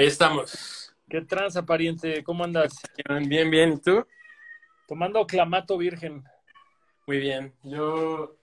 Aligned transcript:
Ahí 0.00 0.06
estamos. 0.06 0.94
¿Qué 1.10 1.20
tranza, 1.20 1.66
pariente? 1.66 2.24
¿Cómo 2.24 2.42
andas? 2.42 2.72
Bien, 3.26 3.50
bien. 3.50 3.74
¿Y 3.74 3.80
tú? 3.82 4.06
Tomando 4.88 5.26
clamato 5.26 5.76
virgen. 5.76 6.24
Muy 7.06 7.18
bien. 7.18 7.52
Yo 7.64 8.34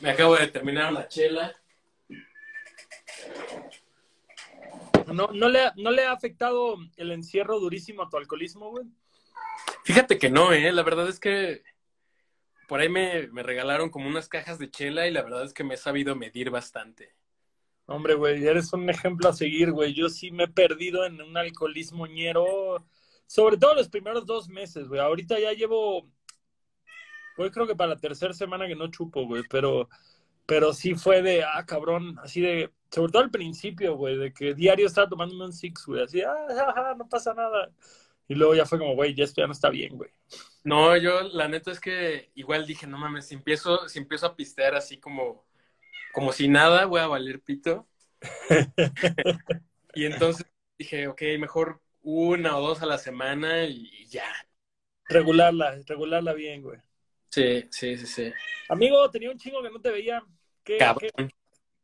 me 0.00 0.10
acabo 0.10 0.34
de 0.34 0.48
terminar 0.48 0.90
una 0.90 1.06
chela. 1.06 1.54
¿No, 5.06 5.28
no, 5.28 5.48
le, 5.48 5.60
¿No 5.76 5.92
le 5.92 6.06
ha 6.06 6.10
afectado 6.10 6.76
el 6.96 7.12
encierro 7.12 7.60
durísimo 7.60 8.02
a 8.02 8.08
tu 8.08 8.16
alcoholismo, 8.16 8.70
güey? 8.70 8.86
Fíjate 9.84 10.18
que 10.18 10.28
no, 10.28 10.52
¿eh? 10.52 10.72
La 10.72 10.82
verdad 10.82 11.08
es 11.08 11.20
que 11.20 11.62
por 12.66 12.80
ahí 12.80 12.88
me, 12.88 13.28
me 13.28 13.44
regalaron 13.44 13.90
como 13.90 14.08
unas 14.08 14.28
cajas 14.28 14.58
de 14.58 14.68
chela 14.72 15.06
y 15.06 15.12
la 15.12 15.22
verdad 15.22 15.44
es 15.44 15.54
que 15.54 15.62
me 15.62 15.74
he 15.74 15.76
sabido 15.76 16.16
medir 16.16 16.50
bastante. 16.50 17.14
Hombre, 17.90 18.14
güey, 18.14 18.46
eres 18.46 18.72
un 18.72 18.88
ejemplo 18.88 19.28
a 19.28 19.32
seguir, 19.32 19.72
güey. 19.72 19.92
Yo 19.92 20.08
sí 20.08 20.30
me 20.30 20.44
he 20.44 20.48
perdido 20.48 21.04
en 21.04 21.20
un 21.20 21.36
alcoholismo 21.36 22.06
ñero, 22.06 22.86
sobre 23.26 23.56
todo 23.56 23.74
los 23.74 23.88
primeros 23.88 24.24
dos 24.26 24.48
meses, 24.48 24.86
güey. 24.86 25.00
Ahorita 25.00 25.40
ya 25.40 25.52
llevo, 25.54 26.08
güey, 27.36 27.50
creo 27.50 27.66
que 27.66 27.74
para 27.74 27.90
la 27.90 28.00
tercera 28.00 28.32
semana 28.32 28.68
que 28.68 28.76
no 28.76 28.86
chupo, 28.92 29.26
güey, 29.26 29.42
pero, 29.50 29.88
pero 30.46 30.72
sí 30.72 30.94
fue 30.94 31.20
de, 31.20 31.42
ah, 31.42 31.66
cabrón, 31.66 32.16
así 32.22 32.40
de, 32.40 32.70
sobre 32.92 33.10
todo 33.10 33.24
al 33.24 33.32
principio, 33.32 33.96
güey, 33.96 34.16
de 34.16 34.32
que 34.32 34.54
diario 34.54 34.86
estaba 34.86 35.08
tomándome 35.08 35.46
un 35.46 35.52
six, 35.52 35.84
güey, 35.84 36.04
así, 36.04 36.22
ah, 36.22 36.36
ah, 36.76 36.94
no 36.96 37.08
pasa 37.08 37.34
nada. 37.34 37.72
Y 38.28 38.36
luego 38.36 38.54
ya 38.54 38.66
fue 38.66 38.78
como, 38.78 38.94
güey, 38.94 39.16
ya 39.16 39.24
esto 39.24 39.40
ya 39.40 39.48
no 39.48 39.52
está 39.52 39.68
bien, 39.68 39.96
güey. 39.96 40.10
No, 40.62 40.96
yo 40.96 41.22
la 41.22 41.48
neta 41.48 41.72
es 41.72 41.80
que 41.80 42.30
igual 42.36 42.68
dije, 42.68 42.86
no 42.86 42.98
mames, 42.98 43.26
si 43.26 43.34
empiezo, 43.34 43.88
si 43.88 43.98
empiezo 43.98 44.26
a 44.26 44.36
pistear 44.36 44.76
así 44.76 44.98
como 44.98 45.49
como 46.12 46.32
si 46.32 46.48
nada, 46.48 46.86
voy 46.86 47.00
a 47.00 47.06
valer 47.06 47.40
pito. 47.40 47.86
y 49.94 50.04
entonces 50.04 50.46
dije, 50.78 51.08
ok, 51.08 51.22
mejor 51.38 51.80
una 52.02 52.56
o 52.56 52.60
dos 52.60 52.82
a 52.82 52.86
la 52.86 52.98
semana 52.98 53.64
y 53.64 54.06
ya. 54.06 54.30
Regularla, 55.06 55.78
regularla 55.86 56.32
bien, 56.32 56.62
güey. 56.62 56.78
Sí, 57.30 57.66
sí, 57.70 57.96
sí, 57.96 58.06
sí. 58.06 58.32
Amigo, 58.68 59.10
tenía 59.10 59.30
un 59.30 59.38
chingo 59.38 59.62
que 59.62 59.70
no 59.70 59.80
te 59.80 59.90
veía. 59.90 60.22
Qué, 60.64 60.78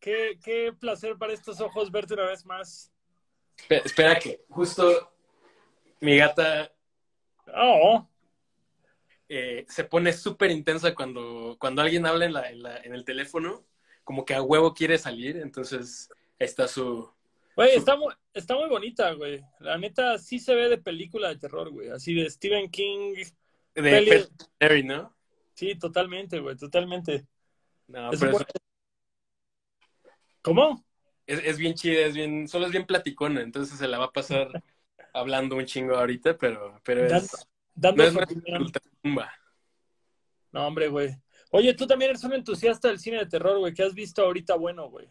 qué, 0.01 0.39
qué, 0.43 0.73
placer 0.79 1.17
para 1.17 1.33
estos 1.33 1.61
ojos 1.61 1.91
verte 1.91 2.15
una 2.15 2.27
vez 2.27 2.45
más. 2.45 2.93
Espera, 3.69 4.19
que 4.19 4.45
justo 4.51 5.13
mi 6.01 6.19
gata 6.19 6.71
oh. 7.55 8.07
eh, 9.29 9.65
se 9.69 9.85
pone 9.85 10.13
súper 10.13 10.51
intensa 10.51 10.95
cuando, 10.95 11.57
cuando 11.59 11.81
alguien 11.81 12.05
habla 12.07 12.27
en, 12.27 12.33
la, 12.35 12.51
en, 12.51 12.63
la, 12.63 12.77
en 12.79 12.95
el 12.95 13.05
teléfono 13.05 13.65
como 14.07 14.25
que 14.25 14.35
a 14.35 14.41
huevo 14.41 14.73
quiere 14.73 14.99
salir, 14.99 15.37
entonces 15.37 16.09
está 16.39 16.69
su... 16.69 17.11
Güey, 17.57 17.75
está, 17.75 17.97
muy, 17.97 18.15
está 18.33 18.55
muy 18.55 18.69
bonita, 18.69 19.13
güey. 19.15 19.43
La 19.59 19.77
neta 19.77 20.17
sí 20.19 20.39
se 20.39 20.55
ve 20.55 20.69
de 20.69 20.79
película 20.79 21.29
de 21.29 21.39
terror, 21.39 21.71
güey. 21.71 21.89
Así 21.89 22.15
de 22.15 22.31
Stephen 22.31 22.71
King. 22.71 23.17
De 23.75 24.29
peli... 24.61 24.85
¿no? 24.85 25.13
Sí, 25.55 25.75
totalmente, 25.75 26.39
güey, 26.39 26.55
totalmente. 26.55 27.27
No, 27.89 28.11
pero 28.21 28.39
¿Cómo? 30.41 30.85
Es, 31.27 31.43
es, 31.45 31.59
bien 31.59 31.75
chida, 31.75 32.07
es 32.07 32.15
bien, 32.15 32.47
solo 32.47 32.67
es 32.67 32.73
bien 32.73 32.87
platicona, 32.87 33.41
entonces 33.41 33.77
se 33.77 33.89
la 33.89 33.99
va 33.99 34.05
a 34.05 34.13
pasar 34.13 34.63
hablando 35.13 35.57
un 35.57 35.65
chingo 35.65 35.97
ahorita, 35.97 36.39
pero, 36.39 36.81
pero 36.85 37.07
es... 37.07 37.29
Dando, 37.75 38.09
no, 39.03 39.21
no, 40.53 40.67
hombre, 40.67 40.87
güey. 40.87 41.11
Oye, 41.51 41.75
tú 41.75 41.87
también 41.87 42.11
eres 42.11 42.25
un 42.25 42.33
entusiasta 42.33 42.89
del 42.89 42.99
cine 42.99 43.19
de 43.19 43.27
terror, 43.27 43.59
güey. 43.59 43.73
¿Qué 43.73 43.83
has 43.83 43.95
visto 43.95 44.23
ahorita 44.23 44.57
bueno, 44.57 44.89
güey? 44.89 45.09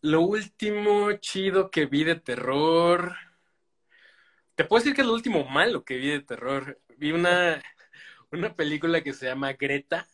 Lo 0.00 0.22
último 0.22 1.12
chido 1.12 1.70
que 1.70 1.86
vi 1.86 2.04
de 2.04 2.16
terror. 2.16 3.14
Te 4.54 4.64
puedo 4.64 4.80
decir 4.80 4.94
que 4.94 5.02
es 5.02 5.06
lo 5.06 5.14
último 5.14 5.44
malo 5.44 5.84
que 5.84 5.96
vi 5.96 6.08
de 6.08 6.20
terror. 6.20 6.80
Vi 6.96 7.12
una, 7.12 7.62
una 8.32 8.54
película 8.54 9.02
que 9.02 9.12
se 9.12 9.26
llama 9.26 9.52
Greta. 9.52 10.08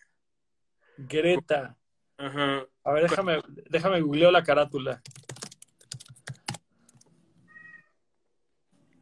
Greta. 0.96 1.76
Ajá. 2.16 2.66
A 2.84 2.92
ver, 2.92 3.08
déjame, 3.08 3.40
déjame 3.68 4.00
googleo 4.00 4.30
la 4.30 4.44
carátula. 4.44 5.00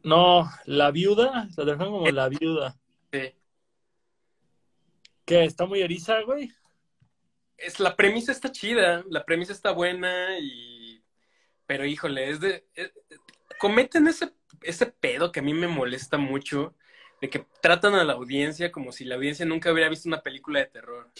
No, 0.03 0.49
la 0.65 0.91
viuda, 0.91 1.49
la 1.57 1.65
dejan 1.65 1.87
como 1.87 2.09
la 2.09 2.29
viuda. 2.29 2.75
¿Qué? 5.29 5.43
¿Está 5.43 5.67
muy 5.67 5.79
eriza, 5.83 6.21
güey? 6.21 6.51
Es, 7.55 7.79
la 7.79 7.95
premisa 7.95 8.31
está 8.31 8.51
chida, 8.51 9.03
la 9.11 9.23
premisa 9.25 9.53
está 9.53 9.69
buena 9.69 10.39
y... 10.39 11.03
Pero 11.67 11.85
híjole, 11.85 12.31
es 12.31 12.39
de... 12.39 12.65
cometen 13.59 14.07
ese, 14.07 14.33
ese 14.63 14.87
pedo 14.87 15.31
que 15.31 15.41
a 15.41 15.43
mí 15.43 15.53
me 15.53 15.67
molesta 15.67 16.17
mucho, 16.17 16.73
de 17.21 17.29
que 17.29 17.45
tratan 17.61 17.93
a 17.93 18.03
la 18.03 18.13
audiencia 18.13 18.71
como 18.71 18.91
si 18.91 19.05
la 19.05 19.17
audiencia 19.17 19.45
nunca 19.45 19.71
hubiera 19.71 19.87
visto 19.87 20.09
una 20.09 20.23
película 20.23 20.61
de 20.61 20.65
terror. 20.65 21.11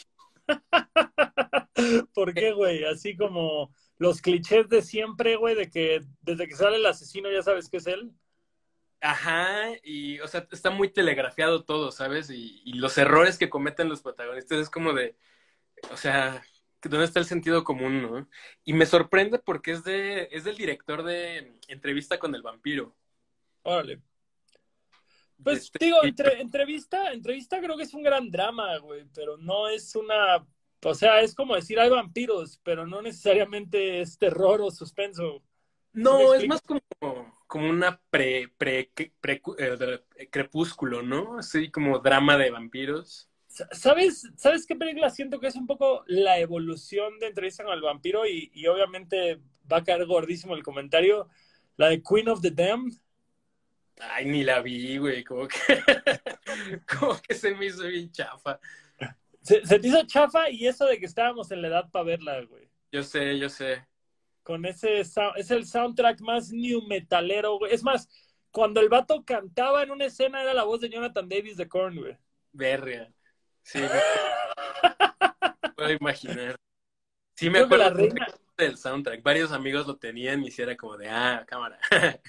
¿Por 2.16 2.34
qué, 2.34 2.52
güey? 2.54 2.86
Así 2.86 3.16
como 3.16 3.72
los 4.00 4.24
clichés 4.24 4.68
de 4.70 4.82
siempre, 4.82 5.36
güey, 5.36 5.54
de 5.54 5.70
que 5.70 6.02
desde 6.22 6.48
que 6.48 6.56
sale 6.56 6.78
el 6.78 6.86
asesino 6.88 7.30
ya 7.32 7.44
sabes 7.44 7.70
que 7.70 7.78
es 7.78 7.86
él. 7.86 8.12
Ajá, 9.02 9.72
y 9.84 10.20
o 10.20 10.28
sea, 10.28 10.46
está 10.52 10.72
muy 10.72 10.90
telegrafiado 10.90 11.64
todo, 11.64 11.92
¿sabes? 11.92 12.30
Y, 12.30 12.62
y, 12.66 12.74
los 12.74 12.98
errores 12.98 13.38
que 13.38 13.50
cometen 13.50 13.88
los 13.88 14.02
protagonistas 14.02 14.60
es 14.60 14.70
como 14.70 14.92
de, 14.94 15.16
o 15.92 15.98
sea, 15.98 16.44
¿dónde 16.82 17.06
está 17.06 17.20
el 17.20 17.26
sentido 17.26 17.64
común, 17.64 18.02
no? 18.02 18.30
Y 18.64 18.74
me 18.74 18.86
sorprende 18.86 19.40
porque 19.40 19.72
es 19.72 19.84
de, 19.84 20.28
es 20.32 20.44
del 20.44 20.58
director 20.58 21.04
de 21.04 21.58
Entrevista 21.68 22.20
con 22.20 22.36
el 22.36 22.42
vampiro. 22.42 22.96
Órale. 23.64 24.02
Pues 25.42 25.64
este, 25.64 25.86
digo, 25.86 26.04
entre, 26.04 26.42
entrevista, 26.42 27.14
entrevista 27.14 27.62
creo 27.62 27.78
que 27.78 27.84
es 27.84 27.94
un 27.94 28.04
gran 28.04 28.30
drama, 28.30 28.78
güey, 28.80 29.06
pero 29.16 29.38
no 29.38 29.70
es 29.70 29.96
una, 29.96 30.46
o 30.84 30.94
sea, 30.94 31.22
es 31.22 31.34
como 31.34 31.56
decir 31.56 31.80
hay 31.80 31.90
vampiros, 31.90 32.60
pero 32.64 32.86
no 32.86 33.02
necesariamente 33.02 34.02
es 34.02 34.18
terror 34.18 34.62
o 34.62 34.72
suspenso. 34.72 35.42
No, 35.94 36.34
es 36.34 36.46
más 36.48 36.62
como, 36.62 36.82
como 37.50 37.68
una 37.68 38.00
pre, 38.12 38.48
pre, 38.60 38.92
pre, 39.20 39.42
eh, 39.58 40.30
crepúsculo, 40.30 41.02
¿no? 41.02 41.40
Así 41.40 41.72
como 41.72 41.98
drama 41.98 42.38
de 42.38 42.52
vampiros. 42.52 43.28
¿Sabes, 43.48 44.32
¿Sabes 44.38 44.68
qué 44.68 44.76
película 44.76 45.10
siento 45.10 45.40
que 45.40 45.48
es 45.48 45.56
un 45.56 45.66
poco 45.66 46.04
la 46.06 46.38
evolución 46.38 47.18
de 47.18 47.26
entrevista 47.26 47.64
con 47.64 47.74
el 47.74 47.82
vampiro? 47.82 48.28
Y, 48.28 48.52
y 48.54 48.68
obviamente 48.68 49.42
va 49.70 49.78
a 49.78 49.84
caer 49.84 50.06
gordísimo 50.06 50.54
el 50.54 50.62
comentario. 50.62 51.28
La 51.76 51.90
de 51.90 52.04
Queen 52.04 52.30
of 52.30 52.40
the 52.42 52.52
Damned. 52.52 52.94
Ay, 54.00 54.26
ni 54.26 54.44
la 54.44 54.62
vi, 54.62 55.00
güey. 55.00 55.24
Como 55.24 55.48
que, 55.48 55.58
como 57.00 57.20
que 57.20 57.34
se 57.34 57.56
me 57.56 57.66
hizo 57.66 57.88
bien 57.88 58.12
chafa. 58.12 58.60
Se, 59.42 59.66
se 59.66 59.80
te 59.80 59.88
hizo 59.88 60.06
chafa 60.06 60.52
y 60.52 60.68
eso 60.68 60.86
de 60.86 61.00
que 61.00 61.08
estábamos 61.08 61.50
en 61.50 61.64
la 61.64 61.70
edad 61.70 61.90
para 61.90 62.06
verla, 62.06 62.42
güey. 62.44 62.70
Yo 62.92 63.02
sé, 63.02 63.40
yo 63.40 63.50
sé 63.50 63.89
con 64.50 64.66
ese 64.66 65.02
es 65.02 65.52
el 65.52 65.68
soundtrack 65.68 66.22
más 66.22 66.52
new 66.52 66.82
metalero, 66.88 67.60
güey. 67.60 67.72
Es 67.72 67.84
más, 67.84 68.10
cuando 68.50 68.80
el 68.80 68.90
vato 68.90 69.24
cantaba 69.24 69.84
en 69.84 69.92
una 69.92 70.06
escena 70.06 70.42
era 70.42 70.56
la 70.56 70.64
voz 70.64 70.82
de 70.82 70.90
Jonathan 70.90 71.30
Davis 71.30 71.56
de 71.56 71.68
Korn, 71.68 71.98
güey. 71.98 72.18
Verga. 72.52 73.14
Sí. 73.62 73.78
puedo 75.76 75.92
imaginar. 75.92 76.56
Sí, 77.36 77.48
me 77.52 77.60
acuerdo 77.60 78.08
del 78.58 78.76
soundtrack. 78.76 79.22
Varios 79.22 79.52
amigos 79.52 79.86
lo 79.86 79.98
tenían 79.98 80.44
y 80.44 80.50
era 80.58 80.76
como 80.76 80.98
de, 80.98 81.08
ah, 81.10 81.46
cámara. 81.48 81.78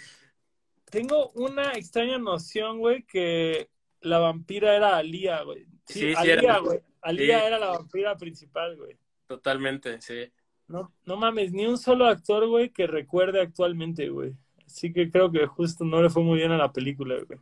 Tengo 0.91 1.30
una 1.30 1.72
extraña 1.72 2.19
noción, 2.19 2.80
güey, 2.80 3.06
que 3.06 3.70
la 4.03 4.19
vampira 4.19 4.76
era 4.76 4.98
Alía, 4.98 5.41
güey. 5.41 5.65
Sí, 5.86 6.15
sí, 6.15 6.30
Alía, 6.30 6.59
güey. 6.59 6.80
Alía 7.00 7.47
era 7.47 7.59
la 7.59 7.68
vampira 7.68 8.15
principal, 8.18 8.77
güey. 8.77 8.98
Totalmente, 9.27 10.03
sí. 10.03 10.30
No, 10.71 10.95
no 11.05 11.17
mames, 11.17 11.53
ni 11.53 11.67
un 11.67 11.77
solo 11.77 12.07
actor, 12.07 12.47
güey, 12.47 12.71
que 12.71 12.87
recuerde 12.87 13.41
actualmente, 13.41 14.09
güey. 14.09 14.37
Así 14.65 14.93
que 14.93 15.11
creo 15.11 15.33
que 15.33 15.45
justo 15.47 15.84
no 15.84 16.01
le 16.01 16.11
fue 16.11 16.22
muy 16.22 16.39
bien 16.39 16.53
a 16.53 16.57
la 16.57 16.72
película, 16.72 17.17
güey. 17.27 17.41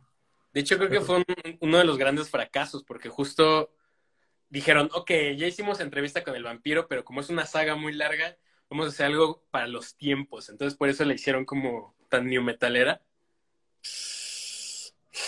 De 0.51 0.61
hecho, 0.61 0.77
creo 0.77 0.89
que 0.89 1.01
fue 1.01 1.23
uno 1.59 1.77
de 1.77 1.83
los 1.83 1.99
grandes 1.99 2.27
fracasos, 2.31 2.83
porque 2.83 3.07
justo 3.09 3.71
dijeron, 4.49 4.89
ok, 4.93 5.11
ya 5.37 5.45
hicimos 5.45 5.79
entrevista 5.79 6.23
con 6.23 6.35
el 6.35 6.43
vampiro, 6.43 6.87
pero 6.87 7.05
como 7.05 7.21
es 7.21 7.29
una 7.29 7.45
saga 7.45 7.75
muy 7.75 7.93
larga, 7.93 8.35
vamos 8.67 8.87
a 8.87 8.89
hacer 8.89 9.05
algo 9.05 9.43
para 9.51 9.67
los 9.67 9.95
tiempos. 9.95 10.49
Entonces, 10.49 10.75
por 10.75 10.89
eso 10.89 11.05
la 11.05 11.13
hicieron 11.13 11.45
como 11.45 11.95
tan 12.09 12.25
new 12.25 12.41
metalera. 12.41 13.03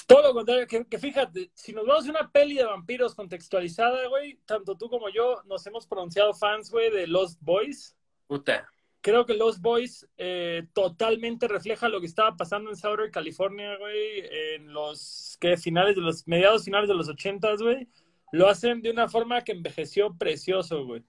Todo 0.07 0.21
lo 0.21 0.33
contrario, 0.33 0.67
que, 0.67 0.99
fíjate, 0.99 1.51
si 1.53 1.73
nos 1.73 1.85
vamos 1.85 2.07
a 2.07 2.09
una 2.11 2.31
peli 2.31 2.55
de 2.55 2.65
vampiros 2.65 3.15
contextualizada, 3.15 4.07
güey, 4.07 4.39
tanto 4.45 4.77
tú 4.77 4.89
como 4.89 5.09
yo 5.09 5.41
nos 5.45 5.65
hemos 5.67 5.87
pronunciado 5.87 6.33
fans, 6.33 6.69
güey, 6.69 6.89
de 6.91 7.07
Lost 7.07 7.39
Boys. 7.41 7.95
Puta. 8.27 8.69
Creo 9.01 9.25
que 9.25 9.33
Lost 9.33 9.59
Boys 9.61 10.07
eh, 10.17 10.67
totalmente 10.73 11.47
refleja 11.47 11.89
lo 11.89 11.99
que 11.99 12.05
estaba 12.05 12.35
pasando 12.37 12.69
en 12.69 12.75
Southern 12.75 13.11
California, 13.11 13.75
güey, 13.77 14.23
en 14.55 14.71
los 14.71 15.37
que 15.39 15.57
finales 15.57 15.95
de 15.95 16.01
los 16.01 16.27
mediados 16.27 16.65
finales 16.65 16.87
de 16.87 16.95
los 16.95 17.09
ochentas, 17.09 17.61
güey. 17.61 17.87
Lo 18.31 18.47
hacen 18.47 18.81
de 18.81 18.91
una 18.91 19.09
forma 19.09 19.43
que 19.43 19.51
envejeció 19.51 20.15
precioso, 20.17 20.85
güey. 20.85 21.03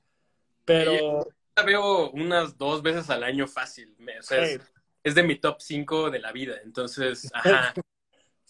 Pero 0.65 1.27
la 1.57 1.63
veo 1.65 2.11
unas 2.11 2.57
dos 2.57 2.83
veces 2.83 3.11
al 3.11 3.23
año 3.23 3.47
fácil. 3.47 3.95
O 4.19 4.23
sea, 4.23 4.59
es 5.05 5.15
de 5.15 5.23
mi 5.23 5.37
top 5.37 5.61
5 5.61 6.11
de 6.11 6.19
la 6.19 6.33
vida. 6.33 6.57
Entonces, 6.65 7.31
ajá. 7.35 7.75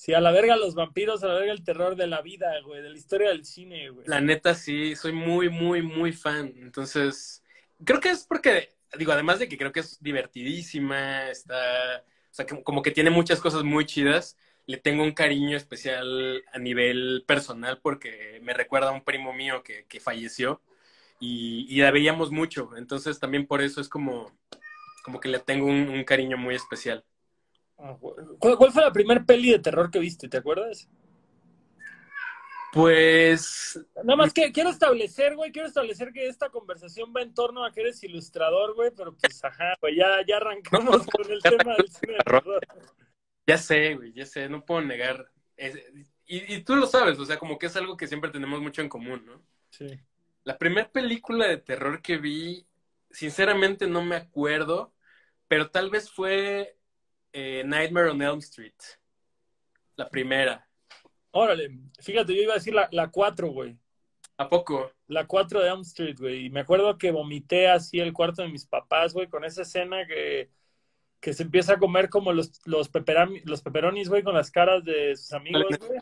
Sí, 0.03 0.15
a 0.15 0.21
la 0.21 0.33
verga 0.33 0.57
los 0.57 0.75
vampiros, 0.75 1.23
a 1.23 1.29
la 1.29 1.35
verga 1.35 1.53
el 1.53 1.63
terror 1.63 1.95
de 1.95 2.09
la 2.09 2.23
vida, 2.23 2.61
güey, 2.65 2.83
de 2.83 2.91
la 2.91 2.99
historia 2.99 3.29
del 3.29 3.45
cine, 3.45 3.89
güey. 3.89 4.05
La 4.09 4.21
neta, 4.21 4.53
sí, 4.53 4.97
soy 4.97 5.13
muy, 5.13 5.49
muy, 5.49 5.81
muy 5.81 6.11
fan. 6.11 6.53
Entonces, 6.57 7.41
creo 7.85 8.01
que 8.01 8.11
es 8.11 8.27
porque, 8.27 8.71
digo, 8.99 9.13
además 9.13 9.39
de 9.39 9.49
que 9.49 9.57
creo 9.57 9.71
que 9.71 9.79
es 9.79 10.03
divertidísima, 10.03 11.31
está, 11.31 12.03
o 12.03 12.35
sea, 12.35 12.45
como 12.65 12.83
que 12.83 12.91
tiene 12.91 13.11
muchas 13.11 13.39
cosas 13.41 13.63
muy 13.63 13.87
chidas, 13.87 14.37
le 14.67 14.77
tengo 14.77 15.05
un 15.05 15.13
cariño 15.13 15.57
especial 15.57 16.43
a 16.53 16.59
nivel 16.59 17.23
personal 17.25 17.79
porque 17.81 18.41
me 18.43 18.55
recuerda 18.55 18.89
a 18.89 18.93
un 18.93 19.05
primo 19.05 19.33
mío 19.33 19.63
que, 19.63 19.85
que 19.85 20.01
falleció 20.01 20.61
y, 21.21 21.65
y, 21.69 21.81
la 21.81 21.93
veíamos 21.93 22.33
mucho. 22.33 22.71
Entonces, 22.77 23.21
también 23.21 23.47
por 23.47 23.63
eso 23.63 23.81
es 23.81 23.89
como, 23.89 24.33
como 25.05 25.21
que 25.21 25.29
le 25.29 25.39
tengo 25.39 25.67
un 25.67 26.03
cariño 26.03 26.37
muy 26.39 26.57
especial. 26.57 27.05
¿Cuál, 28.39 28.57
¿Cuál, 28.57 28.73
fue 28.73 28.83
la 28.83 28.93
primer 28.93 29.25
peli 29.25 29.51
de 29.51 29.59
terror 29.59 29.91
que 29.91 29.99
viste? 29.99 30.29
¿Te 30.29 30.37
acuerdas? 30.37 30.89
Pues. 32.73 33.79
Nada 33.97 34.17
más 34.17 34.33
que 34.33 34.51
quiero 34.51 34.71
establecer, 34.71 35.37
güey, 35.37 35.53
quiero 35.53 35.69
establecer 35.69 36.13
que 36.13 36.27
esta 36.27 36.49
conversación 36.49 37.13
va 37.15 37.21
en 37.21 37.35
torno 37.35 37.65
a 37.65 37.73
que 37.73 37.83
eres 37.83 38.03
ilustrador, 38.03 38.75
güey, 38.75 38.91
pero 38.97 39.15
pues 39.15 39.45
ajá, 39.45 39.75
güey, 39.81 39.97
ya, 39.97 40.25
ya 40.27 40.37
arrancamos 40.39 41.07
con 41.07 41.31
el 41.31 41.43
tema 41.43 41.75
del 41.77 41.89
cine 41.89 42.15
de 42.15 42.19
terror. 42.21 42.67
Ya 43.47 43.59
sé, 43.59 43.95
güey, 43.95 44.13
ya 44.13 44.25
sé, 44.25 44.49
no 44.49 44.65
puedo 44.65 44.81
negar. 44.81 45.31
Es, 45.57 45.77
y, 46.25 46.55
y, 46.55 46.63
tú 46.63 46.77
lo 46.77 46.87
sabes, 46.87 47.19
o 47.19 47.27
sea, 47.27 47.39
como 47.39 47.59
que 47.59 47.67
es 47.67 47.77
algo 47.77 47.97
que 47.97 48.07
siempre 48.07 48.31
tenemos 48.31 48.63
mucho 48.63 48.81
en 48.81 48.89
común, 48.89 49.27
¿no? 49.27 49.43
Sí. 49.69 49.87
La 50.45 50.57
primera 50.57 50.89
película 50.91 51.47
de 51.47 51.59
terror 51.59 52.01
que 52.01 52.17
vi, 52.17 52.67
sinceramente 53.11 53.87
no 53.87 54.03
me 54.03 54.17
acuerdo, 54.17 54.95
pero 55.47 55.71
tal 55.71 55.91
vez 55.91 56.11
fue 56.11 56.79
eh, 57.33 57.63
Nightmare 57.65 58.11
on 58.11 58.23
Elm 58.23 58.39
Street. 58.39 58.75
La 59.97 60.09
primera. 60.09 60.67
Órale, 61.33 61.71
fíjate, 62.01 62.35
yo 62.35 62.43
iba 62.43 62.53
a 62.53 62.57
decir 62.57 62.75
la 62.75 63.11
4, 63.11 63.49
güey. 63.49 63.79
¿A 64.37 64.49
poco? 64.49 64.91
La 65.07 65.27
4 65.27 65.61
de 65.61 65.69
Elm 65.69 65.81
Street, 65.83 66.17
güey. 66.19 66.47
Y 66.47 66.51
me 66.51 66.61
acuerdo 66.61 66.99
que 66.99 67.11
vomité 67.11 67.69
así 67.69 68.01
el 68.01 68.13
cuarto 68.13 68.43
de 68.43 68.49
mis 68.49 68.67
papás, 68.67 69.13
güey, 69.13 69.29
con 69.29 69.45
esa 69.45 69.63
escena 69.63 70.07
que, 70.07 70.51
que 71.21 71.33
se 71.33 71.45
empieza 71.45 71.75
a 71.75 71.79
comer 71.79 72.09
como 72.09 72.33
los, 72.33 72.61
los, 72.65 72.89
peperami, 72.89 73.41
los 73.45 73.63
peperonis, 73.63 74.09
güey, 74.09 74.23
con 74.23 74.35
las 74.35 74.51
caras 74.51 74.85
de 74.85 75.15
sus 75.17 75.33
amigos, 75.33 75.79
güey. 75.79 76.01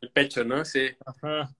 El 0.00 0.10
pecho, 0.10 0.44
¿no? 0.44 0.64
Sí. 0.64 0.88
Ajá. 1.04 1.54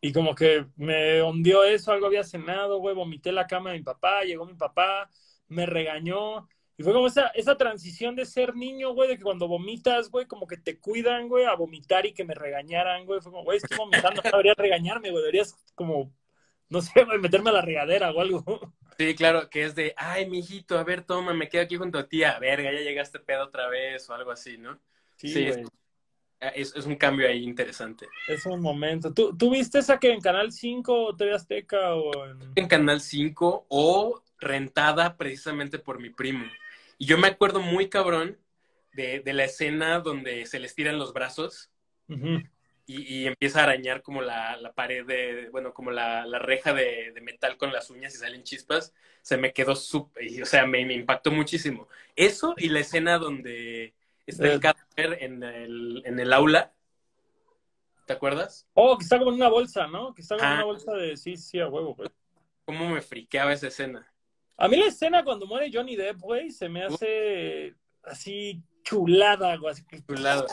Y 0.00 0.12
como 0.12 0.34
que 0.34 0.66
me 0.76 1.22
hundió 1.22 1.64
eso, 1.64 1.90
algo 1.90 2.06
había 2.06 2.24
cenado, 2.24 2.78
güey, 2.78 2.94
vomité 2.94 3.32
la 3.32 3.46
cama 3.46 3.72
de 3.72 3.78
mi 3.78 3.84
papá, 3.84 4.22
llegó 4.22 4.44
mi 4.44 4.54
papá, 4.54 5.10
me 5.48 5.66
regañó. 5.66 6.46
Y 6.76 6.82
fue 6.82 6.92
como 6.92 7.06
esa, 7.06 7.28
esa 7.28 7.56
transición 7.56 8.16
de 8.16 8.26
ser 8.26 8.56
niño, 8.56 8.92
güey, 8.94 9.08
de 9.08 9.16
que 9.16 9.22
cuando 9.22 9.46
vomitas, 9.46 10.10
güey, 10.10 10.26
como 10.26 10.46
que 10.46 10.56
te 10.56 10.80
cuidan, 10.80 11.28
güey, 11.28 11.44
a 11.44 11.54
vomitar 11.54 12.04
y 12.04 12.12
que 12.12 12.24
me 12.24 12.34
regañaran, 12.34 13.06
güey. 13.06 13.20
Fue 13.20 13.30
como, 13.30 13.44
güey, 13.44 13.58
estoy 13.58 13.76
vomitando, 13.76 14.20
no 14.24 14.30
deberías 14.30 14.56
regañarme, 14.56 15.10
güey, 15.10 15.22
deberías 15.22 15.54
como, 15.76 16.12
no 16.68 16.80
sé, 16.80 17.04
güey, 17.04 17.18
meterme 17.18 17.50
a 17.50 17.54
la 17.54 17.62
regadera 17.62 18.10
o 18.10 18.20
algo. 18.20 18.44
Sí, 18.98 19.14
claro, 19.14 19.50
que 19.50 19.64
es 19.64 19.74
de, 19.74 19.94
ay, 19.96 20.28
mijito, 20.28 20.78
a 20.78 20.84
ver, 20.84 21.02
toma, 21.02 21.32
me 21.34 21.48
quedo 21.48 21.62
aquí 21.62 21.76
junto 21.76 21.98
a 21.98 22.08
ti, 22.08 22.22
a 22.24 22.38
verga, 22.38 22.72
ya 22.72 22.80
llegaste 22.80 23.18
pedo 23.20 23.44
otra 23.44 23.68
vez 23.68 24.08
o 24.08 24.14
algo 24.14 24.30
así, 24.30 24.56
¿no? 24.56 24.80
Sí, 25.16 25.28
sí 25.28 25.46
es, 25.46 25.58
es, 26.54 26.74
es, 26.76 26.86
un 26.86 26.96
cambio 26.96 27.28
ahí 27.28 27.42
interesante. 27.42 28.06
Es 28.28 28.46
un 28.46 28.60
momento. 28.60 29.12
¿Tú, 29.12 29.36
¿Tú 29.36 29.50
viste 29.50 29.78
esa 29.78 29.98
que 29.98 30.12
en 30.12 30.20
Canal 30.20 30.52
5 30.52 31.06
o 31.06 31.16
TV 31.16 31.34
Azteca 31.34 31.94
o 31.94 32.26
en... 32.26 32.38
En 32.54 32.68
Canal 32.68 33.00
5 33.00 33.66
o 33.68 34.22
rentada 34.38 35.16
precisamente 35.16 35.78
por 35.78 36.00
mi 36.00 36.10
primo. 36.10 36.44
Y 36.98 37.06
yo 37.06 37.18
me 37.18 37.28
acuerdo 37.28 37.60
muy 37.60 37.88
cabrón 37.88 38.38
de, 38.92 39.20
de 39.20 39.32
la 39.32 39.44
escena 39.44 40.00
donde 40.00 40.46
se 40.46 40.58
les 40.58 40.74
tiran 40.74 40.98
los 40.98 41.12
brazos 41.12 41.70
uh 42.08 42.14
-huh. 42.14 42.50
y, 42.86 43.22
y, 43.22 43.26
empieza 43.26 43.60
a 43.60 43.64
arañar 43.64 44.02
como 44.02 44.22
la, 44.22 44.56
la 44.56 44.72
pared 44.72 45.04
de, 45.04 45.48
bueno, 45.50 45.74
como 45.74 45.90
la, 45.90 46.26
la 46.26 46.38
reja 46.38 46.72
de, 46.72 47.12
de, 47.12 47.20
metal 47.20 47.56
con 47.56 47.72
las 47.72 47.90
uñas 47.90 48.14
y 48.14 48.18
salen 48.18 48.44
chispas. 48.44 48.94
Se 49.22 49.36
me 49.36 49.52
quedó 49.52 49.74
súper, 49.74 50.42
o 50.42 50.46
sea, 50.46 50.66
me, 50.66 50.84
me, 50.84 50.94
impactó 50.94 51.30
muchísimo. 51.30 51.88
Eso 52.14 52.54
y 52.56 52.68
la 52.68 52.80
escena 52.80 53.18
donde 53.18 53.94
está 54.26 54.52
el 54.52 54.60
cadáver 54.60 55.22
en 55.22 55.42
el, 55.42 56.02
en 56.04 56.20
el 56.20 56.32
aula. 56.32 56.72
¿Te 58.06 58.12
acuerdas? 58.12 58.68
Oh, 58.74 58.98
que 58.98 59.04
está 59.04 59.18
como 59.18 59.30
en 59.30 59.36
una 59.36 59.48
bolsa, 59.48 59.86
¿no? 59.86 60.14
Que 60.14 60.20
está 60.20 60.36
como 60.36 60.46
en 60.46 60.54
una 60.56 60.64
bolsa 60.64 60.92
de 60.92 61.16
sí, 61.16 61.38
sí, 61.38 61.58
a 61.58 61.68
huevo, 61.68 61.94
güey. 61.94 62.10
¿Cómo 62.66 62.88
me 62.90 63.00
friqueaba 63.00 63.52
esa 63.52 63.68
escena? 63.68 64.13
A 64.56 64.68
mí 64.68 64.76
la 64.76 64.86
escena 64.86 65.24
cuando 65.24 65.46
muere 65.46 65.70
Johnny 65.72 65.96
Depp, 65.96 66.20
güey, 66.20 66.50
se 66.50 66.68
me 66.68 66.84
hace 66.84 67.74
así 68.02 68.62
chulada, 68.82 69.56
güey. 69.56 69.72
Así 69.72 69.84
que 69.84 70.02
chulada. 70.04 70.46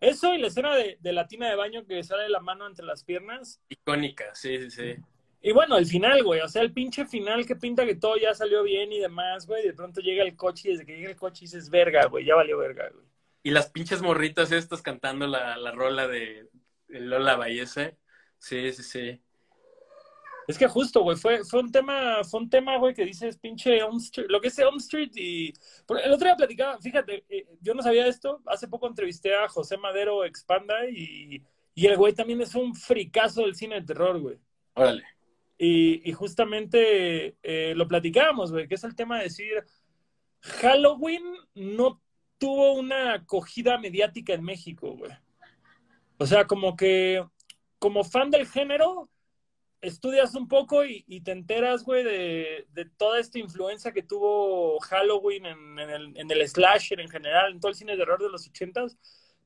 Eso 0.00 0.34
y 0.34 0.38
la 0.38 0.48
escena 0.48 0.74
de, 0.74 0.98
de, 1.00 1.12
la 1.12 1.26
tina 1.26 1.48
de 1.48 1.56
baño 1.56 1.86
que 1.86 2.02
sale 2.02 2.28
la 2.28 2.40
mano 2.40 2.66
entre 2.66 2.84
las 2.84 3.04
piernas. 3.04 3.60
Icónica, 3.68 4.34
sí, 4.34 4.58
sí, 4.58 4.70
sí. 4.70 4.96
Y 5.40 5.52
bueno, 5.52 5.78
el 5.78 5.86
final, 5.86 6.22
güey, 6.24 6.40
o 6.40 6.48
sea, 6.48 6.62
el 6.62 6.72
pinche 6.72 7.06
final 7.06 7.46
que 7.46 7.56
pinta 7.56 7.86
que 7.86 7.94
todo 7.94 8.16
ya 8.16 8.34
salió 8.34 8.62
bien 8.64 8.92
y 8.92 8.98
demás, 8.98 9.46
güey, 9.46 9.64
de 9.64 9.72
pronto 9.72 10.00
llega 10.00 10.24
el 10.24 10.36
coche 10.36 10.68
y 10.68 10.72
desde 10.72 10.84
que 10.84 10.96
llega 10.96 11.10
el 11.10 11.16
coche 11.16 11.42
dices, 11.42 11.70
verga, 11.70 12.06
güey, 12.06 12.24
ya 12.24 12.34
valió 12.34 12.58
verga, 12.58 12.90
güey. 12.92 13.06
Y 13.44 13.50
las 13.50 13.70
pinches 13.70 14.02
morritas 14.02 14.50
estas 14.50 14.82
cantando 14.82 15.26
la, 15.26 15.56
la 15.56 15.70
rola 15.70 16.08
de, 16.08 16.50
de 16.88 17.00
Lola 17.00 17.36
Bayese. 17.36 17.96
Sí, 18.38 18.72
sí, 18.72 18.82
sí. 18.82 19.22
Es 20.48 20.56
que 20.56 20.66
justo, 20.66 21.02
güey, 21.02 21.18
fue, 21.18 21.44
fue 21.44 21.60
un 21.60 21.70
tema, 21.70 22.24
fue 22.24 22.40
un 22.40 22.48
tema, 22.48 22.78
güey, 22.78 22.94
que 22.94 23.04
dices 23.04 23.36
pinche 23.36 23.76
Elm 23.76 23.98
Street, 23.98 24.28
lo 24.30 24.40
que 24.40 24.48
es 24.48 24.58
Elm 24.58 24.78
Street 24.78 25.10
y... 25.14 25.52
El 26.02 26.10
otro 26.10 26.26
día 26.26 26.36
platicaba, 26.36 26.78
fíjate, 26.78 27.26
eh, 27.28 27.46
yo 27.60 27.74
no 27.74 27.82
sabía 27.82 28.06
esto, 28.06 28.40
hace 28.46 28.66
poco 28.66 28.86
entrevisté 28.86 29.34
a 29.34 29.46
José 29.46 29.76
Madero 29.76 30.24
Expanda 30.24 30.88
y, 30.88 31.44
y 31.74 31.86
el 31.86 31.98
güey 31.98 32.14
también 32.14 32.40
es 32.40 32.54
un 32.54 32.74
fricazo 32.74 33.42
del 33.42 33.56
cine 33.56 33.74
de 33.74 33.86
terror, 33.88 34.18
güey. 34.18 34.38
Órale. 34.72 35.04
Y, 35.58 36.08
y 36.08 36.12
justamente 36.14 37.36
eh, 37.42 37.74
lo 37.76 37.86
platicábamos, 37.86 38.50
güey, 38.50 38.66
que 38.66 38.76
es 38.76 38.84
el 38.84 38.96
tema 38.96 39.18
de 39.18 39.24
decir, 39.24 39.52
Halloween 40.40 41.24
no 41.56 42.00
tuvo 42.38 42.72
una 42.72 43.12
acogida 43.12 43.76
mediática 43.76 44.32
en 44.32 44.44
México, 44.44 44.96
güey. 44.96 45.12
O 46.16 46.24
sea, 46.24 46.46
como 46.46 46.74
que, 46.74 47.22
como 47.78 48.02
fan 48.02 48.30
del 48.30 48.46
género 48.46 49.10
estudias 49.80 50.34
un 50.34 50.48
poco 50.48 50.84
y, 50.84 51.04
y 51.06 51.20
te 51.20 51.32
enteras, 51.32 51.84
güey, 51.84 52.02
de, 52.02 52.66
de, 52.72 52.84
toda 52.84 53.20
esta 53.20 53.38
influencia 53.38 53.92
que 53.92 54.02
tuvo 54.02 54.78
Halloween 54.80 55.46
en, 55.46 55.78
en, 55.78 55.90
el, 55.90 56.16
en, 56.16 56.30
el, 56.30 56.48
slasher 56.48 57.00
en 57.00 57.08
general, 57.08 57.52
en 57.52 57.60
todo 57.60 57.70
el 57.70 57.76
cine 57.76 57.92
de 57.92 57.98
terror 57.98 58.20
de 58.20 58.30
los 58.30 58.46
ochentas. 58.46 58.96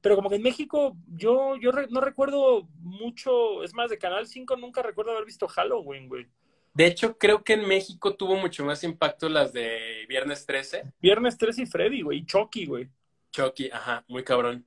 Pero 0.01 0.17
como 0.17 0.31
que 0.31 0.37
en 0.37 0.43
México 0.43 0.97
yo, 1.07 1.57
yo 1.57 1.71
re, 1.71 1.87
no 1.91 2.01
recuerdo 2.01 2.69
mucho, 2.81 3.62
es 3.62 3.73
más, 3.75 3.91
de 3.91 3.99
Canal 3.99 4.27
5 4.27 4.57
nunca 4.57 4.83
recuerdo 4.83 5.12
haber 5.12 5.25
visto 5.25 5.47
Halloween, 5.47 6.09
güey. 6.09 6.27
De 6.75 6.87
hecho, 6.87 7.19
creo 7.19 7.45
que 7.45 7.53
en 7.53 7.69
México 7.69 8.17
tuvo 8.17 8.35
mucho 8.37 8.65
más 8.65 8.83
impacto 8.83 9.29
las 9.29 9.53
de 9.53 10.07
Viernes 10.09 10.47
13. 10.47 10.85
Viernes 11.01 11.37
13 11.37 11.62
y 11.62 11.67
Freddy, 11.67 12.01
güey, 12.01 12.19
y 12.19 12.27
Chucky, 12.27 12.67
güey. 12.67 12.89
Chucky, 13.31 13.71
ajá, 13.71 14.05
muy 14.09 14.25
cabrón. 14.25 14.65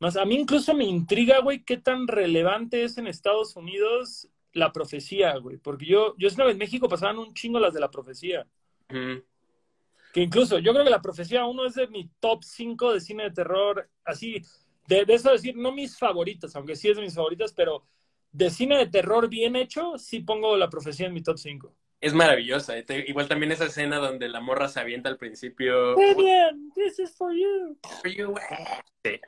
Más, 0.00 0.16
a 0.16 0.24
mí 0.24 0.36
incluso 0.36 0.74
me 0.74 0.84
intriga, 0.84 1.40
güey, 1.40 1.62
qué 1.62 1.76
tan 1.76 2.08
relevante 2.08 2.84
es 2.84 2.98
en 2.98 3.06
Estados 3.06 3.54
Unidos 3.56 4.28
la 4.52 4.72
profecía, 4.72 5.36
güey. 5.36 5.58
Porque 5.58 5.86
yo, 5.86 6.14
yo 6.18 6.28
que 6.28 6.42
en 6.42 6.58
México 6.58 6.88
pasaban 6.88 7.18
un 7.18 7.34
chingo 7.34 7.58
las 7.58 7.74
de 7.74 7.80
la 7.80 7.90
profecía. 7.90 8.46
Que 8.88 10.22
incluso, 10.22 10.58
yo 10.58 10.72
creo 10.72 10.84
que 10.84 10.90
la 10.90 11.02
profecía 11.02 11.44
uno 11.44 11.66
es 11.66 11.74
de 11.74 11.86
mi 11.88 12.10
top 12.20 12.42
5 12.42 12.94
de 12.94 13.00
cine 13.00 13.24
de 13.24 13.30
terror, 13.30 13.88
así, 14.04 14.42
de, 14.86 15.04
de, 15.04 15.14
eso 15.14 15.30
decir, 15.30 15.54
no 15.54 15.70
mis 15.72 15.98
favoritas, 15.98 16.56
aunque 16.56 16.76
sí 16.76 16.88
es 16.88 16.96
de 16.96 17.02
mis 17.02 17.14
favoritas, 17.14 17.52
pero 17.52 17.84
de 18.32 18.50
cine 18.50 18.78
de 18.78 18.86
terror 18.86 19.28
bien 19.28 19.56
hecho, 19.56 19.98
sí 19.98 20.20
pongo 20.20 20.56
la 20.56 20.70
profecía 20.70 21.06
en 21.06 21.14
mi 21.14 21.22
top 21.22 21.38
5. 21.38 21.74
Es 22.00 22.14
maravillosa. 22.14 22.74
Igual 23.06 23.26
también 23.26 23.50
esa 23.50 23.64
escena 23.64 23.98
donde 23.98 24.28
la 24.28 24.40
morra 24.40 24.68
se 24.68 24.78
avienta 24.78 25.08
al 25.08 25.16
principio. 25.16 25.96
Muy 25.96 26.14
bien, 26.14 26.70
this 26.74 26.98
is 27.00 27.16
for 27.16 27.32
you. 27.32 27.76
For 28.00 28.10
you. 28.10 28.34
Sí. 29.04 29.20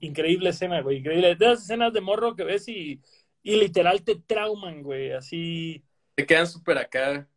Increíble 0.00 0.50
escena, 0.50 0.82
güey. 0.82 0.98
Increíble. 0.98 1.34
De 1.36 1.46
esas 1.46 1.62
escenas 1.62 1.92
de 1.92 2.02
morro 2.02 2.36
que 2.36 2.44
ves 2.44 2.68
y 2.68 3.00
y 3.42 3.56
literal 3.56 4.02
te 4.04 4.16
trauman, 4.16 4.82
güey, 4.82 5.12
así. 5.12 5.84
Te 6.14 6.26
quedan 6.26 6.46
súper 6.46 6.78
acá. 6.78 7.28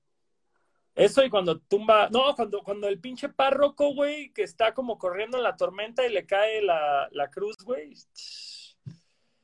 Eso 0.93 1.23
y 1.23 1.29
cuando 1.29 1.59
tumba, 1.59 2.09
no, 2.09 2.35
cuando, 2.35 2.61
cuando 2.63 2.87
el 2.87 2.99
pinche 2.99 3.27
párroco, 3.27 3.93
güey, 3.93 4.31
que 4.31 4.43
está 4.43 4.73
como 4.73 4.97
corriendo 4.97 5.37
en 5.37 5.43
la 5.43 5.57
tormenta 5.57 6.05
y 6.05 6.11
le 6.11 6.25
cae 6.25 6.61
la, 6.61 7.09
la 7.11 7.29
cruz, 7.29 7.57
güey. 7.63 7.93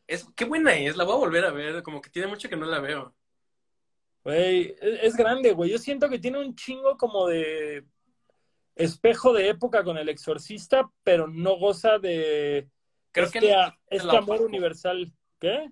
Es, 0.07 0.25
qué 0.35 0.45
buena 0.45 0.73
es, 0.75 0.95
la 0.95 1.03
voy 1.03 1.15
a 1.15 1.19
volver 1.19 1.45
a 1.45 1.51
ver, 1.51 1.83
como 1.83 2.01
que 2.01 2.09
tiene 2.09 2.27
mucho 2.27 2.47
que 2.47 2.55
no 2.55 2.65
la 2.65 2.79
veo. 2.79 3.13
Güey, 4.23 4.75
es, 4.79 4.99
es 5.03 5.15
grande, 5.15 5.51
güey. 5.51 5.71
Yo 5.71 5.77
siento 5.77 6.09
que 6.09 6.19
tiene 6.19 6.39
un 6.39 6.55
chingo 6.55 6.97
como 6.97 7.27
de 7.27 7.85
espejo 8.75 9.33
de 9.33 9.49
época 9.49 9.83
con 9.83 9.97
el 9.97 10.09
exorcista, 10.09 10.89
pero 11.03 11.27
no 11.27 11.57
goza 11.57 11.99
de 11.99 12.69
Creo 13.11 13.25
este, 13.25 13.39
que 13.39 13.55
este 13.89 14.17
amor 14.17 14.41
universal. 14.41 15.11
¿Qué? 15.39 15.69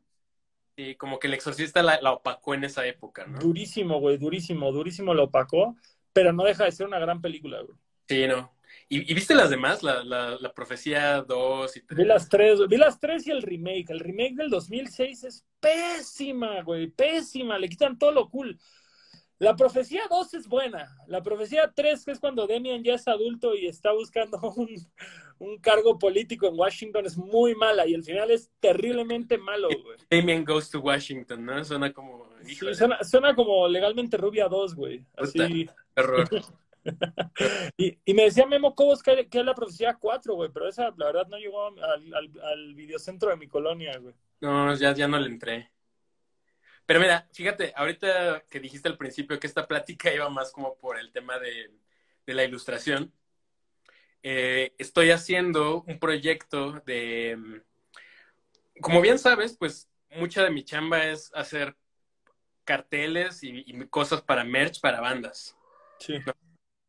Sí, 0.80 0.96
como 0.96 1.20
que 1.20 1.28
el 1.28 1.34
exorcista 1.34 1.84
la, 1.84 2.00
la 2.00 2.14
opacó 2.14 2.54
en 2.54 2.64
esa 2.64 2.88
época, 2.88 3.28
¿no? 3.28 3.38
Durísimo, 3.38 4.00
güey, 4.00 4.18
durísimo, 4.18 4.72
durísimo 4.72 5.14
lo 5.14 5.26
opacó, 5.26 5.76
pero 6.14 6.32
no 6.32 6.46
deja 6.46 6.64
de 6.64 6.72
ser 6.72 6.88
una 6.88 7.00
gran 7.00 7.20
película, 7.20 7.60
güey. 7.60 7.78
Sí, 8.08 8.26
no. 8.28 8.56
¿Y, 8.88 9.14
viste 9.14 9.36
las 9.36 9.50
demás? 9.50 9.84
La, 9.84 10.06
la, 10.06 10.38
la 10.40 10.54
Profecía 10.54 11.22
2 11.22 11.76
y 11.76 11.82
3. 11.82 11.98
Vi 11.98 12.06
las 12.06 12.30
tres, 12.30 12.60
vi 12.70 12.78
las 12.78 12.98
tres 12.98 13.28
y 13.28 13.32
el 13.32 13.42
remake. 13.42 13.90
El 13.90 14.00
remake 14.00 14.36
del 14.36 14.50
2006 14.50 15.26
es 15.26 15.46
pésima, 15.60 16.62
güey, 16.62 16.88
pésima. 16.88 17.60
Le 17.60 17.68
quitan 17.68 18.00
todo 18.00 18.14
lo 18.14 18.30
cool. 18.30 18.58
La 19.40 19.58
profecía 19.58 20.04
2 20.10 20.34
es 20.34 20.48
buena. 20.48 20.96
La 21.08 21.22
profecía 21.22 21.72
3, 21.76 22.06
que 22.06 22.12
es 22.12 22.20
cuando 22.20 22.48
Demian 22.48 22.84
ya 22.84 22.96
es 22.96 23.08
adulto 23.08 23.54
y 23.54 23.68
está 23.68 23.92
buscando 23.92 24.40
un, 24.56 24.70
un, 25.40 25.58
cargo 25.60 25.98
político 25.98 26.48
en 26.48 26.58
Washington, 26.58 27.06
es 27.06 27.18
muy 27.18 27.56
mala 27.56 27.88
y 27.88 27.94
el 27.94 28.04
final 28.04 28.32
es 28.32 28.52
terriblemente 28.60 29.38
malo, 29.38 29.68
güey. 29.68 29.98
Damian 30.10 30.46
goes 30.46 30.70
to 30.70 30.80
Washington, 30.80 31.46
¿no? 31.46 31.64
Suena 31.64 31.92
como. 31.92 32.30
Sí, 32.44 32.56
suena, 32.74 33.04
suena, 33.04 33.36
como 33.36 33.68
legalmente 33.68 34.18
Rubia 34.18 34.48
2, 34.48 34.76
güey. 34.76 35.06
Así. 35.18 35.70
Error. 35.96 36.30
y, 37.78 37.98
y, 38.06 38.14
me 38.14 38.24
decía 38.24 38.46
Memo 38.46 38.74
Cobos 38.76 39.04
que, 39.04 39.28
que, 39.28 39.40
es 39.40 39.46
la 39.46 39.56
profecía 39.56 39.98
4, 40.00 40.36
güey, 40.36 40.50
pero 40.54 40.68
esa 40.68 40.94
la 40.98 41.08
verdad 41.08 41.28
no 41.28 41.38
llegó 41.38 41.68
al, 41.68 42.14
al, 42.14 42.32
al 42.42 42.76
videocentro 42.76 43.30
de 43.30 43.38
mi 43.38 43.48
colonia, 43.48 43.98
güey. 43.98 44.16
No, 44.42 44.74
ya, 44.76 44.94
ya 44.94 45.08
no 45.08 45.20
le 45.20 45.28
entré. 45.28 45.72
Pero 46.86 47.00
mira, 47.00 47.28
fíjate, 47.34 47.72
ahorita 47.76 48.46
que 48.50 48.60
dijiste 48.60 48.90
al 48.90 48.98
principio 48.98 49.40
que 49.40 49.46
esta 49.46 49.68
plática 49.68 50.12
iba 50.12 50.28
más 50.30 50.52
como 50.52 50.76
por 50.78 50.98
el 50.98 51.12
tema 51.12 51.38
de, 51.38 51.72
de 52.26 52.34
la 52.34 52.44
ilustración, 52.44 53.14
eh, 54.24 54.74
estoy 54.78 55.12
haciendo 55.12 55.84
un 55.84 56.00
proyecto 56.00 56.82
de, 56.86 57.64
como 58.82 59.02
bien 59.02 59.20
sabes, 59.20 59.56
pues 59.58 59.90
mucha 60.12 60.44
de 60.44 60.52
mi 60.52 60.64
chamba 60.64 61.06
es 61.06 61.32
hacer 61.34 61.76
carteles 62.64 63.44
y, 63.44 63.64
y 63.66 63.88
cosas 63.88 64.22
para 64.22 64.44
merch 64.44 64.80
para 64.82 65.02
bandas. 65.02 65.56
Sí. 66.00 66.16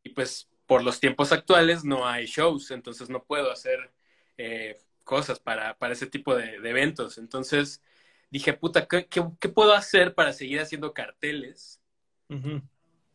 Y 0.02 0.10
pues 0.10 0.48
por 0.66 0.84
los 0.84 1.00
tiempos 1.00 1.32
actuales 1.32 1.84
no 1.84 2.06
hay 2.06 2.26
shows, 2.26 2.70
entonces 2.70 3.10
no 3.10 3.24
puedo 3.24 3.50
hacer 3.50 3.92
eh, 4.38 4.78
cosas 5.04 5.40
para, 5.40 5.76
para, 5.78 5.92
ese 5.94 6.06
tipo 6.06 6.36
de, 6.36 6.60
de 6.60 6.70
eventos. 6.70 7.18
Entonces 7.18 7.82
dije, 8.30 8.52
puta, 8.52 8.86
¿qué, 8.86 9.06
qué, 9.06 9.22
qué 9.40 9.48
puedo 9.48 9.74
hacer 9.74 10.14
para 10.14 10.32
seguir 10.32 10.60
haciendo 10.60 10.94
carteles? 10.94 11.80
Uh 12.28 12.34
-huh. 12.34 12.62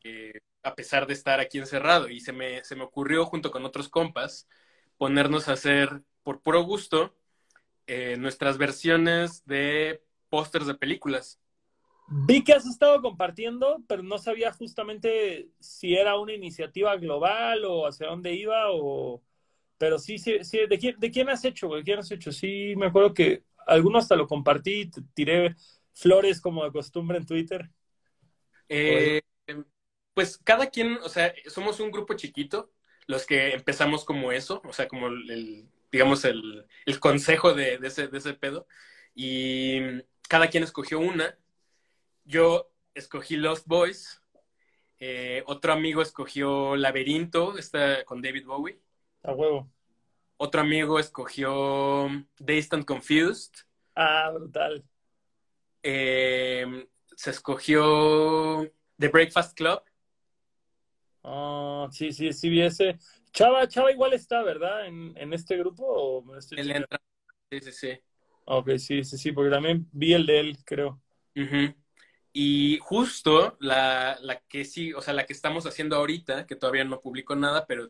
eh, 0.04 0.40
a 0.66 0.74
pesar 0.74 1.06
de 1.06 1.14
estar 1.14 1.40
aquí 1.40 1.60
encerrado. 1.60 2.10
Y 2.10 2.20
se 2.20 2.34
me, 2.34 2.64
se 2.64 2.76
me 2.76 2.84
ocurrió, 2.84 3.26
junto 3.26 3.52
con 3.52 3.64
otros 3.66 3.88
compas, 3.88 4.50
ponernos 4.98 5.48
a 5.48 5.54
hacer, 5.54 6.02
por 6.24 6.42
puro 6.42 6.64
gusto, 6.64 7.16
eh, 7.86 8.18
nuestras 8.18 8.58
versiones 8.58 9.46
de 9.46 10.02
pósters 10.28 10.66
de 10.66 10.74
películas. 10.74 11.40
Vi 12.08 12.44
que 12.44 12.54
has 12.54 12.66
estado 12.66 13.00
compartiendo, 13.02 13.84
pero 13.88 14.02
no 14.02 14.18
sabía 14.18 14.52
justamente 14.54 15.50
si 15.60 15.96
era 15.96 16.18
una 16.18 16.34
iniciativa 16.34 16.96
global 16.98 17.64
o 17.66 17.86
hacia 17.86 18.08
dónde 18.08 18.34
iba, 18.34 18.72
o... 18.72 19.22
pero 19.78 20.00
sí, 20.00 20.18
sí, 20.18 20.44
sí. 20.44 20.62
¿De, 20.68 20.80
quién, 20.80 21.00
¿de 21.00 21.12
quién 21.12 21.30
has 21.30 21.46
hecho, 21.46 21.68
güey? 21.68 21.84
¿Quién 21.84 22.00
has 22.00 22.10
hecho? 22.10 22.32
Sí, 22.32 22.74
me 22.76 22.88
acuerdo 22.88 23.14
que 23.14 23.44
algunos 23.68 24.04
hasta 24.04 24.16
lo 24.16 24.26
compartí, 24.26 24.90
tiré 25.14 25.56
flores 25.94 26.42
como 26.42 26.64
de 26.64 26.72
costumbre 26.72 27.20
en 27.20 27.26
Twitter. 27.28 27.70
Eh, 28.68 29.22
pues 30.16 30.40
cada 30.44 30.72
quien, 30.72 30.98
o 31.04 31.10
sea, 31.10 31.34
somos 31.48 31.80
un 31.80 31.92
grupo 31.92 32.16
chiquito, 32.16 32.72
los 33.06 33.28
que 33.28 33.54
empezamos 33.54 34.04
como 34.04 34.32
eso, 34.32 34.62
o 34.66 34.74
sea, 34.74 34.88
como 34.88 35.08
el, 35.08 35.68
digamos, 35.92 36.26
el, 36.26 36.66
el 36.88 37.00
consejo 37.00 37.54
de, 37.54 37.78
de, 37.78 37.88
ese, 37.88 38.08
de 38.08 38.18
ese 38.18 38.34
pedo, 38.34 38.66
y 39.14 39.80
cada 40.28 40.50
quien 40.50 40.64
escogió 40.64 41.00
una. 41.00 41.38
Yo 42.24 42.72
escogí 42.96 43.36
Lost 43.36 43.68
Boys, 43.68 44.22
eh, 45.00 45.44
otro 45.46 45.74
amigo 45.74 46.02
escogió 46.02 46.76
Laberinto, 46.76 47.58
está 47.58 48.04
con 48.06 48.22
David 48.22 48.46
Bowie. 48.46 48.80
A 49.24 49.34
huevo. 49.34 49.70
Otro 50.38 50.62
amigo 50.62 51.00
escogió 51.00 52.08
Dazed 52.40 52.74
and 52.74 52.86
Confused. 52.86 53.54
Ah, 53.96 54.32
brutal. 54.34 54.84
Eh, 55.84 56.88
se 57.16 57.30
escogió 57.30 58.70
The 58.98 59.10
Breakfast 59.10 59.56
Club. 59.56 59.82
Oh, 61.28 61.90
sí, 61.92 62.12
sí, 62.12 62.32
sí 62.34 62.50
vi 62.50 62.62
ese. 62.62 63.00
Chava, 63.34 63.68
Chava 63.68 63.92
igual 63.92 64.14
está, 64.14 64.44
¿verdad? 64.44 64.86
En, 64.86 65.14
en 65.18 65.34
este 65.34 65.58
grupo. 65.58 65.84
¿o 65.88 66.24
Él 66.52 66.72
entra. 66.72 67.02
Sí, 67.52 67.62
sí, 67.62 67.72
sí. 67.72 68.00
Ok, 68.46 68.70
sí, 68.78 69.04
sí, 69.04 69.18
sí, 69.18 69.32
porque 69.32 69.50
también 69.50 69.88
vi 69.92 70.14
el 70.14 70.26
de 70.28 70.40
él, 70.40 70.58
creo. 70.66 71.02
Uh 71.36 71.40
-huh. 71.42 71.76
Y 72.32 72.78
justo 72.82 73.58
la, 73.60 74.18
la, 74.22 74.40
que 74.42 74.66
sí, 74.66 74.94
o 74.94 75.02
sea, 75.02 75.14
la 75.14 75.26
que 75.26 75.34
estamos 75.34 75.66
haciendo 75.66 75.96
ahorita, 75.96 76.46
que 76.46 76.56
todavía 76.56 76.84
no 76.84 77.02
publico 77.02 77.36
nada, 77.36 77.66
pero 77.66 77.90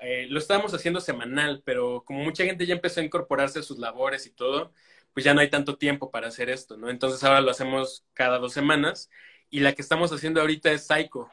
eh, 0.00 0.26
lo 0.28 0.38
estábamos 0.38 0.74
haciendo 0.74 1.00
semanal, 1.00 1.62
pero 1.64 2.02
como 2.04 2.22
mucha 2.24 2.44
gente 2.44 2.66
ya 2.66 2.74
empezó 2.74 3.00
a 3.00 3.04
incorporarse 3.04 3.60
a 3.60 3.62
sus 3.62 3.78
labores 3.78 4.26
y 4.26 4.32
todo, 4.32 4.72
pues 5.14 5.24
ya 5.24 5.32
no 5.34 5.40
hay 5.40 5.48
tanto 5.50 5.78
tiempo 5.78 6.10
para 6.10 6.28
hacer 6.28 6.50
esto, 6.50 6.76
¿no? 6.76 6.90
Entonces 6.90 7.24
ahora 7.24 7.40
lo 7.40 7.50
hacemos 7.52 8.04
cada 8.12 8.38
dos 8.38 8.52
semanas. 8.52 9.08
Y 9.50 9.60
la 9.60 9.72
que 9.74 9.82
estamos 9.82 10.12
haciendo 10.12 10.40
ahorita 10.40 10.72
es 10.72 10.86
Psycho. 10.86 11.30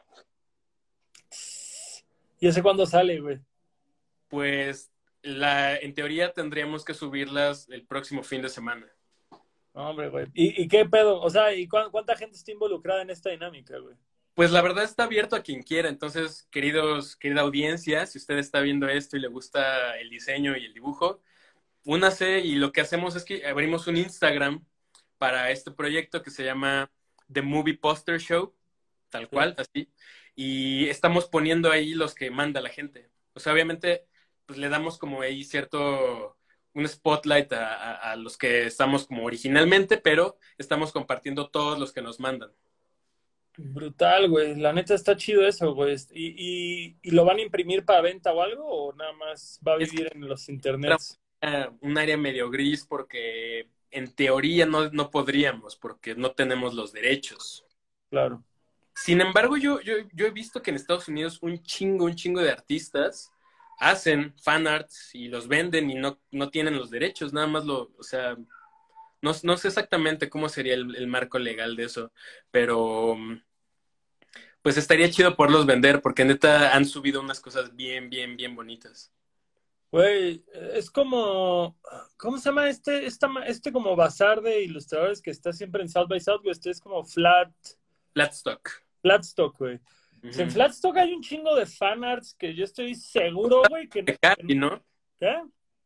¿Y 2.44 2.48
ese 2.48 2.62
cuándo 2.62 2.84
sale, 2.84 3.20
güey? 3.20 3.40
Pues 4.28 4.92
la, 5.22 5.78
en 5.78 5.94
teoría 5.94 6.34
tendríamos 6.34 6.84
que 6.84 6.92
subirlas 6.92 7.66
el 7.70 7.86
próximo 7.86 8.22
fin 8.22 8.42
de 8.42 8.50
semana. 8.50 8.86
Hombre, 9.72 10.10
güey. 10.10 10.26
¿Y, 10.34 10.62
¿Y, 10.62 10.68
qué 10.68 10.84
pedo? 10.84 11.22
O 11.22 11.30
sea, 11.30 11.54
¿y 11.54 11.66
cu 11.66 11.78
cuánta 11.90 12.14
gente 12.16 12.36
está 12.36 12.52
involucrada 12.52 13.00
en 13.00 13.08
esta 13.08 13.30
dinámica, 13.30 13.78
güey? 13.78 13.96
Pues 14.34 14.50
la 14.50 14.60
verdad 14.60 14.84
está 14.84 15.04
abierto 15.04 15.36
a 15.36 15.42
quien 15.42 15.62
quiera. 15.62 15.88
Entonces, 15.88 16.46
queridos, 16.50 17.16
querida 17.16 17.40
audiencia, 17.40 18.04
si 18.04 18.18
usted 18.18 18.36
está 18.36 18.60
viendo 18.60 18.88
esto 18.88 19.16
y 19.16 19.20
le 19.20 19.28
gusta 19.28 19.98
el 19.98 20.10
diseño 20.10 20.54
y 20.54 20.66
el 20.66 20.74
dibujo, 20.74 21.22
únase 21.86 22.40
y 22.40 22.56
lo 22.56 22.72
que 22.72 22.82
hacemos 22.82 23.16
es 23.16 23.24
que 23.24 23.46
abrimos 23.46 23.86
un 23.86 23.96
Instagram 23.96 24.66
para 25.16 25.50
este 25.50 25.70
proyecto 25.70 26.22
que 26.22 26.30
se 26.30 26.44
llama 26.44 26.92
The 27.32 27.40
Movie 27.40 27.78
Poster 27.78 28.20
Show, 28.20 28.54
tal 29.08 29.30
cual, 29.30 29.56
sí. 29.56 29.62
así. 29.62 29.92
Y 30.34 30.88
estamos 30.88 31.26
poniendo 31.26 31.70
ahí 31.70 31.94
los 31.94 32.14
que 32.14 32.30
manda 32.30 32.60
la 32.60 32.70
gente. 32.70 33.10
O 33.34 33.40
sea, 33.40 33.52
obviamente, 33.52 34.06
pues 34.46 34.58
le 34.58 34.68
damos 34.68 34.98
como 34.98 35.22
ahí 35.22 35.44
cierto, 35.44 36.36
un 36.72 36.88
spotlight 36.88 37.52
a, 37.52 37.74
a, 37.74 38.12
a 38.12 38.16
los 38.16 38.36
que 38.36 38.66
estamos 38.66 39.06
como 39.06 39.24
originalmente, 39.24 39.98
pero 39.98 40.38
estamos 40.58 40.92
compartiendo 40.92 41.48
todos 41.48 41.78
los 41.78 41.92
que 41.92 42.02
nos 42.02 42.20
mandan. 42.20 42.52
Brutal, 43.56 44.28
güey. 44.28 44.56
La 44.56 44.72
neta 44.72 44.94
está 44.94 45.16
chido 45.16 45.46
eso, 45.46 45.74
güey. 45.74 45.96
¿Y, 46.12 46.26
y, 46.26 46.96
¿Y, 47.02 47.10
lo 47.12 47.24
van 47.24 47.38
a 47.38 47.42
imprimir 47.42 47.84
para 47.84 48.00
venta 48.00 48.32
o 48.32 48.42
algo? 48.42 48.66
¿O 48.66 48.92
nada 48.94 49.12
más 49.12 49.60
va 49.66 49.74
a 49.74 49.76
vivir 49.76 50.10
en 50.12 50.28
los 50.28 50.48
internets? 50.48 51.20
Un 51.80 51.98
área 51.98 52.16
medio 52.16 52.50
gris 52.50 52.86
porque 52.86 53.68
en 53.90 54.12
teoría 54.12 54.66
no, 54.66 54.90
no 54.90 55.10
podríamos, 55.10 55.76
porque 55.76 56.14
no 56.14 56.32
tenemos 56.32 56.74
los 56.74 56.92
derechos. 56.92 57.64
Claro. 58.10 58.42
Sin 58.94 59.20
embargo, 59.20 59.56
yo, 59.56 59.80
yo, 59.80 59.94
yo 60.12 60.26
he 60.26 60.30
visto 60.30 60.62
que 60.62 60.70
en 60.70 60.76
Estados 60.76 61.08
Unidos 61.08 61.38
un 61.42 61.62
chingo, 61.62 62.04
un 62.04 62.14
chingo 62.14 62.40
de 62.40 62.50
artistas 62.50 63.32
hacen 63.78 64.34
fanarts 64.40 65.14
y 65.14 65.28
los 65.28 65.48
venden 65.48 65.90
y 65.90 65.94
no, 65.94 66.20
no 66.30 66.50
tienen 66.50 66.76
los 66.76 66.90
derechos, 66.90 67.32
nada 67.32 67.46
más 67.46 67.64
lo, 67.64 67.92
o 67.98 68.02
sea, 68.02 68.36
no, 69.20 69.32
no 69.42 69.56
sé 69.56 69.68
exactamente 69.68 70.30
cómo 70.30 70.48
sería 70.48 70.74
el, 70.74 71.06
marco 71.08 71.38
legal 71.38 71.76
de 71.76 71.84
eso, 71.84 72.12
pero 72.50 73.16
pues 74.62 74.76
estaría 74.76 75.10
chido 75.10 75.36
poderlos 75.36 75.66
vender 75.66 76.00
porque 76.00 76.24
neta 76.24 76.74
han 76.74 76.84
subido 76.84 77.20
unas 77.20 77.40
cosas 77.40 77.74
bien, 77.74 78.08
bien, 78.10 78.36
bien 78.36 78.54
bonitas. 78.54 79.12
Güey, 79.90 80.44
es 80.72 80.90
como, 80.90 81.78
¿cómo 82.16 82.38
se 82.38 82.48
llama 82.48 82.68
este, 82.68 83.06
esta, 83.06 83.28
este 83.46 83.72
como 83.72 83.94
bazar 83.94 84.40
de 84.40 84.62
ilustradores 84.62 85.22
que 85.22 85.30
está 85.30 85.52
siempre 85.52 85.82
en 85.82 85.88
South 85.88 86.08
by 86.08 86.20
Southwest? 86.20 86.66
Es 86.66 86.80
como 86.80 87.04
Flat... 87.04 87.52
Flatstock. 88.14 88.70
Flatstock, 89.02 89.58
güey. 89.58 89.74
Uh 89.74 90.28
-huh. 90.28 90.40
En 90.40 90.50
Flatstock 90.50 90.96
hay 90.96 91.12
un 91.12 91.20
chingo 91.20 91.54
de 91.54 91.66
fanarts 91.66 92.34
que 92.34 92.54
yo 92.54 92.64
estoy 92.64 92.94
seguro, 92.94 93.62
güey, 93.68 93.88
que... 93.88 94.02
De 94.02 94.16
Carrie, 94.16 94.56
¿no? 94.56 94.82
¿Qué? 95.18 95.42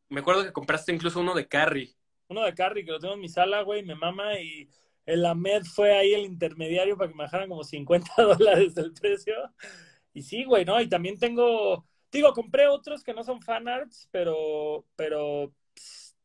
Me 0.08 0.20
acuerdo 0.20 0.44
que 0.44 0.52
compraste 0.52 0.92
incluso 0.92 1.20
uno 1.20 1.34
de 1.34 1.48
Carrie. 1.48 1.92
Uno 2.28 2.44
de 2.44 2.54
Carrie, 2.54 2.84
que 2.84 2.92
lo 2.92 2.98
tengo 3.00 3.14
en 3.14 3.20
mi 3.20 3.28
sala, 3.28 3.62
güey, 3.62 3.82
me 3.82 3.94
mama 3.94 4.38
y 4.38 4.68
el 5.06 5.24
AMED 5.24 5.64
fue 5.64 5.96
ahí 5.96 6.12
el 6.12 6.26
intermediario 6.26 6.96
para 6.96 7.08
que 7.08 7.16
me 7.16 7.24
bajaran 7.24 7.48
como 7.48 7.64
50 7.64 8.12
dólares 8.22 8.74
del 8.74 8.92
precio. 8.92 9.34
Y 10.12 10.22
sí, 10.22 10.44
güey, 10.44 10.64
¿no? 10.64 10.80
Y 10.80 10.88
también 10.88 11.18
tengo, 11.18 11.86
digo, 12.12 12.32
compré 12.34 12.68
otros 12.68 13.02
que 13.02 13.14
no 13.14 13.24
son 13.24 13.40
fanarts, 13.40 14.08
pero, 14.12 14.84
pero 14.96 15.52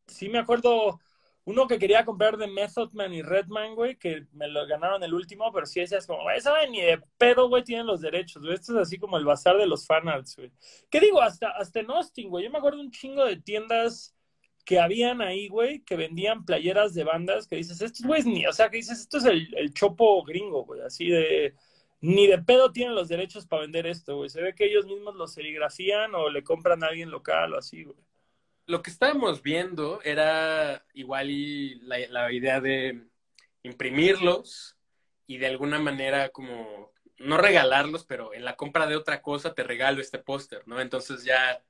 sí 0.08 0.28
me 0.28 0.40
acuerdo 0.40 1.00
uno 1.46 1.68
que 1.68 1.78
quería 1.78 2.06
comprar 2.06 2.38
de 2.38 2.48
Method 2.48 2.94
Man 2.94 3.14
y 3.14 3.22
Redman, 3.22 3.76
güey, 3.76 3.98
que 3.98 4.28
me 4.32 4.48
lo 4.48 4.66
ganaron 4.66 5.04
el 5.04 5.14
último, 5.14 5.52
pero 5.52 5.66
sí 5.66 5.82
decías 5.82 6.08
como, 6.08 6.24
güey, 6.24 6.40
saben 6.40 6.72
ni 6.72 6.82
de 6.82 7.02
pedo, 7.18 7.50
güey, 7.50 7.64
tienen 7.64 7.86
los 7.86 8.02
derechos, 8.02 8.42
güey. 8.42 8.56
Esto 8.56 8.74
es 8.74 8.88
así 8.88 8.98
como 8.98 9.18
el 9.18 9.26
bazar 9.26 9.58
de 9.58 9.68
los 9.68 9.86
fanarts, 9.86 10.38
güey. 10.38 10.52
¿Qué 10.90 11.00
digo? 11.00 11.22
Hasta, 11.22 11.50
hasta 11.50 11.82
en 11.82 11.92
Austin, 11.92 12.30
güey. 12.30 12.46
Yo 12.46 12.52
me 12.52 12.60
acuerdo 12.60 12.80
un 12.80 12.92
chingo 12.92 13.26
de 13.26 13.38
tiendas 13.38 14.16
que 14.66 14.80
habían 14.80 15.22
ahí, 15.22 15.50
güey, 15.50 15.82
que 15.84 15.98
vendían 15.98 16.46
playeras 16.46 16.94
de 16.94 17.04
bandas 17.04 17.48
que 17.48 17.58
dices, 17.58 17.82
estos 17.82 18.06
güeyes 18.06 18.26
ni, 18.26 18.46
o 18.46 18.54
sea, 18.54 18.70
que 18.70 18.78
dices, 18.78 19.02
esto 19.02 19.18
es 19.18 19.26
el, 19.26 19.54
el 19.58 19.74
chopo 19.74 20.24
gringo, 20.24 20.64
güey, 20.64 20.82
así 20.82 21.10
de, 21.10 21.54
ni 22.00 22.28
de 22.28 22.38
pedo 22.38 22.72
tienen 22.72 22.96
los 22.96 23.10
derechos 23.10 23.46
para 23.46 23.64
vender 23.64 23.88
esto, 23.88 24.18
güey. 24.18 24.30
Se 24.30 24.42
ve 24.42 24.54
que 24.56 24.66
ellos 24.66 24.86
mismos 24.86 25.16
lo 25.16 25.28
serigrafían 25.28 26.16
o 26.16 26.30
le 26.30 26.44
compran 26.44 26.84
a 26.84 26.88
alguien 26.88 27.10
local 27.12 27.54
o 27.54 27.58
así, 27.58 27.84
güey. 27.84 27.98
Lo 28.66 28.82
que 28.82 28.90
estábamos 28.90 29.42
viendo 29.42 30.02
era 30.04 30.86
igual 30.94 31.30
y 31.30 31.76
la, 31.82 31.98
la 32.10 32.32
idea 32.32 32.62
de 32.62 33.08
imprimirlos 33.64 34.78
y 35.28 35.38
de 35.38 35.48
alguna 35.48 35.80
manera 35.80 36.30
como 36.30 36.94
no 37.18 37.38
regalarlos, 37.38 38.06
pero 38.06 38.34
en 38.34 38.44
la 38.44 38.56
compra 38.56 38.88
de 38.88 38.96
otra 38.96 39.22
cosa 39.22 39.54
te 39.54 39.64
regalo 39.64 40.02
este 40.02 40.20
póster, 40.20 40.68
¿no? 40.68 40.80
Entonces 40.82 41.24
ya 41.24 41.64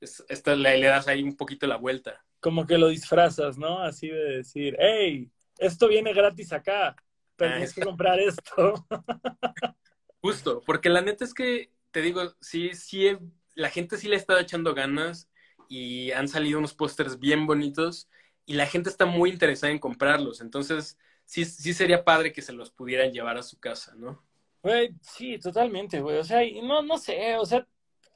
es, 0.00 0.24
esta, 0.28 0.54
le, 0.56 0.78
le, 0.78 0.86
das 0.86 1.08
ahí 1.08 1.22
un 1.22 1.36
poquito 1.36 1.66
la 1.66 1.76
vuelta. 1.76 2.24
Como 2.40 2.66
que 2.66 2.78
lo 2.78 2.88
disfrazas, 2.88 3.58
¿no? 3.58 3.80
Así 3.80 4.08
de 4.08 4.36
decir, 4.36 4.76
hey, 4.78 5.30
esto 5.58 5.88
viene 5.88 6.12
gratis 6.12 6.52
acá, 6.52 6.96
pero 7.36 7.50
ah, 7.50 7.54
tienes 7.54 7.74
que 7.74 7.82
comprar 7.82 8.18
esto. 8.20 8.86
Justo, 10.20 10.62
porque 10.64 10.88
la 10.88 11.00
neta 11.00 11.24
es 11.24 11.34
que, 11.34 11.70
te 11.90 12.00
digo, 12.00 12.34
sí, 12.40 12.74
sí, 12.74 13.16
la 13.54 13.70
gente 13.70 13.96
sí 13.96 14.08
le 14.08 14.16
está 14.16 14.40
echando 14.40 14.74
ganas 14.74 15.28
y 15.68 16.12
han 16.12 16.28
salido 16.28 16.58
unos 16.58 16.74
pósters 16.74 17.18
bien 17.18 17.46
bonitos 17.46 18.08
y 18.46 18.54
la 18.54 18.66
gente 18.66 18.90
está 18.90 19.06
muy 19.06 19.30
interesada 19.30 19.72
en 19.72 19.78
comprarlos, 19.78 20.40
entonces 20.40 20.98
sí, 21.24 21.44
sí 21.44 21.72
sería 21.74 22.04
padre 22.04 22.32
que 22.32 22.42
se 22.42 22.52
los 22.52 22.70
pudieran 22.70 23.12
llevar 23.12 23.36
a 23.38 23.42
su 23.42 23.58
casa, 23.58 23.94
¿no? 23.96 24.22
Güey, 24.62 24.94
sí, 25.02 25.38
totalmente, 25.38 26.00
güey. 26.00 26.16
O 26.18 26.24
sea, 26.24 26.40
no, 26.62 26.82
no 26.82 26.96
sé, 26.96 27.36
o 27.36 27.44
sea, 27.44 27.66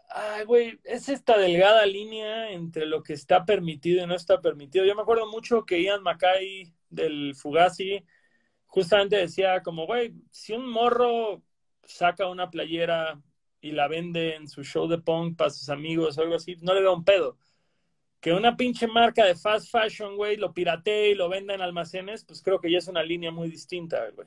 ay, 0.09 0.45
güey, 0.45 0.81
es 0.85 1.09
esta 1.09 1.37
delgada 1.39 1.85
línea 1.87 2.51
entre 2.51 2.87
lo 2.87 3.03
que 3.03 3.13
está 3.13 3.45
permitido 3.45 4.03
y 4.03 4.07
no 4.07 4.15
está 4.15 4.41
permitido. 4.41 4.85
Yo 4.87 4.95
me 4.95 5.03
acuerdo 5.03 5.27
mucho 5.31 5.65
que 5.65 5.83
Ian 5.83 6.03
Mackay 6.03 6.73
del 6.89 7.35
Fugazi 7.35 8.05
justamente 8.67 9.17
decía 9.17 9.63
como, 9.63 9.87
güey, 9.87 10.15
si 10.31 10.55
un 10.55 10.67
morro 10.67 11.43
saca 11.85 12.29
una 12.29 12.51
playera 12.51 13.21
y 13.61 13.73
la 13.73 13.89
vende 13.89 14.35
en 14.35 14.49
su 14.49 14.63
show 14.63 14.89
de 14.89 14.99
punk 14.99 15.37
para 15.37 15.51
sus 15.51 15.69
amigos 15.69 16.17
o 16.17 16.23
algo 16.23 16.37
así, 16.37 16.57
no 16.61 16.75
le 16.75 16.81
veo 16.81 16.95
un 16.95 17.05
pedo. 17.05 17.39
Que 18.21 18.33
una 18.33 18.57
pinche 18.57 18.87
marca 18.87 19.25
de 19.25 19.37
fast 19.37 19.71
fashion, 19.71 20.17
güey, 20.17 20.37
lo 20.37 20.53
piratee 20.53 21.11
y 21.11 21.15
lo 21.15 21.29
venda 21.29 21.55
en 21.55 21.61
almacenes, 21.61 22.25
pues 22.25 22.43
creo 22.43 22.61
que 22.61 22.71
ya 22.71 22.79
es 22.79 22.89
una 22.89 23.03
línea 23.03 23.31
muy 23.31 23.49
distinta, 23.49 24.09
güey. 24.11 24.27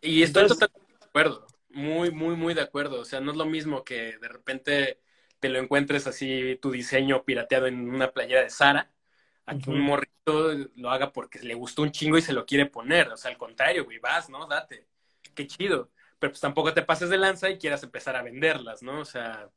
Y 0.00 0.22
estoy 0.22 0.46
totalmente 0.46 0.92
de 1.00 1.06
acuerdo, 1.06 1.46
muy, 1.70 2.10
muy, 2.10 2.36
muy 2.36 2.54
de 2.54 2.60
acuerdo. 2.60 3.00
O 3.00 3.04
sea, 3.04 3.20
no 3.20 3.32
es 3.32 3.36
lo 3.36 3.46
mismo 3.46 3.82
que 3.84 4.18
de 4.18 4.28
repente 4.28 5.00
te 5.40 5.48
lo 5.48 5.58
encuentres 5.58 6.06
así, 6.06 6.58
tu 6.62 6.70
diseño 6.70 7.24
pirateado 7.24 7.66
en 7.66 7.88
una 7.88 8.12
playera 8.12 8.42
de 8.42 8.50
Sara, 8.50 8.90
a 9.46 9.58
que 9.58 9.68
un 9.68 9.80
morrito 9.80 10.54
lo 10.76 10.90
haga 10.90 11.12
porque 11.12 11.40
le 11.40 11.54
gustó 11.54 11.82
un 11.82 11.90
chingo 11.90 12.16
y 12.16 12.22
se 12.22 12.32
lo 12.32 12.46
quiere 12.46 12.66
poner. 12.66 13.08
O 13.08 13.16
sea, 13.16 13.30
al 13.30 13.36
contrario, 13.36 13.84
güey, 13.84 13.98
vas, 13.98 14.30
¿no? 14.30 14.46
Date. 14.46 14.86
Qué 15.34 15.46
chido. 15.46 15.90
Pero 16.18 16.32
pues 16.32 16.40
tampoco 16.40 16.72
te 16.72 16.82
pases 16.82 17.10
de 17.10 17.18
lanza 17.18 17.50
y 17.50 17.58
quieras 17.58 17.82
empezar 17.82 18.16
a 18.16 18.22
venderlas, 18.22 18.82
¿no? 18.82 19.00
O 19.00 19.04
sea, 19.04 19.50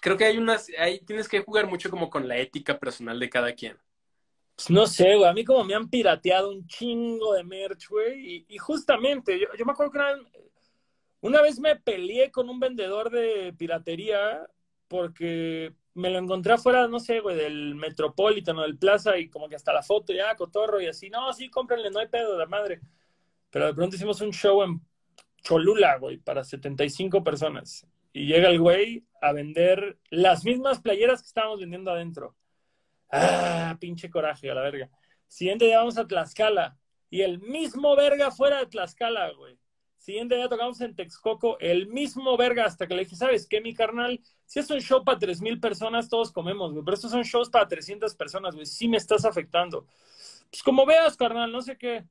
creo 0.00 0.16
que 0.16 0.24
hay 0.24 0.38
unas, 0.38 0.68
ahí 0.78 1.00
tienes 1.00 1.28
que 1.28 1.40
jugar 1.40 1.66
mucho 1.66 1.90
como 1.90 2.10
con 2.10 2.28
la 2.28 2.36
ética 2.36 2.78
personal 2.78 3.18
de 3.18 3.30
cada 3.30 3.52
quien. 3.54 3.76
Pues 4.56 4.70
no 4.70 4.86
sé, 4.86 5.14
güey, 5.14 5.28
a 5.28 5.32
mí 5.32 5.44
como 5.44 5.64
me 5.64 5.74
han 5.74 5.88
pirateado 5.88 6.50
un 6.50 6.66
chingo 6.66 7.34
de 7.34 7.44
merch, 7.44 7.88
güey, 7.88 8.44
y, 8.48 8.58
justamente, 8.58 9.38
yo, 9.38 9.64
me 9.64 9.72
acuerdo 9.72 9.92
que 9.92 9.98
una, 9.98 10.16
una 11.20 11.42
vez 11.42 11.60
me 11.60 11.76
peleé 11.76 12.30
con 12.32 12.48
un 12.50 12.58
vendedor 12.58 13.10
de 13.10 13.54
piratería 13.56 14.48
porque 14.88 15.74
me 15.94 16.10
lo 16.10 16.18
encontré 16.18 16.52
afuera, 16.52 16.88
no 16.88 17.00
sé, 17.00 17.20
güey, 17.20 17.36
del 17.36 17.74
Metropolitan 17.74 18.58
o 18.58 18.62
del 18.62 18.78
Plaza 18.78 19.18
y 19.18 19.28
como 19.28 19.48
que 19.48 19.56
hasta 19.56 19.72
la 19.72 19.82
foto 19.82 20.12
ya, 20.12 20.34
cotorro 20.36 20.80
y 20.80 20.86
así, 20.86 21.10
no, 21.10 21.32
sí, 21.32 21.50
cómprenle, 21.50 21.90
no 21.90 22.00
hay 22.00 22.08
pedo, 22.08 22.36
la 22.38 22.46
madre. 22.46 22.80
Pero 23.50 23.66
de 23.66 23.74
pronto 23.74 23.96
hicimos 23.96 24.20
un 24.20 24.32
show 24.32 24.62
en 24.62 24.80
Cholula, 25.42 25.98
güey, 25.98 26.18
para 26.18 26.44
75 26.44 27.22
personas. 27.22 27.86
Y 28.12 28.26
llega 28.26 28.48
el 28.48 28.60
güey 28.60 29.04
a 29.20 29.32
vender 29.32 29.98
las 30.10 30.44
mismas 30.44 30.80
playeras 30.80 31.22
que 31.22 31.28
estábamos 31.28 31.60
vendiendo 31.60 31.90
adentro. 31.90 32.36
Ah, 33.10 33.76
pinche 33.80 34.10
coraje, 34.10 34.50
a 34.50 34.54
la 34.54 34.62
verga. 34.62 34.90
Siguiente 35.26 35.66
día 35.66 35.78
vamos 35.78 35.98
a 35.98 36.06
Tlaxcala. 36.06 36.76
Y 37.10 37.22
el 37.22 37.38
mismo 37.40 37.96
verga 37.96 38.30
fuera 38.30 38.58
de 38.58 38.66
Tlaxcala, 38.66 39.32
güey. 39.32 39.58
Siguiente 39.96 40.36
día 40.36 40.48
tocamos 40.48 40.80
en 40.80 40.94
Texcoco, 40.94 41.58
el 41.58 41.88
mismo 41.88 42.36
verga, 42.36 42.64
hasta 42.64 42.86
que 42.86 42.94
le 42.94 43.04
dije, 43.04 43.16
¿sabes 43.16 43.46
qué, 43.46 43.60
mi 43.60 43.74
carnal? 43.74 44.20
Si 44.46 44.58
es 44.58 44.70
un 44.70 44.80
show 44.80 45.04
para 45.04 45.18
3.000 45.18 45.60
personas, 45.60 46.08
todos 46.08 46.32
comemos, 46.32 46.72
güey. 46.72 46.84
Pero 46.84 46.94
estos 46.94 47.10
son 47.10 47.22
shows 47.22 47.50
para 47.50 47.68
300 47.68 48.14
personas, 48.14 48.54
güey. 48.54 48.64
Sí 48.64 48.88
me 48.88 48.96
estás 48.96 49.24
afectando. 49.24 49.86
Pues 50.50 50.62
como 50.62 50.86
veas, 50.86 51.16
carnal, 51.16 51.52
no 51.52 51.60
sé 51.60 51.76
qué 51.76 52.04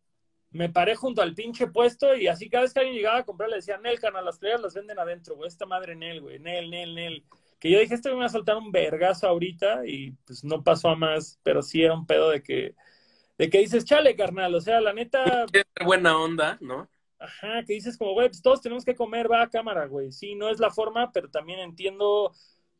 me 0.51 0.69
paré 0.69 0.95
junto 0.95 1.21
al 1.21 1.33
pinche 1.33 1.67
puesto 1.67 2.15
y 2.15 2.27
así 2.27 2.49
cada 2.49 2.63
vez 2.63 2.73
que 2.73 2.79
alguien 2.79 2.95
llegaba 2.95 3.19
a 3.19 3.25
comprar 3.25 3.49
le 3.49 3.57
decía, 3.57 3.77
Nel, 3.77 3.99
carnal, 3.99 4.25
las 4.25 4.39
playas 4.39 4.61
las 4.61 4.73
venden 4.73 4.99
adentro, 4.99 5.35
güey, 5.35 5.47
esta 5.47 5.65
madre 5.65 5.95
Nel, 5.95 6.21
güey, 6.21 6.39
Nel, 6.39 6.69
Nel, 6.69 6.95
Nel. 6.95 7.25
Que 7.59 7.71
yo 7.71 7.79
dije, 7.79 7.95
este 7.95 8.09
me 8.09 8.17
va 8.17 8.25
a 8.25 8.29
soltar 8.29 8.57
un 8.57 8.71
vergazo 8.71 9.27
ahorita 9.27 9.85
y 9.85 10.11
pues 10.25 10.43
no 10.43 10.63
pasó 10.63 10.89
a 10.89 10.95
más, 10.95 11.39
pero 11.43 11.61
sí 11.61 11.83
era 11.83 11.93
un 11.93 12.05
pedo 12.05 12.29
de 12.29 12.43
que, 12.43 12.75
de 13.37 13.49
que 13.49 13.59
dices, 13.59 13.83
chale, 13.83 14.15
carnal, 14.15 14.53
o 14.55 14.61
sea, 14.61 14.79
la 14.79 14.93
neta... 14.93 15.45
buena 15.83 16.17
onda, 16.17 16.57
¿no? 16.61 16.89
Ajá, 17.19 17.63
que 17.65 17.73
dices 17.73 17.97
como, 17.97 18.13
güey, 18.13 18.27
pues 18.29 18.41
todos 18.41 18.61
tenemos 18.61 18.85
que 18.85 18.95
comer, 18.95 19.29
va 19.29 19.41
a 19.41 19.49
cámara, 19.49 19.87
güey. 19.87 20.11
Sí, 20.11 20.35
no 20.35 20.49
es 20.49 20.59
la 20.59 20.69
forma, 20.69 21.11
pero 21.11 21.29
también 21.29 21.59
entiendo 21.59 22.31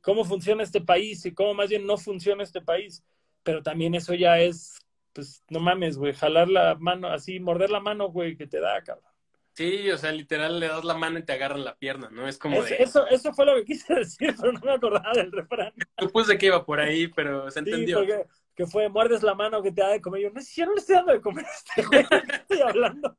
cómo 0.01 0.23
funciona 0.23 0.63
este 0.63 0.80
país 0.82 1.25
y 1.25 1.34
cómo 1.34 1.56
más 1.56 1.69
bien 1.69 1.86
no 1.86 1.97
funciona 1.97 2.43
este 2.43 2.62
país. 2.62 3.03
Pero 3.41 3.63
también 3.63 3.95
eso 3.95 4.13
ya 4.13 4.39
es 4.39 4.80
pues 5.17 5.43
no 5.49 5.60
mames, 5.60 5.97
güey, 5.97 6.13
jalar 6.13 6.47
la 6.47 6.75
mano, 6.75 7.08
así, 7.08 7.39
morder 7.39 7.71
la 7.71 7.80
mano, 7.80 8.10
güey, 8.10 8.38
que 8.38 8.45
te 8.45 8.60
da, 8.60 8.80
cabrón. 8.84 9.12
Sí, 9.53 9.89
o 9.89 9.97
sea, 9.97 10.12
literal 10.12 10.60
le 10.60 10.67
das 10.67 10.84
la 10.84 10.93
mano 10.93 11.17
y 11.17 11.23
te 11.23 11.34
agarran 11.34 11.65
la 11.65 11.75
pierna, 11.75 12.10
¿no? 12.12 12.27
Es 12.27 12.38
como 12.38 12.62
de... 12.62 12.75
Eso, 12.77 13.08
eso 13.08 13.34
fue 13.34 13.47
lo 13.47 13.56
que 13.56 13.65
quise 13.65 13.95
decir, 13.95 14.36
pero 14.39 14.51
no 14.51 14.60
me 14.60 14.73
acordaba 14.73 15.12
del 15.15 15.32
refrán. 15.32 15.73
Supuse 15.97 16.38
que 16.38 16.45
iba 16.45 16.63
por 16.63 16.80
ahí, 16.80 17.08
pero 17.08 17.49
se 17.49 17.60
entendió. 17.60 18.06
Que 18.53 18.67
fue, 18.67 18.89
muerdes 18.89 19.23
la 19.23 19.34
mano 19.34 19.63
que 19.63 19.71
te 19.71 19.82
da 19.82 19.89
de 19.89 20.01
comer. 20.01 20.21
Yo, 20.21 20.30
no, 20.30 20.39
si 20.39 20.62
yo 20.62 20.67
no 20.67 20.75
le 20.75 20.82
estoy 20.82 20.97
dando 20.97 21.13
de 21.13 21.21
comer 21.21 21.45
a 21.45 21.49
este 21.49 21.82
güey, 21.88 22.06
estoy 22.32 22.62
hablando? 22.62 23.17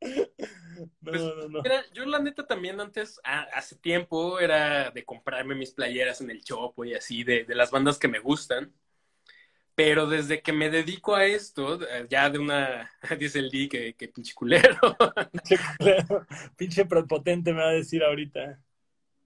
No, 1.00 1.12
pues, 1.12 1.22
no, 1.22 1.48
no. 1.48 1.62
yo 1.92 2.04
la 2.06 2.18
neta 2.18 2.44
también 2.44 2.80
antes, 2.80 3.20
hace 3.22 3.76
tiempo, 3.76 4.40
era 4.40 4.90
de 4.90 5.04
comprarme 5.04 5.54
mis 5.54 5.70
playeras 5.70 6.20
en 6.20 6.30
el 6.30 6.42
Chopo 6.42 6.84
y 6.84 6.94
así, 6.94 7.22
de, 7.22 7.44
de 7.44 7.54
las 7.54 7.70
bandas 7.70 7.98
que 7.98 8.08
me 8.08 8.18
gustan. 8.18 8.72
Pero 9.74 10.06
desde 10.06 10.42
que 10.42 10.52
me 10.52 10.68
dedico 10.68 11.14
a 11.14 11.24
esto, 11.24 11.80
eh, 11.82 12.06
ya 12.08 12.28
de 12.28 12.38
una, 12.38 12.90
dice 13.18 13.38
el 13.38 13.50
D 13.50 13.68
que, 13.68 13.94
que 13.94 14.08
pinche 14.08 14.34
culero. 14.34 14.78
Pinche 15.32 15.58
culero, 15.78 16.26
pinche 16.56 16.84
prepotente 16.84 17.52
me 17.52 17.62
va 17.62 17.68
a 17.68 17.72
decir 17.72 18.02
ahorita. 18.04 18.60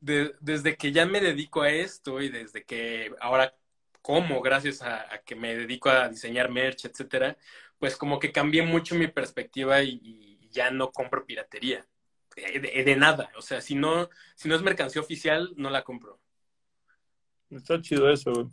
desde 0.01 0.77
que 0.77 0.93
ya 0.93 1.05
me 1.07 1.21
dedico 1.21 1.63
a 1.63 1.71
esto 1.71 2.21
y 2.21 2.29
desde 2.29 2.65
que 2.65 3.13
ahora 3.21 3.55
como 4.07 4.41
gracias 4.41 4.83
a, 4.83 5.21
que 5.25 5.35
me 5.35 5.57
dedico 5.57 5.91
a 5.91 6.09
diseñar 6.09 6.49
merch, 6.49 6.85
etcétera, 6.85 7.37
pues 7.77 7.97
como 7.97 8.21
que 8.21 8.31
cambié 8.31 8.63
mucho 8.63 8.95
mi 8.95 9.09
perspectiva 9.09 9.83
y, 9.83 10.39
ya 10.53 10.71
no 10.71 10.93
compro 10.93 11.27
piratería. 11.27 11.85
De, 12.35 12.85
de, 12.85 12.97
nada. 12.97 13.31
O 13.37 13.43
sea, 13.43 13.61
si 13.61 13.75
no, 13.75 14.09
si 14.37 14.49
no 14.49 14.55
es 14.55 14.63
mercancía 14.63 15.03
oficial, 15.03 15.53
no 15.57 15.69
la 15.71 15.83
compro. 15.83 16.19
Está 17.51 17.81
chido 17.83 18.09
eso, 18.09 18.33
güey. 18.33 18.47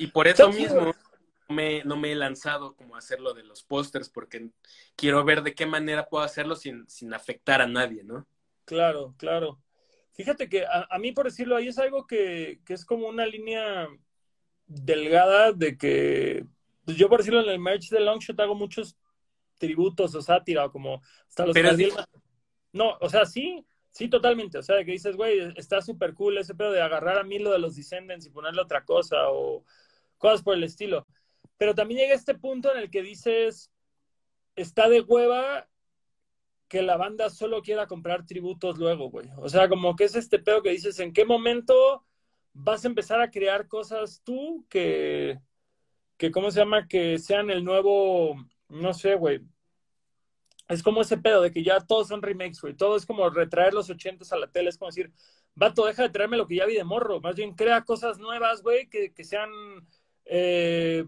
Y 0.00 0.06
por 0.06 0.26
eso 0.26 0.48
mismo 0.50 0.80
no 0.80 1.54
me, 1.54 1.84
no 1.84 1.96
me 1.96 2.12
he 2.12 2.14
lanzado 2.14 2.74
como 2.74 2.94
a 2.94 2.98
hacerlo 2.98 3.34
de 3.34 3.44
los 3.44 3.62
pósters, 3.62 4.08
porque 4.08 4.48
quiero 4.96 5.22
ver 5.24 5.42
de 5.42 5.54
qué 5.54 5.66
manera 5.66 6.08
puedo 6.08 6.24
hacerlo 6.24 6.56
sin, 6.56 6.88
sin 6.88 7.12
afectar 7.12 7.60
a 7.60 7.66
nadie, 7.66 8.02
¿no? 8.02 8.26
Claro, 8.64 9.14
claro. 9.18 9.60
Fíjate 10.12 10.48
que 10.48 10.64
a, 10.66 10.98
mí, 10.98 11.12
por 11.12 11.26
decirlo, 11.26 11.54
ahí 11.54 11.68
es 11.68 11.78
algo 11.78 12.06
que, 12.06 12.60
que, 12.64 12.72
es 12.72 12.86
como 12.86 13.08
una 13.08 13.26
línea 13.26 13.88
delgada 14.66 15.52
de 15.52 15.76
que, 15.76 16.46
pues 16.86 16.96
yo 16.96 17.10
por 17.10 17.18
decirlo, 17.18 17.42
en 17.42 17.50
el 17.50 17.58
merch 17.58 17.90
de 17.90 18.00
Longshot 18.00 18.40
hago 18.40 18.54
muchos 18.54 18.96
tributos 19.58 20.14
o 20.14 20.22
sátira, 20.22 20.70
como 20.70 21.02
hasta 21.28 21.44
los 21.44 21.54
Pero 21.54 21.72
No, 22.72 22.96
o 23.00 23.08
sea, 23.10 23.26
sí, 23.26 23.66
sí, 23.90 24.08
totalmente. 24.08 24.56
O 24.56 24.62
sea, 24.62 24.82
que 24.82 24.92
dices, 24.92 25.14
güey, 25.14 25.52
está 25.56 25.82
súper 25.82 26.14
cool 26.14 26.38
ese 26.38 26.54
pedo 26.54 26.72
de 26.72 26.80
agarrar 26.80 27.18
a 27.18 27.24
Milo 27.24 27.52
de 27.52 27.58
los 27.58 27.76
Descendants 27.76 28.26
y 28.26 28.30
ponerle 28.30 28.62
otra 28.62 28.84
cosa, 28.84 29.28
o 29.28 29.64
cosas 30.20 30.42
por 30.42 30.54
el 30.54 30.62
estilo. 30.62 31.08
Pero 31.56 31.74
también 31.74 32.00
llega 32.00 32.14
este 32.14 32.34
punto 32.34 32.72
en 32.72 32.78
el 32.78 32.90
que 32.90 33.02
dices, 33.02 33.72
está 34.54 34.88
de 34.88 35.00
hueva 35.00 35.68
que 36.68 36.82
la 36.82 36.96
banda 36.96 37.30
solo 37.30 37.62
quiera 37.62 37.88
comprar 37.88 38.24
tributos 38.26 38.78
luego, 38.78 39.10
güey. 39.10 39.28
O 39.38 39.48
sea, 39.48 39.68
como 39.68 39.96
que 39.96 40.04
es 40.04 40.14
este 40.14 40.38
pedo 40.38 40.62
que 40.62 40.70
dices, 40.70 41.00
¿en 41.00 41.12
qué 41.12 41.24
momento 41.24 42.04
vas 42.52 42.84
a 42.84 42.88
empezar 42.88 43.20
a 43.20 43.30
crear 43.30 43.66
cosas 43.66 44.22
tú 44.22 44.64
que, 44.68 45.40
que 46.16 46.30
¿cómo 46.30 46.52
se 46.52 46.60
llama? 46.60 46.86
Que 46.86 47.18
sean 47.18 47.50
el 47.50 47.64
nuevo, 47.64 48.36
no 48.68 48.94
sé, 48.94 49.16
güey. 49.16 49.40
Es 50.68 50.84
como 50.84 51.00
ese 51.00 51.18
pedo 51.18 51.42
de 51.42 51.50
que 51.50 51.64
ya 51.64 51.80
todos 51.80 52.06
son 52.06 52.22
remakes, 52.22 52.60
güey. 52.60 52.74
Todo 52.74 52.96
es 52.96 53.04
como 53.04 53.28
retraer 53.30 53.74
los 53.74 53.90
ochentas 53.90 54.32
a 54.32 54.36
la 54.36 54.46
tele. 54.46 54.70
Es 54.70 54.78
como 54.78 54.90
decir, 54.90 55.12
vato, 55.56 55.84
deja 55.86 56.04
de 56.04 56.10
traerme 56.10 56.36
lo 56.36 56.46
que 56.46 56.54
ya 56.56 56.66
vi 56.66 56.74
de 56.76 56.84
morro. 56.84 57.20
Más 57.20 57.34
bien 57.34 57.54
crea 57.54 57.84
cosas 57.84 58.18
nuevas, 58.20 58.62
güey, 58.62 58.88
que, 58.88 59.12
que 59.12 59.24
sean 59.24 59.50
eh, 60.24 61.04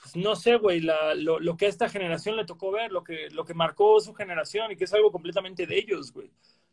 pues 0.00 0.16
no 0.16 0.34
sé, 0.34 0.56
güey, 0.56 0.80
lo, 0.80 1.56
que 1.56 1.66
a 1.66 1.68
esta 1.68 1.88
generación 1.88 2.36
le 2.36 2.44
tocó 2.44 2.70
ver, 2.70 2.90
lo 2.90 3.04
que, 3.04 3.28
lo 3.30 3.44
que 3.44 3.54
marcó 3.54 4.00
su 4.00 4.14
generación 4.14 4.72
y 4.72 4.76
que 4.76 4.84
es 4.84 4.94
algo 4.94 5.12
completamente 5.12 5.66
de 5.66 5.78
ellos, 5.78 6.12
güey. 6.12 6.30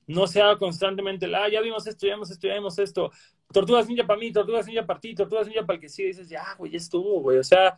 no 0.07 0.27
sea 0.27 0.55
constantemente, 0.57 1.25
ah, 1.35 1.49
ya 1.49 1.59
vimos 1.61 1.85
esto, 1.85 2.07
ya 2.07 2.13
vimos 2.13 2.31
esto, 2.31 2.47
ya 2.47 2.53
vimos 2.53 2.79
esto. 2.79 3.11
Tortugas 3.51 3.87
ninja 3.87 4.05
para 4.05 4.19
mí, 4.19 4.31
tortugas 4.31 4.65
ninja 4.65 4.85
para 4.85 4.99
ti, 4.99 5.13
tortugas 5.13 5.47
ninja 5.47 5.65
para 5.65 5.75
el 5.75 5.81
que 5.81 5.89
sí. 5.89 6.03
dices, 6.03 6.29
ya, 6.29 6.55
güey, 6.57 6.71
ya 6.71 6.77
estuvo, 6.77 7.21
güey. 7.21 7.37
O 7.37 7.43
sea, 7.43 7.77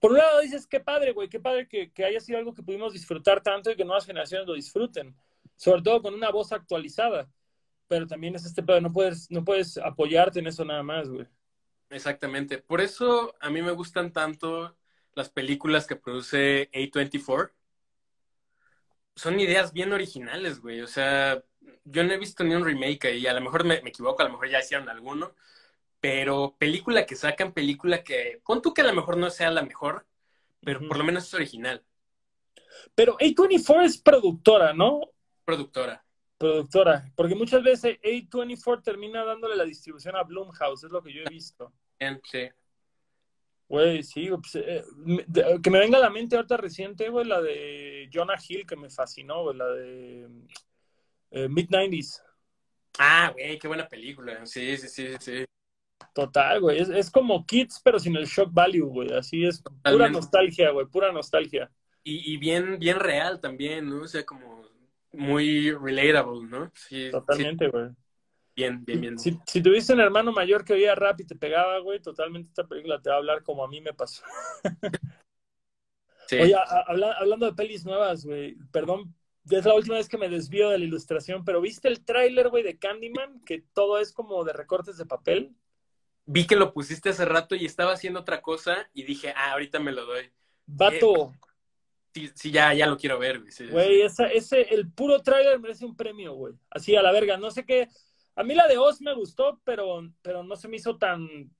por 0.00 0.12
un 0.12 0.18
lado 0.18 0.40
dices, 0.40 0.66
qué 0.66 0.80
padre, 0.80 1.12
güey, 1.12 1.28
qué 1.28 1.40
padre 1.40 1.68
que, 1.68 1.92
que 1.92 2.04
haya 2.04 2.20
sido 2.20 2.38
algo 2.38 2.54
que 2.54 2.62
pudimos 2.62 2.92
disfrutar 2.92 3.42
tanto 3.42 3.70
y 3.70 3.76
que 3.76 3.84
nuevas 3.84 4.06
generaciones 4.06 4.46
lo 4.46 4.54
disfruten. 4.54 5.14
Sobre 5.56 5.82
todo 5.82 6.00
con 6.02 6.14
una 6.14 6.30
voz 6.30 6.52
actualizada. 6.52 7.28
Pero 7.88 8.06
también 8.06 8.34
es 8.34 8.46
este 8.46 8.62
pedo, 8.62 8.80
no 8.80 8.90
puedes, 8.90 9.30
no 9.30 9.44
puedes 9.44 9.76
apoyarte 9.76 10.38
en 10.40 10.46
eso 10.46 10.64
nada 10.64 10.82
más, 10.82 11.08
güey. 11.10 11.26
Exactamente. 11.92 12.58
Por 12.58 12.80
eso 12.80 13.34
a 13.40 13.50
mí 13.50 13.62
me 13.62 13.72
gustan 13.72 14.12
tanto 14.12 14.76
las 15.14 15.28
películas 15.28 15.86
que 15.86 15.96
produce 15.96 16.70
A24 16.72 17.52
son 19.14 19.38
ideas 19.38 19.72
bien 19.72 19.92
originales, 19.92 20.60
güey. 20.60 20.80
O 20.80 20.86
sea, 20.86 21.42
yo 21.84 22.02
no 22.02 22.12
he 22.12 22.18
visto 22.18 22.44
ni 22.44 22.54
un 22.54 22.64
remake 22.64 23.14
y 23.14 23.26
a 23.26 23.34
lo 23.34 23.42
mejor 23.42 23.64
me, 23.64 23.74
equivoco, 23.76 24.22
a 24.22 24.24
lo 24.24 24.32
mejor 24.32 24.48
ya 24.48 24.60
hicieron 24.60 24.88
alguno, 24.88 25.34
pero 26.00 26.56
película 26.58 27.06
que 27.06 27.14
sacan, 27.14 27.52
película 27.52 28.02
que, 28.02 28.40
pon 28.44 28.62
tú 28.62 28.72
que 28.72 28.80
a 28.80 28.84
lo 28.84 28.94
mejor 28.94 29.18
no 29.18 29.30
sea 29.30 29.50
la 29.50 29.62
mejor, 29.62 30.06
pero 30.60 30.80
por 30.88 30.96
lo 30.96 31.04
menos 31.04 31.24
es 31.24 31.34
original. 31.34 31.84
Pero 32.94 33.18
A24 33.18 33.84
es 33.84 33.98
productora, 33.98 34.72
¿no? 34.72 35.00
Productora. 35.44 36.04
Productora, 36.38 37.12
porque 37.14 37.34
muchas 37.34 37.62
veces 37.62 38.00
A24 38.02 38.82
termina 38.82 39.24
dándole 39.24 39.56
la 39.56 39.64
distribución 39.64 40.16
a 40.16 40.24
Blumhouse, 40.24 40.84
es 40.84 40.90
lo 40.90 41.02
que 41.02 41.12
yo 41.12 41.22
he 41.22 41.28
visto. 41.28 41.72
Sí. 42.30 42.48
Güey, 43.68 44.02
sí, 44.02 44.28
pues, 44.28 44.56
eh, 44.56 44.84
que 45.62 45.70
me 45.70 45.78
venga 45.78 45.96
a 45.96 46.02
la 46.02 46.10
mente 46.10 46.36
ahorita 46.36 46.58
reciente, 46.58 47.08
güey, 47.08 47.24
la 47.24 47.40
de 47.40 48.10
Jonah 48.12 48.36
Hill, 48.46 48.66
que 48.66 48.76
me 48.76 48.90
fascinó, 48.90 49.44
güey, 49.44 49.56
la 49.56 49.66
de 49.68 50.28
eh, 51.30 51.48
Mid-90s. 51.48 52.22
Ah, 52.98 53.30
güey, 53.32 53.58
qué 53.58 53.68
buena 53.68 53.88
película. 53.88 54.44
Sí, 54.44 54.76
sí, 54.76 54.88
sí, 54.88 55.14
sí. 55.18 55.44
Total, 56.14 56.60
güey. 56.60 56.80
Es, 56.80 57.10
como 57.10 57.46
Kids, 57.46 57.80
pero 57.82 57.98
sin 57.98 58.16
el 58.16 58.26
shock 58.26 58.52
value, 58.52 58.86
güey. 58.86 59.12
Así 59.14 59.46
es. 59.46 59.62
Pura 59.82 60.10
nostalgia, 60.10 60.70
güey. 60.70 60.86
Pura 60.86 61.10
nostalgia. 61.10 61.70
Y, 62.04 62.36
bien, 62.36 62.78
bien 62.78 62.98
real 62.98 63.40
también, 63.40 63.88
¿no? 63.88 64.02
O 64.02 64.08
sea, 64.08 64.26
como 64.26 64.66
muy 65.12 65.70
relatable, 65.70 66.46
¿no? 66.48 66.70
Sí, 66.74 67.10
Totalmente, 67.10 67.68
güey. 67.68 67.90
Bien, 68.54 68.84
bien, 68.84 69.00
bien. 69.00 69.18
Si, 69.18 69.38
si, 69.46 69.62
tuviste 69.62 69.94
un 69.94 70.00
hermano 70.00 70.30
mayor 70.32 70.64
que 70.64 70.74
oía 70.74 70.94
rap 70.94 71.20
y 71.20 71.24
te 71.24 71.34
pegaba, 71.34 71.78
güey, 71.78 72.00
totalmente 72.00 72.50
esta 72.50 72.66
película 72.66 73.00
te 73.00 73.08
va 73.08 73.16
a 73.16 73.18
hablar 73.18 73.42
como 73.42 73.64
a 73.64 73.68
mí 73.68 73.80
me 73.80 73.94
pasó. 73.94 74.22
sí. 76.28 76.36
Oye, 76.36 76.54
hablando 77.16 77.46
de 77.46 77.54
pelis 77.54 77.84
nuevas, 77.84 78.26
güey, 78.26 78.56
perdón, 78.70 79.14
es 79.50 79.64
la 79.64 79.74
última 79.74 79.96
vez 79.96 80.08
que 80.08 80.18
me 80.18 80.28
desvío 80.28 80.70
de 80.70 80.78
la 80.78 80.84
ilustración, 80.84 81.44
pero 81.44 81.60
¿viste 81.60 81.88
el 81.88 82.04
tráiler, 82.04 82.48
güey, 82.48 82.62
de 82.62 82.78
Candyman? 82.78 83.40
Que 83.44 83.64
todo 83.72 83.98
es 83.98 84.12
como 84.12 84.44
de 84.44 84.52
recortes 84.52 84.98
de 84.98 85.06
papel. 85.06 85.54
Vi 86.24 86.46
que 86.46 86.56
lo 86.56 86.72
pusiste 86.72 87.08
hace 87.08 87.24
rato 87.24 87.56
y 87.56 87.64
estaba 87.64 87.92
haciendo 87.92 88.20
otra 88.20 88.40
cosa 88.42 88.88
y 88.92 89.02
dije, 89.02 89.32
ah, 89.36 89.52
ahorita 89.52 89.80
me 89.80 89.92
lo 89.92 90.06
doy. 90.06 90.30
Vato. 90.66 91.32
Eh, 92.14 92.30
sí, 92.34 92.52
ya, 92.52 92.72
ya 92.74 92.86
lo 92.86 92.96
quiero 92.96 93.18
ver, 93.18 93.40
güey. 93.40 93.70
güey, 93.70 94.02
ese, 94.02 94.62
el 94.74 94.90
puro 94.92 95.20
tráiler 95.22 95.58
merece 95.58 95.84
un 95.84 95.96
premio, 95.96 96.34
güey. 96.34 96.54
Así 96.70 96.94
a 96.94 97.02
la 97.02 97.10
verga. 97.10 97.36
No 97.36 97.50
sé 97.50 97.64
qué 97.64 97.88
a 98.34 98.42
mí 98.42 98.54
la 98.54 98.66
de 98.66 98.78
Oz 98.78 99.00
me 99.00 99.14
gustó, 99.14 99.60
pero, 99.64 100.02
pero 100.22 100.42
no 100.42 100.56
se 100.56 100.68
me 100.68 100.76
hizo 100.76 100.96
tan 100.96 101.50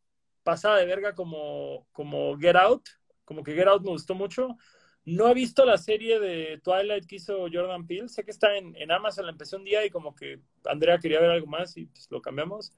pasada 0.43 0.77
de 0.79 0.87
verga 0.87 1.15
como, 1.15 1.87
como 1.93 2.37
Get 2.39 2.57
Out. 2.57 2.89
Como 3.25 3.43
que 3.43 3.55
Get 3.55 3.69
Out 3.69 3.83
me 3.83 3.91
gustó 3.91 4.15
mucho. 4.15 4.57
No 5.05 5.29
he 5.29 5.35
visto 5.35 5.65
la 5.65 5.79
serie 5.79 6.21
de 6.21 6.61
Twilight 6.63 7.07
que 7.07 7.17
hizo 7.17 7.47
Jordan 7.53 7.87
Peele. 7.87 8.09
Sé 8.09 8.25
que 8.25 8.31
está 8.31 8.57
en, 8.57 8.75
en 8.77 8.93
Amazon, 8.93 9.27
la 9.27 9.33
empecé 9.33 9.57
un 9.57 9.65
día 9.65 9.85
y 9.85 9.91
como 9.91 10.15
que 10.15 10.41
Andrea 10.65 10.99
quería 10.99 11.21
ver 11.21 11.31
algo 11.31 11.47
más 11.47 11.77
y 11.77 11.87
pues 11.87 12.07
lo 12.11 12.23
cambiamos. 12.23 12.73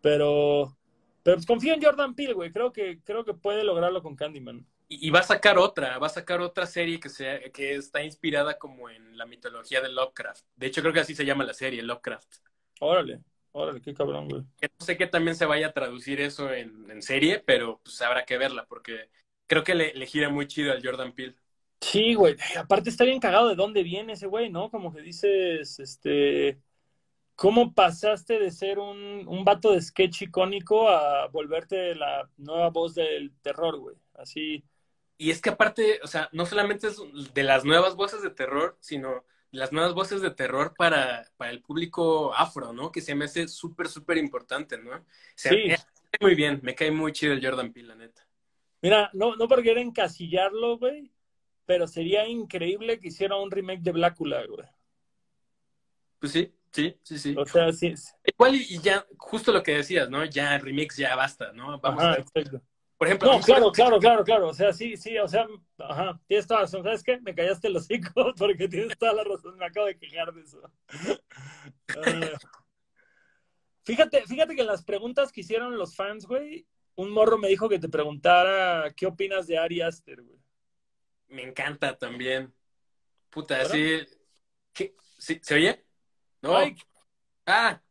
Pero, 0.00 0.76
pero 1.22 1.36
pues 1.36 1.46
confío 1.46 1.74
en 1.74 1.82
Jordan 1.82 2.14
Peele, 2.14 2.32
güey. 2.32 2.50
Creo 2.50 2.72
que, 2.72 3.00
creo 3.04 3.24
que 3.24 3.34
puede 3.34 3.62
lograrlo 3.62 4.02
con 4.02 4.16
Candyman. 4.16 4.66
Y, 4.88 5.10
va 5.10 5.18
a 5.18 5.24
sacar 5.24 5.58
otra, 5.58 5.98
va 5.98 6.06
a 6.06 6.10
sacar 6.10 6.40
otra 6.40 6.64
serie 6.64 7.00
que, 7.00 7.08
sea, 7.08 7.40
que 7.50 7.74
está 7.74 8.04
inspirada 8.04 8.56
como 8.56 8.88
en 8.88 9.18
la 9.18 9.26
mitología 9.26 9.80
de 9.80 9.88
Lovecraft. 9.88 10.44
De 10.54 10.68
hecho, 10.68 10.80
creo 10.80 10.92
que 10.92 11.00
así 11.00 11.12
se 11.12 11.24
llama 11.24 11.42
la 11.42 11.54
serie, 11.54 11.82
Lovecraft. 11.82 12.36
Órale. 12.78 13.20
Órale, 13.58 13.80
qué 13.80 13.94
cabrón, 13.94 14.28
güey. 14.28 14.42
No 14.42 14.84
sé 14.84 14.98
qué 14.98 15.06
también 15.06 15.34
se 15.34 15.46
vaya 15.46 15.68
a 15.68 15.72
traducir 15.72 16.20
eso 16.20 16.52
en, 16.52 17.00
serie, 17.00 17.38
pero 17.38 17.80
pues 17.82 18.02
habrá 18.02 18.26
que 18.26 18.36
verla, 18.36 18.66
porque 18.66 19.08
creo 19.46 19.64
que 19.64 19.74
le, 19.74 20.06
gira 20.06 20.28
muy 20.28 20.46
chido 20.46 20.72
al 20.72 20.84
Jordan 20.84 21.12
Peele. 21.12 21.36
Sí, 21.80 22.12
güey. 22.12 22.36
Aparte 22.58 22.90
está 22.90 23.04
bien 23.04 23.18
cagado 23.18 23.48
de 23.48 23.54
dónde 23.54 23.82
viene 23.82 24.12
ese 24.12 24.26
güey, 24.26 24.50
¿no? 24.50 24.70
Como 24.70 24.92
que 24.92 25.00
dices, 25.00 25.80
este... 25.80 26.60
¿Cómo 27.34 27.72
pasaste 27.72 28.38
de 28.38 28.50
ser 28.50 28.78
un, 28.78 29.26
un 29.26 29.42
vato 29.42 29.72
de 29.72 29.80
sketch 29.80 30.22
icónico 30.22 30.90
a 30.90 31.28
volverte 31.28 31.94
la 31.94 32.28
nueva 32.36 32.68
voz 32.68 32.94
del 32.94 33.32
terror, 33.40 33.78
güey? 33.78 33.96
Así... 34.12 34.64
Y 35.16 35.30
es 35.30 35.40
que 35.40 35.48
aparte, 35.48 36.00
o 36.02 36.06
sea, 36.08 36.28
no 36.32 36.44
solamente 36.44 36.88
es 36.88 36.98
de 37.32 37.42
las 37.42 37.64
nuevas 37.64 37.96
voces 37.96 38.20
de 38.20 38.28
terror, 38.28 38.76
sino 38.80 39.24
las 39.56 39.72
nuevas 39.72 39.94
voces 39.94 40.20
de 40.20 40.30
terror 40.30 40.74
para, 40.76 41.28
para 41.36 41.50
el 41.50 41.62
público 41.62 42.34
afro, 42.34 42.72
¿no? 42.72 42.92
Que 42.92 43.00
se 43.00 43.14
me 43.14 43.24
hace 43.24 43.48
súper, 43.48 43.88
súper 43.88 44.18
importante, 44.18 44.78
¿no? 44.78 45.04
sí. 45.34 45.68
Me 45.68 45.76
cae 45.76 46.18
muy 46.20 46.34
bien, 46.34 46.60
me 46.62 46.74
cae 46.74 46.90
muy 46.90 47.12
chido 47.12 47.32
el 47.32 47.44
Jordan 47.44 47.72
Peele, 47.72 47.88
la 47.88 47.94
neta. 47.96 48.26
Mira, 48.80 49.10
no, 49.12 49.34
no 49.36 49.48
por 49.48 49.62
querer 49.62 49.78
encasillarlo, 49.78 50.78
güey, 50.78 51.10
pero 51.64 51.86
sería 51.86 52.26
increíble 52.28 53.00
que 53.00 53.08
hiciera 53.08 53.36
un 53.36 53.50
remake 53.50 53.82
de 53.82 53.92
Blácula, 53.92 54.44
güey. 54.46 54.66
Pues 56.18 56.32
sí, 56.32 56.54
sí, 56.70 56.96
sí, 57.02 57.18
sí. 57.18 57.34
O 57.36 57.44
sea, 57.44 57.72
sí. 57.72 57.92
Igual 58.24 58.54
y, 58.54 58.78
ya, 58.80 59.04
justo 59.18 59.52
lo 59.52 59.62
que 59.62 59.76
decías, 59.76 60.08
¿no? 60.08 60.24
Ya 60.24 60.56
remix 60.58 60.96
ya 60.96 61.16
basta, 61.16 61.52
¿no? 61.52 61.78
Vamos 61.80 62.04
a... 62.04 62.14
Exacto. 62.14 62.62
Por 62.98 63.08
ejemplo, 63.08 63.32
no, 63.32 63.40
claro, 63.40 63.70
claro, 63.72 63.98
claro, 63.98 64.24
claro. 64.24 64.48
O 64.48 64.54
sea, 64.54 64.72
sí, 64.72 64.96
sí, 64.96 65.18
o 65.18 65.28
sea, 65.28 65.46
ajá, 65.78 66.18
tienes 66.26 66.46
toda 66.46 66.60
la 66.60 66.66
razón. 66.66 66.82
¿Sabes 66.82 67.02
qué? 67.02 67.20
Me 67.20 67.34
callaste 67.34 67.68
el 67.68 67.76
hocico 67.76 68.32
porque 68.38 68.68
tienes 68.68 68.96
toda 68.96 69.12
la 69.12 69.24
razón. 69.24 69.56
Me 69.58 69.66
acabo 69.66 69.86
de 69.86 69.98
quejar 69.98 70.32
de 70.32 70.40
eso. 70.40 70.62
Ah. 71.88 72.38
fíjate, 73.84 74.26
fíjate 74.26 74.54
que 74.54 74.62
en 74.62 74.66
las 74.66 74.82
preguntas 74.82 75.30
que 75.30 75.42
hicieron 75.42 75.76
los 75.76 75.94
fans, 75.94 76.26
güey, 76.26 76.66
un 76.94 77.10
morro 77.10 77.36
me 77.36 77.48
dijo 77.48 77.68
que 77.68 77.78
te 77.78 77.90
preguntara 77.90 78.92
qué 78.96 79.06
opinas 79.06 79.46
de 79.46 79.58
Ari 79.58 79.82
Aster, 79.82 80.22
güey. 80.22 80.40
Me 81.28 81.42
encanta 81.42 81.98
también. 81.98 82.54
Puta, 83.28 83.60
así. 83.60 84.00
¿Sí? 85.18 85.38
¿Se 85.42 85.54
oye? 85.54 85.84
No. 86.40 86.56
Ah, 87.46 87.82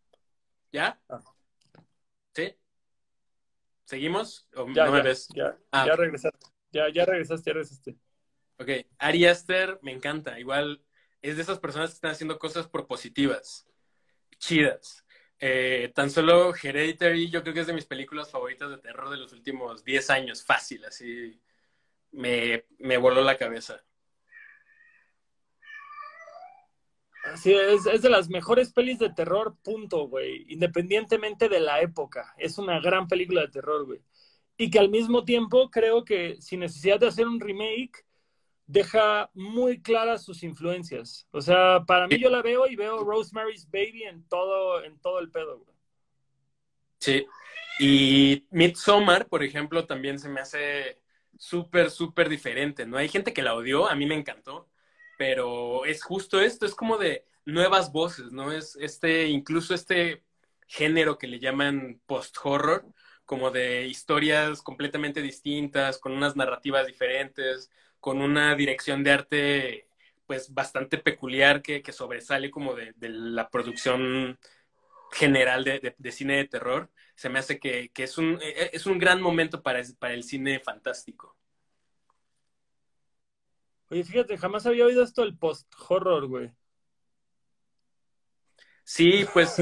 ¿ya? 0.72 1.00
Ah. 1.10 1.22
¿Seguimos? 3.86 4.48
¿O 4.56 4.68
ya, 4.72 4.86
no 4.86 4.98
ya, 4.98 5.04
ves? 5.04 5.28
Ya, 5.34 5.58
ah, 5.72 5.86
ya 5.88 5.96
regresaste. 5.96 6.48
Ya, 6.72 6.90
ya 6.90 7.06
regresaste, 7.06 7.50
ya 7.50 7.54
regresaste. 7.54 7.96
Ok, 8.58 8.70
Ari 8.98 9.26
Aster 9.26 9.80
me 9.82 9.92
encanta. 9.92 10.40
Igual 10.40 10.84
es 11.22 11.38
de 11.38 11.42
esas 11.42 11.60
personas 11.60 11.92
que 11.92 11.96
están 11.96 12.12
haciendo 12.12 12.40
cosas 12.40 12.68
propositivas, 12.68 13.68
chidas. 14.38 15.06
Eh, 15.40 15.92
tan 15.94 16.10
solo 16.10 16.54
Hereditary, 16.56 17.30
yo 17.30 17.42
creo 17.42 17.54
que 17.54 17.62
es 17.62 17.68
de 17.68 17.74
mis 17.74 17.86
películas 17.86 18.32
favoritas 18.32 18.70
de 18.70 18.78
terror 18.78 19.10
de 19.10 19.18
los 19.18 19.34
últimos 19.34 19.84
10 19.84 20.10
años, 20.10 20.44
fácil, 20.44 20.86
así 20.86 21.42
me, 22.12 22.66
me 22.80 22.98
voló 22.98 23.22
la 23.22 23.38
cabeza. 23.38 23.84
Sí, 27.36 27.54
es, 27.54 27.86
es, 27.86 28.02
de 28.02 28.10
las 28.10 28.30
mejores 28.30 28.72
pelis 28.72 29.00
de 29.00 29.10
terror, 29.10 29.56
punto, 29.64 30.08
güey. 30.08 30.46
Independientemente 30.50 31.50
de 31.50 31.60
la 31.60 31.82
época. 31.82 32.34
Es 32.38 32.58
una 32.58 32.80
gran 32.80 33.08
película 33.08 33.42
de 33.42 33.50
terror, 33.50 33.86
güey. 33.86 34.02
Y 34.58 34.70
que 34.70 34.80
al 34.80 34.90
mismo 34.90 35.26
tiempo 35.26 35.70
creo 35.70 36.06
que 36.06 36.38
sin 36.40 36.62
necesidad 36.62 37.00
de 37.00 37.08
hacer 37.08 37.28
un 37.28 37.40
remake, 37.40 38.06
deja 38.68 39.30
muy 39.34 39.82
claras 39.82 40.24
sus 40.24 40.44
influencias. 40.44 41.28
O 41.32 41.42
sea, 41.42 41.84
para 41.86 42.08
mí 42.08 42.18
yo 42.20 42.30
la 42.30 42.42
veo 42.42 42.68
y 42.68 42.76
veo 42.76 43.04
Rosemary's 43.04 43.70
Baby 43.70 44.04
en 44.04 44.28
todo, 44.28 44.84
en 44.84 45.00
todo 45.00 45.20
el 45.20 45.30
pedo, 45.30 45.60
güey. 45.60 45.76
Sí. 47.00 47.26
Y 47.80 48.48
Midsommar, 48.52 49.28
por 49.28 49.44
ejemplo, 49.44 49.86
también 49.86 50.18
se 50.18 50.30
me 50.30 50.40
hace 50.40 51.02
súper, 51.38 51.92
súper 51.92 52.30
diferente, 52.30 52.86
¿no? 52.86 52.98
Hay 52.98 53.10
gente 53.10 53.34
que 53.34 53.44
la 53.44 53.54
odió, 53.54 53.88
a 53.90 53.96
mí 53.96 54.06
me 54.06 54.16
encantó 54.16 54.70
pero 55.18 55.86
es 55.86 56.04
justo 56.04 56.40
esto, 56.40 56.66
es 56.66 56.76
como 56.76 56.98
de 56.98 57.26
nuevas 57.46 57.92
voces, 57.92 58.32
¿no? 58.32 58.52
Es 58.52 58.76
este, 58.82 59.28
incluso 59.28 59.74
este 59.74 60.24
género 60.68 61.18
que 61.18 61.28
le 61.28 61.40
llaman 61.40 62.02
post-horror, 62.06 62.86
como 63.26 63.52
de 63.52 63.88
historias 63.88 64.62
completamente 64.62 65.22
distintas, 65.22 65.98
con 65.98 66.12
unas 66.12 66.36
narrativas 66.36 66.88
diferentes, 66.88 67.72
con 68.00 68.22
una 68.22 68.56
dirección 68.56 69.04
de 69.04 69.12
arte 69.12 69.88
pues 70.28 70.54
bastante 70.54 70.98
peculiar 70.98 71.62
que, 71.62 71.84
sobresale 71.92 72.50
como 72.52 72.76
de, 72.76 72.94
la 73.00 73.50
producción 73.50 74.40
general 75.12 75.64
de, 75.64 76.12
cine 76.12 76.38
de 76.38 76.46
terror, 76.46 76.90
se 77.16 77.30
me 77.30 77.40
hace 77.40 77.60
que, 77.60 77.92
es, 77.96 78.18
un, 78.18 78.40
e, 78.42 78.72
es 78.74 78.86
un 78.86 78.98
gran 78.98 79.22
momento 79.22 79.62
para, 79.62 79.82
para 80.00 80.14
el 80.14 80.24
cine 80.24 80.60
fantástico. 80.60 81.35
Oye, 83.90 84.04
fíjate, 84.04 84.38
jamás 84.38 84.66
había 84.66 84.86
oído 84.86 85.04
esto 85.04 85.22
del 85.22 85.38
post-horror, 85.38 86.28
güey. 86.28 86.52
Sí, 88.84 89.26
pues 89.34 89.60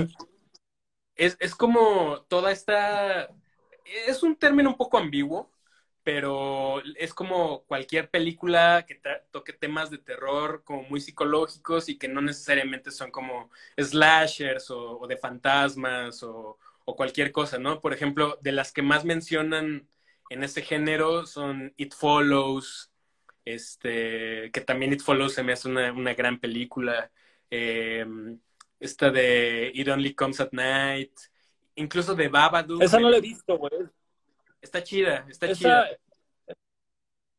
es, 1.15 1.37
es 1.39 1.55
como 1.55 2.21
toda 2.27 2.51
esta... 2.51 3.29
Es 4.07 4.23
un 4.23 4.35
término 4.35 4.69
un 4.69 4.77
poco 4.77 4.97
ambiguo, 4.97 5.51
pero 6.03 6.81
es 6.95 7.13
como 7.13 7.63
cualquier 7.65 8.09
película 8.09 8.85
que 8.87 9.01
toque 9.31 9.53
temas 9.53 9.89
de 9.89 9.97
terror 9.97 10.63
como 10.63 10.83
muy 10.83 11.01
psicológicos 11.01 11.89
y 11.89 11.97
que 11.97 12.07
no 12.07 12.21
necesariamente 12.21 12.91
son 12.91 13.11
como 13.11 13.49
slashers 13.77 14.69
o, 14.71 15.05
de 15.07 15.17
fantasmas 15.17 16.23
o, 16.23 16.57
o, 16.85 16.95
cualquier 16.95 17.31
cosa, 17.31 17.57
¿no? 17.57 17.81
Por 17.81 17.93
ejemplo, 17.93 18.37
de 18.41 18.51
las 18.53 18.71
que 18.71 18.81
más 18.81 19.05
mencionan 19.05 19.87
en 20.29 20.43
ese 20.43 20.61
género 20.61 21.25
son 21.25 21.73
It 21.77 21.93
Follows, 21.93 22.92
este, 23.45 24.51
que 24.51 24.61
también 24.61 24.93
It 24.93 25.01
Follows 25.01 25.33
se 25.33 25.43
me 25.43 25.53
hace 25.53 25.67
una, 25.67 25.91
una 25.91 26.13
gran 26.13 26.39
película, 26.39 27.11
eh, 27.49 28.05
esta 28.79 29.11
de 29.11 29.71
It 29.73 29.87
Only 29.87 30.13
Comes 30.13 30.39
at 30.39 30.51
Night, 30.51 31.11
incluso 31.75 32.15
de 32.15 32.27
Babadook. 32.27 32.81
Esa 32.81 32.99
no 32.99 33.09
la 33.09 33.17
he 33.17 33.21
visto, 33.21 33.57
güey. 33.57 33.71
Está 34.61 34.83
chida, 34.83 35.25
está 35.29 35.53
chida. 35.53 35.87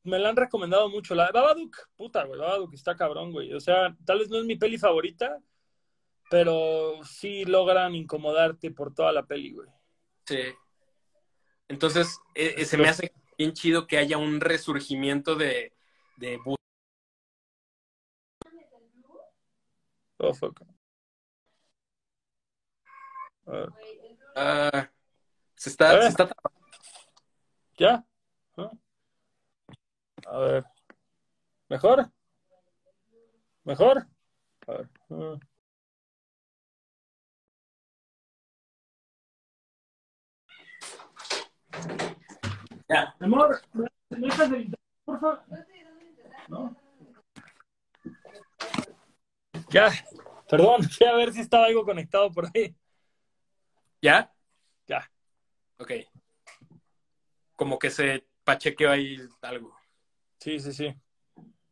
Me 0.03 0.19
la 0.19 0.29
han 0.29 0.37
recomendado 0.37 0.90
mucho. 0.90 1.14
La 1.14 1.27
de 1.27 1.33
Babadook, 1.33 1.88
puta, 1.97 2.25
güey. 2.25 2.38
Babadook 2.38 2.75
está 2.75 2.95
cabrón, 2.95 3.33
güey. 3.33 3.55
O 3.55 3.61
sea, 3.61 3.97
tal 4.05 4.19
vez 4.19 4.29
no 4.29 4.38
es 4.38 4.45
mi 4.45 4.57
peli 4.57 4.77
favorita, 4.77 5.40
pero 6.31 7.03
sí 7.05 7.45
logran 7.45 7.95
incomodarte 7.95 8.71
por 8.71 8.95
toda 8.95 9.12
la 9.12 9.25
peli, 9.25 9.53
güey. 9.53 9.69
Sí. 10.27 10.40
Entonces, 11.69 12.21
eh, 12.35 12.57
eh, 12.59 12.64
se 12.67 12.77
me 12.77 12.88
hace 12.88 13.12
bien 13.38 13.55
chido 13.55 13.87
que 13.87 13.97
haya 13.97 14.19
un 14.19 14.40
resurgimiento 14.40 15.35
de, 15.35 15.73
de... 16.16 16.38
Oh, 20.18 20.35
fuck. 20.35 20.61
Uh, 23.46 23.68
se 25.55 25.70
está, 25.70 26.00
se 26.03 26.09
está... 26.09 26.31
¿Ya? 27.77 28.05
A 30.27 30.38
ver. 30.38 30.64
¿Mejor? 31.68 32.11
¿Mejor? 33.64 34.07
A 34.66 34.72
ver. 34.72 34.90
Ya, 42.88 43.14
amor, 43.20 43.61
¿me 44.11 44.18
dejas 44.18 44.50
de 44.50 44.70
por 45.05 45.20
favor? 45.20 45.42
¿No? 46.48 46.76
Ya, 49.70 49.90
perdón, 50.48 50.83
a 51.12 51.16
ver 51.16 51.33
si 51.33 51.40
estaba 51.40 51.66
algo 51.66 51.85
conectado 51.85 52.30
por 52.30 52.46
ahí. 52.46 52.74
¿Ya? 54.00 54.33
Ya. 54.87 55.11
Ok. 55.78 55.92
Como 57.57 57.78
que 57.78 57.90
se 57.90 58.26
pachequeó 58.44 58.90
ahí 58.90 59.16
algo. 59.40 59.76
Sí, 60.38 60.59
sí, 60.61 60.72
sí. 60.72 60.94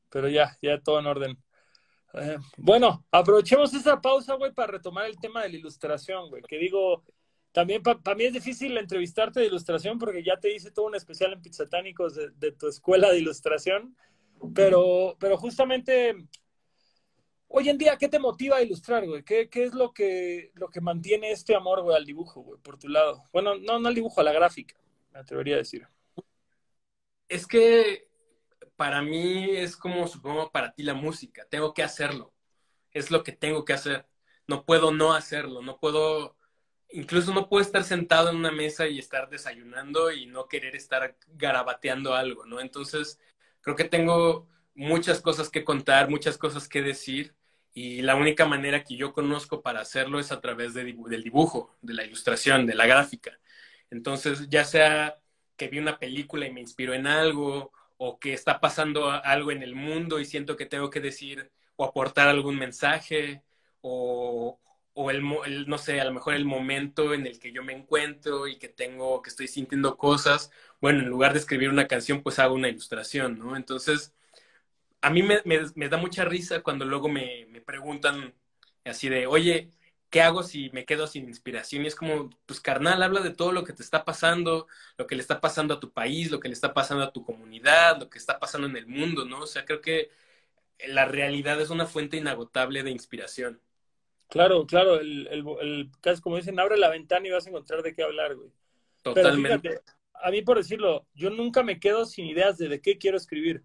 Pero 0.09 0.29
ya, 0.29 0.57
ya 0.63 0.81
todo 0.81 0.99
en 0.99 1.07
orden. 1.07 1.45
Eh, 2.15 2.39
bueno, 2.57 3.05
aprovechemos 3.11 3.73
esa 3.75 4.01
pausa, 4.01 4.35
güey, 4.35 4.53
para 4.53 4.73
retomar 4.73 5.07
el 5.07 5.19
tema 5.19 5.43
de 5.43 5.51
la 5.51 5.57
ilustración, 5.57 6.29
güey. 6.29 6.43
Que 6.43 6.59
digo, 6.59 7.05
también 7.53 7.83
para 7.83 8.15
mí 8.15 8.25
es 8.25 8.33
difícil 8.33 8.77
entrevistarte 8.79 9.41
de 9.41 9.47
ilustración 9.47 9.99
porque 9.99 10.23
ya 10.23 10.39
te 10.39 10.55
hice 10.55 10.71
todo 10.71 10.87
un 10.87 10.95
especial 10.95 11.33
en 11.33 11.43
Pizzatánicos 11.43 12.15
de, 12.15 12.31
de 12.31 12.53
tu 12.53 12.69
escuela 12.69 13.11
de 13.11 13.19
ilustración. 13.19 13.97
Pero, 14.55 15.17
pero 15.21 15.37
justamente, 15.37 16.15
hoy 17.49 17.69
en 17.69 17.79
día, 17.79 17.97
¿qué 17.97 18.09
te 18.09 18.19
motiva 18.19 18.57
a 18.57 18.63
ilustrar, 18.63 19.07
güey? 19.07 19.23
¿Qué, 19.23 19.49
¿Qué, 19.49 19.65
es 19.65 19.75
lo 19.75 19.93
que, 19.93 20.51
lo 20.55 20.69
que 20.69 20.81
mantiene 20.81 21.31
este 21.31 21.55
amor, 21.55 21.83
güey, 21.83 21.97
al 21.97 22.07
dibujo, 22.07 22.41
güey, 22.41 22.61
por 22.61 22.79
tu 22.79 22.89
lado? 22.89 23.25
Bueno, 23.33 23.57
no, 23.57 23.79
no 23.79 23.89
al 23.89 23.95
dibujo, 23.95 24.21
a 24.21 24.25
la 24.25 24.33
gráfica, 24.33 24.77
me 25.13 25.21
atrevería 25.21 25.55
a 25.55 25.59
decir. 25.59 25.87
Es 27.29 27.47
que 27.47 28.09
para 28.77 29.03
mí 29.03 29.51
es 29.51 29.77
como, 29.77 30.09
supongo, 30.09 30.51
para 30.51 30.75
ti 30.75 30.83
la 30.83 30.95
música. 30.95 31.47
Tengo 31.49 31.73
que 31.73 31.83
hacerlo. 31.83 32.35
Es 32.91 33.11
lo 33.11 33.23
que 33.23 33.33
tengo 33.33 33.65
que 33.65 33.73
hacer. 33.73 34.09
No 34.47 34.65
puedo 34.65 34.91
no 34.91 35.15
hacerlo. 35.15 35.63
No 35.63 35.79
puedo, 35.79 36.37
incluso 36.91 37.33
no 37.33 37.49
puedo 37.49 37.63
estar 37.63 37.85
sentado 37.85 38.31
en 38.31 38.37
una 38.37 38.51
mesa 38.51 38.89
y 38.89 38.99
estar 38.99 39.31
desayunando 39.31 40.11
y 40.13 40.27
no 40.27 40.49
querer 40.49 40.77
estar 40.77 41.17
garabateando 41.29 42.15
algo, 42.15 42.45
¿no? 42.45 42.61
Entonces, 42.61 43.21
creo 43.63 43.77
que 43.77 43.85
tengo 43.85 44.49
muchas 44.75 45.21
cosas 45.21 45.49
que 45.51 45.65
contar, 45.65 46.11
muchas 46.11 46.39
cosas 46.39 46.69
que 46.69 46.83
decir. 46.83 47.35
Y 47.75 48.03
la 48.03 48.17
única 48.17 48.47
manera 48.47 48.85
que 48.85 48.97
yo 48.97 49.15
conozco 49.15 49.63
para 49.63 49.81
hacerlo 49.81 50.21
es 50.21 50.31
a 50.31 50.41
través 50.41 50.75
de, 50.75 50.95
del 51.07 51.23
dibujo, 51.23 51.75
de 51.81 51.95
la 51.95 52.05
ilustración, 52.05 52.67
de 52.67 52.75
la 52.75 52.87
gráfica. 52.87 53.39
Entonces, 53.91 54.49
ya 54.51 54.65
sea 54.65 55.19
que 55.57 55.69
vi 55.69 55.79
una 55.79 55.99
película 55.99 56.47
y 56.47 56.53
me 56.53 56.61
inspiró 56.61 56.93
en 56.95 57.07
algo, 57.07 57.73
o 58.05 58.19
que 58.19 58.33
está 58.33 58.59
pasando 58.59 59.11
algo 59.11 59.53
en 59.53 59.63
el 59.63 59.77
mundo 59.77 60.19
y 60.19 60.25
siento 60.25 60.57
que 60.57 60.67
tengo 60.67 60.91
que 60.91 61.01
decir 61.01 61.53
o 61.77 61.85
aportar 61.85 62.27
algún 62.27 62.59
mensaje 62.59 63.45
o, 63.81 64.59
o 64.95 65.11
el, 65.11 65.23
no 65.69 65.79
sé, 65.79 66.01
a 66.01 66.05
lo 66.05 66.13
mejor 66.13 66.35
el 66.35 66.45
momento 66.45 67.15
en 67.15 67.27
el 67.27 67.39
que 67.39 67.53
yo 67.53 67.63
me 67.63 67.73
encuentro 67.75 68.47
y 68.49 68.59
que 68.59 68.69
tengo, 68.69 69.23
que 69.23 69.31
estoy 69.31 69.49
sintiendo 69.49 69.97
cosas, 69.97 70.51
bueno, 70.81 71.01
en 71.01 71.09
lugar 71.09 71.33
de 71.33 71.39
escribir 71.41 71.71
una 71.71 71.89
canción, 71.89 72.23
pues 72.23 72.39
hago 72.39 72.55
una 72.55 72.69
ilustración, 72.69 73.39
¿no? 73.39 73.57
Entonces, 73.57 74.15
a 75.01 75.11
mí 75.11 75.23
me, 75.23 75.41
me, 75.45 75.61
me 75.75 75.89
da 75.89 75.97
mucha 75.97 76.25
risa 76.25 76.63
cuando 76.63 76.85
luego 76.85 77.09
me, 77.09 77.47
me 77.51 77.61
preguntan 77.61 78.35
así 78.85 79.09
de, 79.09 79.27
oye, 79.27 79.73
¿qué 80.11 80.23
hago 80.23 80.43
si 80.43 80.71
me 80.71 80.85
quedo 80.85 81.07
sin 81.07 81.29
inspiración? 81.29 81.85
Y 81.85 81.89
es 81.89 81.97
como, 81.97 82.31
pues 82.47 82.61
carnal, 82.61 83.03
habla 83.03 83.21
de 83.21 83.31
todo 83.35 83.53
lo 83.53 83.65
que 83.65 83.73
te 83.73 83.83
está 83.83 84.05
pasando, 84.05 84.67
lo 84.97 85.07
que 85.07 85.17
le 85.17 85.23
está 85.23 85.41
pasando 85.41 85.75
a 85.75 85.81
tu 85.81 85.93
país, 85.93 86.31
lo 86.31 86.41
que 86.41 86.49
le 86.49 86.55
está 86.55 86.75
pasando 86.75 87.05
a 87.05 87.13
tu 87.13 87.25
comunidad, 87.25 87.99
lo 88.01 88.09
que 88.11 88.19
está 88.19 88.39
pasando 88.39 88.67
en 88.69 88.77
el 88.77 88.87
mundo, 88.87 89.25
¿no? 89.25 89.41
O 89.43 89.47
sea, 89.47 89.65
creo 89.65 89.81
que 89.81 90.11
la 90.87 91.07
realidad 91.07 91.61
es 91.61 91.71
una 91.71 91.87
fuente 91.87 92.17
inagotable 92.19 92.83
de 92.83 92.91
inspiración. 92.91 93.61
Claro, 94.33 94.67
claro, 94.67 94.99
el, 94.99 95.27
el, 95.27 95.45
el 95.61 95.91
como 96.23 96.37
dicen, 96.37 96.59
abre 96.59 96.79
la 96.79 96.89
ventana 96.89 97.29
y 97.29 97.31
vas 97.31 97.45
a 97.45 97.51
encontrar 97.51 97.83
de 97.83 97.93
qué 97.93 98.03
hablar, 98.03 98.35
güey. 98.35 98.51
Totalmente. 99.03 99.81
a 100.15 100.31
mí, 100.31 100.41
por 100.41 100.57
decirlo, 100.57 101.07
yo 101.13 101.29
nunca 101.29 101.63
me 101.63 101.79
quedo 101.79 102.07
sin 102.07 102.25
ideas 102.25 102.57
de, 102.57 102.69
de 102.69 102.81
qué 102.81 102.97
quiero 102.97 103.19
escribir, 103.19 103.63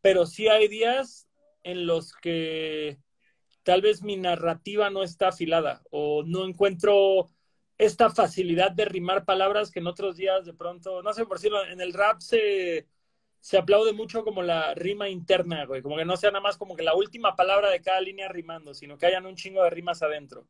pero 0.00 0.26
sí 0.26 0.48
hay 0.48 0.66
días 0.66 1.28
en 1.62 1.86
los 1.86 2.12
que 2.12 2.98
tal 3.62 3.82
vez 3.82 4.02
mi 4.02 4.16
narrativa 4.16 4.90
no 4.90 5.04
está 5.04 5.28
afilada 5.28 5.84
o 5.92 6.24
no 6.24 6.44
encuentro 6.44 7.28
esta 7.78 8.10
facilidad 8.10 8.72
de 8.72 8.86
rimar 8.86 9.24
palabras 9.24 9.70
que 9.70 9.78
en 9.78 9.86
otros 9.86 10.16
días 10.16 10.44
de 10.44 10.54
pronto, 10.54 11.04
no 11.04 11.12
sé 11.12 11.24
por 11.24 11.36
decirlo, 11.36 11.64
en 11.66 11.80
el 11.80 11.92
rap 11.92 12.20
se, 12.20 12.88
se 13.44 13.58
aplaude 13.58 13.92
mucho 13.92 14.24
como 14.24 14.42
la 14.42 14.72
rima 14.72 15.10
interna, 15.10 15.66
güey, 15.66 15.82
como 15.82 15.98
que 15.98 16.06
no 16.06 16.16
sea 16.16 16.30
nada 16.30 16.40
más 16.40 16.56
como 16.56 16.74
que 16.74 16.82
la 16.82 16.94
última 16.94 17.36
palabra 17.36 17.68
de 17.68 17.82
cada 17.82 18.00
línea 18.00 18.26
rimando, 18.26 18.72
sino 18.72 18.96
que 18.96 19.04
hayan 19.04 19.26
un 19.26 19.36
chingo 19.36 19.62
de 19.62 19.68
rimas 19.68 20.02
adentro. 20.02 20.48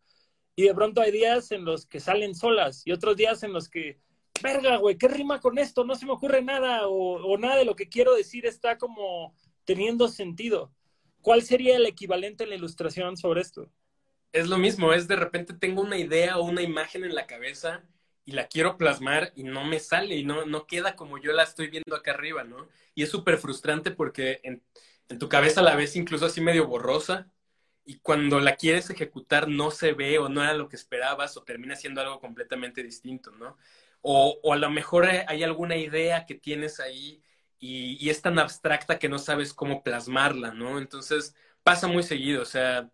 Y 0.54 0.62
de 0.62 0.74
pronto 0.74 1.00
hay 1.00 1.10
días 1.10 1.50
en 1.50 1.64
los 1.64 1.86
que 1.86 1.98
salen 1.98 2.36
solas 2.36 2.86
y 2.86 2.92
otros 2.92 3.16
días 3.16 3.42
en 3.42 3.52
los 3.52 3.68
que, 3.68 3.98
verga, 4.40 4.76
güey, 4.76 4.96
¿qué 4.96 5.08
rima 5.08 5.40
con 5.40 5.58
esto? 5.58 5.82
No 5.82 5.96
se 5.96 6.06
me 6.06 6.12
ocurre 6.12 6.40
nada 6.40 6.82
o, 6.86 7.36
nada 7.36 7.56
de 7.56 7.64
lo 7.64 7.74
que 7.74 7.88
quiero 7.88 8.14
decir 8.14 8.46
está 8.46 8.78
como 8.78 9.34
teniendo 9.64 10.06
sentido. 10.06 10.72
¿Cuál 11.20 11.42
sería 11.42 11.74
el 11.74 11.86
equivalente 11.86 12.44
en 12.44 12.50
la 12.50 12.56
ilustración 12.56 13.16
sobre 13.16 13.40
esto? 13.40 13.72
Es 14.30 14.46
lo 14.46 14.56
mismo, 14.56 14.92
es 14.92 15.08
de 15.08 15.16
repente 15.16 15.52
tengo 15.52 15.82
una 15.82 15.98
idea 15.98 16.38
o 16.38 16.44
una 16.44 16.62
imagen 16.62 17.02
en 17.02 17.16
la 17.16 17.26
cabeza 17.26 17.82
y 18.24 18.32
la 18.32 18.48
quiero 18.48 18.76
plasmar 18.78 19.32
y 19.36 19.44
no 19.44 19.64
me 19.64 19.80
sale 19.80 20.16
y 20.16 20.24
no, 20.24 20.46
no 20.46 20.66
queda 20.66 20.96
como 20.96 21.18
yo 21.18 21.32
la 21.32 21.42
estoy 21.42 21.68
viendo 21.68 21.94
acá 21.96 22.12
arriba, 22.12 22.44
¿no? 22.44 22.68
Y 22.94 23.02
es 23.02 23.10
súper 23.10 23.38
frustrante 23.38 23.90
porque 23.90 24.40
en, 24.44 24.62
en, 25.08 25.18
tu 25.18 25.28
cabeza 25.28 25.62
la 25.62 25.76
ves 25.76 25.96
incluso 25.96 26.26
así 26.26 26.40
medio 26.40 26.66
borrosa 26.66 27.30
y 27.84 27.98
cuando 27.98 28.40
la 28.40 28.56
quieres 28.56 28.90
ejecutar 28.90 29.48
no 29.48 29.70
se 29.70 29.92
ve 29.92 30.18
o 30.18 30.28
no 30.28 30.42
era 30.42 30.54
lo 30.54 30.68
que 30.68 30.76
esperabas 30.76 31.36
o 31.36 31.42
termina 31.44 31.76
siendo 31.76 32.00
algo 32.00 32.20
completamente 32.20 32.82
distinto, 32.82 33.30
¿no? 33.32 33.58
O, 34.02 34.40
o 34.42 34.52
a 34.52 34.56
lo 34.56 34.70
mejor 34.70 35.06
hay 35.06 35.42
alguna 35.42 35.76
idea 35.76 36.26
que 36.26 36.34
tienes 36.34 36.80
ahí 36.80 37.22
y, 37.64 38.10
es 38.10 38.22
tan 38.22 38.38
abstracta 38.38 38.98
que 38.98 39.08
no 39.08 39.18
sabes 39.18 39.54
cómo 39.54 39.82
plasmarla, 39.82 40.52
¿no? 40.52 40.78
Entonces 40.78 41.34
pasa 41.62 41.88
muy 41.88 42.02
seguido, 42.02 42.42
o 42.42 42.44
sea, 42.44 42.90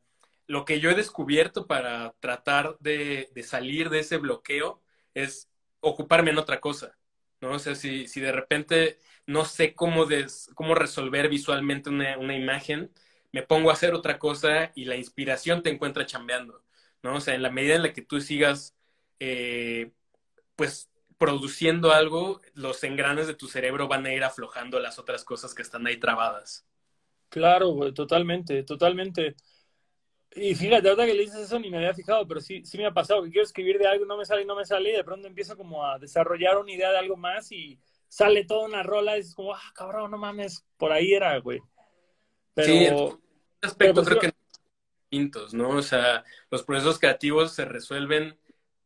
lo 0.47 0.64
que 0.64 0.81
yo 0.81 0.90
he 0.90 0.95
descubierto 0.95 1.66
para 1.66 2.14
tratar 2.21 2.77
de, 2.81 3.31
salir 3.45 3.90
de 3.90 4.01
ese 4.01 4.19
bloqueo 4.19 4.81
es 5.14 5.49
ocuparme 5.81 6.31
en 6.31 6.38
otra 6.38 6.61
cosa, 6.61 6.96
¿no? 7.40 7.53
O 7.53 7.59
sea, 7.59 7.75
si, 7.75 8.07
si 8.07 8.20
de 8.20 8.33
repente 8.33 8.99
no 9.27 9.44
sé 9.44 9.75
cómo, 9.75 10.07
cómo 10.55 10.75
resolver 10.75 11.29
visualmente 11.29 11.90
una, 11.90 12.18
una, 12.18 12.37
imagen, 12.37 12.92
me 13.33 13.42
pongo 13.42 13.70
a 13.70 13.75
hacer 13.75 13.94
otra 13.94 14.18
cosa 14.18 14.73
y 14.75 14.85
la 14.85 14.96
inspiración 14.96 15.62
te 15.62 15.70
encuentra 15.70 16.07
chambeando, 16.07 16.64
¿no? 17.03 17.16
O 17.16 17.20
sea, 17.20 17.35
en 17.35 17.42
la 17.42 17.51
medida 17.51 17.77
en 17.77 17.83
la 17.83 17.92
que 17.92 18.03
tú 18.03 18.20
sigas, 18.20 18.77
eh, 19.20 19.92
pues, 20.57 20.90
produciendo 21.18 21.92
algo, 21.92 22.40
los 22.55 22.83
engranes 22.83 23.27
de 23.27 23.35
tu 23.35 23.46
cerebro 23.46 23.88
van 23.88 24.07
a 24.07 24.14
ir 24.14 24.25
aflojando 24.25 24.81
las 24.81 24.99
otras 24.99 25.23
cosas 25.25 25.55
que 25.55 25.62
están 25.62 25.87
ahí 25.87 25.99
trabadas. 25.99 26.66
Claro, 27.29 27.92
totalmente, 27.92 28.62
totalmente. 28.64 29.37
Y 30.33 30.55
fíjate, 30.55 30.88
ahora 30.88 31.07
que 31.07 31.14
le 31.14 31.23
dices 31.23 31.40
eso 31.40 31.59
ni 31.59 31.71
me 31.71 31.79
había 31.79 31.95
fijado, 31.95 32.27
pero 32.27 32.40
sí, 32.40 32.64
sí 32.64 32.79
me 32.79 32.87
ha 32.87 32.95
pasado 32.95 33.23
que 33.23 33.31
quiero 33.31 33.45
escribir 33.45 33.79
de 33.79 33.88
algo, 33.88 34.05
no 34.05 34.16
me 34.16 34.25
sale 34.25 34.43
y 34.43 34.47
no 34.47 34.55
me 34.55 34.64
sale, 34.64 34.90
y 34.90 34.97
de 34.97 35.05
pronto 35.05 35.27
empiezo 35.27 35.57
como 35.57 35.85
a 35.85 35.99
desarrollar 35.99 36.57
una 36.59 36.71
idea 36.71 36.93
de 36.93 36.99
algo 36.99 37.16
más 37.16 37.51
y 37.51 37.81
sale 38.07 38.45
toda 38.45 38.66
una 38.66 38.83
rola 38.83 39.16
y 39.16 39.21
es 39.21 39.35
como, 39.35 39.55
ah, 39.55 39.73
cabrón, 39.75 40.11
no 40.11 40.19
mames, 40.19 40.64
por 40.77 40.93
ahí 40.93 41.14
era, 41.14 41.37
güey. 41.38 41.61
Pero, 42.55 42.66
sí, 42.66 42.85
en 42.85 43.69
aspecto 43.69 43.95
pues, 43.95 44.09
creo 44.09 44.21
que 44.21 44.33
distintos, 45.11 45.53
¿no? 45.53 45.71
O 45.71 45.83
sea, 45.83 46.25
los 46.51 46.62
procesos 46.62 47.01
creativos 47.01 47.53
se 47.53 47.64
resuelven 47.64 48.38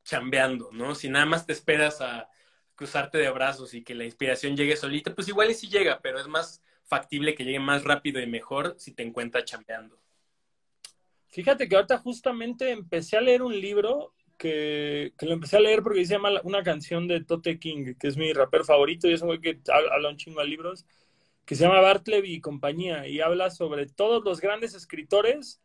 chambeando, 0.02 0.70
¿no? 0.72 0.94
Si 0.94 1.10
nada 1.10 1.26
más 1.26 1.46
te 1.46 1.52
esperas 1.52 2.00
a 2.00 2.28
cruzarte 2.74 3.18
de 3.18 3.30
brazos 3.30 3.74
y 3.74 3.84
que 3.84 3.94
la 3.94 4.04
inspiración 4.04 4.56
llegue 4.56 4.76
solita, 4.76 5.14
pues 5.14 5.28
igual 5.28 5.50
y 5.50 5.54
sí 5.54 5.68
llega, 5.68 6.00
pero 6.00 6.18
es 6.18 6.26
más 6.26 6.62
factible 6.84 7.34
que 7.34 7.44
llegue 7.44 7.60
más 7.60 7.84
rápido 7.84 8.20
y 8.20 8.26
mejor 8.26 8.76
si 8.78 8.92
te 8.92 9.02
encuentras 9.02 9.44
chambeando. 9.44 9.98
Fíjate 11.34 11.68
que 11.68 11.74
ahorita 11.74 11.98
justamente 11.98 12.70
empecé 12.70 13.16
a 13.16 13.20
leer 13.20 13.42
un 13.42 13.60
libro 13.60 14.14
que, 14.38 15.12
lo 15.20 15.32
empecé 15.32 15.56
a 15.56 15.60
leer 15.60 15.82
porque 15.82 16.06
se 16.06 16.14
llama 16.14 16.30
una 16.44 16.62
canción 16.62 17.08
de 17.08 17.24
Tote 17.24 17.58
King, 17.58 17.94
que 17.98 18.06
es 18.06 18.16
mi 18.16 18.32
rapper 18.32 18.64
favorito 18.64 19.08
y 19.08 19.14
es 19.14 19.22
un 19.22 19.26
güey 19.26 19.40
que 19.40 19.58
habla 19.68 20.10
un 20.10 20.16
chingo 20.16 20.42
de 20.42 20.46
libros, 20.46 20.86
que 21.44 21.56
se 21.56 21.64
llama 21.64 21.80
Bartleby 21.80 22.34
y 22.34 22.40
compañía 22.40 23.08
y 23.08 23.20
habla 23.20 23.50
sobre 23.50 23.86
todos 23.86 24.22
los 24.24 24.40
grandes 24.40 24.74
escritores 24.74 25.60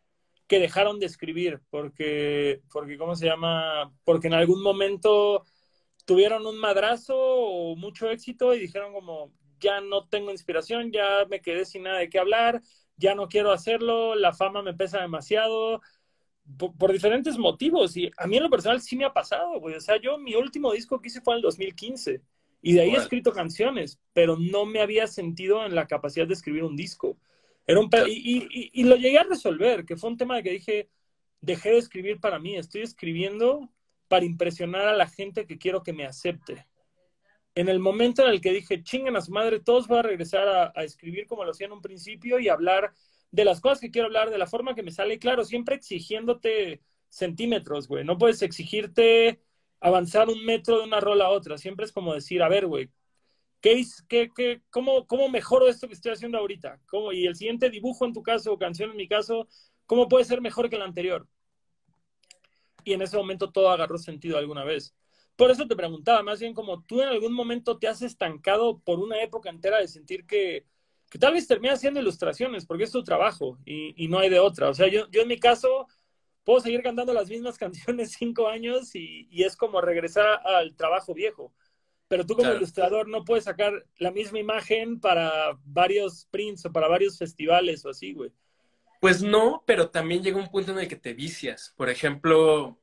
que 0.48 0.58
dejaron 0.58 1.00
de 1.00 1.06
escribir 1.06 1.62
porque, 1.70 2.62
porque 2.72 2.98
¿cómo 2.98 3.16
se 3.16 3.28
llama? 3.28 3.94
Porque 4.04 4.26
en 4.26 4.34
algún 4.34 4.64
momento 4.64 5.46
tuvieron 6.04 6.48
un 6.48 6.58
madrazo 6.58 7.16
o 7.16 7.76
mucho 7.76 8.10
éxito 8.10 8.56
y 8.56 8.60
dijeron 8.60 8.92
como, 8.92 9.32
ya 9.60 9.82
no 9.82 10.08
tengo 10.08 10.32
inspiración, 10.32 10.92
ya 10.92 11.28
me 11.30 11.42
quedé 11.42 11.64
sin 11.64 11.84
nada 11.84 12.00
de 12.00 12.10
qué 12.10 12.18
hablar, 12.18 12.64
ya 13.00 13.16
no 13.16 13.28
quiero 13.28 13.52
hacerlo, 13.52 14.14
la 14.14 14.34
fama 14.34 14.62
me 14.62 14.74
pesa 14.74 15.02
demasiado, 15.02 15.82
por, 16.58 16.92
diferentes 16.92 17.38
motivos. 17.38 17.96
Y 17.98 18.12
a 18.18 18.28
mí 18.28 18.38
en 18.38 18.44
lo 18.44 18.50
personal 18.50 18.82
sí 18.82 18.96
me 18.96 19.06
ha 19.06 19.14
pasado, 19.14 19.60
güey. 19.60 19.76
O 19.76 19.82
sea, 19.82 20.00
yo 20.00 20.18
mi 20.18 20.36
último 20.36 20.72
disco 20.74 21.02
que 21.02 21.08
hice 21.08 21.22
fue 21.22 21.34
en 21.34 21.38
el 21.38 21.44
2015 21.44 22.22
y 22.62 22.74
de 22.74 22.82
ahí 22.82 22.92
he 22.92 22.98
escrito 22.98 23.32
canciones, 23.32 24.00
pero 24.14 24.36
no 24.38 24.66
me 24.66 24.82
había 24.82 25.08
sentido 25.08 25.66
en 25.66 25.76
la 25.76 25.88
capacidad 25.88 26.28
de 26.28 26.34
escribir 26.34 26.64
un 26.64 26.76
disco. 26.76 27.18
Era 27.66 27.80
un 27.80 27.90
y, 28.08 28.72
y, 28.74 28.84
lo 28.84 28.96
llegué 28.96 29.20
a 29.20 29.24
resolver, 29.24 29.86
que 29.86 29.96
fue 29.96 30.10
un 30.10 30.18
tema 30.18 30.36
de 30.36 30.44
que 30.44 30.52
dije, 30.52 30.90
dejé 31.40 31.72
de 31.72 31.78
escribir 31.78 32.20
para 32.20 32.40
mí, 32.40 32.58
estoy 32.58 32.82
escribiendo 32.82 33.70
para 34.08 34.26
impresionar 34.26 34.88
a 34.88 34.98
la 34.98 35.08
gente 35.08 35.46
que 35.46 35.58
quiero 35.58 35.84
que 35.84 35.94
me 35.94 36.06
acepte 36.06 36.66
en 37.56 37.70
el 37.70 37.80
momento 37.80 38.24
en 38.24 38.30
el 38.30 38.42
que 38.42 38.52
dije, 38.52 38.84
chingan 38.84 39.16
a 39.16 39.22
su 39.22 39.32
madre, 39.32 39.60
todos 39.60 39.88
van 39.88 40.00
a 40.00 40.04
regresar 40.04 40.74
a, 40.76 40.84
escribir 40.84 41.28
como 41.28 41.44
lo 41.44 41.52
hacía 41.52 41.68
en 41.68 41.74
un 41.74 41.82
principio 41.82 42.40
y 42.40 42.50
hablar 42.50 42.94
de 43.32 43.46
las 43.46 43.62
cosas 43.62 43.80
que 43.80 43.92
quiero 43.92 44.08
hablar, 44.08 44.30
de 44.30 44.38
la 44.38 44.48
forma 44.48 44.76
que 44.76 44.84
me 44.84 44.92
sale, 44.92 45.20
claro, 45.20 45.44
siempre 45.46 45.76
exigiéndote 45.76 46.82
centímetros, 47.10 47.88
güey. 47.88 48.04
No 48.06 48.18
puedes 48.18 48.42
exigirte 48.42 49.42
avanzar 49.80 50.30
un 50.30 50.44
metro 50.46 50.78
de 50.78 50.84
una 50.86 51.00
rola 51.00 51.26
a 51.26 51.30
otra. 51.30 51.58
Siempre 51.58 51.86
es 51.86 51.92
como 51.92 52.14
decir, 52.14 52.42
a 52.44 52.50
ver, 52.50 52.68
güey, 52.68 52.90
¿qué, 53.62 53.84
qué, 54.08 54.32
qué, 54.36 54.62
cómo, 54.70 55.06
¿cómo 55.08 55.30
mejoro 55.30 55.68
esto 55.68 55.88
que 55.88 55.94
estoy 55.94 56.12
haciendo 56.14 56.38
ahorita? 56.38 56.80
¿Cómo, 56.88 57.12
y 57.12 57.26
el 57.28 57.36
siguiente 57.36 57.70
dibujo 57.70 58.06
en 58.06 58.14
tu 58.14 58.24
caso, 58.24 58.54
o 58.54 58.58
canción 58.58 58.92
en 58.92 58.98
mi 58.98 59.08
caso, 59.08 59.48
¿cómo 59.86 60.08
puede 60.08 60.26
ser 60.26 60.42
mejor 60.42 60.70
que 60.70 60.76
el 60.78 60.82
anterior? 60.82 61.28
Y 62.84 62.94
en 62.94 63.02
ese 63.02 63.18
momento 63.18 63.52
todo 63.52 63.70
agarró 63.70 63.98
sentido 63.98 64.38
alguna 64.38 64.64
vez. 64.64 64.96
Por 65.40 65.52
eso 65.52 65.66
te 65.66 65.76
preguntaba, 65.78 66.22
más 66.22 66.42
bien 66.42 66.54
como 66.54 66.84
tú 66.84 67.02
en 67.02 67.08
algún 67.08 67.32
momento 67.32 67.78
te 67.78 67.88
has 67.88 68.02
estancado 68.02 68.80
por 68.80 69.00
una 69.00 69.24
época 69.24 69.50
entera 69.50 69.80
de 69.80 69.88
sentir 69.88 70.26
que, 70.26 70.66
que 71.10 71.18
tal 71.18 71.32
vez 71.32 71.48
terminas 71.48 71.78
haciendo 71.78 72.02
ilustraciones, 72.02 72.66
porque 72.66 72.84
es 72.84 72.92
tu 72.92 73.06
trabajo 73.06 73.58
y, 73.66 73.94
y, 74.04 74.10
no 74.10 74.20
hay 74.20 74.30
de 74.30 74.42
otra. 74.42 74.68
O 74.68 74.74
sea, 74.74 74.90
yo, 74.90 75.10
yo 75.10 75.22
en 75.22 75.30
mi 75.30 75.40
caso 75.40 75.88
puedo 76.44 76.60
seguir 76.60 76.84
cantando 76.84 77.14
las 77.14 77.30
mismas 77.30 77.58
canciones 77.58 78.18
cinco 78.20 78.50
años 78.50 78.94
y, 78.96 79.30
y 79.32 79.44
es 79.44 79.56
como 79.56 79.80
regresar 79.80 80.42
al 80.44 80.76
trabajo 80.76 81.14
viejo. 81.14 81.54
Pero 82.10 82.26
tú 82.26 82.36
como 82.36 82.52
ilustrador 82.52 83.08
no 83.08 83.24
puedes 83.24 83.46
sacar 83.46 83.86
la 83.98 84.12
misma 84.12 84.40
imagen 84.40 85.00
para 85.00 85.58
varios 85.64 86.28
prints 86.32 86.66
o 86.66 86.74
para 86.74 86.90
varios 86.90 87.18
festivales 87.18 87.86
o 87.86 87.92
así, 87.92 88.12
güey. 88.12 88.34
Pues 89.00 89.24
no, 89.24 89.64
pero 89.66 89.90
también 89.90 90.22
llega 90.22 90.38
un 90.38 90.50
punto 90.50 90.74
en 90.74 90.80
el 90.80 90.90
que 90.90 90.98
te 90.98 91.14
vicias. 91.14 91.74
Por 91.78 91.90
ejemplo, 91.90 92.79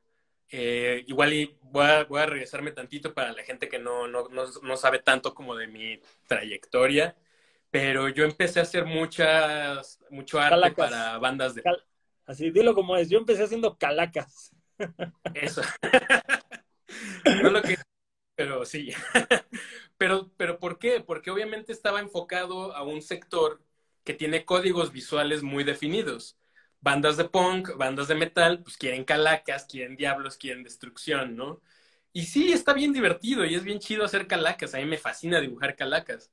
eh, 0.50 1.04
igual 1.06 1.32
y 1.32 1.56
voy 1.62 1.84
a, 1.84 2.26
regresarme 2.26 2.70
tantito 2.70 3.12
para 3.14 3.32
la 3.32 3.42
gente 3.42 3.68
que 3.68 3.78
no, 3.78 4.06
no, 4.06 4.28
no, 4.28 4.76
sabe 4.76 5.00
tanto 5.00 5.34
como 5.34 5.56
de 5.56 5.66
mi 5.66 6.00
trayectoria, 6.26 7.16
pero 7.70 8.08
yo 8.08 8.24
empecé 8.24 8.60
a 8.60 8.62
hacer 8.62 8.84
muchas, 8.84 9.98
mucho 10.10 10.40
arte 10.40 10.72
para 10.72 11.18
bandas 11.18 11.54
de... 11.54 11.62
Así, 12.26 12.50
dilo 12.50 12.74
como 12.74 12.96
es, 12.96 13.08
yo 13.08 13.18
empecé 13.18 13.44
haciendo 13.44 13.76
calacas. 13.76 14.52
Eso. 15.34 15.62
no 17.42 17.50
lo 17.50 17.62
que... 17.62 17.76
Pero 18.34 18.64
sí. 18.64 18.92
pero, 19.96 20.30
pero 20.36 20.58
¿por 20.58 20.78
qué? 20.78 21.00
Porque 21.00 21.30
obviamente 21.30 21.72
estaba 21.72 22.00
enfocado 22.00 22.74
a 22.74 22.82
un 22.82 23.00
sector 23.00 23.62
que 24.04 24.14
tiene 24.14 24.44
códigos 24.44 24.92
visuales 24.92 25.42
muy 25.42 25.64
definidos 25.64 26.36
bandas 26.86 27.16
de 27.16 27.24
punk, 27.24 27.76
bandas 27.76 28.06
de 28.06 28.14
metal, 28.14 28.62
pues 28.62 28.76
quieren 28.76 29.04
calacas, 29.04 29.66
quieren 29.66 29.96
diablos, 29.96 30.36
quieren 30.36 30.62
destrucción, 30.62 31.34
¿no? 31.34 31.60
Y 32.12 32.26
sí, 32.26 32.52
está 32.52 32.72
bien 32.74 32.92
divertido 32.92 33.44
y 33.44 33.56
es 33.56 33.64
bien 33.64 33.80
chido 33.80 34.04
hacer 34.04 34.28
calacas. 34.28 34.72
A 34.72 34.78
mí 34.78 34.84
me 34.84 34.96
fascina 34.96 35.40
dibujar 35.40 35.74
calacas. 35.74 36.30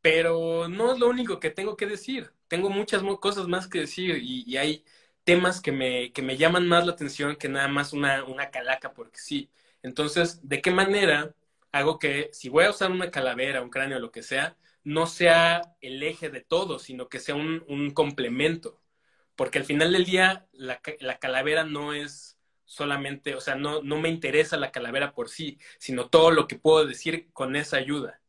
Pero 0.00 0.68
no 0.68 0.92
es 0.92 1.00
lo 1.00 1.08
único 1.08 1.40
que 1.40 1.50
tengo 1.50 1.76
que 1.76 1.86
decir. 1.86 2.32
Tengo 2.48 2.70
muchas 2.70 3.02
cosas 3.20 3.48
más 3.48 3.66
que 3.68 3.80
decir 3.80 4.18
y, 4.22 4.56
hay 4.56 4.84
temas 5.24 5.60
que 5.60 5.72
me, 5.72 6.12
que 6.12 6.22
me 6.22 6.36
llaman 6.36 6.68
más 6.68 6.86
la 6.86 6.92
atención 6.92 7.36
que 7.36 7.48
nada 7.48 7.68
más 7.68 7.92
una, 7.92 8.24
una 8.24 8.50
calaca, 8.50 8.92
porque 8.94 9.18
sí. 9.18 9.50
Entonces, 9.82 10.48
¿de 10.48 10.62
qué 10.62 10.70
manera 10.70 11.34
hago 11.72 11.98
que 11.98 12.30
si 12.32 12.48
voy 12.48 12.64
a 12.66 12.70
usar 12.70 12.92
una 12.92 13.10
calavera, 13.10 13.62
un 13.62 13.70
cráneo, 13.70 13.98
lo 13.98 14.12
que 14.12 14.22
sea, 14.22 14.56
no 14.84 15.06
sea 15.06 15.62
el 15.80 16.02
eje 16.04 16.30
de 16.30 16.40
todo, 16.42 16.78
sino 16.78 17.08
que 17.08 17.20
sea 17.20 17.34
un, 17.34 17.64
un 17.68 17.90
complemento? 17.92 18.81
Porque 19.36 19.58
al 19.58 19.64
final 19.64 19.92
del 19.92 20.04
día 20.04 20.46
la, 20.52 20.80
calavera 21.18 21.64
no 21.64 21.92
es 21.92 22.38
solamente, 22.64 23.34
o 23.34 23.40
sea, 23.40 23.54
no, 23.54 23.82
no 23.82 23.98
me 23.98 24.08
interesa 24.08 24.56
la 24.56 24.72
calavera 24.72 25.12
por 25.12 25.28
sí, 25.28 25.58
sino 25.78 26.08
todo 26.08 26.30
lo 26.30 26.46
que 26.46 26.58
puedo 26.58 26.86
decir 26.86 27.30
con 27.32 27.56
esa 27.56 27.76
ayuda. 27.76 28.20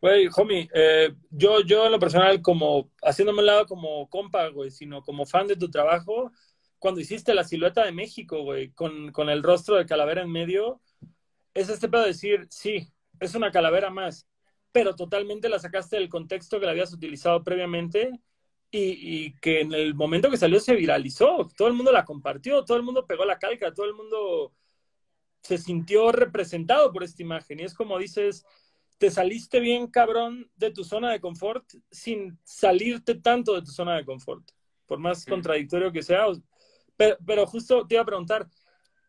Güey, 0.00 0.28
homie, 0.36 0.68
eh, 0.74 1.14
yo, 1.30 1.60
yo 1.62 1.86
en 1.86 1.92
lo 1.92 1.98
personal, 1.98 2.42
como 2.42 2.90
haciéndome 3.02 3.40
un 3.40 3.46
lado 3.46 3.66
como 3.66 4.08
compa, 4.10 4.48
güey, 4.48 4.70
sino 4.70 5.02
como 5.02 5.24
fan 5.24 5.46
de 5.46 5.56
tu 5.56 5.70
trabajo, 5.70 6.30
cuando 6.78 7.00
hiciste 7.00 7.32
la 7.32 7.44
silueta 7.44 7.84
de 7.84 7.92
México, 7.92 8.42
güey, 8.42 8.70
con, 8.72 9.12
con 9.12 9.30
el 9.30 9.42
rostro 9.42 9.76
de 9.76 9.86
calavera 9.86 10.22
en 10.22 10.30
medio, 10.30 10.82
es 11.54 11.70
este 11.70 11.88
pedo 11.88 12.02
de 12.02 12.08
decir, 12.08 12.46
sí, 12.50 12.92
es 13.20 13.34
una 13.34 13.50
calavera 13.50 13.88
más, 13.88 14.28
pero 14.72 14.94
totalmente 14.94 15.48
la 15.48 15.58
sacaste 15.58 15.96
del 15.96 16.08
contexto 16.10 16.60
que 16.60 16.66
la 16.66 16.72
habías 16.72 16.92
utilizado 16.92 17.42
previamente 17.42 18.10
y, 18.70 19.32
que 19.34 19.60
en 19.60 19.72
el 19.72 19.94
momento 19.94 20.30
que 20.30 20.36
salió 20.36 20.58
se 20.58 20.74
viralizó, 20.74 21.48
todo 21.56 21.68
el 21.68 21.74
mundo 21.74 21.92
la 21.92 22.04
compartió, 22.04 22.64
todo 22.64 22.76
el 22.76 22.82
mundo 22.82 23.06
pegó 23.06 23.24
la 23.24 23.38
calca, 23.38 23.72
todo 23.72 23.86
el 23.86 23.94
mundo 23.94 24.52
se 25.42 25.58
sintió 25.58 26.10
representado 26.10 26.92
por 26.92 27.04
esta 27.04 27.22
imagen. 27.22 27.60
Y 27.60 27.64
es 27.64 27.74
como 27.74 27.98
dices, 27.98 28.44
te 28.98 29.10
saliste 29.10 29.60
bien 29.60 29.86
cabrón 29.88 30.50
de 30.56 30.70
tu 30.70 30.84
zona 30.84 31.12
de 31.12 31.20
confort 31.20 31.64
sin 31.90 32.38
salirte 32.42 33.14
tanto 33.14 33.54
de 33.54 33.62
tu 33.62 33.70
zona 33.70 33.96
de 33.96 34.04
confort, 34.04 34.50
por 34.86 34.98
más 34.98 35.24
contradictorio 35.24 35.92
que 35.92 36.02
sea. 36.02 36.26
Pero, 36.96 37.16
pero, 37.24 37.46
justo 37.46 37.86
te 37.86 37.94
iba 37.94 38.02
a 38.02 38.06
preguntar, 38.06 38.48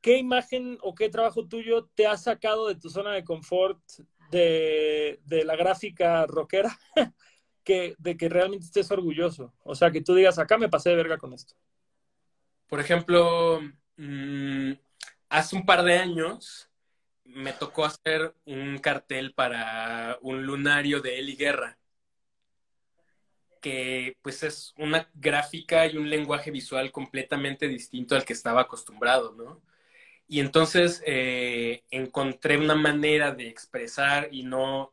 ¿qué 0.02 0.18
imagen 0.18 0.78
o 0.82 0.94
qué 0.94 1.10
trabajo 1.10 1.48
tuyo 1.48 1.89
te 1.96 2.06
ha 2.06 2.18
sacado 2.18 2.67
de 2.67 2.75
tu 2.75 2.90
zona 2.90 3.13
de 3.13 3.23
confort 3.23 3.79
de, 4.32 5.19
de 5.23 5.46
la 5.46 5.56
gráfica 5.56 6.25
rockera 6.25 6.77
que, 7.66 7.96
de 7.98 8.16
que 8.16 8.30
realmente 8.30 8.66
estés 8.66 8.90
orgulloso. 8.92 9.54
O 9.63 9.76
sea, 9.76 9.92
que 9.92 10.02
tú 10.02 10.16
digas, 10.16 10.40
acá 10.40 10.58
me 10.58 10.70
pasé 10.70 10.92
de 10.92 10.96
verga 10.96 11.18
con 11.18 11.34
esto. 11.34 11.56
Por 12.68 12.80
ejemplo, 12.80 13.62
mm, 13.98 14.72
hace 15.30 15.56
un 15.56 15.66
par 15.66 15.84
de 15.84 15.98
años 15.98 16.70
me 17.26 17.54
tocó 17.54 17.86
hacer 17.86 18.34
un 18.46 18.78
cartel 18.78 19.34
para 19.34 20.18
un 20.22 20.46
lunario 20.46 21.02
de 21.02 21.20
Eli 21.20 21.36
Guerra, 21.36 21.78
que 23.62 24.18
pues 24.22 24.44
es 24.44 24.74
una 24.78 25.10
gráfica 25.16 25.88
y 25.88 25.98
un 25.98 26.10
lenguaje 26.10 26.52
visual 26.52 26.92
completamente 26.92 27.68
distinto 27.68 28.16
al 28.16 28.24
que 28.24 28.34
estaba 28.34 28.62
acostumbrado, 28.62 29.34
¿no? 29.34 29.62
Y 30.28 30.40
entonces 30.40 31.04
eh, 31.06 31.84
encontré 31.92 32.58
una 32.58 32.76
manera 32.76 33.32
de 33.32 33.48
expresar 33.48 34.30
y 34.32 34.44
no 34.44 34.92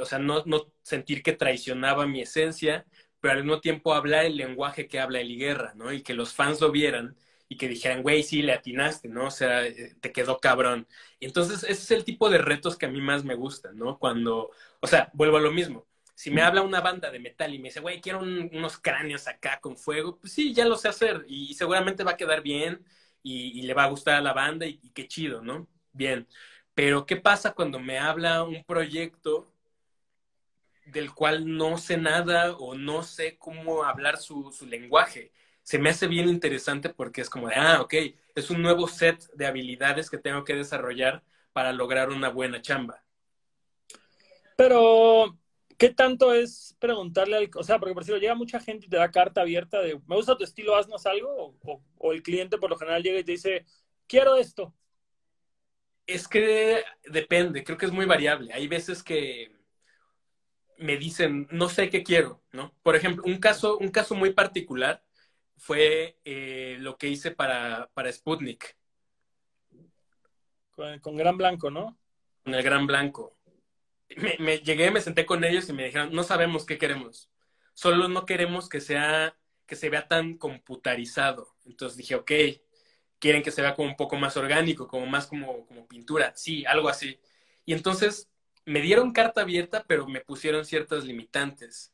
o 0.00 0.04
sea, 0.06 0.18
no, 0.18 0.42
no 0.46 0.72
sentir 0.82 1.22
que 1.22 1.32
traicionaba 1.32 2.06
mi 2.06 2.22
esencia, 2.22 2.86
pero 3.20 3.34
al 3.34 3.44
mismo 3.44 3.60
tiempo 3.60 3.94
hablar 3.94 4.24
el 4.24 4.36
lenguaje 4.36 4.88
que 4.88 5.00
habla 5.00 5.20
Eli 5.20 5.36
Guerra, 5.36 5.74
¿no? 5.76 5.92
Y 5.92 6.02
que 6.02 6.14
los 6.14 6.34
fans 6.34 6.60
lo 6.60 6.72
vieran 6.72 7.16
y 7.48 7.56
que 7.56 7.68
dijeran, 7.68 8.02
güey, 8.02 8.22
sí, 8.22 8.42
le 8.42 8.52
atinaste, 8.52 9.08
¿no? 9.08 9.26
O 9.26 9.30
sea, 9.30 9.66
eh, 9.66 9.94
te 10.00 10.10
quedó 10.10 10.38
cabrón. 10.38 10.88
Y 11.20 11.26
entonces 11.26 11.62
ese 11.64 11.72
es 11.72 11.90
el 11.92 12.04
tipo 12.04 12.30
de 12.30 12.38
retos 12.38 12.76
que 12.76 12.86
a 12.86 12.88
mí 12.88 13.00
más 13.00 13.24
me 13.24 13.34
gustan, 13.34 13.76
¿no? 13.78 13.98
Cuando, 13.98 14.50
o 14.80 14.86
sea, 14.86 15.10
vuelvo 15.14 15.36
a 15.36 15.40
lo 15.40 15.52
mismo. 15.52 15.86
si 16.14 16.30
me 16.30 16.42
habla 16.42 16.62
una 16.62 16.80
banda 16.80 17.10
de 17.10 17.18
metal 17.18 17.54
y 17.54 17.58
me 17.58 17.68
dice, 17.68 17.80
güey, 17.80 18.00
quiero 18.00 18.20
unos 18.20 18.78
cráneos 18.78 19.26
acá 19.28 19.58
con 19.60 19.76
fuego, 19.76 20.18
pues 20.18 20.32
sí, 20.32 20.54
ya 20.54 20.64
lo 20.64 20.76
sé 20.76 20.88
hacer 20.88 21.24
y, 21.28 21.54
seguramente 21.54 22.04
va 22.04 22.12
a 22.12 22.16
quedar 22.16 22.42
bien 22.42 22.84
y, 23.22 23.62
le 23.62 23.74
va 23.74 23.84
a 23.84 23.88
gustar 23.88 24.16
a 24.16 24.20
la 24.22 24.32
banda 24.32 24.66
y, 24.66 24.78
qué 24.94 25.08
chido, 25.08 25.42
¿no? 25.42 25.68
Bien. 25.92 26.26
Pero 26.74 27.06
¿qué 27.06 27.16
pasa 27.16 27.54
cuando 27.54 27.78
me 27.80 27.98
habla 27.98 28.44
un 28.44 28.64
proyecto 28.64 29.51
del 30.86 31.12
cual 31.14 31.56
no 31.56 31.78
sé 31.78 31.96
nada 31.96 32.56
o 32.56 32.74
no 32.74 33.02
sé 33.02 33.36
cómo 33.38 33.84
hablar 33.84 34.18
su, 34.18 34.52
su 34.52 34.66
lenguaje? 34.66 35.32
Se 35.62 35.78
me 35.78 35.90
hace 35.90 36.06
bien 36.06 36.28
interesante 36.28 36.88
porque 36.90 37.20
es 37.20 37.30
como 37.30 37.48
de, 37.48 37.54
ah, 37.54 37.80
ok, 37.80 37.94
es 38.34 38.50
un 38.50 38.62
nuevo 38.62 38.88
set 38.88 39.30
de 39.34 39.46
habilidades 39.46 40.10
que 40.10 40.18
tengo 40.18 40.44
que 40.44 40.54
desarrollar 40.54 41.22
para 41.52 41.72
lograr 41.72 42.10
una 42.10 42.28
buena 42.28 42.60
chamba. 42.60 43.04
Pero 44.56 45.38
¿Qué 45.82 45.90
tanto 45.90 46.32
es 46.32 46.76
preguntarle 46.78 47.36
al, 47.36 47.50
o 47.56 47.64
sea, 47.64 47.80
porque 47.80 47.92
por 47.92 48.04
ejemplo 48.04 48.20
llega 48.20 48.36
mucha 48.36 48.60
gente 48.60 48.86
y 48.86 48.88
te 48.88 48.98
da 48.98 49.10
carta 49.10 49.40
abierta 49.40 49.80
de, 49.80 50.00
me 50.06 50.14
gusta 50.14 50.36
tu 50.36 50.44
estilo, 50.44 50.76
haznos 50.76 51.06
algo, 51.06 51.56
o, 51.98 52.12
el 52.12 52.22
cliente 52.22 52.56
por 52.56 52.70
lo 52.70 52.76
general 52.76 53.02
llega 53.02 53.18
y 53.18 53.24
te 53.24 53.32
dice, 53.32 53.66
quiero 54.06 54.36
esto. 54.36 54.72
Es 56.06 56.28
que 56.28 56.84
depende, 57.04 57.64
creo 57.64 57.76
que 57.76 57.86
es 57.86 57.90
muy 57.90 58.06
variable. 58.06 58.52
Hay 58.52 58.68
veces 58.68 59.02
que 59.02 59.50
me 60.82 60.96
dicen, 60.96 61.48
no 61.50 61.68
sé 61.68 61.90
qué 61.90 62.02
quiero, 62.02 62.42
¿no? 62.52 62.74
Por 62.82 62.96
ejemplo, 62.96 63.24
un 63.26 63.38
caso, 63.38 63.78
un 63.78 63.90
caso 63.90 64.14
muy 64.14 64.32
particular 64.32 65.04
fue 65.56 66.18
eh, 66.24 66.76
lo 66.80 66.98
que 66.98 67.08
hice 67.08 67.30
para, 67.30 67.90
para 67.94 68.12
Sputnik. 68.12 68.76
Con, 70.72 70.98
con 71.00 71.16
Gran 71.16 71.36
Blanco, 71.36 71.70
¿no? 71.70 71.98
Con 72.44 72.54
el 72.54 72.62
Gran 72.62 72.86
Blanco 72.86 73.36
me, 74.16 74.58
llegué, 74.58 74.90
me 74.90 75.00
senté 75.00 75.26
con 75.26 75.44
ellos 75.44 75.68
y 75.68 75.72
me 75.72 75.84
dijeron, 75.84 76.12
no 76.12 76.22
sabemos 76.22 76.64
qué 76.64 76.78
queremos. 76.78 77.30
Solo 77.74 78.08
no 78.08 78.26
queremos 78.26 78.68
que 78.68 78.80
sea, 78.80 79.36
que 79.66 79.76
se 79.76 79.90
vea 79.90 80.08
tan 80.08 80.36
computarizado. 80.36 81.54
Entonces 81.64 81.96
dije, 81.96 82.14
ok, 82.16 82.32
quieren 83.18 83.42
que 83.42 83.50
se 83.50 83.62
vea 83.62 83.74
como 83.74 83.88
un 83.88 83.96
poco 83.96 84.16
más 84.16 84.36
orgánico, 84.36 84.88
como 84.88 85.06
más 85.06 85.26
como, 85.26 85.66
como 85.66 85.86
pintura. 85.86 86.32
Sí, 86.36 86.64
algo 86.66 86.88
así. 86.88 87.18
Y 87.64 87.72
entonces 87.72 88.30
me 88.64 88.80
dieron 88.80 89.12
carta 89.12 89.42
abierta, 89.42 89.84
pero 89.86 90.06
me 90.06 90.20
pusieron 90.20 90.64
ciertas 90.64 91.04
limitantes. 91.04 91.92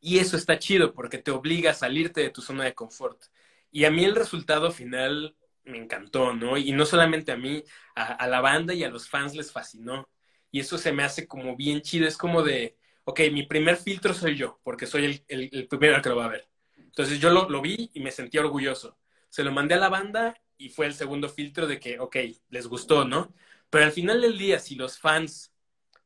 Y 0.00 0.18
eso 0.18 0.36
está 0.36 0.58
chido 0.58 0.94
porque 0.94 1.18
te 1.18 1.30
obliga 1.30 1.72
a 1.72 1.74
salirte 1.74 2.22
de 2.22 2.30
tu 2.30 2.42
zona 2.42 2.64
de 2.64 2.74
confort. 2.74 3.24
Y 3.70 3.84
a 3.84 3.90
mí 3.90 4.04
el 4.04 4.16
resultado 4.16 4.72
final 4.72 5.36
me 5.64 5.78
encantó, 5.78 6.32
¿no? 6.32 6.56
Y 6.56 6.72
no 6.72 6.86
solamente 6.86 7.32
a 7.32 7.36
mí, 7.36 7.62
a 7.94 8.26
la 8.26 8.40
banda 8.40 8.74
y 8.74 8.82
a 8.84 8.90
los 8.90 9.08
fans 9.08 9.34
les 9.36 9.52
fascinó 9.52 10.08
y 10.50 10.60
eso 10.60 10.78
se 10.78 10.92
me 10.92 11.02
hace 11.02 11.26
como 11.26 11.56
bien 11.56 11.80
chido, 11.82 12.06
es 12.08 12.16
como 12.16 12.42
de, 12.42 12.76
ok, 13.04 13.20
mi 13.32 13.44
primer 13.44 13.76
filtro 13.76 14.14
soy 14.14 14.36
yo, 14.36 14.60
porque 14.62 14.86
soy 14.86 15.22
el, 15.28 15.50
el, 15.52 15.68
primero 15.68 16.00
que 16.02 16.08
lo 16.08 16.16
va 16.16 16.26
a 16.26 16.28
ver. 16.28 16.48
Entonces 16.76 17.20
yo 17.20 17.30
lo, 17.30 17.48
lo, 17.48 17.60
vi 17.60 17.90
y 17.94 18.00
me 18.00 18.10
sentí 18.10 18.38
orgulloso. 18.38 18.98
Se 19.28 19.44
lo 19.44 19.52
mandé 19.52 19.74
a 19.74 19.78
la 19.78 19.88
banda 19.88 20.34
y 20.58 20.70
fue 20.70 20.86
el 20.86 20.94
segundo 20.94 21.28
filtro 21.28 21.66
de 21.66 21.78
que, 21.78 22.00
ok, 22.00 22.16
les 22.48 22.66
gustó, 22.66 23.04
¿no? 23.04 23.32
Pero 23.70 23.84
al 23.84 23.92
final 23.92 24.20
del 24.20 24.36
día, 24.36 24.58
si 24.58 24.74
los 24.74 24.98
fans 24.98 25.52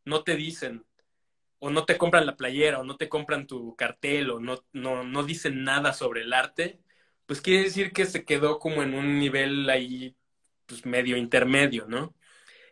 no 0.04 0.24
te 0.24 0.36
dicen, 0.36 0.84
o 1.58 1.70
no 1.70 1.84
te 1.86 1.98
compran 1.98 2.26
la 2.26 2.36
playera, 2.36 2.80
o 2.80 2.84
no 2.84 2.96
te 2.96 3.08
compran 3.08 3.46
tu 3.46 3.74
cartel, 3.76 4.30
o 4.30 4.40
no, 4.40 4.64
no, 4.72 5.04
no 5.04 5.22
dicen 5.24 5.64
nada 5.64 5.92
sobre 5.92 6.22
el 6.22 6.32
arte, 6.32 6.80
pues 7.26 7.40
quiere 7.40 7.64
decir 7.64 7.92
que 7.92 8.06
se 8.06 8.24
quedó 8.24 8.58
como 8.58 8.82
en 8.82 8.94
un 8.94 9.18
nivel 9.18 9.68
ahí, 9.70 10.16
pues 10.66 10.86
medio 10.86 11.16
intermedio, 11.16 11.86
¿no? 11.88 12.14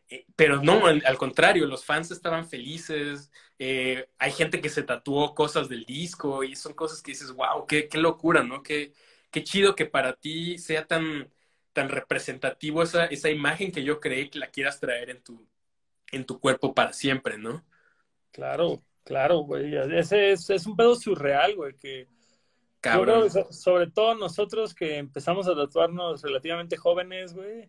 Eh, 0.08 0.26
pero 0.36 0.62
no, 0.62 0.86
al, 0.86 1.18
contrario, 1.18 1.66
los 1.66 1.84
fans 1.84 2.10
estaban 2.10 2.48
felices, 2.48 3.30
eh, 3.58 4.08
hay 4.18 4.32
gente 4.32 4.60
que 4.60 4.68
se 4.68 4.82
tatuó 4.82 5.34
cosas 5.34 5.68
del 5.68 5.86
disco 5.86 6.44
y 6.44 6.56
son 6.56 6.74
cosas 6.74 7.02
que 7.02 7.12
dices, 7.12 7.32
wow, 7.32 7.66
qué, 7.66 7.88
qué 7.88 7.98
locura, 7.98 8.42
¿no? 8.42 8.62
Qué, 8.62 8.92
qué 9.30 9.42
chido 9.44 9.74
que 9.74 9.86
para 9.86 10.14
ti 10.16 10.58
sea 10.58 10.86
tan, 10.86 11.32
tan 11.72 11.88
representativo 11.88 12.82
esa, 12.82 13.06
esa 13.06 13.30
imagen 13.30 13.72
que 13.72 13.84
yo 13.84 14.00
creí 14.00 14.28
que 14.30 14.38
la 14.38 14.50
quieras 14.50 14.80
traer 14.80 15.10
en 15.10 15.22
tu, 15.22 15.48
en 16.12 16.24
tu 16.24 16.38
cuerpo 16.38 16.74
para 16.74 16.92
siempre, 16.92 17.38
¿no? 17.38 17.64
Claro, 18.30 18.82
claro, 19.04 19.38
güey. 19.40 19.74
Ese 19.74 20.32
es, 20.32 20.48
es 20.50 20.66
un 20.66 20.76
pedo 20.76 20.94
surreal, 20.94 21.56
güey, 21.56 21.74
que 21.76 22.06
Cabrón. 22.80 23.28
sobre 23.50 23.88
todo 23.88 24.14
nosotros 24.14 24.74
que 24.74 24.98
empezamos 24.98 25.48
a 25.48 25.54
tatuarnos 25.54 26.22
relativamente 26.22 26.76
jóvenes, 26.76 27.34
güey 27.34 27.68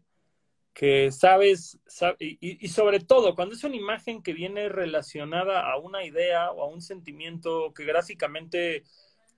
que 0.74 1.12
sabes, 1.12 1.80
y, 2.20 2.68
sobre 2.68 3.00
todo 3.00 3.36
cuando 3.36 3.54
es 3.54 3.64
una 3.64 3.76
imagen 3.76 4.24
que 4.24 4.34
viene 4.34 4.70
relacionada 4.70 5.72
a 5.72 5.78
una 5.78 6.04
idea 6.04 6.52
o 6.52 6.64
a 6.64 6.68
un 6.68 6.82
sentimiento 6.82 7.74
que 7.74 7.86
gráficamente 7.86 8.84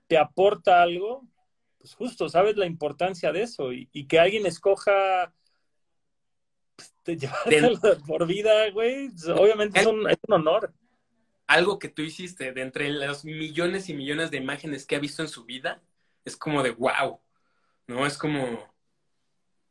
te 0.07 0.17
aporta 0.17 0.81
algo, 0.81 1.27
pues 1.77 1.93
justo 1.93 2.29
sabes 2.29 2.55
la 2.55 2.65
importancia 2.65 3.33
de 3.33 3.43
eso 3.43 3.73
y, 3.73 4.07
que 4.07 4.19
alguien 4.19 4.45
escoja 4.45 5.33
pues, 7.03 7.99
por 8.07 8.26
vida, 8.28 8.69
güey, 8.71 9.09
obviamente 9.36 9.80
es 9.80 9.86
un, 9.86 10.09
es 10.09 10.17
un, 10.28 10.34
honor. 10.34 10.73
Algo 11.47 11.78
que 11.78 11.89
tú 11.89 12.01
hiciste 12.01 12.51
de 12.51 12.61
entre 12.61 12.89
los 12.89 13.23
millones 13.23 13.89
y 13.89 13.93
millones 13.93 14.32
de 14.32 14.38
imágenes 14.38 14.86
que 14.86 14.95
ha 14.95 14.99
visto 14.99 15.21
en 15.21 15.28
su 15.28 15.45
vida, 15.45 15.82
es 16.26 16.36
como 16.36 16.63
de 16.63 16.71
wow, 16.71 17.19
¿no? 17.88 18.05
Es 18.05 18.17
como 18.17 18.76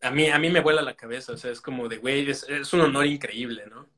a 0.04 0.10
mí, 0.10 0.28
a 0.28 0.38
mí 0.38 0.50
me 0.50 0.60
vuela 0.60 0.82
la 0.82 0.96
cabeza, 0.96 1.32
o 1.32 1.36
sea, 1.36 1.50
es 1.50 1.60
como 1.60 1.88
de, 1.88 1.96
güey, 1.96 2.28
es, 2.30 2.72
un 2.72 2.82
honor 2.82 3.06
increíble, 3.06 3.64
¿no? 3.66 3.88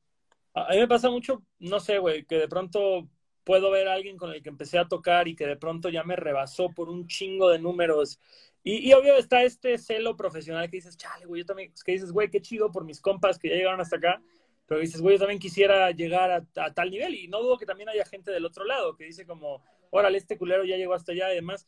A 0.55 0.71
mí 0.71 0.79
me 0.79 0.89
pasa 0.89 1.11
mucho, 1.11 1.43
no 1.59 1.81
sé, 1.81 1.99
güey, 1.99 2.25
que 2.25 2.37
de 2.37 2.49
pronto 2.49 3.09
puedo 3.45 3.71
ver 3.71 3.89
a 3.89 3.95
alguien 3.95 4.17
con 4.17 4.33
el 4.33 4.43
que 4.43 4.49
empecé 4.49 4.79
a 4.79 4.89
tocar 4.89 5.29
y 5.29 5.37
que 5.37 5.47
de 5.47 5.57
pronto 5.57 5.89
ya 5.89 6.05
me 6.05 6.17
rebasó 6.17 6.71
por 6.71 6.89
un 6.89 7.07
chingo 7.07 7.51
de 7.51 7.59
números. 7.59 8.21
Y, 8.67 8.89
y 8.89 8.93
obvio 8.95 9.17
está 9.17 9.45
este 9.45 9.79
celo 9.79 10.17
profesional 10.17 10.69
que 10.69 10.79
dices, 10.79 10.97
chale, 10.97 11.25
güey, 11.25 11.43
yo 11.43 11.47
también, 11.47 11.73
que 11.85 11.93
dices, 11.93 12.11
güey, 12.11 12.29
qué 12.29 12.43
chido 12.43 12.73
por 12.73 12.85
mis 12.85 13.01
compas 13.01 13.39
que 13.39 13.49
ya 13.49 13.55
llegaron 13.55 13.81
hasta 13.81 13.97
acá. 13.97 14.21
Pero 14.67 14.81
dices, 14.81 15.01
güey, 15.01 15.15
yo 15.15 15.21
también 15.21 15.39
quisiera 15.39 15.93
llegar 15.93 16.33
a, 16.33 16.47
a, 16.57 16.75
tal 16.75 16.91
nivel. 16.91 17.15
Y 17.15 17.29
no 17.29 17.41
dudo 17.41 17.59
que 17.59 17.67
también 17.67 17.89
haya 17.89 18.05
gente 18.05 18.33
del 18.33 18.45
otro 18.45 18.65
lado 18.65 18.97
que 18.97 19.05
dice 19.05 19.25
como, 19.25 19.63
órale, 19.91 20.19
este 20.19 20.37
culero 20.37 20.65
ya 20.65 20.77
llegó 20.77 20.95
hasta 20.95 21.13
allá 21.13 21.31
y 21.31 21.37
demás. 21.37 21.65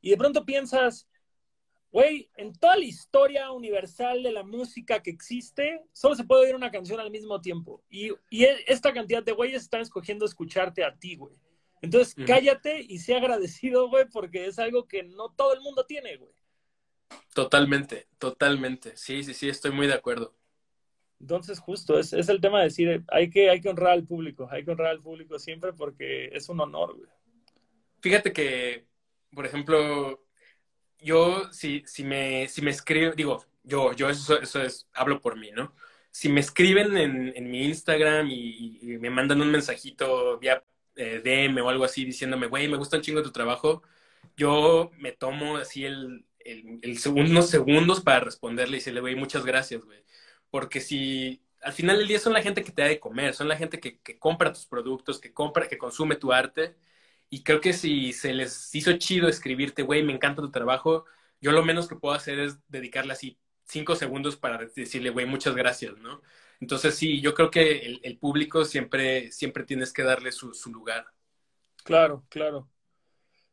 Y 0.00 0.10
de 0.10 0.16
pronto 0.16 0.44
piensas, 0.44 1.06
Güey, 1.92 2.30
en 2.36 2.52
toda 2.52 2.76
la 2.76 2.84
historia 2.84 3.50
universal 3.50 4.22
de 4.22 4.30
la 4.30 4.44
música 4.44 5.02
que 5.02 5.10
existe, 5.10 5.82
solo 5.92 6.14
se 6.14 6.22
puede 6.22 6.46
oír 6.46 6.54
una 6.54 6.70
canción 6.70 7.00
al 7.00 7.10
mismo 7.10 7.40
tiempo. 7.40 7.82
Y, 7.90 8.10
e, 8.10 8.64
esta 8.68 8.92
cantidad 8.92 9.24
de 9.24 9.32
güeyes 9.32 9.62
están 9.62 9.80
escogiendo 9.80 10.24
escucharte 10.24 10.84
a 10.84 10.96
ti, 10.96 11.16
güey. 11.16 11.34
Entonces, 11.82 12.14
cállate 12.26 12.84
y 12.86 12.98
sé 12.98 13.14
agradecido, 13.14 13.88
güey, 13.88 14.04
porque 14.08 14.46
es 14.46 14.58
algo 14.58 14.86
que 14.86 15.02
no 15.02 15.30
todo 15.30 15.54
el 15.54 15.60
mundo 15.62 15.84
tiene, 15.86 16.16
güey. 16.16 16.30
Totalmente, 17.34 18.06
totalmente. 18.18 18.96
Sí, 18.96 19.22
sí, 19.22 19.34
sí, 19.34 19.48
estoy 19.48 19.70
muy 19.70 19.86
de 19.86 19.94
acuerdo. 19.94 20.34
Entonces, 21.20 21.58
justo, 21.58 21.98
es, 21.98 22.12
es 22.12 22.28
el 22.28 22.40
tema 22.40 22.58
de 22.58 22.64
decir, 22.64 23.04
hay 23.08 23.30
que, 23.30 23.50
hay 23.50 23.60
que 23.60 23.68
honrar 23.68 23.92
al 23.92 24.04
público, 24.04 24.48
hay 24.50 24.64
que 24.64 24.70
honrar 24.70 24.88
al 24.88 25.00
público 25.00 25.38
siempre 25.38 25.72
porque 25.72 26.30
es 26.32 26.48
un 26.48 26.60
honor, 26.60 26.96
güey. 26.96 27.08
Fíjate 28.00 28.32
que, 28.32 28.86
por 29.34 29.44
ejemplo, 29.44 30.24
yo, 30.98 31.52
si, 31.52 31.82
si, 31.86 32.04
me, 32.04 32.48
si 32.48 32.62
me 32.62 32.70
escriben, 32.70 33.14
digo, 33.14 33.44
yo, 33.62 33.92
yo 33.92 34.08
eso, 34.08 34.40
eso 34.40 34.62
es, 34.62 34.88
hablo 34.94 35.20
por 35.20 35.38
mí, 35.38 35.50
¿no? 35.50 35.74
Si 36.10 36.28
me 36.28 36.40
escriben 36.40 36.96
en, 36.96 37.32
en 37.36 37.50
mi 37.50 37.64
Instagram 37.66 38.28
y, 38.30 38.80
me 38.98 39.10
mandan 39.10 39.40
un 39.42 39.50
mensajito 39.50 40.38
vía 40.38 40.64
eh, 40.96 41.20
DM 41.22 41.60
o 41.60 41.68
algo 41.68 41.84
así 41.84 42.04
diciéndome, 42.04 42.46
güey, 42.46 42.66
me 42.68 42.76
gusta 42.78 42.96
un 42.96 43.02
chingo 43.02 43.22
tu 43.22 43.30
trabajo, 43.30 43.82
yo 44.36 44.90
me 44.98 45.12
tomo 45.12 45.58
así 45.58 45.84
el, 45.84 46.24
el, 46.50 46.80
el 46.82 46.98
unos 47.14 47.50
segundos 47.50 48.00
para 48.00 48.20
responderle 48.20 48.76
y 48.76 48.80
decirle, 48.80 49.00
güey, 49.00 49.14
muchas 49.16 49.44
gracias, 49.44 49.84
güey. 49.84 50.02
Porque 50.50 50.80
si 50.80 51.42
al 51.62 51.72
final 51.72 51.98
del 51.98 52.08
día 52.08 52.18
son 52.18 52.32
la 52.32 52.42
gente 52.42 52.64
que 52.64 52.72
te 52.72 52.82
da 52.82 52.88
de 52.88 53.00
comer, 53.00 53.34
son 53.34 53.48
la 53.48 53.56
gente 53.56 53.80
que, 53.80 53.98
que 54.00 54.18
compra 54.18 54.52
tus 54.52 54.66
productos, 54.66 55.20
que 55.20 55.32
compra, 55.32 55.68
que 55.68 55.78
consume 55.78 56.16
tu 56.16 56.32
arte 56.32 56.76
y 57.30 57.44
creo 57.44 57.60
que 57.60 57.72
si 57.72 58.12
se 58.12 58.34
les 58.34 58.74
hizo 58.74 58.92
chido 58.98 59.28
escribirte, 59.28 59.82
güey, 59.82 60.02
me 60.02 60.12
encanta 60.12 60.42
tu 60.42 60.50
trabajo, 60.50 61.04
yo 61.40 61.52
lo 61.52 61.64
menos 61.64 61.88
que 61.88 61.94
puedo 61.94 62.14
hacer 62.14 62.40
es 62.40 62.58
dedicarle 62.68 63.12
así 63.12 63.38
cinco 63.64 63.94
segundos 63.94 64.36
para 64.36 64.58
decirle, 64.58 65.10
güey, 65.10 65.26
muchas 65.26 65.54
gracias, 65.54 65.96
¿no? 65.98 66.20
Entonces 66.60 66.96
sí, 66.96 67.20
yo 67.20 67.32
creo 67.34 67.50
que 67.50 68.00
el, 68.02 68.18
público 68.18 68.64
siempre, 68.64 69.30
siempre 69.30 69.64
tienes 69.64 69.92
que 69.92 70.02
darle 70.02 70.32
su, 70.32 70.52
lugar. 70.72 71.06
Claro, 71.84 72.24
claro. 72.28 72.68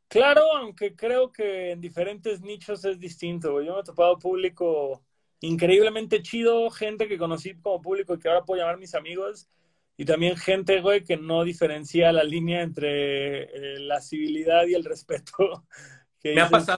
Claro, 0.08 0.42
aunque 0.56 0.96
creo 0.96 1.32
que 1.32 1.72
en 1.72 1.82
diferentes 1.82 2.42
nichos 2.42 2.86
es 2.86 3.00
distinto, 3.00 3.54
güey. 3.54 3.66
Yo 3.66 3.76
me 3.76 3.82
he 3.82 3.84
topado 3.84 4.18
público 4.18 5.04
increíblemente 5.42 6.22
chido, 6.22 6.70
gente 6.70 7.08
que 7.08 7.18
conocí 7.18 7.56
como 7.56 7.82
público 7.82 8.14
y 8.14 8.20
que 8.20 8.28
ahora 8.28 8.46
puedo 8.46 8.62
llamar 8.62 8.78
mis 8.78 8.96
amigos, 8.96 9.50
y 9.98 10.06
también 10.06 10.38
gente, 10.38 10.80
güey, 10.80 11.04
que 11.04 11.18
no 11.18 11.44
diferencia 11.44 12.12
la 12.12 12.24
línea 12.24 12.62
entre 12.62 13.44
eh, 13.44 13.80
la 13.80 14.00
civilidad 14.00 14.66
y 14.68 14.76
el 14.76 14.86
respeto. 14.86 15.66
Me 16.24 16.42
ha 16.42 16.50
pasado. 16.50 16.78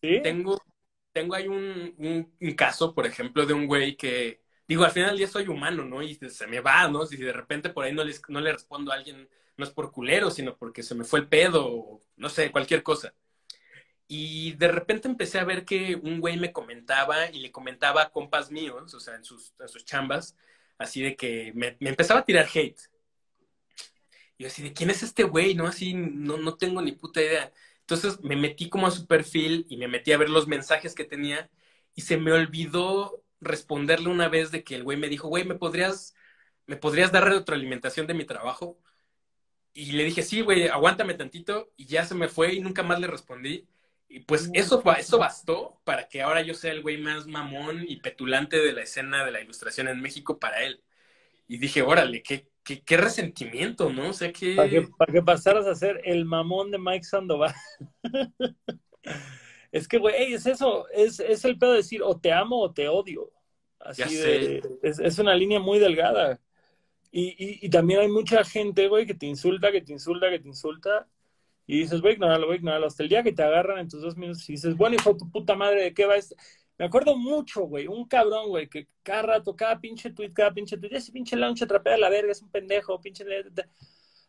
¿Sí? 0.00 0.20
Tengo, 0.22 0.60
tengo 1.12 1.34
ahí 1.34 1.48
un, 1.48 1.94
un, 2.40 2.54
caso, 2.54 2.94
por 2.94 3.06
ejemplo, 3.06 3.44
de 3.46 3.54
un 3.54 3.66
güey 3.66 3.96
que, 3.96 4.42
digo, 4.68 4.84
al 4.84 4.90
final 4.90 5.18
ya 5.18 5.26
soy 5.26 5.48
humano, 5.48 5.84
¿no? 5.84 6.02
Y 6.02 6.14
se 6.14 6.46
me 6.46 6.60
va, 6.60 6.88
¿no? 6.88 7.06
Si 7.06 7.16
de 7.16 7.32
repente 7.32 7.70
por 7.70 7.84
ahí 7.84 7.92
no, 7.92 8.04
les, 8.04 8.22
no 8.28 8.40
le 8.40 8.52
respondo 8.52 8.92
a 8.92 8.96
alguien 8.96 9.28
no 9.56 9.64
es 9.64 9.70
por 9.70 9.92
culero, 9.92 10.30
sino 10.30 10.56
porque 10.56 10.82
se 10.82 10.94
me 10.94 11.04
fue 11.04 11.20
el 11.20 11.28
pedo, 11.28 11.66
o 11.66 12.00
no 12.16 12.28
sé, 12.28 12.50
cualquier 12.50 12.82
cosa. 12.82 13.14
Y 14.06 14.52
de 14.54 14.68
repente 14.68 15.08
empecé 15.08 15.38
a 15.38 15.44
ver 15.44 15.64
que 15.64 15.96
un 15.96 16.20
güey 16.20 16.36
me 16.38 16.52
comentaba 16.52 17.30
y 17.30 17.40
le 17.40 17.50
comentaba 17.50 18.02
a 18.02 18.10
compas 18.10 18.50
míos, 18.50 18.92
o 18.94 19.00
sea, 19.00 19.14
en 19.14 19.24
sus, 19.24 19.54
en 19.58 19.68
sus 19.68 19.84
chambas, 19.84 20.36
así 20.78 21.02
de 21.02 21.16
que 21.16 21.52
me, 21.54 21.76
empezaba 21.80 22.20
a 22.20 22.24
tirar 22.24 22.46
hate. 22.52 22.78
Y 24.36 24.44
yo 24.44 24.48
así 24.48 24.62
de, 24.62 24.72
¿quién 24.72 24.90
es 24.90 25.02
este 25.02 25.22
güey? 25.24 25.54
No, 25.54 25.66
así, 25.66 25.94
no, 25.94 26.36
no 26.38 26.56
tengo 26.56 26.82
ni 26.82 26.92
puta 26.92 27.22
idea. 27.22 27.52
Entonces 27.80 28.20
me 28.22 28.36
metí 28.36 28.68
como 28.68 28.86
a 28.86 28.90
su 28.90 29.06
perfil 29.06 29.66
y 29.68 29.76
me 29.76 29.88
metí 29.88 30.12
a 30.12 30.18
ver 30.18 30.30
los 30.30 30.46
mensajes 30.48 30.94
que 30.94 31.04
tenía 31.04 31.50
y 31.94 32.02
se 32.02 32.16
me 32.16 32.32
olvidó 32.32 33.22
responderle 33.40 34.08
una 34.08 34.28
vez 34.28 34.50
de 34.50 34.64
que 34.64 34.74
el 34.74 34.84
güey 34.84 34.98
me 34.98 35.08
dijo, 35.08 35.28
güey, 35.28 35.44
¿me 35.44 35.54
podrías, 35.54 36.14
¿me 36.66 36.76
podrías 36.76 37.12
dar 37.12 37.24
retroalimentación 37.24 38.06
de 38.06 38.14
mi 38.14 38.24
trabajo? 38.24 38.78
Y 39.74 39.92
le 39.92 40.04
dije, 40.04 40.22
sí, 40.22 40.40
güey, 40.40 40.68
aguántame 40.68 41.14
tantito. 41.14 41.72
Y 41.76 41.86
ya 41.86 42.04
se 42.04 42.14
me 42.14 42.28
fue 42.28 42.54
y 42.54 42.60
nunca 42.60 42.82
más 42.82 43.00
le 43.00 43.08
respondí. 43.08 43.66
Y 44.08 44.20
pues 44.20 44.48
eso, 44.54 44.82
eso 44.96 45.18
bastó 45.18 45.80
para 45.82 46.08
que 46.08 46.22
ahora 46.22 46.40
yo 46.42 46.54
sea 46.54 46.70
el 46.70 46.82
güey 46.82 46.98
más 46.98 47.26
mamón 47.26 47.84
y 47.86 47.96
petulante 47.96 48.58
de 48.58 48.72
la 48.72 48.82
escena 48.82 49.24
de 49.24 49.32
la 49.32 49.40
ilustración 49.40 49.88
en 49.88 50.00
México 50.00 50.38
para 50.38 50.62
él. 50.62 50.82
Y 51.48 51.58
dije, 51.58 51.82
órale, 51.82 52.22
qué, 52.22 52.48
qué, 52.62 52.82
qué 52.82 52.96
resentimiento, 52.96 53.92
¿no? 53.92 54.10
O 54.10 54.12
sea, 54.12 54.32
que... 54.32 54.54
Para, 54.54 54.70
que... 54.70 54.88
para 54.96 55.12
que 55.12 55.22
pasaras 55.22 55.66
a 55.66 55.74
ser 55.74 56.00
el 56.04 56.24
mamón 56.24 56.70
de 56.70 56.78
Mike 56.78 57.04
Sandoval. 57.04 57.54
es 59.72 59.88
que, 59.88 59.98
güey, 59.98 60.32
es 60.32 60.46
eso, 60.46 60.88
es, 60.90 61.18
es, 61.18 61.44
el 61.44 61.58
pedo 61.58 61.72
de 61.72 61.78
decir 61.78 62.00
o 62.02 62.18
te 62.18 62.32
amo 62.32 62.60
o 62.60 62.72
te 62.72 62.88
odio. 62.88 63.32
Así 63.80 64.02
Ya 64.02 64.06
de, 64.06 64.14
sé. 64.14 64.62
Es, 64.82 64.98
es, 65.00 65.18
una 65.18 65.34
línea 65.34 65.58
muy 65.58 65.78
delgada. 65.78 66.40
Y, 67.16 67.28
y, 67.38 67.66
y, 67.66 67.70
también 67.70 68.00
hay 68.00 68.08
mucha 68.08 68.42
gente, 68.42 68.88
güey, 68.88 69.06
que 69.06 69.14
te 69.14 69.26
insulta, 69.26 69.70
que 69.70 69.80
te 69.80 69.92
insulta, 69.92 70.30
que 70.30 70.40
te 70.40 70.48
insulta. 70.48 71.08
Y 71.64 71.78
dices, 71.80 72.00
voy 72.00 72.10
a 72.10 72.14
ignorarlo, 72.14 72.46
voy 72.48 72.54
a 72.54 72.58
ignorarlo. 72.58 72.88
Hasta 72.88 73.04
el 73.04 73.08
día 73.08 73.22
que 73.22 73.32
te 73.32 73.44
agarran 73.44 73.78
en 73.78 73.88
tus 73.88 74.02
dos 74.02 74.16
minutos 74.16 74.48
y 74.48 74.54
dices, 74.54 74.76
bueno, 74.76 74.96
hijo 74.96 75.16
tu 75.16 75.30
puta 75.30 75.54
madre, 75.54 75.82
¿de 75.84 75.94
qué 75.94 76.06
va 76.06 76.16
esto? 76.16 76.34
Me 76.76 76.86
acuerdo 76.86 77.16
mucho, 77.16 77.62
güey, 77.66 77.86
un 77.86 78.08
cabrón, 78.08 78.48
güey, 78.48 78.68
que 78.68 78.88
cada 79.04 79.22
rato, 79.22 79.54
cada 79.54 79.80
pinche 79.80 80.10
tweet, 80.10 80.32
cada 80.32 80.52
pinche 80.52 80.76
tweet, 80.76 80.90
ese 80.92 81.12
pinche 81.12 81.36
launch 81.36 81.62
atrapea 81.62 81.94
a 81.94 81.98
la 81.98 82.10
verga, 82.10 82.32
es 82.32 82.42
un 82.42 82.50
pendejo, 82.50 83.00
pinche... 83.00 83.24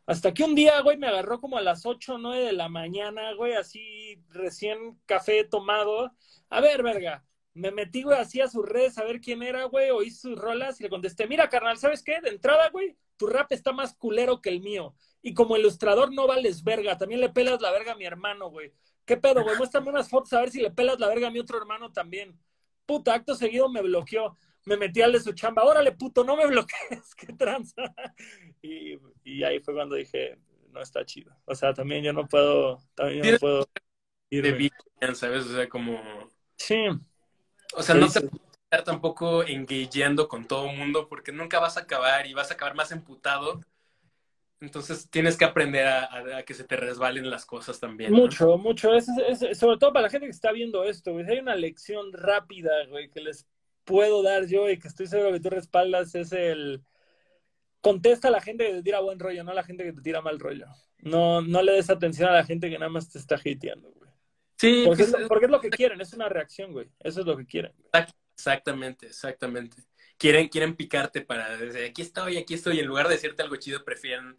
Hasta 0.06 0.32
que 0.32 0.44
un 0.44 0.54
día, 0.54 0.80
güey, 0.82 0.98
me 0.98 1.08
agarró 1.08 1.42
como 1.42 1.58
a 1.58 1.62
las 1.62 1.88
8 1.88 2.16
o 2.16 2.18
9 2.20 2.46
de 2.46 2.54
la 2.54 2.70
mañana, 2.70 3.34
güey, 3.34 3.54
así 3.54 4.22
recién 4.30 5.00
café 5.08 5.44
tomado. 5.44 6.12
A 6.50 6.62
ver, 6.62 6.84
verga, 6.84 7.26
me 7.56 7.72
metí, 7.72 8.04
güey, 8.04 8.20
así 8.20 8.42
a 8.42 8.50
sus 8.50 8.66
redes 8.68 8.98
a 8.98 9.06
ver 9.06 9.22
quién 9.22 9.42
era, 9.42 9.64
güey, 9.64 9.90
oí 9.90 10.12
sus 10.12 10.38
rolas 10.38 10.80
y 10.80 10.84
le 10.84 10.90
contesté, 10.90 11.26
mira, 11.26 11.50
carnal, 11.50 11.78
¿sabes 11.78 12.04
qué? 12.04 12.20
De 12.22 12.30
entrada, 12.30 12.70
güey, 12.70 12.98
tu 13.16 13.28
rap 13.28 13.52
está 13.54 13.72
más 13.72 13.96
culero 13.96 14.42
que 14.42 14.50
el 14.50 14.60
mío. 14.60 14.94
Y 15.22 15.34
como 15.34 15.56
ilustrador 15.56 16.14
no 16.14 16.28
vales 16.28 16.64
verga, 16.64 16.98
también 16.98 17.22
le 17.22 17.30
pelas 17.30 17.62
la 17.62 17.72
verga 17.72 17.94
a 17.94 17.96
mi 17.96 18.06
hermano, 18.06 18.50
güey. 18.50 18.74
¿Qué 19.06 19.16
pedo, 19.16 19.42
güey? 19.44 19.58
Muéstrame 19.58 19.90
unas 19.90 20.10
fotos 20.10 20.34
a 20.34 20.42
ver 20.42 20.52
si 20.52 20.62
le 20.62 20.70
pelas 20.70 21.00
la 21.00 21.08
verga 21.08 21.30
a 21.30 21.32
mi 21.32 21.40
otro 21.40 21.58
hermano 21.58 21.94
también. 21.94 22.38
Puta, 22.86 23.14
acto 23.14 23.36
seguido 23.36 23.70
me 23.70 23.82
bloqueó. 23.82 24.38
Me 24.66 24.78
metí 24.78 25.02
al 25.02 25.14
de 25.14 25.20
su 25.20 25.32
chamba. 25.32 25.64
Órale, 25.64 25.94
puto, 25.94 26.24
no 26.24 26.36
me 26.36 26.48
bloquees, 26.48 27.16
qué 27.16 27.34
tranza. 27.34 27.94
Y, 28.62 29.00
y 29.24 29.44
ahí 29.44 29.60
fue 29.60 29.74
cuando 29.74 29.96
dije, 29.96 30.38
no 30.72 30.82
está 30.82 31.06
chido. 31.06 31.34
O 31.46 31.56
sea, 31.56 31.74
también 31.74 32.04
yo 32.04 32.12
no 32.12 32.28
puedo, 32.28 32.80
también 32.96 33.24
yo 33.24 33.32
no 33.32 33.40
puedo. 33.40 33.70
De 34.30 34.72
¿sabes? 35.14 35.46
O 35.46 35.54
sea, 35.54 35.70
como... 35.70 36.02
Sí. 36.58 36.88
O 37.76 37.84
sea, 37.84 37.96
no 37.96 38.08
te 38.08 38.22
puedes 38.22 38.50
estar 38.64 38.84
tampoco 38.84 39.44
engageando 39.44 40.28
con 40.28 40.46
todo 40.46 40.70
el 40.70 40.78
mundo 40.78 41.08
porque 41.08 41.32
nunca 41.32 41.60
vas 41.60 41.78
a 41.78 41.82
acabar 41.82 42.26
y 42.28 42.34
vas 42.34 42.52
a 42.52 42.56
acabar 42.56 42.76
más 42.76 42.92
emputado. 42.92 43.62
Entonces 44.62 45.10
tienes 45.10 45.38
que 45.38 45.46
aprender 45.46 45.86
a, 45.86 46.06
a, 46.06 46.38
a 46.38 46.44
que 46.44 46.54
se 46.54 46.64
te 46.64 46.76
resbalen 46.78 47.30
las 47.30 47.46
cosas 47.46 47.80
también. 47.80 48.12
¿no? 48.12 48.20
Mucho, 48.20 48.58
mucho. 48.58 48.94
Es, 48.94 49.08
es, 49.28 49.42
es, 49.42 49.58
sobre 49.58 49.78
todo 49.78 49.94
para 49.94 50.04
la 50.04 50.10
gente 50.10 50.28
que 50.28 50.32
está 50.32 50.52
viendo 50.52 50.84
esto, 50.84 51.14
güey. 51.14 51.26
Hay 51.30 51.40
una 51.40 51.56
lección 51.56 52.14
rápida, 52.14 52.72
güey, 52.90 53.10
que 53.10 53.22
les 53.22 53.46
puedo 53.84 54.24
dar 54.24 54.48
yo 54.48 54.70
y 54.70 54.80
que 54.80 54.88
estoy 54.88 55.08
seguro 55.08 55.32
que 55.32 55.40
tú 55.40 55.50
respaldas, 55.50 56.16
es 56.16 56.32
el 56.32 56.82
contesta 57.82 58.30
a 58.30 58.32
la 58.32 58.42
gente 58.42 58.66
que 58.66 58.74
te 58.74 58.84
tira 58.84 59.00
buen 59.00 59.20
rollo, 59.20 59.44
no 59.44 59.52
a 59.52 59.56
la 59.56 59.64
gente 59.64 59.84
que 59.84 59.94
te 59.94 60.02
tira 60.02 60.20
mal 60.22 60.40
rollo. 60.40 60.66
No, 60.98 61.42
no 61.42 61.62
le 61.62 61.74
des 61.74 61.90
atención 61.92 62.28
a 62.30 62.34
la 62.34 62.44
gente 62.44 62.70
que 62.70 62.80
nada 62.80 62.90
más 62.90 63.12
te 63.12 63.20
está 63.20 63.36
hateando, 63.36 63.92
güey. 63.92 64.10
Sí, 64.58 64.84
porque, 64.86 65.04
pues, 65.06 65.22
es, 65.22 65.28
porque 65.28 65.46
es 65.46 65.52
lo 65.52 65.60
que 65.62 65.70
quieren, 65.70 66.00
es 66.02 66.14
una 66.14 66.30
reacción, 66.30 66.72
güey. 66.72 66.90
Eso 67.00 67.22
es 67.22 67.26
lo 67.26 67.36
que 67.38 67.46
quieren. 67.46 67.74
Güey. 67.78 68.06
Exactamente, 68.36 69.08
exactamente. 69.08 69.84
Quieren, 70.18 70.48
quieren 70.50 70.76
picarte 70.76 71.22
para 71.22 71.58
decir, 71.58 71.90
aquí 71.90 72.02
estoy, 72.02 72.38
aquí 72.38 72.54
estoy. 72.54 72.80
En 72.80 72.88
lugar 72.88 73.08
de 73.08 73.16
decirte 73.16 73.42
algo 73.44 73.56
chido, 73.58 73.84
prefieren 73.84 74.38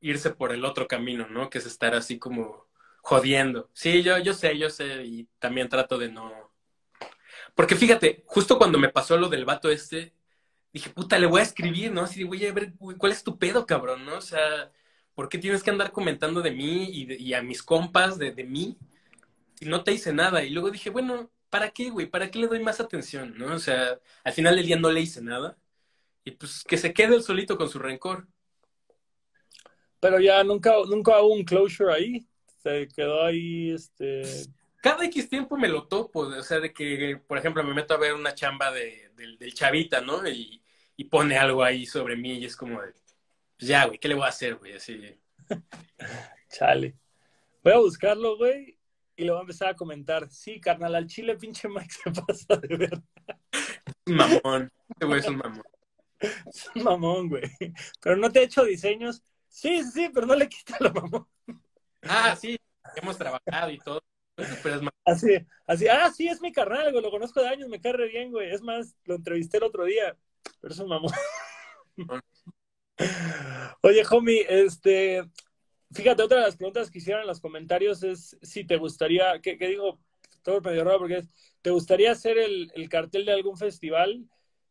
irse 0.00 0.30
por 0.30 0.52
el 0.52 0.64
otro 0.64 0.86
camino, 0.86 1.26
¿no? 1.28 1.50
Que 1.50 1.58
es 1.58 1.66
estar 1.66 1.94
así 1.94 2.18
como 2.18 2.66
jodiendo. 3.02 3.70
Sí, 3.74 4.02
yo, 4.02 4.18
yo 4.18 4.34
sé, 4.34 4.58
yo 4.58 4.70
sé, 4.70 5.04
y 5.04 5.28
también 5.38 5.68
trato 5.68 5.98
de 5.98 6.10
no. 6.10 6.52
Porque 7.54 7.76
fíjate, 7.76 8.24
justo 8.26 8.58
cuando 8.58 8.78
me 8.78 8.90
pasó 8.90 9.16
lo 9.16 9.28
del 9.28 9.44
vato 9.44 9.70
este, 9.70 10.14
dije, 10.72 10.90
puta, 10.90 11.18
le 11.18 11.26
voy 11.26 11.40
a 11.40 11.44
escribir, 11.44 11.92
¿no? 11.92 12.02
Así 12.02 12.20
de, 12.20 12.26
voy 12.26 12.44
a 12.46 12.52
ver, 12.52 12.74
¿cuál 12.98 13.12
es 13.12 13.24
tu 13.24 13.38
pedo, 13.38 13.66
cabrón, 13.66 14.04
no? 14.06 14.16
O 14.18 14.20
sea, 14.20 14.72
¿por 15.14 15.28
qué 15.28 15.38
tienes 15.38 15.62
que 15.62 15.70
andar 15.70 15.92
comentando 15.92 16.42
de 16.42 16.50
mí 16.52 16.90
y, 16.92 17.06
de, 17.06 17.16
y 17.16 17.34
a 17.34 17.42
mis 17.42 17.62
compas 17.62 18.18
de, 18.18 18.32
de 18.32 18.44
mí? 18.44 18.78
Y 19.60 19.66
no 19.66 19.82
te 19.84 19.92
hice 19.92 20.12
nada. 20.12 20.44
Y 20.44 20.50
luego 20.50 20.70
dije, 20.70 20.90
bueno, 20.90 21.30
¿para 21.50 21.70
qué, 21.70 21.90
güey? 21.90 22.06
¿Para 22.06 22.30
qué 22.30 22.38
le 22.38 22.48
doy 22.48 22.60
más 22.60 22.80
atención, 22.80 23.34
no? 23.36 23.54
O 23.54 23.58
sea, 23.58 23.98
al 24.24 24.32
final 24.32 24.56
del 24.56 24.66
día 24.66 24.76
no 24.76 24.90
le 24.90 25.00
hice 25.00 25.22
nada. 25.22 25.56
Y 26.24 26.32
pues 26.32 26.64
que 26.64 26.76
se 26.76 26.92
quede 26.92 27.14
el 27.14 27.22
solito 27.22 27.56
con 27.56 27.68
su 27.68 27.78
rencor. 27.78 28.26
Pero 30.00 30.20
ya 30.20 30.42
nunca, 30.44 30.74
nunca 30.88 31.20
hubo 31.22 31.34
un 31.34 31.44
closure 31.44 31.92
ahí. 31.92 32.26
Se 32.62 32.88
quedó 32.88 33.24
ahí, 33.24 33.70
este. 33.70 34.22
Cada 34.82 35.04
X 35.06 35.28
tiempo 35.28 35.56
me 35.56 35.68
lo 35.68 35.86
topo. 35.86 36.20
O 36.20 36.42
sea, 36.42 36.60
de 36.60 36.72
que, 36.72 37.20
por 37.26 37.38
ejemplo, 37.38 37.62
me 37.62 37.74
meto 37.74 37.94
a 37.94 37.98
ver 37.98 38.14
una 38.14 38.34
chamba 38.34 38.70
de, 38.72 39.10
de, 39.16 39.36
del 39.36 39.54
chavita, 39.54 40.00
¿no? 40.00 40.28
Y, 40.28 40.62
y, 40.96 41.04
pone 41.04 41.38
algo 41.38 41.62
ahí 41.64 41.86
sobre 41.86 42.16
mí 42.16 42.38
y 42.38 42.44
es 42.44 42.56
como 42.56 42.82
de. 42.82 42.92
Pues 43.56 43.68
ya, 43.68 43.86
güey, 43.86 43.98
¿qué 43.98 44.08
le 44.08 44.14
voy 44.14 44.24
a 44.24 44.28
hacer, 44.28 44.56
güey? 44.56 44.74
Así. 44.74 45.00
Chale. 46.50 46.94
Voy 47.62 47.72
a 47.72 47.78
buscarlo, 47.78 48.36
güey, 48.36 48.75
y 49.16 49.24
le 49.24 49.30
voy 49.30 49.38
a 49.38 49.42
empezar 49.42 49.68
a 49.68 49.76
comentar. 49.76 50.30
Sí, 50.30 50.60
carnal, 50.60 50.94
al 50.94 51.06
chile 51.06 51.36
pinche 51.36 51.68
Mike 51.68 51.90
se 51.90 52.10
pasa 52.26 52.56
de 52.56 52.76
ver. 52.76 53.02
Mamón. 54.06 54.70
Este 54.90 55.06
güey 55.06 55.20
es 55.20 55.28
un 55.28 55.36
mamón. 55.36 55.64
Es 56.20 56.70
un 56.74 56.82
mamón, 56.82 57.28
güey. 57.28 57.42
Pero 58.00 58.16
no 58.16 58.30
te 58.30 58.40
he 58.40 58.44
hecho 58.44 58.64
diseños. 58.64 59.22
Sí, 59.48 59.82
sí, 59.84 60.10
pero 60.12 60.26
no 60.26 60.34
le 60.34 60.48
quita 60.48 60.76
lo 60.80 60.92
mamón. 60.92 61.26
Ah, 62.02 62.36
sí, 62.36 62.58
hemos 62.96 63.16
trabajado 63.16 63.70
y 63.70 63.78
todo. 63.78 64.02
Pero 64.36 64.76
es 64.76 64.82
así, 65.06 65.46
así, 65.66 65.88
ah, 65.88 66.12
sí, 66.14 66.28
es 66.28 66.42
mi 66.42 66.52
carnal, 66.52 66.92
güey, 66.92 67.02
lo 67.02 67.10
conozco 67.10 67.40
de 67.40 67.48
años, 67.48 67.70
me 67.70 67.80
cae 67.80 67.94
re 67.94 68.08
bien, 68.08 68.30
güey. 68.30 68.50
Es 68.50 68.60
más, 68.60 68.94
lo 69.04 69.14
entrevisté 69.14 69.56
el 69.56 69.62
otro 69.62 69.84
día, 69.84 70.14
pero 70.60 70.74
es 70.74 70.80
un 70.80 70.88
mamón. 70.88 71.12
Oye, 73.82 74.04
homie, 74.10 74.46
este, 74.48 75.24
fíjate, 75.92 76.22
otra 76.22 76.38
de 76.38 76.44
las 76.44 76.56
preguntas 76.56 76.90
que 76.90 76.98
hicieron 76.98 77.22
en 77.22 77.28
los 77.28 77.40
comentarios 77.40 78.02
es 78.02 78.36
si 78.42 78.64
te 78.64 78.76
gustaría, 78.76 79.40
que, 79.40 79.56
que 79.58 79.68
digo, 79.68 80.00
todo 80.42 80.60
medio 80.60 80.84
raro 80.84 80.98
porque 80.98 81.18
es, 81.18 81.34
¿te 81.62 81.70
gustaría 81.70 82.12
hacer 82.12 82.38
el, 82.38 82.70
el, 82.74 82.88
cartel 82.88 83.24
de 83.24 83.32
algún 83.32 83.56
festival? 83.56 84.24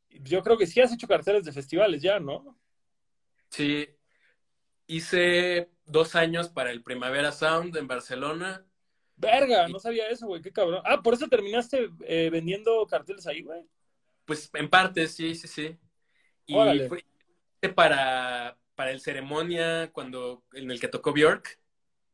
Yo 0.10 0.42
creo 0.42 0.58
que 0.58 0.68
sí 0.68 0.82
has 0.82 0.94
hecho 0.94 1.08
carteles 1.08 1.44
de 1.44 1.52
festivales 1.52 2.02
ya, 2.02 2.20
¿no? 2.20 2.58
Sí, 3.50 3.88
hice 4.88 5.70
dos 5.86 6.16
años 6.16 6.50
para 6.50 6.72
el 6.72 6.84
Primavera 6.84 7.32
Sound 7.32 7.76
en 7.78 7.88
Barcelona. 7.88 8.66
Verga, 9.18 9.68
no 9.68 9.80
sabía 9.80 10.10
eso, 10.10 10.28
güey, 10.28 10.42
qué 10.42 10.52
cabrón. 10.52 10.82
Ah, 10.86 11.02
¿por 11.02 11.14
eso 11.14 11.28
terminaste 11.28 11.90
eh, 12.06 12.30
vendiendo 12.30 12.86
carteles 12.86 13.26
ahí, 13.28 13.42
güey? 13.42 13.62
Pues 14.26 14.50
en 14.54 14.70
parte, 14.70 15.08
sí, 15.08 15.36
sí, 15.36 15.48
sí. 15.48 15.78
Y 16.48 16.56
Órale. 16.56 16.90
fue 16.90 17.04
para, 17.74 18.58
para 18.76 18.92
el 18.92 19.02
ceremonia 19.02 19.92
cuando 19.92 20.44
en 20.54 20.70
el 20.70 20.80
que 20.80 20.88
tocó 20.88 21.14
Bjork. 21.14 21.60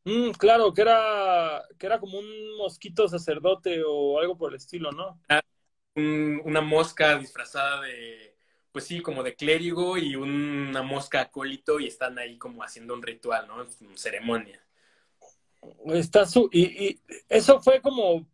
Mm, 0.04 0.30
claro, 0.32 0.72
que 0.72 0.82
era, 0.82 1.62
que 1.78 1.86
era 1.86 2.00
como 2.00 2.18
un 2.18 2.56
mosquito 2.56 3.08
sacerdote 3.08 3.82
o 3.86 4.18
algo 4.18 4.36
por 4.36 4.50
el 4.50 4.56
estilo, 4.56 4.90
¿no? 4.90 5.20
Ah, 5.28 5.40
un, 5.94 6.40
una 6.44 6.60
mosca 6.60 7.18
disfrazada 7.18 7.82
de, 7.82 8.34
pues 8.72 8.86
sí, 8.86 9.00
como 9.00 9.22
de 9.22 9.36
clérigo 9.36 9.96
y 9.98 10.16
una 10.16 10.82
mosca 10.82 11.20
acólito 11.20 11.78
y 11.78 11.86
están 11.86 12.18
ahí 12.18 12.38
como 12.38 12.62
haciendo 12.62 12.94
un 12.94 13.02
ritual, 13.02 13.46
¿no? 13.46 13.54
Una 13.56 13.96
ceremonia. 13.96 14.60
Está 15.86 16.26
su 16.26 16.48
y, 16.50 16.86
y, 16.88 17.00
eso 17.28 17.60
fue 17.60 17.80
como 17.80 18.26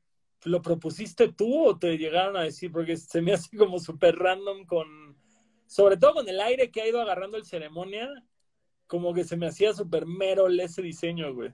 lo 0.45 0.63
propusiste 0.63 1.33
tú 1.33 1.67
o 1.67 1.79
te 1.79 1.99
llegaron 1.99 2.37
a 2.37 2.43
decir 2.43 2.73
porque 2.73 2.97
se 2.97 3.21
me 3.21 3.33
hace 3.33 3.55
como 3.57 3.79
súper 3.79 4.17
random 4.17 4.65
con 4.65 5.08
sobre 5.69 5.97
todo 5.99 6.15
con 6.15 6.29
el 6.29 6.41
aire 6.41 6.71
que 6.71 6.83
ha 6.83 6.89
ido 6.89 7.01
agarrando 7.01 7.37
el 7.37 7.45
ceremonia 7.45 8.09
como 8.89 9.15
que 9.15 9.23
se 9.23 9.37
me 9.37 9.47
hacía 9.47 9.73
súper 9.73 10.07
mero 10.07 10.49
ese 10.49 10.83
diseño, 10.83 11.33
güey. 11.33 11.53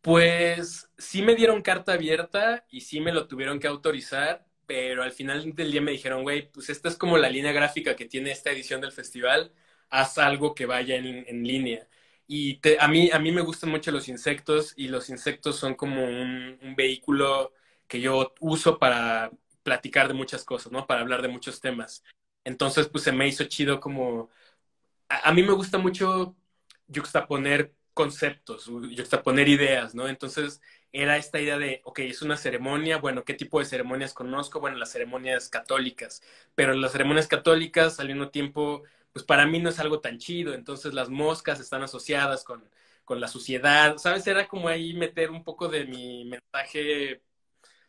Pues 0.00 0.88
sí 0.96 1.22
me 1.22 1.34
dieron 1.34 1.60
carta 1.60 1.94
abierta 1.94 2.64
y 2.70 2.82
sí 2.82 3.00
me 3.00 3.12
lo 3.12 3.26
tuvieron 3.26 3.58
que 3.58 3.66
autorizar, 3.66 4.46
pero 4.64 5.02
al 5.02 5.10
final 5.10 5.54
del 5.54 5.72
día 5.72 5.82
me 5.82 5.90
dijeron, 5.90 6.22
güey, 6.22 6.50
pues 6.52 6.70
esta 6.70 6.88
es 6.88 6.96
como 6.96 7.18
la 7.18 7.28
línea 7.28 7.52
gráfica 7.52 7.96
que 7.96 8.06
tiene 8.06 8.30
esta 8.30 8.52
edición 8.52 8.80
del 8.80 8.92
festival, 8.92 9.52
haz 9.90 10.18
algo 10.18 10.54
que 10.54 10.66
vaya 10.66 10.94
en, 10.94 11.42
línea. 11.42 11.88
Y 12.28 12.58
te, 12.58 12.78
a, 12.80 12.86
mí, 12.86 13.10
a 13.12 13.18
mí 13.18 13.32
me 13.32 13.42
gustan 13.42 13.70
mucho 13.70 13.90
los 13.90 14.08
insectos 14.08 14.74
y 14.76 14.86
los 14.86 15.10
insectos 15.10 15.56
son 15.56 15.74
como 15.74 16.04
un, 16.04 16.58
un 16.62 16.76
vehículo 16.76 17.52
que 17.88 18.00
yo 18.00 18.34
uso 18.38 18.78
para 18.78 19.32
platicar 19.64 20.06
de 20.06 20.14
muchas 20.14 20.44
cosas, 20.44 20.70
¿no? 20.70 20.86
Para 20.86 21.00
hablar 21.00 21.22
de 21.22 21.28
muchos 21.28 21.60
temas. 21.60 22.04
Entonces, 22.44 22.88
pues 22.88 23.04
se 23.04 23.12
me 23.12 23.28
hizo 23.28 23.44
chido 23.44 23.80
como... 23.80 24.30
A, 25.08 25.32
mí 25.32 25.42
me 25.42 25.52
gusta 25.52 25.78
mucho 25.78 26.36
juxtaponer 26.94 27.74
conceptos, 27.94 28.66
juxtaponer 28.66 29.48
ideas, 29.48 29.94
¿no? 29.94 30.08
Entonces 30.08 30.60
era 30.92 31.16
esta 31.16 31.40
idea 31.40 31.58
de, 31.58 31.80
ok, 31.84 32.00
es 32.00 32.22
una 32.22 32.36
ceremonia, 32.36 32.98
bueno, 32.98 33.24
¿qué 33.24 33.34
tipo 33.34 33.58
de 33.58 33.66
ceremonias 33.66 34.14
conozco? 34.14 34.60
Bueno, 34.60 34.76
las 34.78 34.92
ceremonias 34.92 35.48
católicas, 35.48 36.22
pero 36.54 36.74
las 36.74 36.92
ceremonias 36.92 37.26
católicas 37.28 38.00
al 38.00 38.08
mismo 38.08 38.30
tiempo, 38.30 38.84
pues 39.12 39.24
para 39.24 39.46
mí 39.46 39.58
no 39.60 39.70
es 39.70 39.78
algo 39.80 40.00
tan 40.00 40.18
chido, 40.18 40.54
entonces 40.54 40.94
las 40.94 41.08
moscas 41.10 41.60
están 41.60 41.82
asociadas 41.82 42.44
con, 42.44 42.68
con 43.04 43.20
la 43.20 43.28
suciedad, 43.28 43.96
¿sabes? 43.98 44.26
Era 44.26 44.46
como 44.48 44.68
ahí 44.68 44.94
meter 44.94 45.30
un 45.30 45.44
poco 45.44 45.68
de 45.68 45.84
mi 45.86 46.24
mensaje 46.26 47.22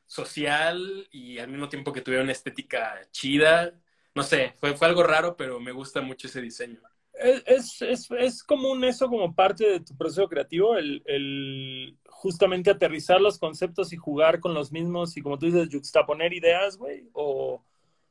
social 0.06 1.08
y 1.12 1.40
al 1.40 1.50
mismo 1.50 1.70
tiempo 1.70 1.94
que 1.94 2.02
tuviera 2.02 2.24
una 2.24 2.32
estética 2.34 3.00
chida. 3.12 3.74
No 4.16 4.24
sé, 4.24 4.56
fue, 4.60 4.76
fue 4.76 4.88
algo 4.88 5.04
raro, 5.04 5.36
pero 5.38 5.60
me 5.60 5.72
gusta 5.72 6.02
mucho 6.02 6.28
ese 6.28 6.42
diseño. 6.42 6.82
Es, 7.14 7.82
es, 7.82 8.10
es 8.12 8.44
común 8.44 8.84
eso 8.86 9.10
como 9.10 9.36
parte 9.36 9.66
de 9.66 9.80
tu 9.82 9.96
proceso 9.98 10.30
creativo, 10.30 10.78
el, 10.78 11.04
el, 11.06 11.98
justamente 12.08 12.72
aterrizar 12.72 13.20
los 13.20 13.38
conceptos 13.38 13.92
y 13.92 13.98
jugar 13.98 14.40
con 14.40 14.54
los 14.54 14.72
mismos 14.72 15.18
y 15.18 15.22
como 15.22 15.38
tú 15.38 15.48
dices, 15.48 15.68
juxtaponer 15.72 16.34
ideas, 16.34 16.78
güey, 16.78 17.10
o... 17.14 17.64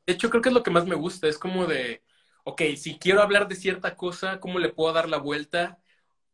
De 0.05 0.13
hecho, 0.13 0.29
creo 0.29 0.41
que 0.41 0.49
es 0.49 0.55
lo 0.55 0.63
que 0.63 0.71
más 0.71 0.85
me 0.85 0.95
gusta, 0.95 1.27
es 1.27 1.39
como 1.39 1.65
de, 1.65 2.03
ok, 2.43 2.61
si 2.77 2.97
quiero 2.99 3.21
hablar 3.21 3.47
de 3.47 3.55
cierta 3.55 3.95
cosa, 3.95 4.39
¿cómo 4.39 4.59
le 4.59 4.69
puedo 4.69 4.93
dar 4.93 5.09
la 5.09 5.17
vuelta 5.17 5.79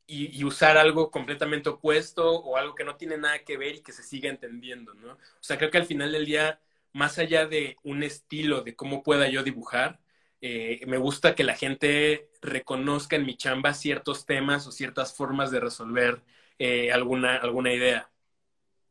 y, 0.07 0.38
y, 0.38 0.43
usar 0.43 0.78
algo 0.78 1.11
completamente 1.11 1.70
opuesto 1.70 2.30
o 2.30 2.57
algo 2.57 2.76
que 2.76 2.84
no 2.84 2.95
tiene 2.95 3.18
nada 3.18 3.39
que 3.39 3.57
ver 3.57 3.76
y 3.76 3.82
que 3.82 3.91
se 3.91 4.03
siga 4.03 4.30
entendiendo, 4.30 4.93
¿no? 4.93 5.13
O 5.13 5.20
sea, 5.41 5.57
creo 5.57 5.72
que 5.72 5.80
al 5.80 5.86
final 5.86 6.11
del 6.11 6.26
día, 6.26 6.59
más 6.96 7.20
allá 7.20 7.46
de 7.46 7.76
un 7.84 8.04
estilo 8.04 8.62
de 8.62 8.74
cómo 8.74 9.04
pueda 9.04 9.28
yo 9.28 9.43
dibujar, 9.43 10.00
eh, 10.39 10.80
me 10.88 10.98
gusta 10.98 11.36
que 11.36 11.43
la 11.43 11.56
gente 11.56 12.30
reconozca 12.41 13.18
en 13.18 13.26
mi 13.26 13.36
chamba 13.36 13.74
ciertos 13.74 14.26
temas 14.26 14.66
o 14.66 14.72
ciertas 14.72 15.14
formas 15.14 15.52
de 15.52 15.60
resolver 15.60 16.24
eh, 16.58 16.93
alguna, 16.93 17.36
alguna 17.36 17.74
idea. 17.74 18.10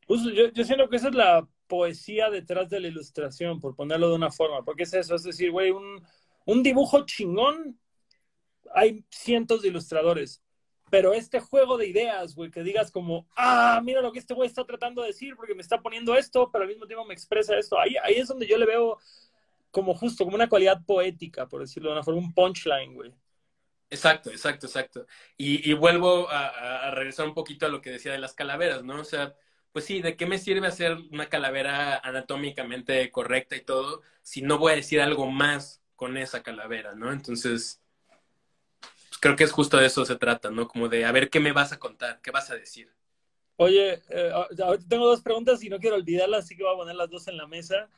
Pues 0.07 0.23
yo, 0.23 0.53
yo 0.53 0.65
siento 0.65 0.91
que 0.91 0.97
esa 0.97 1.09
es 1.09 1.15
la 1.15 1.49
poesía 1.67 2.29
detrás 2.29 2.69
de 2.69 2.81
la 2.81 2.89
ilustración, 2.89 3.59
por 3.59 3.75
ponerlo 3.75 4.11
de 4.11 4.17
una 4.17 4.31
forma, 4.31 4.63
porque 4.63 4.83
es 4.83 4.93
eso, 4.93 5.15
es 5.15 5.23
decir, 5.23 5.51
güey, 5.51 5.71
un, 5.71 6.07
un 6.45 6.63
dibujo 6.63 7.07
chingón, 7.07 7.81
hay 8.75 9.03
cientos 9.09 9.63
de 9.63 9.69
ilustradores 9.69 10.44
pero 10.95 11.13
este 11.13 11.41
juego 11.41 11.77
de 11.77 11.89
ideas, 11.89 12.37
güey, 12.37 12.53
que 12.53 12.63
digas 12.63 12.93
como, 12.93 13.27
ah, 13.35 13.81
mira 13.83 14.01
lo 14.01 14.13
que 14.13 14.21
este 14.21 14.33
güey 14.33 14.47
está 14.47 14.65
tratando 14.65 15.03
de 15.03 15.09
decir 15.09 15.35
porque 15.35 15.53
me 15.53 15.61
está 15.61 15.83
poniendo 15.83 16.15
esto, 16.15 16.53
pero 16.53 16.63
al 16.63 16.69
mismo 16.69 16.87
tiempo 16.87 17.05
me 17.05 17.15
expresa 17.15 17.59
esto. 17.59 17.81
Ahí, 17.81 17.97
ahí 18.01 18.15
es 18.15 18.29
donde 18.29 18.47
yo 18.47 18.57
le 18.57 18.65
veo 18.65 19.01
como 19.73 19.93
justo, 19.97 20.23
como 20.23 20.37
una 20.37 20.49
cualidad 20.49 20.85
poética, 20.87 21.49
por 21.49 21.63
decirlo 21.63 21.89
de 21.89 21.95
una 21.95 22.05
forma, 22.05 22.21
un 22.21 22.33
punchline, 22.33 22.95
güey. 22.95 23.13
Exacto, 23.91 24.31
exacto, 24.31 24.69
exacto. 24.69 25.05
Y, 25.37 25.73
vuelvo 25.73 26.29
a, 26.31 26.93
regresar 26.93 27.27
un 27.27 27.35
poquito 27.35 27.67
a 27.67 27.71
lo 27.71 27.81
que 27.81 27.91
decía 27.91 28.13
de 28.13 28.19
las 28.19 28.35
calaveras, 28.35 28.85
¿no? 28.85 29.01
O 29.01 29.05
sea, 29.05 29.35
pues 29.73 29.87
sí, 29.87 30.01
¿de 30.01 30.17
qué 30.17 30.27
me 30.27 30.39
sirve 30.39 30.69
hacer 30.69 30.97
una 31.11 31.29
calavera 31.29 31.99
anatómicamente 31.99 33.11
correcta 33.11 33.57
y 33.57 33.63
todo 33.63 34.03
si 34.23 34.43
no 34.43 34.59
voy 34.59 34.75
a 34.75 34.77
decir 34.77 35.01
algo 35.01 35.29
más 35.29 35.83
con 35.97 36.17
esa 36.19 36.45
calavera, 36.45 36.95
¿no? 36.95 37.11
Entonces, 37.11 37.84
creo 39.21 39.37
que 39.37 39.45
es 39.45 39.53
justo 39.53 39.77
de 39.77 39.87
eso 39.87 40.05
se 40.05 40.17
trata, 40.17 40.51
¿no? 40.51 40.69
Como 40.69 40.89
de 40.89 41.05
a 41.05 41.13
ver 41.13 41.31
qué 41.31 41.41
me 41.41 41.53
vas 41.53 41.73
a 41.73 41.79
contar, 41.79 42.21
qué 42.23 42.31
vas 42.31 42.51
a 42.51 42.57
decir. 42.57 42.91
Oye, 43.57 44.03
eh, 44.09 44.33
tengo 44.89 45.07
dos 45.07 45.23
preguntas 45.23 45.63
y 45.63 45.69
no 45.69 45.79
quiero 45.79 45.97
olvidarlas, 45.97 46.45
así 46.45 46.57
que 46.57 46.65
voy 46.65 46.75
a 46.75 46.77
poner 46.77 46.97
las 46.97 47.11
dos 47.11 47.29
en 47.29 47.37
la 47.37 47.47
mesa. 47.47 47.89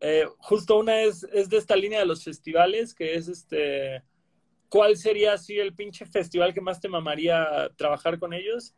Eh, 0.00 0.26
justo 0.38 0.78
una 0.78 1.02
es, 1.02 1.24
es 1.32 1.48
de 1.48 1.56
esta 1.56 1.74
línea 1.74 2.00
de 2.00 2.06
los 2.06 2.22
festivales, 2.22 2.94
que 2.94 3.14
es 3.14 3.28
este, 3.28 4.02
¿cuál 4.68 4.96
sería 4.96 5.32
así 5.32 5.58
el 5.58 5.74
pinche 5.74 6.06
festival 6.06 6.54
que 6.54 6.60
más 6.60 6.80
te 6.80 6.88
mamaría 6.88 7.70
trabajar 7.76 8.18
con 8.18 8.32
ellos? 8.32 8.74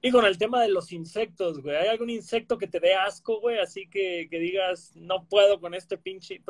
Y 0.00 0.10
con 0.10 0.24
el 0.24 0.38
tema 0.38 0.62
de 0.62 0.68
los 0.68 0.92
insectos, 0.92 1.60
güey. 1.60 1.76
¿Hay 1.76 1.88
algún 1.88 2.08
insecto 2.08 2.56
que 2.56 2.68
te 2.68 2.78
dé 2.78 2.94
asco, 2.94 3.40
güey? 3.40 3.58
Así 3.58 3.88
que, 3.88 4.28
que 4.30 4.38
digas, 4.38 4.92
no 4.94 5.26
puedo 5.28 5.60
con 5.60 5.74
este 5.74 5.98
pinche... 5.98 6.40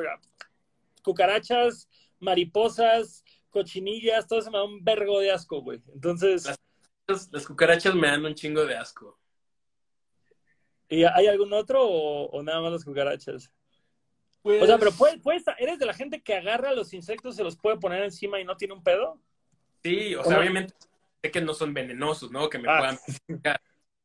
Cucarachas, 1.01 1.89
mariposas, 2.19 3.23
cochinillas, 3.49 4.27
todo 4.27 4.39
eso 4.39 4.51
me 4.51 4.57
da 4.57 4.63
un 4.63 4.83
vergo 4.83 5.19
de 5.19 5.31
asco, 5.31 5.61
güey. 5.61 5.81
Entonces. 5.93 6.45
Las, 7.07 7.29
las, 7.31 7.47
cucarachas 7.47 7.95
me 7.95 8.07
dan 8.07 8.25
un 8.25 8.35
chingo 8.35 8.65
de 8.65 8.75
asco. 8.77 9.17
¿Y 10.87 11.03
hay 11.03 11.27
algún 11.27 11.53
otro 11.53 11.83
o, 11.83 12.29
o 12.29 12.43
nada 12.43 12.61
más 12.61 12.71
las 12.71 12.83
cucarachas? 12.85 13.51
Pues... 14.41 14.61
O 14.61 14.65
sea, 14.65 14.77
pero 14.77 14.91
puedes, 14.91 15.19
puedes, 15.21 15.43
¿eres 15.57 15.79
de 15.79 15.85
la 15.85 15.93
gente 15.93 16.21
que 16.21 16.35
agarra 16.35 16.73
los 16.73 16.93
insectos, 16.93 17.35
se 17.35 17.43
los 17.43 17.57
puede 17.57 17.77
poner 17.77 18.03
encima 18.03 18.39
y 18.39 18.45
no 18.45 18.57
tiene 18.57 18.73
un 18.73 18.83
pedo? 18.83 19.21
Sí, 19.83 20.15
o 20.15 20.23
sea, 20.23 20.39
obviamente 20.39 20.73
sé 21.21 21.31
que 21.31 21.41
no 21.41 21.53
son 21.53 21.73
venenosos, 21.73 22.31
¿no? 22.31 22.49
Que 22.49 22.57
me 22.57 22.69
Ah. 22.69 22.77
puedan. 22.79 23.57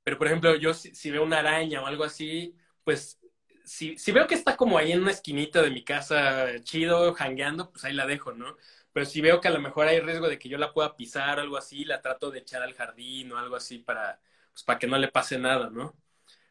Pero, 0.02 0.18
por 0.18 0.26
ejemplo, 0.26 0.54
yo 0.56 0.74
si, 0.74 0.94
si 0.94 1.10
veo 1.10 1.22
una 1.22 1.38
araña 1.38 1.82
o 1.82 1.86
algo 1.86 2.04
así, 2.04 2.54
pues 2.84 3.18
si, 3.64 3.96
si 3.96 4.12
veo 4.12 4.26
que 4.26 4.34
está 4.34 4.56
como 4.56 4.76
ahí 4.76 4.92
en 4.92 5.00
una 5.00 5.10
esquinita 5.10 5.62
de 5.62 5.70
mi 5.70 5.82
casa, 5.82 6.60
chido, 6.62 7.14
jangueando, 7.14 7.70
pues 7.70 7.84
ahí 7.84 7.94
la 7.94 8.06
dejo, 8.06 8.32
¿no? 8.32 8.56
Pero 8.94 9.06
si 9.06 9.20
veo 9.20 9.40
que 9.40 9.48
a 9.48 9.50
lo 9.50 9.60
mejor 9.60 9.88
hay 9.88 9.98
riesgo 9.98 10.28
de 10.28 10.38
que 10.38 10.48
yo 10.48 10.56
la 10.56 10.72
pueda 10.72 10.94
pisar 10.94 11.38
o 11.38 11.42
algo 11.42 11.56
así, 11.56 11.84
la 11.84 12.00
trato 12.00 12.30
de 12.30 12.38
echar 12.38 12.62
al 12.62 12.74
jardín 12.74 13.32
o 13.32 13.38
algo 13.38 13.56
así 13.56 13.78
para, 13.80 14.20
pues, 14.52 14.62
para 14.62 14.78
que 14.78 14.86
no 14.86 14.96
le 14.96 15.08
pase 15.08 15.36
nada, 15.36 15.68
¿no? 15.68 15.96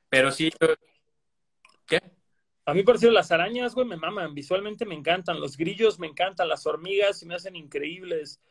Pero 0.09 0.29
sí, 0.29 0.51
¿qué? 1.87 2.01
A 2.65 2.73
mí, 2.73 2.83
por 2.83 2.95
decirlo, 2.95 3.13
las 3.13 3.31
arañas, 3.31 3.73
güey, 3.73 3.87
me 3.87 3.95
maman. 3.95 4.33
Visualmente 4.33 4.85
me 4.85 4.93
encantan. 4.93 5.39
Los 5.39 5.55
grillos 5.55 5.99
me 5.99 6.07
encantan. 6.07 6.49
Las 6.49 6.65
hormigas 6.65 7.17
se 7.17 7.25
me 7.25 7.35
hacen 7.35 7.55
increíbles. 7.55 8.41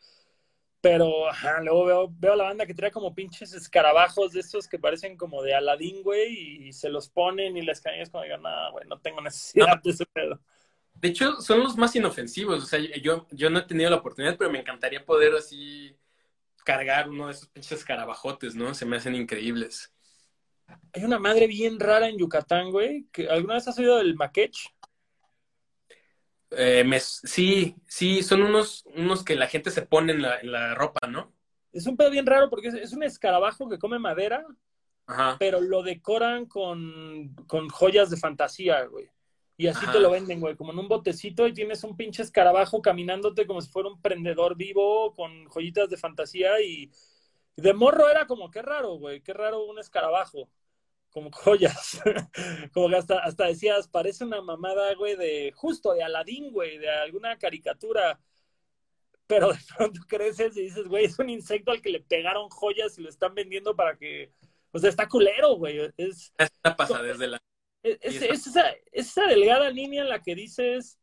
Pero, 0.81 1.29
ajá, 1.29 1.61
luego 1.61 1.85
veo, 1.85 2.09
veo 2.17 2.33
a 2.33 2.35
la 2.35 2.43
banda 2.45 2.65
que 2.65 2.73
trae 2.73 2.89
como 2.89 3.13
pinches 3.13 3.53
escarabajos 3.53 4.33
de 4.33 4.39
estos 4.39 4.67
que 4.67 4.79
parecen 4.79 5.17
como 5.17 5.43
de 5.43 5.53
Aladín, 5.53 6.01
güey, 6.01 6.67
y 6.67 6.73
se 6.73 6.89
los 6.89 7.09
ponen 7.09 7.55
y 7.57 7.61
las 7.61 7.79
caen. 7.79 8.01
Es 8.01 8.09
como, 8.09 8.23
digo, 8.23 8.37
no, 8.37 8.71
güey, 8.71 8.87
no 8.87 8.99
tengo 8.99 9.21
necesidad 9.21 9.79
de 9.83 9.91
ese 9.91 10.05
pedo. 10.07 10.41
De 11.03 11.09
hecho, 11.09 11.41
son 11.41 11.59
los 11.59 11.75
más 11.75 11.93
inofensivos. 11.97 12.63
O 12.63 12.65
sea, 12.65 12.79
yo, 12.79 13.27
yo 13.29 13.49
no 13.49 13.59
he 13.59 13.63
tenido 13.63 13.89
la 13.89 13.97
oportunidad, 13.97 14.37
pero 14.37 14.49
me 14.49 14.61
encantaría 14.61 15.05
poder 15.05 15.35
así 15.35 15.97
cargar 16.63 17.09
uno 17.09 17.27
de 17.27 17.33
esos 17.33 17.49
pinches 17.49 17.73
escarabajotes, 17.79 18.55
¿no? 18.55 18.73
Se 18.73 18.85
me 18.85 18.95
hacen 18.95 19.13
increíbles. 19.13 19.93
Hay 20.93 21.03
una 21.03 21.19
madre 21.19 21.47
bien 21.47 21.77
rara 21.77 22.07
en 22.07 22.17
Yucatán, 22.17 22.71
güey. 22.71 23.05
Que, 23.11 23.27
¿Alguna 23.27 23.55
vez 23.55 23.67
has 23.67 23.77
oído 23.77 23.97
del 23.97 24.15
maquech? 24.15 24.55
Eh, 26.51 26.85
me- 26.85 27.01
sí, 27.01 27.75
sí, 27.85 28.23
son 28.23 28.41
unos, 28.43 28.85
unos 28.95 29.25
que 29.25 29.35
la 29.35 29.47
gente 29.47 29.71
se 29.71 29.81
pone 29.81 30.13
en 30.13 30.21
la, 30.21 30.39
en 30.39 30.53
la 30.53 30.73
ropa, 30.73 31.05
¿no? 31.09 31.33
Es 31.73 31.85
un 31.85 31.97
pedo 31.97 32.11
bien 32.11 32.25
raro 32.25 32.49
porque 32.49 32.69
es, 32.69 32.75
es 32.75 32.93
un 32.93 33.03
escarabajo 33.03 33.67
que 33.67 33.77
come 33.77 33.99
madera, 33.99 34.45
Ajá. 35.07 35.35
pero 35.37 35.59
lo 35.59 35.83
decoran 35.83 36.45
con, 36.45 37.35
con 37.45 37.67
joyas 37.67 38.09
de 38.09 38.15
fantasía, 38.15 38.85
güey. 38.85 39.09
Y 39.55 39.67
así 39.67 39.83
Ajá. 39.83 39.93
te 39.93 39.99
lo 39.99 40.09
venden, 40.11 40.39
güey, 40.39 40.55
como 40.55 40.71
en 40.71 40.79
un 40.79 40.87
botecito 40.87 41.47
y 41.47 41.53
tienes 41.53 41.83
un 41.83 41.95
pinche 41.95 42.23
escarabajo 42.23 42.81
caminándote 42.81 43.45
como 43.45 43.61
si 43.61 43.69
fuera 43.69 43.89
un 43.89 44.01
prendedor 44.01 44.55
vivo 44.55 45.13
con 45.13 45.45
joyitas 45.45 45.89
de 45.89 45.97
fantasía 45.97 46.59
y 46.61 46.91
de 47.55 47.73
morro 47.73 48.09
era 48.09 48.25
como, 48.25 48.49
qué 48.49 48.61
raro, 48.61 48.95
güey, 48.95 49.21
qué 49.21 49.33
raro 49.33 49.63
un 49.65 49.79
escarabajo, 49.79 50.49
como 51.11 51.31
joyas. 51.31 52.01
como 52.73 52.89
que 52.89 52.95
hasta, 52.95 53.19
hasta 53.19 53.45
decías, 53.45 53.87
parece 53.87 54.23
una 54.25 54.41
mamada, 54.41 54.93
güey, 54.95 55.15
de 55.15 55.51
justo 55.55 55.93
de 55.93 56.03
Aladín, 56.03 56.51
güey, 56.51 56.77
de 56.77 56.89
alguna 56.89 57.37
caricatura. 57.37 58.19
Pero 59.27 59.53
de 59.53 59.59
pronto 59.77 60.01
creces 60.07 60.57
y 60.57 60.63
dices, 60.63 60.87
güey, 60.87 61.05
es 61.05 61.17
un 61.19 61.29
insecto 61.29 61.71
al 61.71 61.81
que 61.81 61.89
le 61.89 62.01
pegaron 62.01 62.49
joyas 62.49 62.97
y 62.97 63.03
lo 63.03 63.09
están 63.09 63.35
vendiendo 63.35 63.75
para 63.75 63.97
que... 63.97 64.33
O 64.71 64.79
sea, 64.79 64.89
está 64.89 65.07
culero, 65.07 65.55
güey. 65.55 65.77
Es, 65.97 66.33
Es 66.37 66.51
una 66.63 66.75
pasadez 66.75 67.19
de 67.19 67.27
la... 67.27 67.43
es, 67.83 68.21
esa, 68.21 68.69
es 68.91 69.07
esa 69.09 69.27
delgada 69.27 69.69
línea 69.69 70.01
en 70.01 70.09
la 70.09 70.21
que 70.21 70.35
dices, 70.35 70.99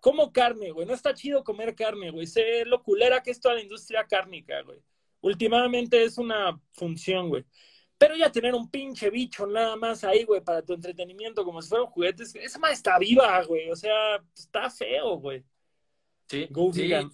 como 0.00 0.32
carne, 0.32 0.70
güey. 0.70 0.86
No 0.86 0.94
está 0.94 1.14
chido 1.14 1.42
comer 1.42 1.74
carne, 1.74 2.10
güey. 2.10 2.26
Sé 2.26 2.64
lo 2.64 2.82
culera 2.82 3.22
que 3.22 3.30
es 3.30 3.40
toda 3.40 3.54
la 3.54 3.62
industria 3.62 4.06
cárnica, 4.06 4.62
güey. 4.62 4.78
Últimamente 5.20 6.02
es 6.04 6.18
una 6.18 6.60
función, 6.72 7.28
güey. 7.28 7.44
Pero 7.96 8.14
ya 8.14 8.30
tener 8.30 8.54
un 8.54 8.70
pinche 8.70 9.10
bicho 9.10 9.46
nada 9.46 9.74
más 9.74 10.04
ahí, 10.04 10.22
güey, 10.22 10.40
para 10.40 10.62
tu 10.62 10.72
entretenimiento, 10.72 11.44
como 11.44 11.60
si 11.60 11.68
fueran 11.68 11.88
juguetes, 11.88 12.32
esa 12.36 12.58
madre 12.60 12.74
está 12.74 12.96
viva, 12.98 13.42
güey. 13.42 13.70
O 13.70 13.76
sea, 13.76 14.22
está 14.36 14.70
feo, 14.70 15.16
güey. 15.16 15.44
Sí, 16.28 16.46
Go 16.50 16.72
sí. 16.72 16.82
vegan. 16.82 17.10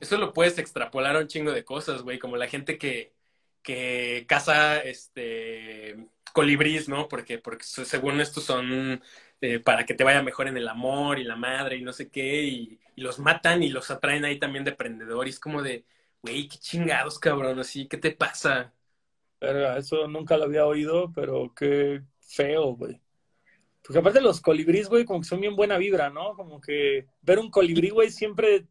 Eso 0.00 0.16
lo 0.16 0.32
puedes 0.32 0.58
extrapolar 0.58 1.14
a 1.14 1.20
un 1.20 1.28
chingo 1.28 1.52
de 1.52 1.64
cosas, 1.64 2.02
güey, 2.02 2.18
como 2.18 2.36
la 2.36 2.48
gente 2.48 2.78
que, 2.78 3.14
que 3.62 4.24
caza 4.28 4.78
este 4.80 6.08
colibrís, 6.32 6.88
¿no? 6.88 7.08
Porque, 7.08 7.38
porque 7.38 7.64
se- 7.64 7.84
según 7.84 8.20
estos 8.20 8.44
son 8.44 9.02
eh, 9.40 9.58
para 9.60 9.84
que 9.86 9.94
te 9.94 10.04
vaya 10.04 10.22
mejor 10.22 10.48
en 10.48 10.56
el 10.56 10.68
amor 10.68 11.18
y 11.18 11.24
la 11.24 11.36
madre 11.36 11.76
y 11.76 11.82
no 11.82 11.92
sé 11.92 12.10
qué, 12.10 12.42
y, 12.44 12.80
los 12.96 13.18
matan 13.18 13.62
y 13.62 13.70
los 13.70 13.90
atraen 13.90 14.24
ahí 14.26 14.38
también 14.38 14.62
de 14.64 14.72
prendedor, 14.72 15.26
y 15.26 15.30
es 15.30 15.40
como 15.40 15.62
de, 15.62 15.86
Güey, 16.22 16.48
qué 16.48 16.58
chingados, 16.58 17.18
cabrón, 17.18 17.58
así, 17.60 17.88
¿qué 17.88 17.96
te 17.96 18.10
pasa? 18.12 18.74
Verga, 19.40 19.78
eso 19.78 20.06
nunca 20.08 20.36
lo 20.36 20.44
había 20.44 20.66
oído, 20.66 21.12
pero 21.14 21.52
qué 21.54 22.02
feo, 22.20 22.74
güey. 22.76 23.00
Porque 23.82 23.98
aparte 23.98 24.20
los 24.20 24.40
colibríes, 24.40 24.88
güey, 24.88 25.04
como 25.04 25.20
que 25.20 25.26
son 25.28 25.40
bien 25.40 25.56
buena 25.56 25.78
vibra, 25.78 26.10
¿no? 26.10 26.34
Como 26.36 26.60
que 26.60 27.06
ver 27.22 27.38
un 27.38 27.50
colibrí, 27.50 27.90
güey, 27.90 28.10
siempre... 28.10 28.66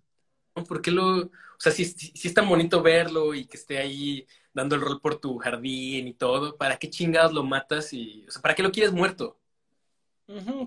¿Por 0.63 0.81
qué 0.81 0.91
lo...? 0.91 1.17
O 1.17 1.61
sea, 1.61 1.71
si, 1.71 1.83
es 1.83 2.33
tan 2.33 2.47
bonito 2.47 2.81
verlo 2.81 3.33
y 3.33 3.45
que 3.45 3.57
esté 3.57 3.77
ahí 3.77 4.25
dando 4.53 4.75
el 4.75 4.81
rol 4.81 5.01
por 5.01 5.19
tu 5.19 5.37
jardín 5.37 6.07
y 6.07 6.13
todo, 6.13 6.55
¿para 6.55 6.77
qué 6.77 6.89
chingados 6.89 7.33
lo 7.33 7.43
matas 7.43 7.91
y... 7.93 8.25
O 8.27 8.31
sea, 8.31 8.41
¿para 8.41 8.55
qué 8.55 8.63
lo 8.63 8.71
quieres 8.71 8.93
muerto? 8.93 9.37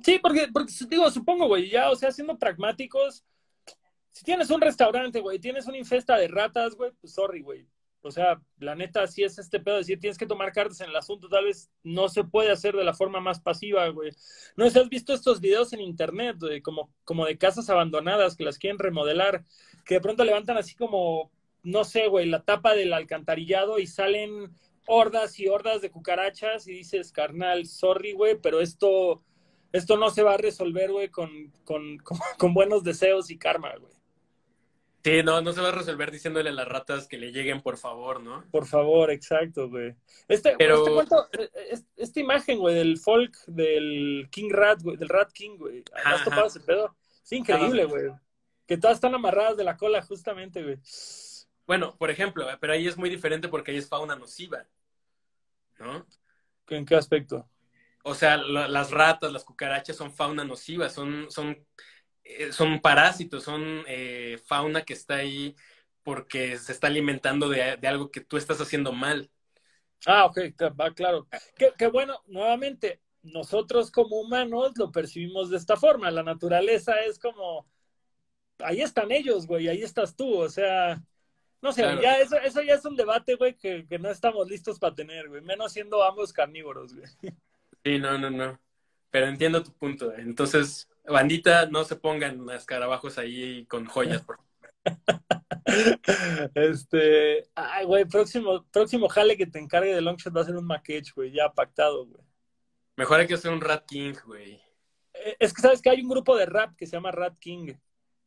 Sí, 0.02 0.18
porque, 0.20 0.48
porque 0.52 0.72
digo, 0.88 1.08
supongo, 1.10 1.46
güey, 1.46 1.70
ya, 1.70 1.90
o 1.90 1.96
sea, 1.96 2.10
siendo 2.10 2.36
pragmáticos, 2.36 3.24
si 4.10 4.24
tienes 4.24 4.50
un 4.50 4.60
restaurante, 4.60 5.20
güey, 5.20 5.38
tienes 5.38 5.66
una 5.66 5.78
infesta 5.78 6.16
de 6.16 6.28
ratas, 6.28 6.74
güey, 6.74 6.90
pues 7.00 7.14
sorry, 7.14 7.42
güey. 7.42 7.66
O 8.04 8.10
sea, 8.10 8.40
la 8.58 8.74
neta, 8.74 9.06
si 9.06 9.22
es 9.22 9.38
este 9.38 9.60
pedo 9.60 9.76
de 9.76 9.80
decir 9.82 10.00
tienes 10.00 10.18
que 10.18 10.26
tomar 10.26 10.52
cartas 10.52 10.80
en 10.80 10.90
el 10.90 10.96
asunto, 10.96 11.28
tal 11.28 11.44
vez 11.44 11.70
no 11.84 12.08
se 12.08 12.24
puede 12.24 12.50
hacer 12.50 12.74
de 12.74 12.82
la 12.82 12.94
forma 12.94 13.20
más 13.20 13.40
pasiva, 13.40 13.88
güey. 13.88 14.10
No 14.56 14.68
sé 14.68 14.80
has 14.80 14.88
visto 14.88 15.14
estos 15.14 15.40
videos 15.40 15.72
en 15.72 15.80
internet, 15.80 16.36
güey, 16.40 16.60
como, 16.60 16.90
como 17.04 17.24
de 17.26 17.38
casas 17.38 17.70
abandonadas 17.70 18.36
que 18.36 18.44
las 18.44 18.58
quieren 18.58 18.80
remodelar, 18.80 19.44
que 19.84 19.94
de 19.94 20.00
pronto 20.00 20.24
levantan 20.24 20.56
así 20.56 20.74
como, 20.74 21.30
no 21.62 21.84
sé, 21.84 22.08
güey, 22.08 22.26
la 22.26 22.42
tapa 22.42 22.74
del 22.74 22.92
alcantarillado 22.92 23.78
y 23.78 23.86
salen 23.86 24.52
hordas 24.86 25.38
y 25.38 25.46
hordas 25.46 25.80
de 25.80 25.90
cucarachas 25.90 26.66
y 26.66 26.72
dices, 26.72 27.12
carnal, 27.12 27.66
sorry, 27.66 28.12
güey, 28.12 28.36
pero 28.40 28.60
esto, 28.60 29.22
esto 29.72 29.96
no 29.96 30.10
se 30.10 30.24
va 30.24 30.34
a 30.34 30.38
resolver, 30.38 30.90
güey, 30.90 31.08
con, 31.08 31.52
con, 31.64 31.98
con 32.38 32.52
buenos 32.52 32.82
deseos 32.82 33.30
y 33.30 33.38
karma, 33.38 33.76
güey. 33.76 33.91
Sí, 35.04 35.22
no, 35.24 35.40
no 35.40 35.52
se 35.52 35.60
va 35.60 35.70
a 35.70 35.72
resolver 35.72 36.12
diciéndole 36.12 36.50
a 36.50 36.52
las 36.52 36.68
ratas 36.68 37.08
que 37.08 37.18
le 37.18 37.32
lleguen, 37.32 37.60
por 37.60 37.76
favor, 37.76 38.22
¿no? 38.22 38.44
Por 38.52 38.66
favor, 38.66 39.10
exacto, 39.10 39.68
güey. 39.68 39.96
Este, 40.28 40.54
Pero... 40.56 40.78
este 40.78 40.94
cuento, 40.94 41.28
eh, 41.32 41.50
eh, 41.54 41.78
esta 41.96 42.20
imagen, 42.20 42.58
güey, 42.58 42.76
del 42.76 42.98
folk, 42.98 43.36
del 43.46 44.28
King 44.30 44.50
Rat, 44.50 44.80
güey, 44.82 44.96
del 44.96 45.08
Rat 45.08 45.32
King, 45.32 45.56
güey. 45.56 45.82
¿Has 46.04 46.22
topado 46.22 46.46
ese 46.46 46.60
pedo? 46.60 46.96
Es 47.24 47.32
increíble, 47.32 47.84
güey. 47.86 48.10
Que 48.66 48.76
todas 48.76 48.96
están 48.96 49.14
amarradas 49.14 49.56
de 49.56 49.64
la 49.64 49.76
cola, 49.76 50.02
justamente, 50.02 50.62
güey. 50.62 50.78
Bueno, 51.66 51.96
por 51.96 52.10
ejemplo, 52.10 52.46
pero 52.60 52.72
ahí 52.72 52.86
es 52.86 52.96
muy 52.96 53.10
diferente 53.10 53.48
porque 53.48 53.72
ahí 53.72 53.78
es 53.78 53.88
fauna 53.88 54.14
nociva, 54.14 54.66
¿no? 55.78 56.06
¿En 56.68 56.86
qué 56.86 56.94
aspecto? 56.94 57.48
O 58.04 58.14
sea, 58.14 58.36
las 58.36 58.90
ratas, 58.90 59.32
las 59.32 59.44
cucarachas 59.44 59.96
son 59.96 60.12
fauna 60.12 60.44
nociva, 60.44 60.88
son, 60.88 61.30
son 61.30 61.50
eh, 61.50 61.64
son 62.50 62.80
parásitos, 62.80 63.44
son 63.44 63.84
eh, 63.86 64.38
fauna 64.44 64.82
que 64.82 64.92
está 64.92 65.16
ahí 65.16 65.54
porque 66.02 66.56
se 66.58 66.72
está 66.72 66.88
alimentando 66.88 67.48
de, 67.48 67.62
algo 67.86 68.10
que 68.10 68.20
tú 68.20 68.36
estás 68.36 68.60
haciendo 68.60 68.92
mal. 68.92 69.30
Ah, 70.06 70.24
ok, 70.24 70.38
va 70.78 70.92
claro. 70.92 71.28
Qué, 71.56 71.86
bueno, 71.86 72.20
nuevamente, 72.26 73.00
nosotros 73.22 73.90
como 73.90 74.20
humanos 74.20 74.72
lo 74.76 74.90
percibimos 74.90 75.50
de 75.50 75.56
esta 75.56 75.76
forma. 75.76 76.10
La 76.10 76.24
naturaleza 76.24 76.94
es 77.00 77.18
como, 77.18 77.68
ahí 78.58 78.80
están 78.80 79.12
ellos, 79.12 79.46
güey, 79.46 79.68
ahí 79.68 79.82
estás 79.82 80.16
tú, 80.16 80.38
o 80.38 80.48
sea, 80.48 81.00
no 81.60 81.72
sé, 81.72 81.82
ya 82.02 82.18
eso, 82.18 82.36
eso 82.38 82.62
ya 82.62 82.74
es 82.74 82.84
un 82.84 82.96
debate, 82.96 83.36
güey, 83.36 83.56
que, 83.56 83.86
que 83.86 83.98
no 84.00 84.10
estamos 84.10 84.48
listos 84.48 84.80
para 84.80 84.94
tener, 84.94 85.28
güey, 85.28 85.42
menos 85.42 85.72
siendo 85.72 86.02
ambos 86.02 86.32
carnívoros, 86.32 86.94
güey. 86.94 87.06
Sí, 87.84 87.98
no, 87.98 88.18
no, 88.18 88.30
no. 88.30 88.60
Pero 89.10 89.26
entiendo 89.26 89.62
tu 89.62 89.72
punto. 89.72 90.12
Entonces, 90.14 90.88
Bandita, 91.04 91.66
no 91.66 91.84
se 91.84 91.96
pongan 91.96 92.48
escarabajos 92.50 93.18
ahí 93.18 93.66
con 93.66 93.86
joyas, 93.86 94.22
por 94.22 94.38
Este, 96.54 97.48
ay, 97.54 97.84
güey, 97.86 98.04
próximo, 98.04 98.64
próximo 98.70 99.08
jale 99.08 99.36
que 99.36 99.46
te 99.46 99.58
encargue 99.58 99.94
de 99.94 100.00
Longshot 100.00 100.36
va 100.36 100.42
a 100.42 100.44
ser 100.44 100.56
un 100.56 100.66
maquetch, 100.66 101.12
güey, 101.14 101.32
ya 101.32 101.48
pactado, 101.50 102.06
güey. 102.06 102.22
Mejor 102.96 103.20
hay 103.20 103.26
que 103.26 103.34
hacer 103.34 103.50
un 103.50 103.60
Rat 103.60 103.86
King, 103.86 104.14
güey. 104.26 104.60
Eh, 105.14 105.36
es 105.38 105.52
que 105.52 105.62
sabes 105.62 105.80
que 105.80 105.90
hay 105.90 106.02
un 106.02 106.08
grupo 106.08 106.36
de 106.36 106.46
rap 106.46 106.76
que 106.76 106.86
se 106.86 106.92
llama 106.92 107.10
Rat 107.10 107.38
King. 107.38 107.74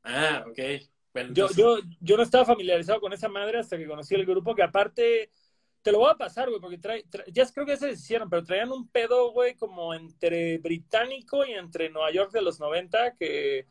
Ah, 0.03 0.45
ok. 0.47 0.59
yo, 1.34 1.49
yo, 1.55 1.78
yo 1.99 2.17
no 2.17 2.23
estaba 2.23 2.45
familiarizado 2.45 2.99
con 2.99 3.13
esa 3.13 3.30
madre 3.30 3.59
hasta 3.59 3.78
que 3.78 3.88
conocí 3.88 4.15
el 4.15 4.26
grupo, 4.26 4.55
que 4.55 4.63
aparte 4.63 5.30
te 5.86 5.91
lo 5.91 5.99
voy 5.99 6.09
a 6.09 6.17
pasar, 6.17 6.49
güey, 6.49 6.59
porque 6.59 6.79
trae, 6.79 7.05
ya 7.31 7.45
creo 7.45 7.63
que 7.63 7.73
ya 7.73 7.77
se 7.77 7.91
hicieron, 7.91 8.27
pero 8.27 8.43
traían 8.43 8.71
un 8.71 8.88
pedo, 8.88 9.31
güey, 9.31 9.53
como 9.53 9.93
entre 9.93 10.57
británico 10.57 11.45
y 11.45 11.53
entre 11.53 11.91
Nueva 11.91 12.11
York 12.11 12.31
de 12.31 12.41
los 12.41 12.59
90, 12.59 13.15
que 13.15 13.67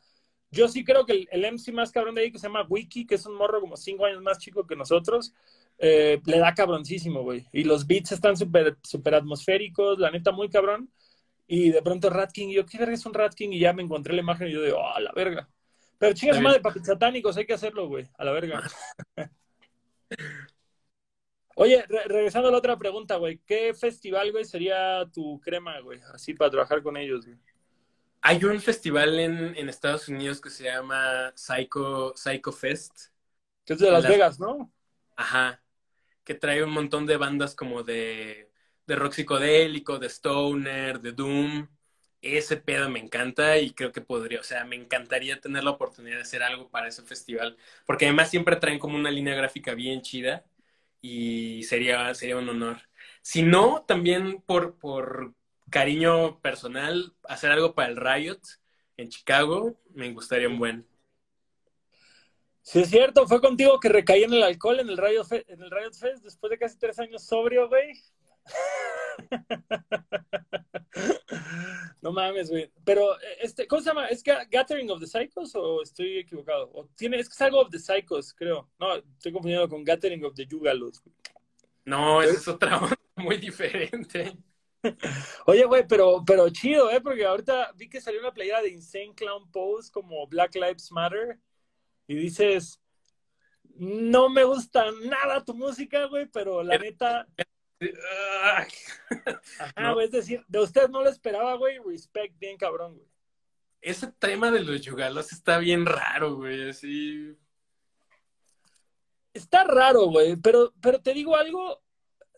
yo 0.53 0.69
sí 0.69 0.85
creo 0.85 1.05
que 1.05 1.27
el, 1.29 1.45
MC 1.45 1.73
más 1.73 1.91
cabrón 1.91 2.15
de 2.15 2.23
ahí, 2.23 2.31
que 2.31 2.39
se 2.39 2.47
llama 2.47 2.65
Wiki, 2.69 3.05
que 3.05 3.17
es 3.17 3.27
un 3.27 3.35
morro 3.35 3.61
como 3.61 3.77
cinco 3.77 4.07
años 4.07 4.23
más 4.23 4.39
chico 4.39 4.65
que 4.65 4.77
nosotros, 4.77 5.35
eh, 5.79 6.21
le 6.25 6.39
da 6.39 6.55
cabroncísimo, 6.55 7.23
güey. 7.25 7.49
Y 7.53 7.65
los 7.65 7.85
beats 7.85 8.13
están 8.13 8.37
súper 8.37 8.79
super 8.85 9.17
atmosféricos, 9.17 9.99
la 9.99 10.13
neta, 10.13 10.31
muy 10.31 10.49
cabrón. 10.49 10.93
Y 11.49 11.71
de 11.71 11.83
pronto 11.83 12.11
Rat 12.11 12.31
King, 12.31 12.51
y 12.51 12.55
yo, 12.55 12.65
¿qué 12.65 12.79
verga 12.79 12.95
es 12.95 13.05
un 13.07 13.15
Rat 13.15 13.35
King? 13.35 13.49
Y 13.51 13.59
ya 13.59 13.73
me 13.73 13.83
encontré 13.83 14.15
la 14.15 14.21
imagen 14.21 14.47
y 14.47 14.53
yo 14.53 14.63
digo, 14.63 14.79
oh, 14.79 14.95
a 14.95 15.01
la 15.01 15.11
verga. 15.11 15.49
Pero 15.99 16.15
chingas 16.15 16.41
madre, 16.41 16.61
papi 16.61 16.79
satánicos, 16.79 17.37
hay 17.37 17.45
que 17.47 17.55
hacerlo, 17.55 17.89
güey, 17.89 18.09
a 18.17 18.25
la 18.25 18.31
verga. 18.31 18.63
Oye, 21.57 21.85
regresando 22.07 22.49
a 22.49 22.53
la 22.53 22.59
otra 22.59 22.77
pregunta, 22.77 23.17
güey, 23.17 23.39
¿qué 23.47 23.75
festival, 23.75 24.33
güey, 24.33 24.45
sería 24.45 25.09
tu 25.13 25.41
crema, 25.41 25.81
güey? 25.81 26.01
Así 26.13 26.35
para 26.35 26.51
trabajar 26.51 26.83
con 26.83 26.97
ellos, 26.97 27.27
güey. 27.27 27.39
Hay 28.23 28.43
un 28.45 28.61
festival 28.61 29.19
en, 29.19 29.55
en 29.57 29.69
Estados 29.69 30.09
Unidos 30.09 30.41
que 30.41 30.51
se 30.51 30.65
llama 30.65 31.33
Psycho, 31.37 32.15
Psycho 32.17 32.53
Fest. 32.53 33.09
Que 33.67 33.75
es 33.75 33.79
de 33.79 33.91
Las 33.91 34.09
Vegas, 34.09 34.41
¿no? 34.41 34.73
Ajá. 35.17 35.63
Que 36.25 36.35
trae 36.35 36.65
un 36.65 36.71
montón 36.71 37.07
de 37.07 37.19
bandas 37.19 37.55
como 37.55 37.83
de, 37.83 38.51
de 38.87 38.97
rock 38.97 39.13
psicodélico, 39.13 39.99
de 39.99 40.09
stoner, 40.09 41.01
de 41.01 41.13
doom. 41.13 41.69
Ese 42.23 42.57
pedo 42.57 42.89
me 42.89 42.99
encanta 42.99 43.59
y 43.59 43.73
creo 43.75 43.93
que 43.93 44.01
podría, 44.01 44.41
o 44.41 44.43
sea, 44.43 44.65
me 44.65 44.77
encantaría 44.77 45.41
tener 45.41 45.63
la 45.63 45.73
oportunidad 45.73 46.17
de 46.17 46.23
hacer 46.23 46.43
algo 46.43 46.71
para 46.71 46.89
ese 46.89 47.03
festival. 47.03 47.59
Porque 47.85 48.07
además 48.07 48.31
siempre 48.31 48.57
traen 48.57 48.79
como 48.79 48.97
una 48.97 49.11
línea 49.11 49.35
gráfica 49.35 49.75
bien 49.75 50.01
chida 50.01 50.45
y 51.07 51.63
sería, 51.65 52.15
sería 52.15 52.39
un 52.39 52.49
honor. 52.49 52.79
Si 53.21 53.43
no, 53.43 53.85
también 53.87 54.41
por, 54.41 54.79
por 54.79 55.35
cariño 55.69 56.41
personal, 56.41 57.13
hacer 57.29 57.53
algo 57.53 57.75
para 57.75 57.89
el 57.91 57.97
Riot 57.99 58.41
en 58.97 59.11
Chicago, 59.11 59.79
me 59.93 60.11
gustaría 60.15 60.49
un 60.49 60.59
buen. 60.59 60.87
Sí, 62.63 62.81
es 62.81 62.89
cierto, 62.89 63.29
fue 63.29 63.43
contigo 63.43 63.79
que 63.81 63.91
recaí 63.91 64.23
en 64.23 64.33
el 64.33 64.43
alcohol 64.43 64.81
en 64.81 64.89
el 64.89 64.97
Riot, 64.97 65.27
en 65.31 65.63
el 65.63 65.71
Riot 65.71 65.93
Fest 65.93 66.25
después 66.25 66.51
de 66.51 66.57
casi 66.57 66.79
tres 66.79 66.99
años 66.99 67.23
sobrio, 67.23 67.69
güey. 67.69 67.93
no 72.03 72.13
mames, 72.13 72.51
güey. 72.51 72.71
Pero, 72.85 73.17
este, 73.41 73.67
¿cómo 73.67 73.83
se 73.83 73.91
llama? 73.91 74.07
¿Es 74.07 74.23
Gathering 74.23 74.91
of 74.91 75.01
the 75.01 75.07
Psychos 75.07 75.55
o 75.55 75.83
estoy 75.83 76.19
equivocado? 76.19 76.71
O 76.73 76.87
tiene, 76.97 77.19
es 77.19 77.29
que 77.29 77.35
es 77.35 77.43
algo 77.43 77.61
of 77.61 77.71
the 77.71 77.79
Psychos, 77.79 78.35
creo. 78.35 78.71
No, 78.79 78.97
estoy 78.97 79.33
confundiendo 79.33 79.69
con 79.69 79.85
Gathering 79.85 80.25
of 80.25 80.35
the 80.35 80.47
Yugalos. 80.47 81.03
No, 81.85 82.23
esa 82.23 82.35
es 82.35 82.49
otra 82.49 82.81
muy 83.17 83.37
diferente. 83.37 84.37
Oye, 85.47 85.65
güey, 85.65 85.87
pero, 85.87 86.23
pero 86.27 86.49
chido, 86.51 86.91
¿eh? 86.91 87.01
Porque 87.01 87.25
ahorita 87.25 87.73
vi 87.75 87.89
que 87.89 88.01
salió 88.01 88.21
una 88.21 88.33
playera 88.33 88.63
de 88.63 88.71
Insane 88.71 89.15
Clown 89.15 89.51
Pose 89.51 89.91
como 89.91 90.27
Black 90.27 90.55
Lives 90.55 90.91
Matter 90.93 91.39
y 92.07 92.17
dices, 92.17 92.81
no 93.77 94.29
me 94.29 94.45
gusta 94.45 94.87
nada 95.05 95.45
tu 95.45 95.55
música, 95.55 96.07
güey, 96.07 96.27
pero 96.27 96.63
la 96.63 96.79
neta, 96.79 97.27
Ajá, 99.59 99.95
es 100.03 100.11
decir, 100.11 100.45
de 100.49 100.61
usted 100.61 100.89
no 100.89 101.03
lo 101.03 101.09
esperaba, 101.09 101.55
güey. 101.57 101.79
Respect, 101.85 102.39
bien 102.39 102.57
cabrón, 102.57 102.97
güey. 102.97 103.09
Ese 103.81 104.11
tema 104.13 104.51
de 104.51 104.61
los 104.61 104.81
yugalos 104.81 105.33
está 105.33 105.59
bien 105.59 105.85
raro, 105.85 106.37
güey, 106.37 106.71
así. 106.71 107.37
Está 109.35 109.65
raro, 109.65 110.07
güey, 110.07 110.37
pero, 110.37 110.73
pero 110.81 111.03
te 111.03 111.13
digo 111.13 111.37
algo, 111.37 111.83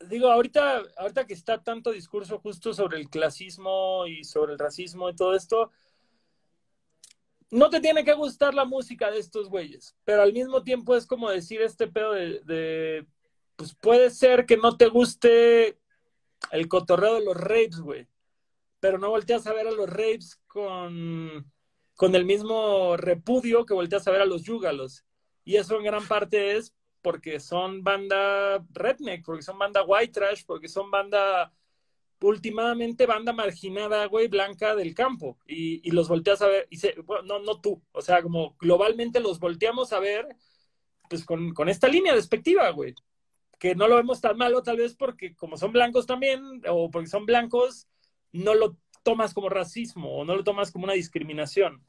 digo, 0.09 0.29
ahorita, 0.29 0.83
ahorita 0.97 1.27
que 1.27 1.35
está 1.35 1.63
tanto 1.63 1.93
discurso 1.93 2.39
justo 2.39 2.73
sobre 2.73 2.99
el 2.99 3.09
clasismo 3.11 4.07
y 4.07 4.25
sobre 4.25 4.55
el 4.55 4.59
racismo 4.59 5.09
y 5.11 5.15
todo 5.15 5.37
esto, 5.37 5.71
no 7.51 7.71
te 7.71 7.81
tiene 7.81 8.03
que 8.03 8.15
gustar 8.15 8.55
la 8.55 8.65
música 8.65 9.11
de 9.11 9.19
estos 9.19 9.49
güeyes, 9.49 9.95
pero 10.05 10.23
al 10.23 10.33
mismo 10.33 10.65
tiempo 10.65 10.97
es 10.97 11.07
como 11.07 11.31
decir 11.31 11.61
este 11.61 11.87
pedo 11.87 12.13
de 12.13 13.07
pues 13.57 13.75
puede 13.75 14.11
ser 14.11 14.47
que 14.47 14.57
no 14.57 14.77
te 14.77 14.89
guste 14.89 15.79
el 16.53 16.69
cotorreo 16.69 17.15
de 17.17 17.25
los 17.25 17.37
rapes, 17.37 17.81
güey. 17.81 18.07
Pero 18.81 18.99
no 18.99 19.11
volteas 19.11 19.47
a 19.47 19.53
ver 19.53 19.67
a 19.67 19.73
los 19.73 19.89
rapes 19.89 20.41
con, 20.47 21.51
con 21.95 22.15
el 22.15 22.25
mismo 22.25 22.97
repudio 22.97 23.67
que 23.67 23.75
volteas 23.75 24.07
a 24.07 24.11
ver 24.11 24.21
a 24.21 24.27
los 24.27 24.43
yugalos. 24.43 25.05
Y 25.45 25.57
eso 25.57 25.77
en 25.77 25.85
gran 25.85 26.07
parte 26.07 26.57
es 26.57 26.75
porque 27.03 27.41
son 27.41 27.85
banda 27.85 28.65
redneck, 28.71 29.25
porque 29.25 29.43
son 29.43 29.59
banda 29.59 29.85
white 29.85 30.13
trash, 30.13 30.45
porque 30.45 30.69
son 30.69 30.91
banda, 30.91 31.53
últimamente 32.21 33.07
banda 33.07 33.33
marginada, 33.33 34.07
güey, 34.07 34.27
blanca 34.29 34.75
del 34.75 34.95
campo. 34.95 35.39
Y, 35.47 35.89
los 35.93 36.09
volteas 36.09 36.43
a 36.43 36.49
ver, 36.49 36.67
y 36.69 36.79
bueno, 37.03 37.23
no, 37.23 37.39
no 37.39 37.61
tú, 37.61 37.81
o 37.93 38.03
sea, 38.03 38.23
como 38.23 38.57
globalmente 38.59 39.21
los 39.21 39.39
volteamos 39.39 39.93
a 39.93 40.01
ver 40.01 40.27
pues 41.09 41.25
con, 41.25 41.55
con 41.55 41.69
esta 41.69 41.87
línea 41.87 42.15
despectiva, 42.15 42.69
güey. 42.71 42.95
Que 43.59 43.75
no 43.75 43.89
lo 43.89 43.97
vemos 43.97 44.21
tan 44.21 44.37
malo, 44.37 44.63
tal 44.63 44.77
vez 44.77 44.95
porque 44.95 45.35
como 45.35 45.57
son 45.57 45.73
blancos 45.73 46.07
también, 46.07 46.63
o 46.69 46.91
porque 46.91 47.09
son 47.09 47.27
blancos, 47.27 47.89
no 48.33 48.55
lo 48.55 48.77
tomas 49.03 49.33
como 49.33 49.49
racismo 49.49 50.19
o 50.19 50.25
no 50.25 50.37
lo 50.37 50.45
tomas 50.45 50.71
como 50.71 50.85
una 50.85 50.93
discriminación. 50.93 51.85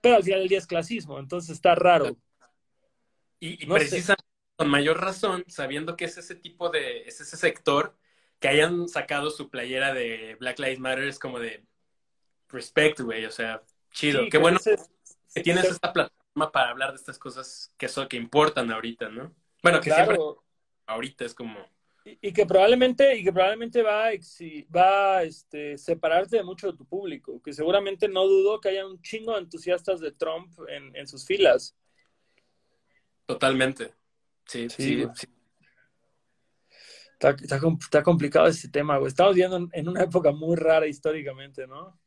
Pero 0.00 0.16
al 0.16 0.24
final 0.24 0.40
del 0.40 0.48
día 0.48 0.58
es 0.58 0.66
clasismo, 0.66 1.18
entonces 1.18 1.50
está 1.50 1.74
raro. 1.74 2.16
Y, 3.38 3.62
y 3.62 3.66
precisamente 3.66 4.24
con 4.56 4.68
mayor 4.68 5.00
razón, 5.00 5.44
sabiendo 5.48 5.96
que 5.96 6.04
es 6.04 6.16
ese 6.16 6.34
tipo 6.34 6.70
de, 6.70 7.02
es 7.02 7.20
ese 7.20 7.36
sector, 7.36 7.96
que 8.40 8.48
hayan 8.48 8.88
sacado 8.88 9.30
su 9.30 9.50
playera 9.50 9.94
de 9.94 10.36
Black 10.38 10.58
Lives 10.58 10.78
Matter 10.78 11.04
es 11.04 11.18
como 11.18 11.38
de 11.38 11.64
respect, 12.48 13.00
güey, 13.00 13.24
o 13.24 13.30
sea, 13.30 13.62
chido. 13.90 14.22
Qué 14.30 14.38
bueno 14.38 14.60
que 15.34 15.42
tienes 15.42 15.64
esta 15.64 15.92
plataforma 15.92 16.52
para 16.52 16.70
hablar 16.70 16.90
de 16.90 16.96
estas 16.96 17.18
cosas 17.18 17.72
que 17.76 17.88
son, 17.88 18.08
que 18.08 18.16
importan 18.16 18.70
ahorita, 18.70 19.08
¿no? 19.08 19.34
Bueno, 19.62 19.80
que 19.80 19.90
siempre 19.90 20.18
ahorita 20.86 21.24
es 21.24 21.34
como 21.34 21.58
y, 22.04 22.32
que 22.32 22.44
probablemente 22.44 23.16
y 23.16 23.24
que 23.24 23.32
probablemente 23.32 23.82
va 23.82 24.08
a, 24.08 24.12
va 24.76 25.16
a 25.16 25.22
este, 25.22 25.78
separarte 25.78 26.36
de 26.36 26.44
mucho 26.44 26.70
de 26.70 26.76
tu 26.76 26.84
público, 26.84 27.40
que 27.42 27.54
seguramente 27.54 28.08
no 28.08 28.26
dudo 28.26 28.60
que 28.60 28.68
haya 28.68 28.86
un 28.86 29.00
chingo 29.00 29.32
de 29.32 29.40
entusiastas 29.40 30.00
de 30.00 30.12
Trump 30.12 30.52
en, 30.68 30.94
en 30.94 31.06
sus 31.06 31.24
filas. 31.24 31.74
Totalmente. 33.24 33.94
Sí, 34.44 34.68
sí, 34.68 35.06
sí. 35.14 35.26
Está, 37.12 37.30
está, 37.30 38.02
complicado 38.02 38.48
este 38.48 38.68
tema, 38.68 38.98
güey. 38.98 39.08
Estamos 39.08 39.34
viviendo 39.34 39.66
en 39.72 39.88
una 39.88 40.02
época 40.02 40.30
muy 40.30 40.56
rara 40.56 40.86
históricamente, 40.86 41.66
¿no? 41.66 41.98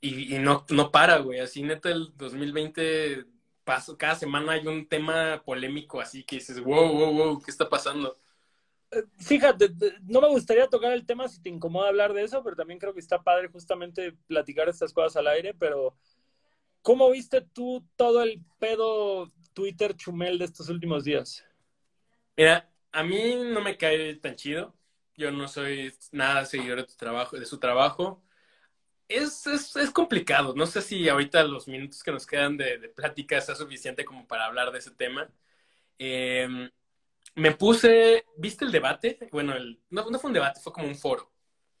Y, 0.00 0.34
y 0.34 0.38
no, 0.40 0.66
no 0.70 0.90
para, 0.90 1.18
güey. 1.18 1.38
Así 1.38 1.62
neta 1.62 1.90
el 1.90 2.12
2020 2.16 3.24
paso, 3.66 3.98
cada 3.98 4.14
semana 4.14 4.52
hay 4.52 4.66
un 4.66 4.88
tema 4.88 5.42
polémico 5.44 6.00
así 6.00 6.22
que 6.24 6.36
dices, 6.36 6.60
wow, 6.60 6.88
wow, 6.92 7.12
wow, 7.12 7.42
¿qué 7.42 7.50
está 7.50 7.68
pasando? 7.68 8.18
Eh, 8.92 9.02
fíjate, 9.18 9.68
no 10.04 10.20
me 10.20 10.28
gustaría 10.28 10.68
tocar 10.68 10.92
el 10.92 11.04
tema 11.04 11.28
si 11.28 11.42
te 11.42 11.50
incomoda 11.50 11.88
hablar 11.88 12.14
de 12.14 12.22
eso, 12.22 12.42
pero 12.44 12.54
también 12.54 12.78
creo 12.78 12.94
que 12.94 13.00
está 13.00 13.20
padre 13.20 13.48
justamente 13.48 14.12
platicar 14.28 14.68
estas 14.68 14.92
cosas 14.92 15.16
al 15.16 15.26
aire, 15.26 15.52
pero 15.52 15.98
¿cómo 16.80 17.10
viste 17.10 17.40
tú 17.40 17.84
todo 17.96 18.22
el 18.22 18.40
pedo 18.60 19.32
Twitter 19.52 19.96
chumel 19.96 20.38
de 20.38 20.44
estos 20.44 20.68
últimos 20.68 21.02
días? 21.02 21.44
Mira, 22.36 22.70
a 22.92 23.02
mí 23.02 23.34
no 23.52 23.60
me 23.60 23.76
cae 23.76 24.14
tan 24.14 24.36
chido. 24.36 24.74
Yo 25.16 25.32
no 25.32 25.48
soy 25.48 25.92
nada 26.12 26.44
seguidor 26.44 26.78
de, 26.78 26.84
tu 26.84 26.94
trabajo, 26.94 27.36
de 27.36 27.46
su 27.46 27.58
trabajo. 27.58 28.22
Es, 29.08 29.46
es, 29.46 29.76
es, 29.76 29.90
complicado. 29.90 30.54
No 30.56 30.66
sé 30.66 30.82
si 30.82 31.08
ahorita 31.08 31.44
los 31.44 31.68
minutos 31.68 32.02
que 32.02 32.10
nos 32.12 32.26
quedan 32.26 32.56
de, 32.56 32.78
de 32.78 32.88
plática 32.88 33.40
sea 33.40 33.54
suficiente 33.54 34.04
como 34.04 34.26
para 34.26 34.46
hablar 34.46 34.72
de 34.72 34.78
ese 34.78 34.90
tema. 34.90 35.28
Eh, 35.98 36.70
me 37.36 37.52
puse, 37.52 38.24
¿viste 38.36 38.64
el 38.64 38.72
debate? 38.72 39.18
Bueno, 39.30 39.54
el, 39.54 39.78
no, 39.90 40.10
no, 40.10 40.18
fue 40.18 40.28
un 40.28 40.34
debate, 40.34 40.60
fue 40.60 40.72
como 40.72 40.88
un 40.88 40.96
foro. 40.96 41.30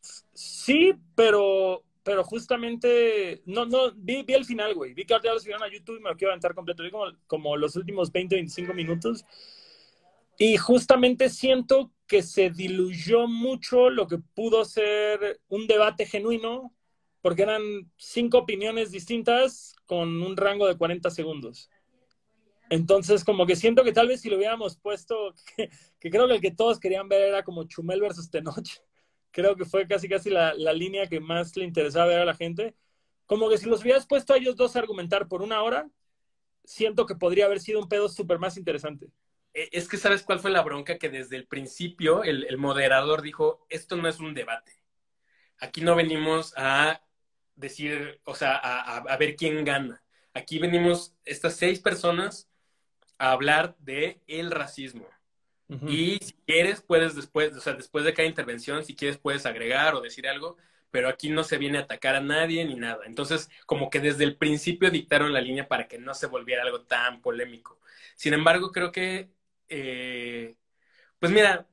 Sí, 0.00 0.94
pero, 1.14 1.82
pero 2.02 2.22
justamente, 2.22 3.42
no, 3.46 3.64
no, 3.64 3.92
vi, 3.94 4.22
vi 4.22 4.34
el 4.34 4.44
final, 4.44 4.74
güey. 4.74 4.92
Vi 4.94 5.04
que 5.04 5.14
ahora 5.14 5.24
ya 5.24 5.32
lo 5.32 5.40
subieron 5.40 5.62
a 5.62 5.72
YouTube 5.72 5.96
y 5.96 6.02
me 6.02 6.10
lo 6.10 6.16
quiero 6.16 6.32
aventar 6.32 6.54
completo. 6.54 6.82
Vi 6.82 6.90
como, 6.90 7.06
como 7.26 7.56
los 7.56 7.74
últimos 7.74 8.12
20, 8.12 8.34
25 8.36 8.74
minutos. 8.74 9.24
Y 10.38 10.58
justamente 10.58 11.30
siento 11.30 11.90
que 12.06 12.22
se 12.22 12.50
diluyó 12.50 13.26
mucho 13.26 13.88
lo 13.88 14.06
que 14.06 14.18
pudo 14.18 14.64
ser 14.66 15.40
un 15.48 15.66
debate 15.66 16.04
genuino, 16.04 16.74
porque 17.26 17.42
eran 17.42 17.90
cinco 17.96 18.38
opiniones 18.38 18.92
distintas 18.92 19.74
con 19.84 20.22
un 20.22 20.36
rango 20.36 20.68
de 20.68 20.78
40 20.78 21.10
segundos. 21.10 21.68
Entonces, 22.70 23.24
como 23.24 23.46
que 23.46 23.56
siento 23.56 23.82
que 23.82 23.90
tal 23.90 24.06
vez 24.06 24.20
si 24.20 24.30
lo 24.30 24.36
hubiéramos 24.36 24.76
puesto, 24.76 25.34
que, 25.56 25.68
creo 26.08 26.28
que 26.28 26.34
el 26.36 26.40
que 26.40 26.52
todos 26.52 26.78
querían 26.78 27.08
ver 27.08 27.22
era 27.22 27.42
como 27.42 27.64
Chumel 27.64 28.00
versus 28.00 28.30
Tenoch. 28.30 28.68
Creo 29.32 29.56
que 29.56 29.64
fue 29.64 29.88
casi 29.88 30.08
casi 30.08 30.30
la, 30.30 30.54
la, 30.54 30.72
línea 30.72 31.08
que 31.08 31.18
más 31.18 31.56
le 31.56 31.64
interesaba 31.64 32.06
ver 32.06 32.20
a 32.20 32.24
la 32.24 32.36
gente. 32.36 32.76
Como 33.24 33.48
que 33.48 33.58
si 33.58 33.68
los 33.68 33.82
hubieras 33.82 34.06
puesto 34.06 34.32
a 34.32 34.36
ellos 34.36 34.54
dos 34.54 34.76
a 34.76 34.78
argumentar 34.78 35.26
por 35.26 35.42
una 35.42 35.64
hora, 35.64 35.90
siento 36.62 37.06
que 37.06 37.16
podría 37.16 37.46
haber 37.46 37.58
sido 37.58 37.80
un 37.80 37.88
pedo 37.88 38.08
súper 38.08 38.38
más 38.38 38.56
interesante. 38.56 39.10
E, 39.52 39.68
es 39.72 39.88
que 39.88 39.96
sabes 39.96 40.22
cuál 40.22 40.38
fue 40.38 40.52
la 40.52 40.62
bronca 40.62 40.96
que 40.96 41.08
desde 41.08 41.34
el 41.34 41.48
principio 41.48 42.22
el, 42.22 42.44
el 42.44 42.56
moderador 42.56 43.20
dijo, 43.20 43.66
esto 43.68 43.96
no 43.96 44.08
es 44.08 44.20
un 44.20 44.32
debate. 44.32 44.74
Aquí 45.58 45.80
no 45.80 45.96
venimos 45.96 46.52
a 46.56 47.00
decir, 47.56 48.20
o 48.24 48.34
sea, 48.34 48.56
a, 48.56 48.98
a 48.98 49.16
ver 49.16 49.36
quién 49.36 49.64
gana. 49.64 50.02
Aquí 50.34 50.58
venimos 50.58 51.14
estas 51.24 51.56
seis 51.56 51.80
personas 51.80 52.48
a 53.18 53.32
hablar 53.32 53.76
de 53.78 54.20
el 54.26 54.50
racismo. 54.50 55.08
Y 55.88 56.18
si 56.22 56.32
quieres, 56.46 56.80
puedes 56.80 57.16
después, 57.16 57.56
o 57.56 57.60
sea, 57.60 57.72
después 57.72 58.04
de 58.04 58.14
cada 58.14 58.28
intervención, 58.28 58.84
si 58.84 58.94
quieres, 58.94 59.18
puedes 59.18 59.46
agregar 59.46 59.96
o 59.96 60.00
decir 60.00 60.28
algo, 60.28 60.56
pero 60.92 61.08
aquí 61.08 61.28
no 61.28 61.42
se 61.42 61.58
viene 61.58 61.78
a 61.78 61.82
atacar 61.82 62.14
a 62.14 62.20
nadie 62.20 62.64
ni 62.64 62.76
nada. 62.76 63.04
Entonces, 63.04 63.50
como 63.66 63.90
que 63.90 63.98
desde 63.98 64.22
el 64.22 64.36
principio 64.36 64.90
dictaron 64.92 65.32
la 65.32 65.40
línea 65.40 65.66
para 65.66 65.88
que 65.88 65.98
no 65.98 66.14
se 66.14 66.28
volviera 66.28 66.62
algo 66.62 66.82
tan 66.82 67.20
polémico. 67.20 67.80
Sin 68.14 68.32
embargo, 68.32 68.70
creo 68.70 68.92
que, 68.92 69.30
eh, 69.68 70.54
pues 71.18 71.32
mira, 71.32 71.66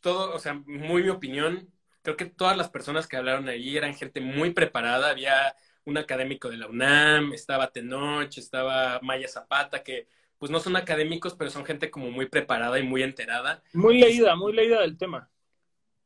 todo, 0.00 0.34
o 0.34 0.38
sea, 0.40 0.54
muy 0.54 1.04
mi 1.04 1.10
opinión, 1.10 1.71
creo 2.02 2.16
que 2.16 2.26
todas 2.26 2.56
las 2.56 2.68
personas 2.68 3.06
que 3.06 3.16
hablaron 3.16 3.48
ahí 3.48 3.76
eran 3.76 3.94
gente 3.94 4.20
muy 4.20 4.50
preparada, 4.50 5.10
había 5.10 5.56
un 5.84 5.98
académico 5.98 6.48
de 6.48 6.56
la 6.56 6.68
UNAM, 6.68 7.32
estaba 7.32 7.72
Tenoch, 7.72 8.36
estaba 8.36 9.00
Maya 9.02 9.28
Zapata, 9.28 9.82
que 9.82 10.06
pues 10.38 10.50
no 10.50 10.60
son 10.60 10.76
académicos, 10.76 11.34
pero 11.34 11.50
son 11.50 11.64
gente 11.64 11.90
como 11.90 12.10
muy 12.10 12.26
preparada 12.26 12.78
y 12.78 12.82
muy 12.82 13.02
enterada. 13.02 13.62
Muy 13.72 13.98
leída, 13.98 14.34
muy 14.34 14.52
leída 14.52 14.80
del 14.80 14.98
tema. 14.98 15.30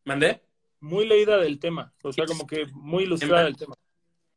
¿Mandé? 0.04 0.42
Muy 0.80 1.06
leída 1.06 1.38
del 1.38 1.58
tema, 1.58 1.92
o 2.02 2.12
sea, 2.12 2.26
como 2.26 2.46
que 2.46 2.66
muy 2.72 3.04
ilustrada 3.04 3.44
del 3.44 3.56
tema. 3.56 3.74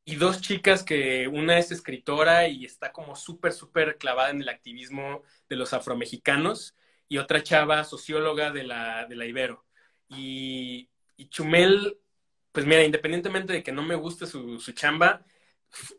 Y 0.06 0.16
dos 0.16 0.42
chicas 0.42 0.84
que 0.84 1.28
una 1.28 1.60
es 1.60 1.72
escritora 1.72 2.48
y 2.48 2.66
está 2.66 2.92
como 2.92 3.16
súper, 3.16 3.52
súper 3.52 3.98
clavada 3.98 4.32
en 4.32 4.42
el 4.42 4.50
activismo 4.50 5.22
de 5.50 5.58
los 5.58 5.74
afromexicanos, 5.74 6.76
y 7.10 7.18
otra 7.18 7.44
chava 7.44 7.84
socióloga 7.84 8.52
de 8.52 8.64
la, 8.64 9.06
de 9.06 9.16
la 9.16 9.26
Ibero. 9.26 9.66
Y, 10.08 10.90
y 11.20 11.28
Chumel, 11.30 12.00
pues 12.54 12.66
mira, 12.66 12.84
independientemente 12.86 13.52
de 13.52 13.62
que 13.62 13.74
no 13.74 13.84
me 13.84 13.96
guste 13.96 14.26
su, 14.26 14.58
chamba, 14.74 15.26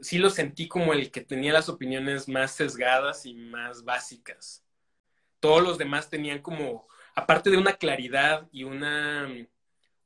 sí 0.00 0.18
lo 0.18 0.30
sentí 0.30 0.66
como 0.66 0.94
el 0.94 1.10
que 1.10 1.20
tenía 1.20 1.52
las 1.52 1.68
opiniones 1.68 2.26
más 2.26 2.52
sesgadas 2.52 3.26
y 3.26 3.34
más 3.34 3.84
básicas. 3.84 4.64
Todos 5.38 5.62
los 5.62 5.76
demás 5.76 6.08
tenían 6.08 6.40
como, 6.40 6.88
aparte 7.14 7.50
de 7.50 7.58
una 7.58 7.74
claridad 7.74 8.48
y 8.50 8.64
una, 8.64 9.28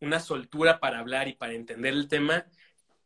una 0.01 0.19
soltura 0.19 0.81
para 0.81 0.99
hablar 0.99 1.29
y 1.29 1.35
para 1.35 1.53
entender 1.53 1.95
el 1.95 2.09
tema, 2.09 2.47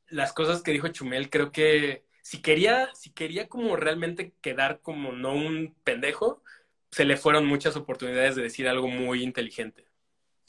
las 0.09 0.33
cosas 0.33 0.63
que 0.63 0.73
dijo 0.73 0.89
Chumel, 0.89 1.29
creo 1.29 1.53
que 1.53 2.07
si 2.23 2.41
quería, 2.41 2.89
si 2.95 3.11
quería 3.13 3.49
como 3.51 3.77
realmente 3.77 4.33
quedar 4.41 4.81
como 4.81 5.13
no 5.13 5.35
un 5.35 5.77
pendejo, 5.85 6.43
se 6.91 7.05
le 7.05 7.19
fueron 7.19 7.45
muchas 7.47 7.77
oportunidades 7.77 8.35
de 8.35 8.43
decir 8.45 8.67
algo 8.67 8.89
muy 8.89 9.23
inteligente. 9.23 9.88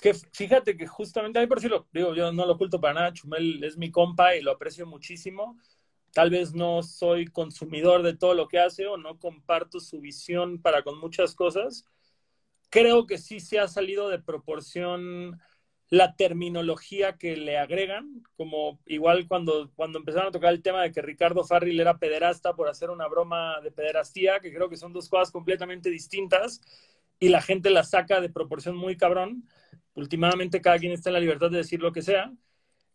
Que 0.02 0.14
fíjate 0.14 0.78
que 0.78 0.88
justamente, 0.88 1.40
a 1.40 1.42
mí 1.42 1.48
por 1.48 1.60
si 1.60 1.68
lo 1.68 1.88
digo, 1.92 2.16
yo 2.16 2.32
no 2.32 2.46
lo 2.46 2.54
oculto 2.54 2.80
para 2.80 2.94
nada, 2.94 3.14
Chumel 3.14 3.64
es 3.64 3.78
mi 3.78 3.92
compa 3.92 4.36
y 4.36 4.42
lo 4.42 4.52
aprecio 4.52 4.86
muchísimo. 4.86 5.58
Tal 6.14 6.30
vez 6.30 6.54
no 6.54 6.82
soy 6.84 7.28
consumidor 7.28 8.02
de 8.02 8.16
todo 8.16 8.34
lo 8.34 8.48
que 8.48 8.60
hace 8.60 8.88
o 8.88 8.98
no 8.98 9.20
comparto 9.20 9.80
su 9.80 10.00
visión 10.00 10.62
para 10.62 10.84
con 10.84 11.00
muchas 11.00 11.36
cosas, 11.36 11.86
creo 12.70 13.06
que 13.06 13.18
sí 13.18 13.40
se 13.40 13.60
ha 13.60 13.68
salido 13.68 14.10
de 14.10 14.20
proporción 14.20 15.40
la 15.90 16.16
terminología 16.16 17.18
que 17.18 17.36
le 17.36 17.58
agregan, 17.58 18.24
como 18.38 18.80
igual 18.86 19.28
cuando, 19.28 19.72
cuando 19.76 19.98
empezaron 19.98 20.30
a 20.30 20.32
tocar 20.32 20.54
el 20.54 20.62
tema 20.62 20.84
de 20.84 20.92
que 20.92 21.02
Ricardo 21.02 21.44
Farril 21.44 21.80
era 21.80 21.98
pederasta 21.98 22.56
por 22.56 22.70
hacer 22.70 22.92
una 22.92 23.08
broma 23.08 23.60
de 23.62 23.72
pederastía, 23.72 24.40
que 24.40 24.54
creo 24.54 24.70
que 24.70 24.78
son 24.78 24.94
dos 24.94 25.10
cosas 25.10 25.32
completamente 25.32 25.90
distintas 25.90 26.62
y 27.20 27.30
la 27.30 27.42
gente 27.42 27.70
la 27.70 27.84
saca 27.84 28.22
de 28.22 28.30
proporción 28.30 28.76
muy 28.76 28.98
cabrón. 28.98 29.48
Últimamente 29.94 30.62
cada 30.62 30.80
quien 30.80 30.92
está 30.92 31.10
en 31.10 31.16
la 31.16 31.20
libertad 31.20 31.52
de 31.52 31.58
decir 31.58 31.82
lo 31.82 31.92
que 31.92 32.02
sea 32.02 32.32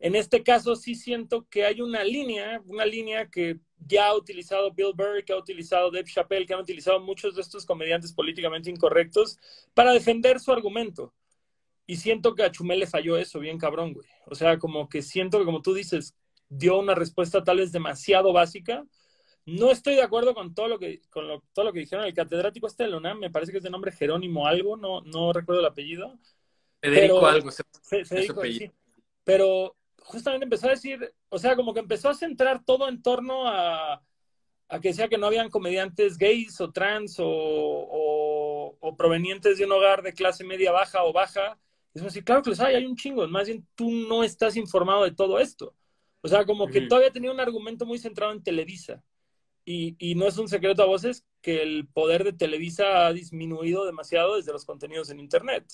en 0.05 0.14
este 0.14 0.43
caso 0.43 0.77
sí 0.77 0.95
siento 0.95 1.47
que 1.49 1.64
hay 1.64 1.81
una 1.81 2.05
línea, 2.05 2.61
una 2.66 2.85
línea 2.85 3.31
que 3.31 3.59
ya 3.79 4.09
ha 4.09 4.14
utilizado 4.14 4.70
Bill 4.70 4.93
Burr, 4.95 5.25
que 5.25 5.33
ha 5.33 5.37
utilizado 5.39 5.91
Dave 5.91 6.05
Chappelle, 6.05 6.45
que 6.45 6.53
han 6.53 6.61
utilizado 6.61 7.01
muchos 7.01 7.35
de 7.35 7.41
estos 7.41 7.64
comediantes 7.64 8.12
políticamente 8.12 8.70
incorrectos 8.70 9.39
para 9.72 9.93
defender 9.93 10.41
su 10.41 10.53
argumento. 10.53 11.14
Y 11.87 11.97
siento 11.97 12.35
que 12.35 12.43
a 12.43 12.51
Chumel 12.51 12.81
le 12.81 12.87
falló 12.87 13.16
eso, 13.16 13.41
bien 13.41 13.59
cabrón, 13.59 13.95
güey. 13.95 14.07
O 14.27 14.35
sea, 14.35 14.59
como 14.59 14.91
que 14.91 15.01
siento 15.01 15.39
que, 15.39 15.47
como 15.47 15.62
tú 15.62 15.72
dices, 15.72 16.14
dio 16.51 16.79
una 16.79 16.95
respuesta 16.95 17.43
tal 17.43 17.59
vez 17.59 17.72
demasiado 17.72 18.33
básica. 18.35 18.85
No 19.47 19.70
estoy 19.70 19.95
de 19.95 20.03
acuerdo 20.03 20.34
con 20.34 20.55
todo 20.55 20.68
lo 20.68 20.78
que, 20.78 21.03
con 21.11 21.24
todo 21.53 21.64
lo 21.66 21.72
que 21.72 21.80
dijeron. 21.80 22.07
El 22.07 22.14
catedrático 22.14 22.66
este 22.66 22.84
de 22.84 22.90
la 22.90 22.97
UNAM, 22.97 23.18
me 23.18 23.30
parece 23.30 23.53
que 23.53 23.59
es 23.59 23.64
de 23.64 23.70
nombre 23.70 23.92
Jerónimo 23.92 24.47
algo, 24.47 24.76
no, 24.76 25.03
no 25.03 25.32
recuerdo 25.32 25.61
el 25.61 25.66
apellido. 25.66 26.18
Federico 26.80 27.26
algo. 27.26 27.51
Federico, 27.82 28.42
sí. 28.42 28.70
Pero 29.22 29.76
justamente 30.05 30.45
empezó 30.45 30.68
a 30.68 30.70
decir, 30.70 31.12
o 31.28 31.38
sea, 31.38 31.57
como 31.57 31.74
que 31.74 31.80
empezó 31.80 32.09
a 32.09 32.14
centrar 32.14 32.64
todo 32.64 32.88
en 32.88 33.03
torno 33.03 33.47
a, 33.47 34.03
a 34.68 34.80
que 34.80 34.88
decía 34.88 35.09
que 35.09 35.18
no 35.18 35.26
habían 35.26 35.51
comediantes 35.51 36.18
gays 36.18 36.61
o 36.61 36.72
trans 36.72 37.16
o, 37.18 38.76
o, 38.80 38.97
provenientes 38.97 39.59
de 39.59 39.64
un 39.64 39.72
hogar 39.72 40.03
de 40.03 40.12
clase 40.12 40.45
media 40.45 40.72
baja 40.72 41.05
o 41.05 41.12
baja. 41.12 41.59
Es 41.92 42.03
decir, 42.03 42.24
claro 42.24 42.42
que 42.42 42.51
los 42.51 42.61
hay, 42.61 42.76
hay 42.76 42.86
un 42.86 42.97
chingo, 42.97 43.26
más 43.28 43.47
bien 43.47 43.66
tú 43.74 43.90
no 43.90 44.24
estás 44.24 44.57
informado 44.57 45.05
de 45.05 45.12
todo 45.12 45.38
esto. 45.38 45.74
O 46.22 46.28
sea, 46.28 46.45
como 46.45 46.66
que 46.68 46.82
todavía 46.82 47.11
tenía 47.11 47.30
un 47.30 47.40
argumento 47.40 47.84
muy 47.84 47.99
centrado 47.99 48.32
en 48.32 48.42
Televisa. 48.42 49.03
Y, 49.65 49.97
y, 49.99 50.15
no 50.15 50.27
es 50.29 50.37
un 50.37 50.49
secreto 50.49 50.83
a 50.83 50.87
voces 50.87 51.25
que 51.41 51.62
el 51.62 51.87
poder 51.87 52.23
de 52.23 52.35
Televisa 52.35 53.07
ha 53.07 53.12
disminuido 53.12 53.87
demasiado 53.87 54.37
desde 54.37 54.53
los 54.53 54.67
contenidos 54.67 55.09
en 55.09 55.21
Internet. 55.21 55.65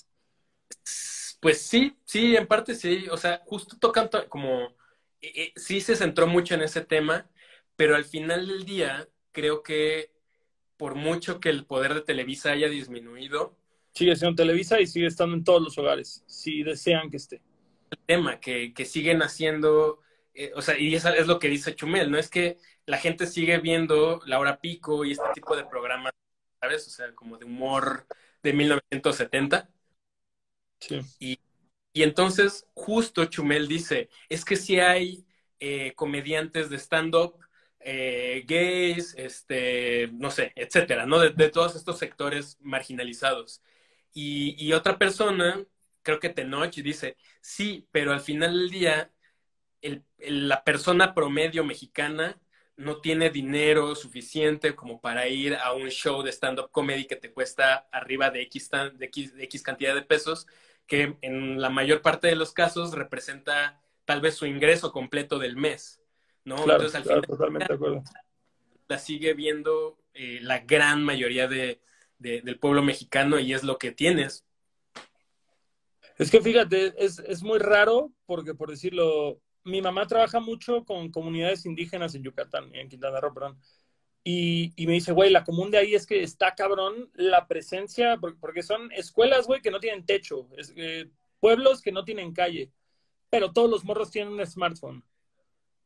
Pues 1.41 1.61
sí, 1.61 1.97
sí, 2.05 2.35
en 2.35 2.47
parte 2.47 2.75
sí. 2.75 3.07
O 3.11 3.17
sea, 3.17 3.41
justo 3.45 3.77
tocan 3.77 4.09
como, 4.29 4.67
eh, 5.21 5.33
eh, 5.35 5.53
sí 5.55 5.81
se 5.81 5.95
centró 5.95 6.27
mucho 6.27 6.53
en 6.53 6.61
ese 6.61 6.81
tema, 6.81 7.29
pero 7.75 7.95
al 7.95 8.05
final 8.05 8.47
del 8.47 8.63
día 8.63 9.09
creo 9.31 9.63
que 9.63 10.11
por 10.77 10.95
mucho 10.95 11.39
que 11.39 11.49
el 11.49 11.65
poder 11.65 11.93
de 11.93 12.01
Televisa 12.01 12.51
haya 12.51 12.67
disminuido. 12.67 13.55
Sigue 13.93 14.15
siendo 14.15 14.35
Televisa 14.35 14.79
y 14.79 14.87
sigue 14.87 15.05
estando 15.05 15.35
en 15.35 15.43
todos 15.43 15.61
los 15.61 15.77
hogares, 15.77 16.23
si 16.25 16.63
desean 16.63 17.11
que 17.11 17.17
esté. 17.17 17.41
El 17.91 17.99
tema, 18.05 18.39
que, 18.39 18.73
que 18.73 18.85
siguen 18.85 19.21
haciendo, 19.21 19.99
eh, 20.33 20.51
o 20.55 20.61
sea, 20.61 20.77
y 20.77 20.95
eso 20.95 21.09
es 21.09 21.27
lo 21.27 21.39
que 21.39 21.49
dice 21.49 21.75
Chumel, 21.75 22.11
no 22.11 22.17
es 22.17 22.29
que 22.29 22.57
la 22.85 22.97
gente 22.97 23.27
sigue 23.27 23.59
viendo 23.59 24.21
Laura 24.25 24.59
Pico 24.59 25.05
y 25.05 25.11
este 25.11 25.25
tipo 25.33 25.55
de 25.55 25.65
programas, 25.65 26.13
¿sabes? 26.59 26.87
O 26.87 26.89
sea, 26.89 27.13
como 27.15 27.37
de 27.37 27.45
humor 27.45 28.07
de 28.43 28.53
1970 28.53 29.69
y, 31.19 31.39
entonces 31.93 32.65
justo 32.73 33.25
Chumel 33.25 33.67
dice, 33.67 34.09
es 34.29 34.45
que 34.45 34.55
si 34.55 34.79
hay 34.79 35.25
eh, 35.59 35.93
comediantes 35.95 36.69
de 36.69 36.77
stand-up 36.77 37.37
eh, 37.79 38.43
gays, 38.47 39.13
este, 39.17 40.09
no 40.13 40.31
sé, 40.31 40.53
etcétera, 40.55 41.05
¿no? 41.05 41.19
De, 41.19 41.49
todos 41.49 41.75
estos 41.75 41.99
sectores 41.99 42.57
marginalizados. 42.61 43.61
Y, 44.13 44.71
otra 44.73 44.97
persona, 44.97 45.65
creo 46.03 46.19
que 46.19 46.29
Tenoch, 46.29 46.73
dice, 46.75 47.17
sí, 47.41 47.87
pero 47.91 48.13
al 48.13 48.21
final 48.21 48.53
del 48.53 48.69
día, 48.69 49.11
la 50.17 50.63
persona 50.63 51.13
promedio 51.13 51.63
mexicana 51.63 52.39
no 52.77 52.99
tiene 52.99 53.29
dinero 53.29 53.95
suficiente 53.95 54.75
como 54.75 55.01
para 55.01 55.27
ir 55.27 55.55
a 55.55 55.73
un 55.73 55.89
show 55.89 56.23
de 56.23 56.31
stand-up 56.31 56.71
comedy 56.71 57.05
que 57.05 57.15
te 57.15 57.31
cuesta 57.31 57.87
arriba 57.91 58.31
de 58.31 58.41
X, 58.43 58.69
de 58.71 59.09
X 59.43 59.63
cantidad 59.63 59.93
de 59.93 60.01
pesos 60.01 60.47
que 60.87 61.17
en 61.21 61.61
la 61.61 61.69
mayor 61.69 62.01
parte 62.01 62.27
de 62.27 62.35
los 62.35 62.53
casos 62.53 62.93
representa 62.93 63.81
tal 64.05 64.19
vez 64.19 64.35
su 64.35 64.45
ingreso 64.45 64.91
completo 64.91 65.39
del 65.39 65.55
mes, 65.55 66.01
¿no? 66.43 66.57
Entonces, 66.57 66.95
al 66.95 67.03
final, 67.03 67.21
totalmente 67.21 67.67
de 67.69 67.75
acuerdo. 67.75 68.03
La 68.87 68.97
sigue 68.97 69.33
viendo 69.33 69.97
eh, 70.13 70.39
la 70.41 70.59
gran 70.59 71.03
mayoría 71.03 71.47
de, 71.47 71.79
del 72.17 72.59
pueblo 72.59 72.81
mexicano 72.81 73.39
y 73.39 73.53
es 73.53 73.63
lo 73.63 73.77
que 73.77 73.91
tienes. 73.91 74.45
Es 76.17 76.29
que 76.29 76.41
fíjate, 76.41 76.93
es, 76.97 77.19
es 77.19 77.41
muy 77.41 77.59
raro 77.59 78.11
porque, 78.25 78.53
por 78.53 78.69
decirlo, 78.69 79.39
mi 79.63 79.81
mamá 79.81 80.07
trabaja 80.07 80.39
mucho 80.39 80.85
con 80.85 81.11
comunidades 81.11 81.65
indígenas 81.65 82.15
en 82.15 82.23
Yucatán, 82.23 82.73
en 82.73 82.89
Quintana 82.89 83.19
Roo, 83.19 83.33
perdón. 83.33 83.59
Y, 84.23 84.73
me 84.77 84.93
dice, 84.93 85.13
güey, 85.13 85.31
la 85.31 85.43
común 85.43 85.71
de 85.71 85.79
ahí 85.79 85.95
es 85.95 86.05
que 86.05 86.21
está 86.21 86.53
cabrón 86.53 87.09
la 87.15 87.47
presencia, 87.47 88.19
porque 88.39 88.61
son 88.61 88.91
escuelas, 88.91 89.47
güey, 89.47 89.61
que 89.61 89.71
no 89.71 89.79
tienen 89.79 90.05
techo, 90.05 90.47
eh, 90.75 91.09
pueblos 91.39 91.81
que 91.81 91.91
no 91.91 92.05
tienen 92.05 92.33
calle, 92.33 92.71
pero 93.31 93.51
todos 93.51 93.69
los 93.69 93.83
morros 93.83 94.11
tienen 94.11 94.33
un 94.33 94.45
smartphone. 94.45 95.03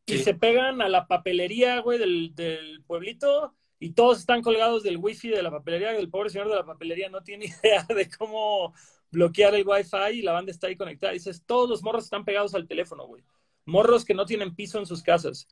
Y 0.06 0.20
se 0.20 0.36
pegan 0.36 0.82
a 0.82 0.90
la 0.90 1.08
papelería, 1.08 1.80
güey, 1.80 1.98
del, 1.98 2.36
del, 2.36 2.84
pueblito 2.84 3.56
y 3.80 3.94
todos 3.94 4.20
están 4.20 4.42
colgados 4.42 4.84
del 4.84 4.98
wifi 4.98 5.30
de 5.30 5.42
la 5.42 5.50
papelería. 5.50 5.98
El 5.98 6.10
pobre 6.10 6.30
señor 6.30 6.50
de 6.50 6.56
la 6.56 6.66
papelería 6.66 7.10
no 7.10 7.24
tiene 7.24 7.46
idea 7.64 7.84
de 7.84 8.10
cómo 8.10 8.74
bloquear 9.12 9.56
el 9.56 9.66
wifi 9.66 10.20
y 10.20 10.22
la 10.22 10.34
banda 10.34 10.52
está 10.52 10.68
ahí 10.68 10.76
conectada. 10.76 11.14
dices, 11.14 11.44
todos 11.46 11.70
los 11.70 11.82
morros 11.82 12.04
están 12.04 12.26
pegados 12.26 12.54
al 12.54 12.68
teléfono, 12.68 13.08
güey. 13.08 13.24
Morros 13.66 14.06
que 14.06 14.14
no 14.14 14.26
tienen 14.26 14.56
piso 14.56 14.80
en 14.80 14.86
sus 14.86 15.02
casas. 15.02 15.48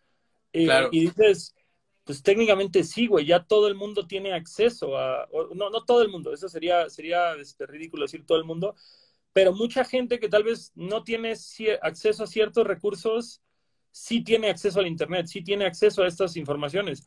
Eh, 0.53 0.68
y 0.91 1.01
dices, 1.07 1.55
pues 2.03 2.22
técnicamente 2.22 2.84
sí, 2.84 3.07
güey, 3.07 3.26
ya 3.26 3.43
todo 3.43 3.68
el 3.68 3.76
mundo 3.76 4.05
tiene 4.05 4.34
acceso 4.34 4.97
a, 4.97 5.28
no, 5.55 5.70
no 5.70 5.84
todo 5.86 6.01
el 6.01 6.09
mundo, 6.09 6.34
eso 6.34 6.49
sería, 6.49 6.89
sería 6.89 7.34
este, 7.36 7.66
ridículo 7.66 8.03
decir 8.03 8.26
todo 8.26 8.38
el 8.38 8.43
mundo, 8.43 8.76
pero 9.32 9.53
mucha 9.53 9.84
gente 9.84 10.20
que 10.20 10.30
tal 10.30 10.43
vez 10.43 10.72
no 10.76 11.03
tiene 11.03 11.34
acceso 11.82 12.24
a 12.24 12.28
ciertos 12.28 12.68
recursos, 12.68 13.41
sí 13.89 14.24
tiene 14.24 14.49
acceso 14.49 14.80
al 14.80 14.88
Internet, 14.88 15.28
sí 15.28 15.43
tiene 15.43 15.66
acceso 15.66 16.03
a 16.03 16.07
estas 16.07 16.36
informaciones. 16.36 17.03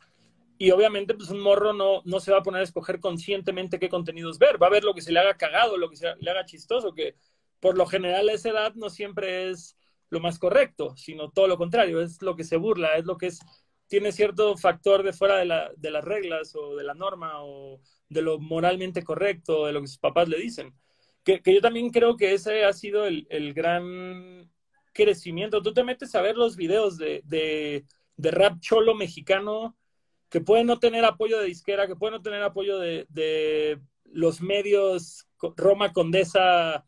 Y 0.57 0.71
obviamente, 0.71 1.13
pues 1.13 1.29
un 1.29 1.39
morro 1.39 1.71
no, 1.71 2.01
no 2.03 2.19
se 2.19 2.31
va 2.31 2.39
a 2.39 2.43
poner 2.43 2.61
a 2.61 2.63
escoger 2.63 2.99
conscientemente 2.99 3.79
qué 3.79 3.89
contenidos 3.89 4.39
ver, 4.39 4.61
va 4.61 4.67
a 4.67 4.71
ver 4.71 4.83
lo 4.83 4.93
que 4.93 5.01
se 5.01 5.11
le 5.11 5.19
haga 5.19 5.37
cagado, 5.37 5.77
lo 5.77 5.89
que 5.89 5.95
se 5.95 6.15
le 6.19 6.31
haga 6.31 6.45
chistoso, 6.45 6.93
que 6.93 7.15
por 7.59 7.77
lo 7.77 7.85
general 7.85 8.27
a 8.27 8.33
esa 8.33 8.49
edad 8.49 8.73
no 8.73 8.89
siempre 8.89 9.51
es 9.51 9.77
lo 10.09 10.19
más 10.19 10.39
correcto, 10.39 10.95
sino 10.97 11.31
todo 11.31 11.47
lo 11.47 11.57
contrario, 11.57 12.01
es 12.01 12.21
lo 12.21 12.35
que 12.35 12.43
se 12.43 12.57
burla, 12.57 12.95
es 12.95 13.05
lo 13.05 13.17
que 13.17 13.27
es 13.27 13.39
tiene 13.87 14.11
cierto 14.11 14.55
factor 14.57 15.03
de 15.03 15.13
fuera 15.13 15.37
de, 15.37 15.45
la, 15.45 15.71
de 15.77 15.91
las 15.91 16.03
reglas 16.03 16.55
o 16.55 16.75
de 16.75 16.83
la 16.83 16.93
norma 16.93 17.43
o 17.43 17.79
de 18.09 18.21
lo 18.21 18.39
moralmente 18.39 19.03
correcto, 19.03 19.65
de 19.65 19.73
lo 19.73 19.81
que 19.81 19.87
sus 19.87 19.97
papás 19.97 20.27
le 20.27 20.37
dicen. 20.37 20.73
Que, 21.23 21.41
que 21.41 21.53
yo 21.53 21.61
también 21.61 21.89
creo 21.89 22.15
que 22.15 22.33
ese 22.33 22.65
ha 22.65 22.73
sido 22.73 23.05
el, 23.05 23.27
el, 23.29 23.53
gran 23.53 24.49
crecimiento. 24.93 25.61
Tú 25.61 25.73
te 25.73 25.83
metes 25.83 26.15
a 26.15 26.21
ver 26.21 26.37
los 26.37 26.55
videos 26.55 26.97
de, 26.97 27.21
de, 27.25 27.85
rap 28.31 28.59
cholo 28.59 28.95
mexicano 28.95 29.77
que 30.29 30.41
pueden 30.41 30.67
no 30.67 30.79
tener 30.79 31.05
apoyo 31.05 31.39
de 31.39 31.45
disquera, 31.45 31.87
que 31.87 31.95
pueden 31.95 32.15
no 32.15 32.21
tener 32.21 32.43
apoyo 32.43 32.79
de, 32.79 33.05
de 33.09 33.79
los 34.05 34.41
medios 34.41 35.27
Roma 35.55 35.93
Condesa, 35.93 36.85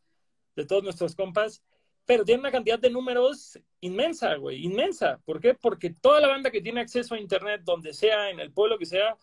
de 0.56 0.66
todos 0.66 0.84
nuestros 0.84 1.16
compas, 1.16 1.64
pero 2.10 2.26
tiene 2.26 2.40
una 2.40 2.52
cantidad 2.52 2.80
de 2.80 2.90
números 2.90 3.60
inmensa, 3.82 4.34
güey, 4.34 4.66
inmensa. 4.66 5.20
¿Por 5.26 5.40
qué? 5.40 5.54
Porque 5.54 5.92
toda 5.92 6.20
la 6.20 6.28
banda 6.28 6.50
que 6.50 6.60
tiene 6.60 6.82
acceso 6.82 7.14
a 7.14 7.20
Internet, 7.20 7.62
donde 7.64 7.94
sea, 7.94 8.32
en 8.32 8.40
el 8.40 8.52
pueblo 8.52 8.80
que 8.80 8.88
sea, 8.88 9.16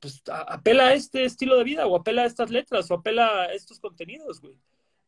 pues 0.00 0.20
apela 0.26 0.88
a 0.88 0.94
este 0.94 1.22
estilo 1.22 1.56
de 1.56 1.62
vida, 1.62 1.86
o 1.86 1.94
apela 1.94 2.22
a 2.22 2.26
estas 2.26 2.50
letras, 2.50 2.90
o 2.90 2.94
apela 2.94 3.42
a 3.42 3.52
estos 3.52 3.78
contenidos, 3.78 4.40
güey. 4.40 4.56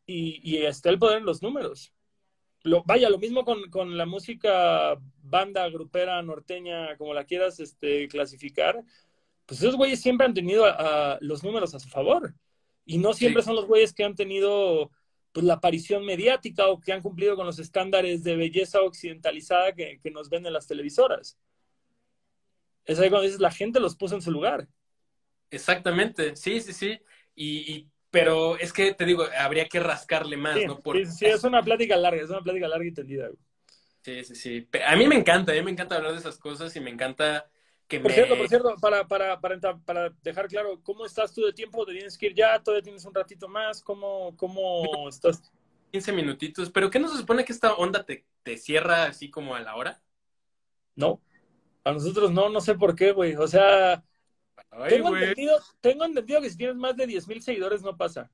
Y, 0.06 0.40
y 0.48 0.58
está 0.58 0.88
el 0.88 1.00
poder 1.00 1.18
en 1.18 1.24
los 1.24 1.42
números. 1.42 1.92
Lo, 2.62 2.84
vaya, 2.84 3.10
lo 3.10 3.18
mismo 3.18 3.44
con, 3.44 3.68
con, 3.70 3.98
la 3.98 4.06
música 4.06 4.96
banda, 5.20 5.68
grupera, 5.68 6.22
norteña, 6.22 6.96
como 6.96 7.12
la 7.12 7.24
quieras 7.24 7.58
este, 7.58 8.06
clasificar, 8.06 8.84
pues 9.46 9.60
esos 9.60 9.74
güeyes 9.74 10.00
siempre 10.00 10.28
han 10.28 10.34
tenido 10.34 10.64
a, 10.64 11.18
los 11.20 11.42
números 11.42 11.74
a 11.74 11.80
su 11.80 11.88
favor. 11.88 12.36
Y 12.84 12.98
no 12.98 13.14
siempre 13.14 13.42
son 13.42 13.56
los 13.56 13.66
güeyes 13.66 13.92
que 13.92 14.04
han 14.04 14.14
tenido 14.14 14.92
pues, 15.32 15.44
la 15.44 15.54
aparición 15.54 16.04
mediática 16.04 16.66
o 16.66 16.80
que 16.80 16.92
han 16.92 17.02
cumplido 17.02 17.36
con 17.36 17.46
los 17.46 17.58
estándares 17.58 18.22
de 18.24 18.36
belleza 18.36 18.80
occidentalizada 18.80 19.72
que, 19.72 20.00
nos 20.12 20.28
ven 20.28 20.46
en 20.46 20.52
las 20.52 20.66
televisoras. 20.66 21.38
Es 22.84 22.98
ahí 22.98 23.08
cuando 23.08 23.24
dices, 23.24 23.40
la 23.40 23.50
gente 23.50 23.80
los 23.80 23.96
puso 23.96 24.14
en 24.14 24.22
su 24.22 24.30
lugar. 24.30 24.66
Exactamente, 25.50 26.36
sí, 26.36 26.60
sí, 26.60 26.72
sí. 26.72 27.00
Y, 27.34 27.88
pero 28.10 28.58
es 28.58 28.72
que 28.72 28.94
te 28.94 29.04
digo, 29.04 29.24
habría 29.38 29.66
que 29.68 29.80
rascarle 29.80 30.36
más, 30.36 30.58
¿no? 30.66 30.80
Sí, 30.92 31.06
sí, 31.06 31.26
es 31.26 31.44
una 31.44 31.62
plática 31.62 31.96
larga, 31.96 32.22
es 32.22 32.30
una 32.30 32.42
plática 32.42 32.68
larga 32.68 32.86
y 32.86 32.92
tendida. 32.92 33.30
Sí, 34.02 34.24
sí, 34.24 34.34
sí. 34.34 34.68
A 34.86 34.96
mí 34.96 35.06
me 35.06 35.14
encanta, 35.14 35.52
a 35.52 35.54
mí 35.54 35.62
me 35.62 35.70
encanta 35.70 35.96
hablar 35.96 36.12
de 36.12 36.18
esas 36.18 36.38
cosas 36.38 36.74
y 36.74 36.80
me 36.80 36.90
encanta 36.90 37.50
por 37.98 38.12
cierto, 38.12 38.36
por 38.36 38.48
cierto, 38.48 38.76
para, 38.80 39.06
para, 39.08 39.40
para, 39.40 39.78
para, 39.78 40.14
dejar 40.22 40.46
claro, 40.46 40.80
¿cómo 40.82 41.04
estás 41.04 41.32
tú 41.32 41.42
de 41.42 41.52
tiempo? 41.52 41.84
¿Te 41.84 41.92
tienes 41.92 42.16
que 42.16 42.26
ir 42.26 42.34
ya? 42.34 42.62
¿Todavía 42.62 42.82
tienes 42.82 43.04
un 43.04 43.14
ratito 43.14 43.48
más? 43.48 43.82
¿Cómo, 43.82 44.36
cómo 44.36 45.08
estás? 45.08 45.52
15 45.90 46.12
minutitos, 46.12 46.70
pero 46.70 46.88
¿qué 46.88 47.00
no 47.00 47.08
se 47.08 47.16
supone 47.16 47.44
que 47.44 47.52
esta 47.52 47.74
onda 47.74 48.04
te, 48.04 48.24
te 48.44 48.56
cierra 48.56 49.04
así 49.04 49.28
como 49.28 49.56
a 49.56 49.60
la 49.60 49.74
hora? 49.74 50.00
No, 50.94 51.20
a 51.84 51.92
nosotros 51.92 52.30
no, 52.30 52.48
no 52.48 52.60
sé 52.60 52.74
por 52.74 52.94
qué, 52.94 53.12
güey. 53.12 53.34
O 53.34 53.48
sea, 53.48 54.04
tengo, 54.88 55.16
entendido, 55.16 55.58
tengo 55.80 56.04
entendido 56.04 56.40
que 56.40 56.50
si 56.50 56.56
tienes 56.56 56.76
más 56.76 56.96
de 56.96 57.06
10 57.06 57.26
mil 57.26 57.42
seguidores 57.42 57.82
no 57.82 57.96
pasa. 57.96 58.30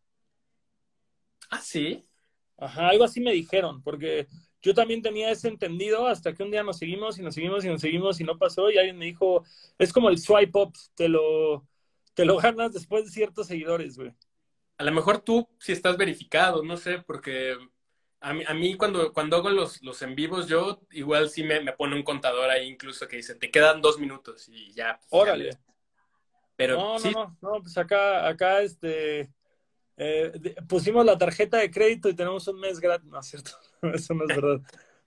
¿Ah, 1.49 1.61
sí? 1.61 2.07
Ajá, 2.59 2.89
algo 2.89 3.05
así 3.05 3.21
me 3.21 3.33
dijeron, 3.33 3.83
porque 3.83 4.27
yo 4.67 4.75
también 4.75 5.01
tenía 5.01 5.31
ese 5.31 5.47
entendido 5.47 6.09
hasta 6.09 6.35
que 6.35 6.43
un 6.43 6.51
día 6.51 6.65
nos 6.65 6.79
seguimos 6.79 7.17
y 7.21 7.23
nos 7.23 7.37
seguimos 7.37 7.65
y 7.65 7.69
nos 7.69 7.81
seguimos 7.81 8.21
y 8.21 8.25
no 8.25 8.37
pasó 8.37 8.69
y 8.69 8.77
alguien 8.77 8.99
me 8.99 9.05
dijo, 9.05 9.45
es 9.79 9.93
como 9.93 10.09
el 10.09 10.19
swipe 10.19 10.59
up, 10.59 10.73
te 10.97 11.09
lo, 11.09 11.65
te 12.15 12.25
lo 12.25 12.37
ganas 12.37 12.73
después 12.73 13.05
de 13.05 13.13
ciertos 13.13 13.47
seguidores, 13.47 13.97
güey. 13.97 14.13
A 14.79 14.83
lo 14.83 14.91
mejor 14.91 15.21
tú 15.21 15.49
si 15.61 15.71
estás 15.71 15.97
verificado, 15.97 16.65
no 16.65 16.77
sé, 16.77 16.99
porque 16.99 17.57
a 18.19 18.35
mí, 18.35 18.43
a 18.45 18.55
mí 18.55 18.77
cuando, 18.77 19.13
cuando 19.13 19.37
hago 19.37 19.51
los, 19.51 19.81
los 19.83 20.03
en 20.03 20.17
vivos, 20.17 20.49
yo 20.49 20.81
igual 20.91 21.31
sí 21.31 21.45
me, 21.45 21.61
me, 21.61 21.73
pone 21.73 21.95
un 21.95 22.03
contador 22.03 22.51
ahí 22.51 22.67
incluso 22.67 23.07
que 23.07 23.19
dice, 23.19 23.37
te 23.37 23.53
quedan 23.53 23.81
dos 23.81 24.01
minutos 24.01 24.49
y 24.49 24.73
ya. 24.73 24.99
Pues, 25.09 25.23
Órale. 25.23 25.51
Pero 26.57 26.77
no, 26.77 26.99
no, 26.99 27.11
no, 27.11 27.37
no, 27.41 27.63
pues 27.63 27.79
acá, 27.79 28.27
acá 28.27 28.63
este, 28.63 29.31
eh, 29.97 30.57
pusimos 30.69 31.07
la 31.07 31.17
tarjeta 31.17 31.59
de 31.59 31.71
crédito 31.71 32.09
y 32.09 32.17
tenemos 32.17 32.49
un 32.49 32.59
mes 32.59 32.81
gratis. 32.81 33.09
No, 33.09 33.21
es 33.21 33.27
cierto, 33.27 33.53
eso 33.95 34.15
no 34.15 34.25
es 34.25 34.35
verdad. 34.35 34.61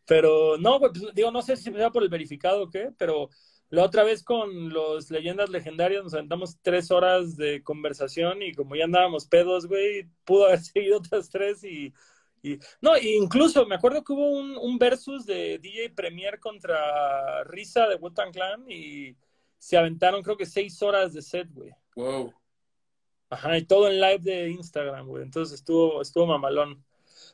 Pero 0.06 0.58
no, 0.58 0.80
pues, 0.80 0.94
digo, 1.14 1.32
no 1.32 1.42
sé 1.42 1.56
si 1.58 1.72
sea 1.72 1.92
por 1.92 2.04
el 2.04 2.10
verificado 2.10 2.64
o 2.64 2.70
qué, 2.70 2.92
pero 2.98 3.30
La 3.70 3.84
otra 3.84 4.04
vez 4.04 4.24
con 4.24 4.70
los 4.70 5.12
leyendas 5.12 5.50
legendarias 5.50 6.04
nos 6.04 6.14
aventamos 6.16 6.58
tres 6.62 6.90
horas 6.92 7.38
de 7.38 7.62
conversación 7.64 8.42
y 8.42 8.54
como 8.54 8.76
ya 8.76 8.86
andábamos 8.86 9.28
pedos, 9.28 9.68
güey, 9.68 10.10
pudo 10.26 10.48
haber 10.48 10.60
seguido 10.64 10.98
otras 10.98 11.30
tres 11.30 11.64
y, 11.64 11.94
y... 12.42 12.58
no, 12.82 12.98
incluso 12.98 13.66
me 13.68 13.76
acuerdo 13.76 14.04
que 14.04 14.14
hubo 14.14 14.30
un, 14.32 14.58
un 14.58 14.80
versus 14.80 15.26
de 15.26 15.60
DJ 15.60 15.92
Premier 15.92 16.40
contra 16.40 17.44
Risa 17.46 17.88
de 17.88 17.96
Wutan 17.96 18.32
Clan 18.32 18.66
y 18.70 19.16
se 19.60 19.78
aventaron 19.78 20.24
creo 20.24 20.38
que 20.38 20.46
seis 20.48 20.82
horas 20.82 21.14
de 21.14 21.22
set, 21.22 21.48
güey. 21.54 21.72
Wow. 21.96 22.34
Ajá, 23.30 23.58
y 23.58 23.66
todo 23.66 23.88
en 23.88 24.02
live 24.02 24.20
de 24.20 24.50
Instagram, 24.50 25.08
güey. 25.08 25.24
Entonces 25.24 25.56
estuvo, 25.60 26.02
estuvo 26.02 26.26
mamalón. 26.26 26.84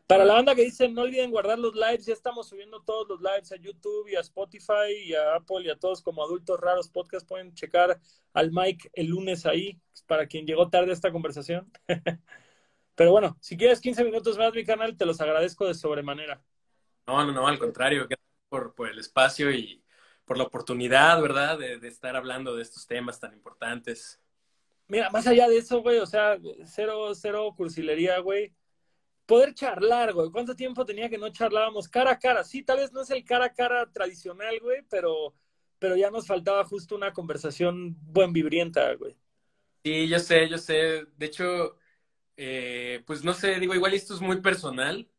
Para 0.08 0.24
la 0.24 0.36
banda 0.36 0.54
que 0.54 0.62
dice, 0.62 0.88
no 0.88 1.02
olviden 1.02 1.32
guardar 1.32 1.58
los 1.58 1.74
lives, 1.74 2.06
ya 2.06 2.14
estamos 2.14 2.48
subiendo 2.48 2.80
todos 2.84 3.08
los 3.10 3.22
lives 3.22 3.52
a 3.52 3.56
YouTube 3.56 4.08
y 4.08 4.16
a 4.16 4.20
Spotify 4.20 4.94
y 5.04 5.16
a 5.16 5.36
Apple 5.36 5.62
y 5.64 5.70
a 5.72 5.80
todos 5.80 6.04
como 6.04 6.24
adultos 6.24 6.60
raros 6.60 6.90
podcast. 6.90 7.28
Pueden 7.28 7.56
checar 7.56 8.00
al 8.34 8.52
Mike 8.52 8.92
el 8.94 9.08
lunes 9.08 9.48
ahí, 9.48 9.82
para 10.06 10.28
quien 10.28 10.46
llegó 10.46 10.70
tarde 10.70 10.92
a 10.92 10.94
esta 10.94 11.12
conversación. 11.12 11.72
Pero 12.96 13.12
bueno, 13.12 13.36
si 13.42 13.58
quieres 13.58 13.82
15 13.82 14.04
minutos 14.04 14.38
más, 14.38 14.54
mi 14.54 14.64
canal, 14.64 14.96
te 14.96 15.08
los 15.08 15.20
agradezco 15.22 15.66
de 15.66 15.74
sobremanera. 15.74 16.44
No, 17.08 17.26
no, 17.26 17.32
no, 17.32 17.48
al 17.48 17.58
contrario, 17.58 18.06
gracias 18.08 18.30
por, 18.48 18.76
por 18.76 18.90
el 18.90 19.00
espacio 19.00 19.52
y 19.52 19.84
por 20.24 20.38
la 20.38 20.44
oportunidad, 20.44 21.20
¿verdad?, 21.20 21.58
de, 21.58 21.80
de 21.80 21.88
estar 21.88 22.16
hablando 22.16 22.56
de 22.56 22.62
estos 22.62 22.86
temas 22.86 23.20
tan 23.20 23.34
importantes. 23.34 24.22
Mira, 24.88 25.10
más 25.10 25.26
allá 25.26 25.50
de 25.50 25.58
eso, 25.58 25.82
güey, 25.82 25.98
o 25.98 26.06
sea, 26.06 26.38
cero, 26.66 27.16
cero 27.16 27.52
cursilería, 27.58 28.20
güey 28.20 28.54
poder 29.26 29.54
charlar, 29.54 30.14
güey. 30.14 30.30
¿Cuánto 30.32 30.56
tiempo 30.56 30.86
tenía 30.86 31.10
que 31.10 31.18
no 31.18 31.30
charlábamos 31.30 31.88
cara 31.88 32.12
a 32.12 32.20
cara? 32.20 32.44
Sí, 32.44 32.64
tal 32.64 32.78
vez 32.78 32.92
no 32.92 33.02
es 33.02 33.10
el 33.10 33.24
cara 33.24 33.46
a 33.46 33.54
cara 33.54 33.92
tradicional, 33.92 34.60
güey, 34.60 34.84
pero, 34.90 35.34
pero 35.80 35.96
ya 35.96 36.12
nos 36.12 36.28
faltaba 36.28 36.64
justo 36.66 36.96
una 36.96 37.14
conversación 37.14 37.96
buen 38.02 38.34
vibrienta, 38.34 38.94
güey. 38.96 39.16
Sí, 39.84 40.08
yo 40.08 40.20
sé, 40.20 40.50
yo 40.50 40.58
sé. 40.58 41.06
De 41.18 41.26
hecho, 41.26 41.78
eh, 42.38 43.04
pues 43.06 43.24
no 43.24 43.34
sé, 43.34 43.60
digo, 43.60 43.76
igual 43.76 43.94
esto 43.94 44.14
es 44.16 44.22
muy 44.22 44.42
personal, 44.42 45.10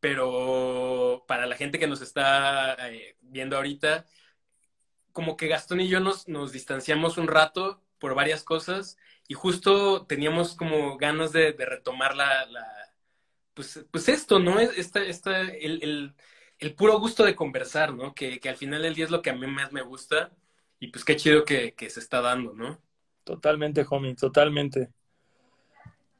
pero 0.00 1.24
para 1.28 1.46
la 1.46 1.56
gente 1.56 1.78
que 1.78 1.86
nos 1.86 2.02
está 2.02 2.74
eh, 2.90 3.16
viendo 3.22 3.56
ahorita, 3.56 4.06
como 5.12 5.36
que 5.36 5.48
Gastón 5.48 5.80
y 5.80 5.88
yo 5.88 6.00
nos, 6.00 6.28
nos 6.28 6.52
distanciamos 6.52 7.18
un 7.18 7.28
rato 7.28 7.82
por 7.98 8.14
varias 8.14 8.42
cosas 8.44 8.98
y 9.28 9.34
justo 9.34 10.06
teníamos 10.06 10.54
como 10.56 10.98
ganas 10.98 11.32
de, 11.32 11.52
retomar 11.52 12.16
la 12.16 12.46
pues, 13.54 13.84
pues 13.90 14.08
esto, 14.08 14.38
¿no? 14.38 14.58
Esta, 14.58 15.02
esta, 15.02 15.40
el, 15.40 15.82
el, 15.82 16.14
el, 16.58 16.74
puro 16.74 16.98
gusto 16.98 17.24
de 17.24 17.36
conversar, 17.36 17.94
¿no? 17.94 18.14
Que, 18.14 18.40
que, 18.40 18.48
al 18.48 18.56
final 18.56 18.82
del 18.82 18.94
día 18.94 19.04
es 19.04 19.10
lo 19.10 19.22
que 19.22 19.30
a 19.30 19.34
mí 19.34 19.46
más 19.46 19.72
me 19.72 19.82
gusta 19.82 20.32
y 20.80 20.88
pues 20.88 21.04
qué 21.04 21.16
chido 21.16 21.44
que, 21.44 21.72
que 21.74 21.88
se 21.88 22.00
está 22.00 22.20
dando, 22.20 22.52
¿no? 22.52 22.80
Totalmente, 23.22 23.86
homie, 23.88 24.14
totalmente. 24.14 24.90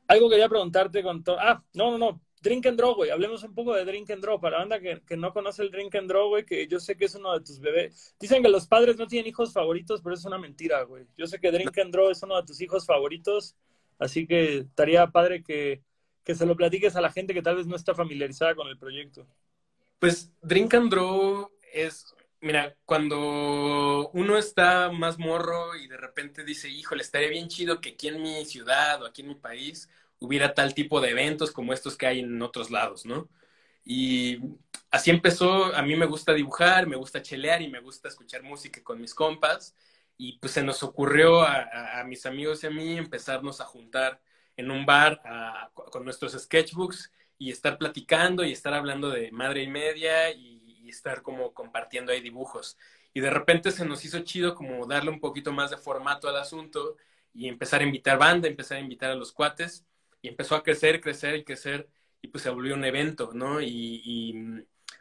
Algo 0.07 0.31
quería 0.31 0.49
preguntarte 0.49 1.03
con 1.03 1.23
todo. 1.23 1.39
Ah, 1.39 1.63
no, 1.75 1.91
no, 1.91 1.99
no. 1.99 2.21
Drink 2.41 2.67
and 2.67 2.79
Draw, 2.79 2.95
güey. 2.95 3.11
Hablemos 3.11 3.43
un 3.43 3.55
poco 3.55 3.75
de 3.75 3.87
Drink 3.87 4.11
and 4.11 4.23
Draw. 4.23 4.39
Para 4.39 4.53
la 4.53 4.59
banda 4.59 4.81
que, 4.81 5.01
que, 5.07 5.17
no 5.17 5.33
conoce 5.33 5.63
el 5.63 5.71
Drink 5.71 5.95
and 5.95 6.09
Draw, 6.09 6.29
güey, 6.29 6.45
que 6.45 6.67
yo 6.69 6.79
sé 6.79 6.95
que 6.95 7.07
es 7.07 7.15
uno 7.15 7.33
de 7.33 7.41
tus 7.41 7.59
bebés. 7.59 8.15
Dicen 8.21 8.43
que 8.43 8.51
los 8.51 8.67
padres 8.67 8.99
no 8.99 9.07
tienen 9.07 9.29
hijos 9.29 9.53
favoritos, 9.53 10.03
pero 10.03 10.15
es 10.15 10.25
una 10.27 10.39
mentira, 10.39 10.83
güey. 10.83 11.07
Yo 11.17 11.27
sé 11.27 11.41
que 11.41 11.51
Drink 11.51 11.77
and 11.79 11.91
Draw 11.91 12.11
es 12.11 12.23
uno 12.23 12.37
de 12.37 12.43
tus 12.43 12.61
hijos 12.61 12.85
favoritos, 12.85 13.57
así 13.99 14.27
que 14.27 14.59
estaría 14.59 15.07
padre 15.07 15.43
que, 15.43 15.83
que 16.25 16.35
se 16.35 16.47
lo 16.47 16.57
platiques 16.57 16.97
a 16.97 17.01
la 17.01 17.13
gente 17.13 17.35
que 17.35 17.43
tal 17.43 17.57
vez 17.57 17.67
no 17.67 17.77
está 17.77 17.95
familiarizada 17.95 18.55
con 18.55 18.69
el 18.69 18.79
proyecto. 18.79 19.27
Pues 19.99 20.33
Drink 20.43 20.75
and 20.75 20.91
Draw 20.91 21.51
es, 21.73 22.15
mira, 22.41 22.77
cuando 22.85 24.11
uno 24.11 24.37
está 24.37 24.91
más 24.91 25.19
morro 25.19 25.77
y 25.77 25.89
de 25.89 25.97
repente 25.97 26.45
dice, 26.45 26.69
híjole, 26.69 27.03
estaría 27.03 27.29
bien 27.29 27.49
chido 27.49 27.81
que 27.81 27.91
aquí 27.91 28.09
en 28.09 28.23
mi 28.23 28.45
ciudad 28.45 29.03
o 29.03 29.07
aquí 29.07 29.23
en 29.23 29.29
mi 29.29 29.35
país 29.35 29.89
hubiera 30.19 30.55
tal 30.55 30.75
tipo 30.75 31.01
de 31.01 31.11
eventos 31.11 31.53
como 31.53 31.73
estos 31.73 31.97
que 31.97 32.07
hay 32.07 32.21
en 32.21 32.41
otros 32.43 32.71
lados, 32.71 33.05
¿no? 33.07 33.29
Y 33.85 34.39
así 34.91 35.11
empezó, 35.11 35.75
a 35.75 35.83
mí 35.83 35.97
me 35.97 36.07
gusta 36.07 36.33
dibujar, 36.33 36.87
me 36.87 36.97
gusta 36.97 37.23
chelear 37.23 37.63
y 37.63 37.69
me 37.69 37.81
gusta 37.81 38.09
escuchar 38.09 38.43
música 38.43 38.83
con 38.83 39.01
mis 39.01 39.15
compas. 39.15 39.77
Y 40.17 40.39
pues 40.39 40.53
se 40.53 40.63
nos 40.63 40.83
ocurrió 40.83 41.43
a, 41.43 41.57
a, 41.57 42.01
a 42.01 42.05
mis 42.05 42.25
amigos 42.27 42.63
y 42.65 42.69
a 42.69 42.71
mí 42.71 42.97
empezarnos 42.97 43.61
a 43.61 43.65
juntar 43.65 44.21
en 44.57 44.71
un 44.71 44.87
bar 44.87 45.21
con 45.75 46.05
nuestros 46.05 46.33
sketchbooks 46.33 47.13
y 47.39 47.51
estar 47.51 47.79
platicando 47.79 48.45
y 48.45 48.53
estar 48.53 48.75
hablando 48.75 49.11
de 49.11 49.31
madre 49.33 49.63
y 49.63 49.69
media 49.69 50.31
y, 50.31 50.63
y, 50.83 50.89
estar 50.89 51.23
como 51.23 51.53
compartiendo 51.53 52.13
ahí 52.13 52.21
dibujos. 52.21 52.79
Y 53.13 53.21
de 53.21 53.31
repente 53.31 53.71
se 53.71 53.85
nos 53.85 54.05
hizo 54.05 54.21
chido 54.21 54.55
como 54.55 54.87
darle 54.87 55.11
un 55.11 55.21
poquito 55.21 55.53
más 55.53 55.71
de 55.71 55.77
formato 55.77 56.29
al 56.29 56.37
asunto 56.37 56.97
y 57.33 57.49
empezar 57.49 57.81
a 57.81 57.85
invitar 57.85 58.19
banda, 58.19 58.49
empezar 58.49 58.79
a 58.79 58.81
invitar 58.81 59.11
a 59.11 59.15
los 59.17 59.33
cuates 59.33 59.85
y 60.23 60.29
empezó 60.29 60.55
a 60.55 60.63
crecer, 60.63 61.01
crecer 61.01 61.37
y 61.37 61.45
crecer 61.45 61.89
y 62.23 62.29
pues 62.29 62.43
se 62.43 62.51
volvió 62.51 62.75
un 62.75 62.85
evento, 62.85 63.33
¿no? 63.35 63.61
Y, 63.61 64.01
y 64.05 64.35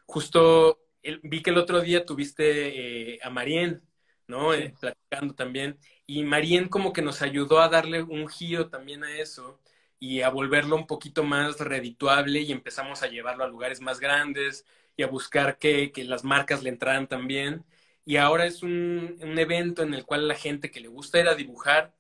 justo 0.06 0.80
el, 1.02 1.20
vi 1.24 1.42
que 1.42 1.52
el 1.52 1.58
otro 1.58 1.82
día 1.82 2.06
tuviste 2.06 3.14
eh, 3.14 3.20
a 3.24 3.30
Marien, 3.30 3.82
¿no? 4.28 4.54
Eh, 4.54 4.74
platicando 4.80 5.36
también. 5.36 5.78
Y 6.14 6.24
Marien 6.24 6.70
como 6.70 6.94
que 6.94 7.02
nos 7.02 7.24
ayudó 7.24 7.60
a 7.60 7.70
darle 7.70 8.04
un 8.04 8.28
giro 8.28 8.70
también 8.70 9.04
a 9.04 9.18
eso 9.18 9.60
y 10.00 10.22
a 10.22 10.30
volverlo 10.30 10.76
un 10.76 10.86
poquito 10.86 11.24
más 11.24 11.60
redituable 11.60 12.42
y 12.42 12.52
empezamos 12.52 13.02
a 13.02 13.08
llevarlo 13.08 13.44
a 13.44 13.48
lugares 13.48 13.82
más 13.82 14.00
grandes 14.00 14.64
y 14.96 15.02
a 15.02 15.08
buscar 15.08 15.58
que, 15.58 15.92
que 15.92 16.04
las 16.04 16.24
marcas 16.24 16.62
le 16.62 16.70
entraran 16.70 17.08
también. 17.08 17.66
Y 18.06 18.18
ahora 18.18 18.46
es 18.46 18.62
un, 18.62 19.18
un, 19.22 19.40
evento 19.40 19.82
en 19.82 19.96
el 19.96 20.06
cual 20.06 20.28
la 20.28 20.36
gente 20.36 20.70
que 20.70 20.82
le 20.82 20.88
gusta 20.88 21.20
ir 21.20 21.28
a 21.28 21.34
dibujar 21.34 21.96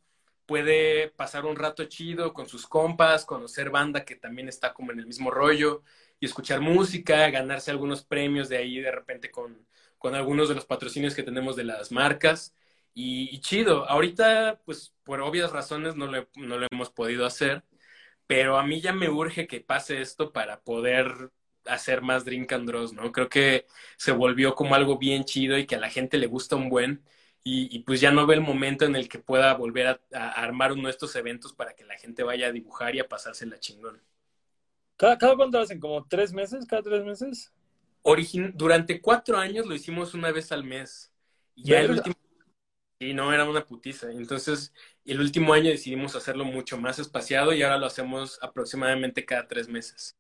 puede 0.46 1.10
pasar 1.10 1.46
un 1.46 1.56
rato 1.56 1.86
chido 1.86 2.34
con 2.34 2.48
sus 2.48 2.68
compas, 2.68 3.26
conocer 3.26 3.72
banda 3.72 4.06
que 4.06 4.16
también 4.16 4.48
está 4.48 4.74
como 4.76 4.92
en 4.92 5.00
el 5.00 5.08
mismo 5.08 5.32
rollo 5.32 5.82
y 6.20 6.28
escuchar 6.28 6.62
música, 6.62 7.32
ganarse 7.32 7.72
algunos 7.72 8.04
premios 8.04 8.48
de 8.48 8.58
ahí 8.58 8.80
de 8.80 8.92
repente 8.92 9.32
con, 9.32 9.66
con 9.98 10.14
algunos 10.14 10.50
de 10.50 10.56
los 10.56 10.66
patrocinios 10.66 11.16
que 11.16 11.24
tenemos 11.24 11.56
de 11.56 11.64
las 11.64 11.92
marcas. 11.92 12.54
Y, 12.94 13.30
y 13.36 13.42
chido, 13.42 13.90
ahorita, 13.90 14.62
pues 14.66 14.94
por 15.04 15.22
obvias 15.22 15.52
razones 15.52 15.96
no 15.96 16.08
lo, 16.08 16.28
no 16.36 16.58
lo 16.58 16.68
hemos 16.72 16.92
podido 16.92 17.26
hacer, 17.26 17.64
pero 18.28 18.58
a 18.58 18.64
mí 18.64 18.82
ya 18.82 18.94
me 18.94 19.10
urge 19.10 19.48
que 19.48 19.62
pase 19.62 20.02
esto 20.02 20.32
para 20.32 20.62
poder 20.62 21.32
hacer 21.66 22.02
más 22.02 22.26
Drink 22.26 22.52
and 22.54 22.68
Draws, 22.68 22.94
¿no? 22.94 23.12
Creo 23.12 23.30
que 23.30 23.66
se 23.98 24.12
volvió 24.12 24.56
como 24.56 24.76
algo 24.76 24.98
bien 24.98 25.24
chido 25.26 25.58
y 25.58 25.66
que 25.66 25.76
a 25.76 25.80
la 25.80 25.90
gente 25.90 26.18
le 26.18 26.28
gusta 26.28 26.56
un 26.56 26.70
buen. 26.70 27.04
Y, 27.44 27.76
y 27.76 27.80
pues 27.80 28.00
ya 28.00 28.12
no 28.12 28.26
ve 28.26 28.36
el 28.36 28.42
momento 28.42 28.86
en 28.86 28.96
el 28.96 29.10
que 29.10 29.20
pueda 29.20 29.54
volver 29.56 29.88
a, 29.88 30.02
a, 30.14 30.30
armar 30.32 30.72
uno 30.72 30.84
de 30.84 30.92
estos 30.92 31.16
eventos 31.16 31.54
para 31.54 31.76
que 31.76 31.84
la 31.84 31.98
gente 31.98 32.24
vaya 32.24 32.48
a 32.48 32.52
dibujar 32.52 32.96
y 32.96 33.00
a 33.00 33.10
pasársela 33.10 33.60
chingón. 33.60 34.02
¿Cada, 34.96 35.18
cada 35.18 35.36
cuánto 35.36 35.60
hacen? 35.60 35.80
¿Como 35.80 36.06
tres 36.08 36.32
meses? 36.32 36.66
¿Cada 36.66 36.84
tres 36.84 37.04
meses? 37.04 37.52
Origin 38.04 38.54
Durante 38.56 39.02
cuatro 39.02 39.38
años 39.38 39.66
lo 39.66 39.76
hicimos 39.76 40.14
una 40.14 40.32
vez 40.32 40.52
al 40.52 40.64
mes. 40.64 41.12
Y 41.56 41.66
ya 41.66 41.82
el 41.82 41.92
último 41.92 42.16
Sí, 43.04 43.14
no, 43.14 43.34
era 43.34 43.44
una 43.44 43.66
putiza. 43.66 44.10
Entonces, 44.12 44.74
el 45.04 45.20
último 45.20 45.52
año 45.52 45.70
decidimos 45.70 46.16
hacerlo 46.16 46.46
mucho 46.46 46.78
más 46.78 47.00
espaciado 47.00 47.52
y 47.52 47.62
ahora 47.62 47.78
lo 47.78 47.86
hacemos 47.86 48.40
aproximadamente 48.42 49.26
cada 49.26 49.46
tres 49.46 49.68
meses. 49.68 50.16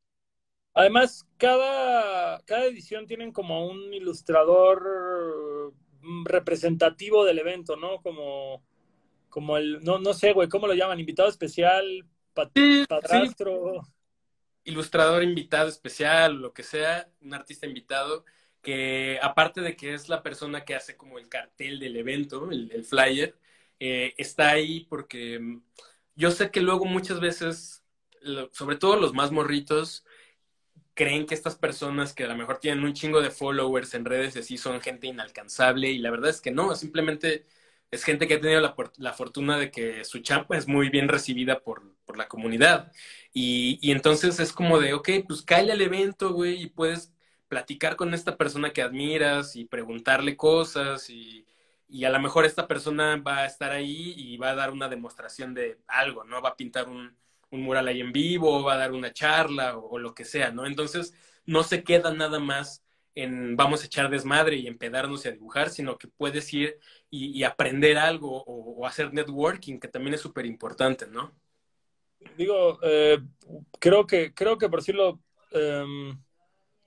Además, 0.73 1.25
cada, 1.37 2.41
cada 2.43 2.65
edición 2.65 3.07
tienen 3.07 3.31
como 3.31 3.65
un 3.67 3.93
ilustrador 3.93 5.73
representativo 6.25 7.23
del 7.23 7.39
evento, 7.39 7.77
¿no? 7.77 8.01
Como, 8.01 8.65
como 9.29 9.55
el, 9.55 9.81
no, 9.81 9.99
no 9.99 10.13
sé, 10.13 10.33
güey, 10.33 10.49
¿cómo 10.49 10.67
lo 10.67 10.73
llaman? 10.73 10.99
Invitado 10.99 11.29
especial, 11.29 12.05
pat, 12.33 12.51
sí, 12.53 12.83
padrastro. 12.89 13.81
Sí. 13.81 13.91
Ilustrador 14.65 15.23
invitado 15.23 15.69
especial, 15.69 16.35
lo 16.35 16.53
que 16.53 16.63
sea, 16.63 17.09
un 17.21 17.33
artista 17.33 17.65
invitado 17.65 18.25
que 18.63 19.19
aparte 19.21 19.61
de 19.61 19.75
que 19.75 19.93
es 19.93 20.09
la 20.09 20.23
persona 20.23 20.65
que 20.65 20.75
hace 20.75 20.97
como 20.97 21.19
el 21.19 21.29
cartel 21.29 21.79
del 21.79 21.97
evento, 21.97 22.49
el, 22.51 22.83
flyer, 22.85 23.37
eh, 23.79 24.13
está 24.17 24.51
ahí 24.51 24.85
porque 24.89 25.39
mm, 25.39 25.61
yo 26.15 26.31
sé 26.31 26.51
que 26.51 26.61
luego 26.61 26.85
muchas 26.85 27.19
veces, 27.19 27.83
sobre 28.51 28.77
todo 28.77 28.97
los 28.97 29.13
más 29.13 29.31
morritos, 29.31 30.05
creen 30.95 31.25
que 31.25 31.35
estas 31.35 31.55
personas 31.55 32.13
que 32.13 32.23
a 32.25 32.27
lo 32.27 32.37
mejor 32.37 32.59
tienen 32.59 32.83
un 32.85 32.93
chingo 32.93 33.21
de 33.21 33.31
followers 33.31 33.93
en 33.95 34.05
redes 34.05 34.37
así 34.37 34.57
son 34.57 34.81
gente 34.81 35.07
inalcanzable 35.07 35.89
y 35.91 35.97
la 35.99 36.11
verdad 36.11 36.29
es 36.29 36.41
que 36.41 36.51
no, 36.51 36.75
simplemente 36.75 37.45
es 37.91 38.03
gente 38.03 38.27
que 38.27 38.35
ha 38.35 38.41
tenido 38.41 38.61
la, 38.61 38.75
la 38.97 39.13
fortuna 39.13 39.57
de 39.57 39.71
que 39.71 40.03
su 40.05 40.19
champa 40.19 40.57
es 40.57 40.67
muy 40.67 40.89
bien 40.89 41.07
recibida 41.09 41.59
por, 41.59 41.95
por 42.05 42.17
la 42.17 42.27
comunidad. 42.27 42.91
Y, 43.33 43.79
y, 43.81 43.91
entonces 43.91 44.39
es 44.39 44.51
como 44.53 44.79
de, 44.79 44.93
ok, 44.93 45.09
pues 45.27 45.43
cae 45.43 45.71
al 45.71 45.81
evento, 45.81 46.33
güey, 46.33 46.63
y 46.63 46.67
puedes 46.67 47.12
platicar 47.53 47.95
con 47.95 48.15
esta 48.15 48.35
persona 48.35 48.71
que 48.73 48.81
admiras 48.81 49.55
y 49.55 49.65
preguntarle 49.65 50.35
cosas 50.35 51.07
y, 51.11 51.45
y, 51.87 52.05
a 52.05 52.09
lo 52.09 52.19
mejor 52.19 52.45
esta 52.45 52.67
persona 52.67 53.17
va 53.17 53.39
a 53.39 53.45
estar 53.45 53.71
ahí 53.71 54.15
y 54.17 54.37
va 54.37 54.49
a 54.49 54.55
dar 54.55 54.71
una 54.71 54.89
demostración 54.89 55.53
de 55.53 55.77
algo, 55.87 56.23
¿no? 56.23 56.41
Va 56.41 56.49
a 56.49 56.57
pintar 56.57 56.89
un, 56.89 57.15
un 57.51 57.61
mural 57.61 57.87
ahí 57.87 58.01
en 58.01 58.11
vivo, 58.11 58.63
va 58.63 58.73
a 58.73 58.77
dar 58.77 58.91
una 58.91 59.13
charla 59.13 59.77
o, 59.77 59.99
lo 59.99 60.15
que 60.15 60.25
sea, 60.25 60.51
¿no? 60.51 60.65
Entonces 60.65 61.13
no 61.45 61.63
se 61.63 61.83
queda 61.83 62.11
nada 62.11 62.39
más 62.39 62.83
en 63.15 63.55
vamos 63.55 63.83
a 63.83 63.85
echar 63.85 64.09
desmadre 64.09 64.55
y 64.55 64.65
empedarnos 64.65 65.23
y 65.25 65.27
a 65.27 65.31
dibujar, 65.33 65.69
sino 65.69 65.99
que 65.99 66.07
puedes 66.07 66.51
ir 66.53 66.79
y, 67.11 67.43
aprender 67.43 67.97
algo 67.99 68.43
o, 68.47 68.87
hacer 68.87 69.13
networking, 69.13 69.79
que 69.79 69.87
también 69.87 70.15
es 70.15 70.21
súper 70.21 70.47
importante, 70.47 71.05
¿no? 71.05 71.31
Digo, 72.35 72.79
eh, 72.81 73.19
creo 73.79 74.07
que, 74.07 74.33
creo 74.33 74.57
que 74.57 74.69
por 74.69 74.79
decirlo, 74.79 75.19
em, 75.51 76.17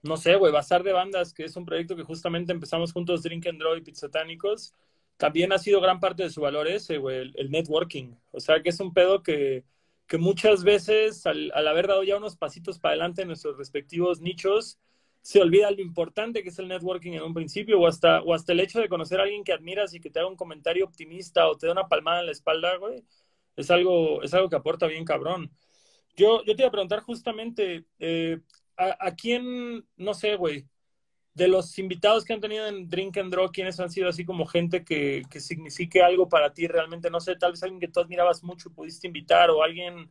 no 0.07 0.17
sé, 0.17 0.37
güey, 0.37 0.53
Bazar 0.53 0.83
de 0.83 0.93
Bandas, 0.93 1.33
que 1.33 1.45
es 1.45 1.57
un 1.57 1.65
proyecto 1.65 1.97
que 1.97 2.03
justamente 2.03 2.53
empezamos 2.53 2.93
juntos, 2.93 3.23
Drink 3.23 3.47
and 3.47 3.59
Draw 3.59 3.77
y 3.77 3.83
Pizzatánicos, 3.83 4.75
también 5.17 5.53
ha 5.53 5.59
sido 5.59 5.81
gran 5.81 6.01
parte 6.01 6.25
de 6.25 6.31
su 6.31 6.41
valor 6.41 6.69
ese, 6.69 6.99
güey, 6.99 7.33
el, 7.35 7.51
networking. 7.51 8.15
O 8.33 8.41
sea, 8.41 8.63
que 8.63 8.69
es 8.71 8.81
un 8.81 8.93
pedo 8.93 9.23
que, 9.23 9.65
que 10.07 10.19
muchas 10.19 10.65
veces, 10.65 11.27
al, 11.27 11.51
haber 11.55 11.87
dado 11.89 12.03
ya 12.03 12.17
unos 12.17 12.37
pasitos 12.37 12.79
para 12.79 12.93
adelante 12.93 13.23
en 13.23 13.29
nuestros 13.29 13.57
respectivos 13.57 14.21
nichos, 14.21 14.79
se 15.23 15.41
olvida 15.41 15.71
lo 15.71 15.81
importante 15.81 16.43
que 16.43 16.51
es 16.51 16.59
el 16.59 16.69
networking 16.69 17.13
en 17.13 17.23
un 17.23 17.35
principio, 17.35 17.81
o 17.81 17.87
hasta, 17.87 18.23
o 18.23 18.35
hasta 18.35 18.53
el 18.53 18.61
hecho 18.61 18.81
de 18.81 18.89
conocer 18.89 19.19
a 19.21 19.25
alguien 19.25 19.43
que 19.43 19.53
admiras 19.53 19.95
y 19.95 20.01
que 20.01 20.11
te 20.11 20.21
haga 20.21 20.29
un 20.29 20.37
comentario 20.37 20.85
optimista 20.85 21.49
o 21.49 21.57
te 21.57 21.67
da 21.67 21.73
una 21.73 21.89
palmada 21.89 22.21
en 22.21 22.27
la 22.27 22.33
espalda, 22.33 22.77
güey, 22.77 23.03
es 23.57 23.71
algo, 23.71 24.23
es 24.23 24.35
algo 24.35 24.49
que 24.49 24.57
aporta 24.57 24.87
bien 24.87 25.05
cabrón. 25.05 25.51
Yo, 26.17 26.45
yo 26.45 26.55
te 26.55 26.63
iba 26.63 26.69
a 26.69 26.73
preguntar 26.73 27.01
justamente, 27.01 27.85
eh, 27.99 28.41
¿a, 28.77 28.97
¿a, 29.01 29.15
quién, 29.15 29.87
no 29.97 30.15
sé, 30.15 30.37
güey, 30.37 30.67
de 31.35 31.49
los 31.49 31.79
invitados 31.79 32.25
que 32.25 32.33
han 32.33 32.41
tenido 32.41 32.67
en 32.67 32.89
Drink 32.89 33.19
and 33.19 33.31
Draw, 33.31 33.51
¿quiénes 33.53 33.79
han 33.79 33.91
sido 33.91 34.09
así 34.09 34.25
como 34.25 34.47
gente 34.47 34.85
que, 34.85 35.23
que 35.31 35.39
signifique 35.41 36.03
algo 36.03 36.29
para 36.29 36.55
ti 36.55 36.67
realmente? 36.67 37.11
No 37.11 37.21
sé, 37.21 37.37
tal 37.37 37.53
vez 37.53 37.63
alguien 37.63 37.81
que 37.81 37.89
tú 37.89 38.01
admirabas 38.01 38.43
mucho 38.43 38.71
pudiste 38.71 39.07
invitar 39.07 39.51
o 39.51 39.63
alguien 39.63 40.11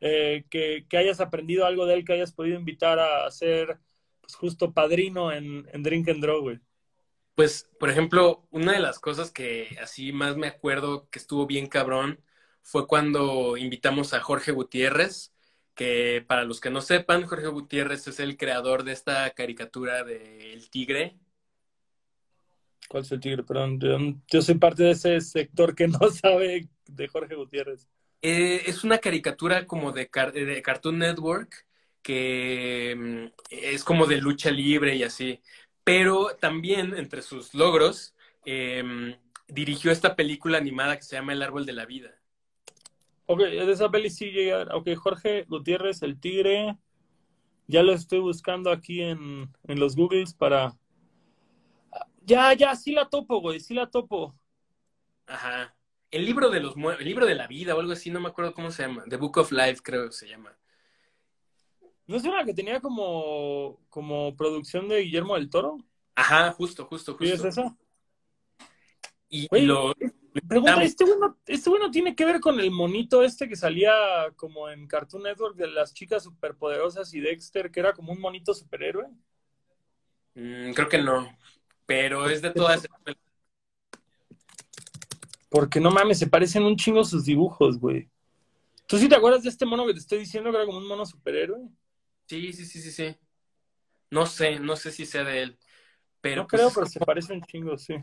eh, 0.00 0.44
que, 0.50 0.84
que, 0.88 0.98
hayas 0.98 1.20
aprendido 1.20 1.64
algo 1.64 1.86
de 1.86 1.94
él 1.94 2.04
que 2.04 2.12
hayas 2.12 2.32
podido 2.32 2.58
invitar 2.58 2.98
a 2.98 3.30
ser 3.30 3.78
pues, 4.20 4.34
justo 4.34 4.74
padrino 4.74 5.32
en, 5.32 5.66
en 5.72 5.82
Drink 5.82 6.10
and 6.10 6.20
Draw, 6.20 6.42
güey. 6.42 6.60
Pues, 7.34 7.70
por 7.78 7.88
ejemplo, 7.88 8.46
una 8.50 8.72
de 8.72 8.80
las 8.80 8.98
cosas 8.98 9.30
que 9.30 9.78
así 9.82 10.12
más 10.12 10.36
me 10.36 10.46
acuerdo 10.46 11.08
que 11.10 11.18
estuvo 11.18 11.46
bien 11.46 11.68
cabrón 11.68 12.20
fue 12.62 12.86
cuando 12.86 13.56
invitamos 13.56 14.12
a 14.12 14.20
Jorge 14.20 14.52
Gutiérrez, 14.52 15.32
que 15.76 16.24
para 16.26 16.44
los 16.44 16.60
que 16.60 16.70
no 16.70 16.80
sepan, 16.80 17.26
Jorge 17.26 17.48
Gutiérrez 17.48 18.08
es 18.08 18.18
el 18.18 18.36
creador 18.36 18.82
de 18.82 18.92
esta 18.92 19.30
caricatura 19.30 20.02
de 20.02 20.54
El 20.54 20.70
Tigre. 20.70 21.16
¿Cuál 22.88 23.02
es 23.02 23.12
el 23.12 23.20
Tigre? 23.20 23.42
Perdón, 23.44 23.78
yo 24.26 24.42
soy 24.42 24.54
parte 24.56 24.84
de 24.84 24.92
ese 24.92 25.20
sector 25.20 25.74
que 25.74 25.86
no 25.86 25.98
sabe 26.10 26.68
de 26.86 27.08
Jorge 27.08 27.34
Gutiérrez. 27.34 27.86
Eh, 28.22 28.62
es 28.66 28.84
una 28.84 28.98
caricatura 28.98 29.66
como 29.66 29.92
de, 29.92 30.08
de, 30.32 30.62
Cartoon 30.62 30.98
Network 30.98 31.66
que 32.02 32.96
mm, 32.96 33.26
es 33.50 33.84
como 33.84 34.06
de 34.06 34.16
lucha 34.16 34.50
libre 34.50 34.96
y 34.96 35.02
así. 35.02 35.42
Pero 35.84 36.36
también 36.40 36.96
entre 36.96 37.20
sus 37.20 37.54
logros 37.54 38.14
eh, 38.46 39.18
dirigió 39.46 39.92
esta 39.92 40.16
película 40.16 40.56
animada 40.56 40.96
que 40.96 41.02
se 41.02 41.16
llama 41.16 41.34
El 41.34 41.42
Árbol 41.42 41.66
de 41.66 41.72
la 41.74 41.84
Vida. 41.84 42.16
Ok, 43.26 43.40
de 43.40 43.72
esa 43.72 43.90
peli 43.90 44.10
sí 44.10 44.30
llega. 44.30 44.74
Ok, 44.74 44.88
Jorge 44.96 45.44
Gutiérrez, 45.44 46.02
el 46.02 46.18
tigre. 46.20 46.76
Ya 47.66 47.82
lo 47.82 47.92
estoy 47.92 48.20
buscando 48.20 48.70
aquí 48.70 49.02
en, 49.02 49.52
en 49.64 49.80
los 49.80 49.96
Googles 49.96 50.34
para. 50.34 50.76
Ya, 52.22 52.52
ya, 52.54 52.74
sí 52.74 52.92
la 52.92 53.08
topo, 53.08 53.40
güey, 53.40 53.60
sí 53.60 53.74
la 53.74 53.90
topo. 53.90 54.36
Ajá. 55.26 55.76
El 56.10 56.24
libro 56.24 56.50
de 56.50 56.60
los 56.60 56.74
el 56.76 57.04
libro 57.04 57.26
de 57.26 57.34
la 57.34 57.46
vida 57.46 57.74
o 57.74 57.80
algo 57.80 57.92
así, 57.92 58.10
no 58.10 58.20
me 58.20 58.28
acuerdo 58.28 58.54
cómo 58.54 58.70
se 58.70 58.82
llama. 58.82 59.04
The 59.08 59.16
Book 59.16 59.38
of 59.38 59.52
Life, 59.52 59.80
creo 59.82 60.06
que 60.06 60.12
se 60.12 60.28
llama. 60.28 60.56
¿No 62.06 62.16
es 62.16 62.24
una 62.24 62.44
que 62.44 62.54
tenía 62.54 62.80
como, 62.80 63.80
como 63.90 64.36
producción 64.36 64.88
de 64.88 65.00
Guillermo 65.00 65.34
del 65.34 65.50
Toro? 65.50 65.78
Ajá, 66.14 66.52
justo, 66.52 66.86
justo, 66.86 67.12
justo. 67.12 67.24
¿Y 67.24 67.30
es 67.30 67.44
eso? 67.44 67.76
Y, 69.28 69.48
lo, 69.62 69.92
Pregunta, 70.42 70.82
¿este 70.82 71.04
bueno, 71.04 71.38
¿este 71.46 71.70
bueno 71.70 71.90
tiene 71.90 72.14
que 72.14 72.24
ver 72.24 72.40
con 72.40 72.58
el 72.60 72.70
monito 72.70 73.22
este 73.22 73.48
que 73.48 73.56
salía 73.56 73.92
como 74.36 74.68
en 74.68 74.86
Cartoon 74.86 75.22
Network 75.22 75.56
de 75.56 75.68
las 75.68 75.94
chicas 75.94 76.24
superpoderosas 76.24 77.12
y 77.14 77.20
Dexter, 77.20 77.70
que 77.70 77.80
era 77.80 77.92
como 77.92 78.12
un 78.12 78.20
monito 78.20 78.52
superhéroe? 78.52 79.06
Mm, 80.34 80.72
creo 80.72 80.88
que 80.88 80.98
no, 80.98 81.36
pero 81.86 82.28
es 82.28 82.42
de 82.42 82.50
todas. 82.50 82.86
Porque 85.48 85.80
no 85.80 85.90
mames, 85.90 86.18
se 86.18 86.26
parecen 86.26 86.64
un 86.64 86.76
chingo 86.76 87.04
sus 87.04 87.24
dibujos, 87.24 87.78
güey. 87.78 88.08
¿Tú 88.86 88.98
sí 88.98 89.08
te 89.08 89.16
acuerdas 89.16 89.42
de 89.42 89.48
este 89.48 89.64
mono 89.64 89.86
que 89.86 89.94
te 89.94 90.00
estoy 90.00 90.18
diciendo 90.18 90.50
que 90.50 90.56
era 90.56 90.66
como 90.66 90.78
un 90.78 90.88
mono 90.88 91.06
superhéroe? 91.06 91.68
Sí, 92.26 92.52
sí, 92.52 92.66
sí, 92.66 92.80
sí, 92.80 92.90
sí. 92.90 93.16
No 94.10 94.26
sé, 94.26 94.58
no 94.60 94.76
sé 94.76 94.92
si 94.92 95.06
sea 95.06 95.24
de 95.24 95.42
él. 95.42 95.58
Pero 96.20 96.42
no 96.42 96.48
creo, 96.48 96.66
pues 96.66 96.74
pero 96.74 96.86
se 96.86 97.00
parece 97.00 97.32
un 97.32 97.42
chingo, 97.42 97.78
sí 97.78 97.94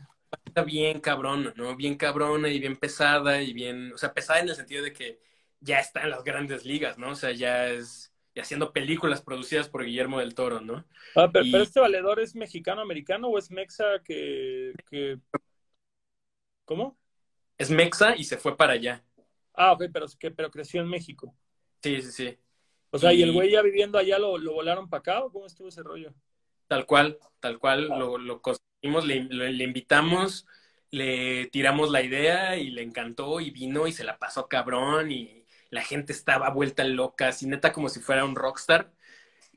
está 0.46 0.64
bien 0.64 1.00
cabrona, 1.00 1.54
¿no? 1.56 1.76
Bien 1.76 1.96
cabrona 1.96 2.50
y 2.50 2.60
bien 2.60 2.76
pesada 2.78 3.42
y 3.42 3.54
bien, 3.54 3.94
o 3.94 3.98
sea, 3.98 4.14
pesada 4.14 4.40
en 4.40 4.50
el 4.50 4.56
sentido 4.56 4.84
de 4.84 4.94
que 4.94 5.20
ya 5.60 5.80
está 5.80 6.04
en 6.04 6.10
las 6.10 6.24
grandes 6.24 6.66
ligas, 6.66 6.98
¿no? 6.98 7.12
O 7.12 7.16
sea, 7.16 7.32
ya 7.32 7.68
es 7.70 8.14
y 8.36 8.40
haciendo 8.40 8.74
películas 8.74 9.22
producidas 9.22 9.70
por 9.70 9.86
Guillermo 9.86 10.20
del 10.20 10.34
Toro, 10.34 10.60
¿no? 10.60 10.86
Ah, 11.16 11.30
pero, 11.32 11.62
este 11.62 11.80
valedor 11.80 12.20
es 12.20 12.36
mexicano-americano 12.36 13.28
o 13.28 13.38
es 13.38 13.52
mexa 13.52 14.02
que, 14.04 14.74
¿Cómo? 16.66 16.98
Es 17.58 17.70
mexa 17.70 18.16
y 18.16 18.24
se 18.24 18.38
fue 18.38 18.58
para 18.58 18.74
allá. 18.74 19.04
Ah, 19.54 19.74
ok, 19.74 19.84
pero, 19.94 20.08
pero 20.36 20.50
creció 20.50 20.82
en 20.82 20.88
México. 20.88 21.36
Sí, 21.84 22.02
sí, 22.02 22.12
sí. 22.12 22.38
O 22.90 22.98
sea, 22.98 23.14
¿y, 23.14 23.22
el 23.22 23.34
güey 23.34 23.52
ya 23.52 23.62
viviendo 23.62 24.00
allá 24.00 24.18
lo, 24.18 24.38
lo 24.38 24.54
volaron 24.54 24.90
para 24.90 25.00
acá 25.00 25.24
o 25.24 25.32
cómo 25.32 25.46
estuvo 25.46 25.68
ese 25.68 25.84
rollo? 25.84 26.14
Tal 26.68 26.88
cual, 26.88 27.20
tal 27.40 27.60
cual, 27.60 27.92
ah. 27.92 27.98
lo, 28.00 28.18
lo, 28.18 28.42
le, 28.84 29.64
invitamos, 29.64 30.46
le 30.92 31.48
tiramos 31.48 31.90
la 31.90 32.02
idea 32.02 32.58
y 32.58 32.70
le 32.70 32.84
encantó 32.84 33.40
y 33.40 33.52
vino 33.52 33.88
y 33.88 33.94
se 33.94 34.04
la 34.04 34.20
pasó 34.20 34.48
cabrón 34.48 35.12
y 35.12 35.46
la 35.70 35.82
gente 35.84 36.14
estaba 36.14 36.50
vuelta 36.50 36.84
loca, 36.84 37.30
así 37.30 37.48
neta 37.48 37.74
como 37.74 37.90
si 37.90 38.00
fuera 38.00 38.26
un 38.26 38.36
rockstar. 38.36 38.92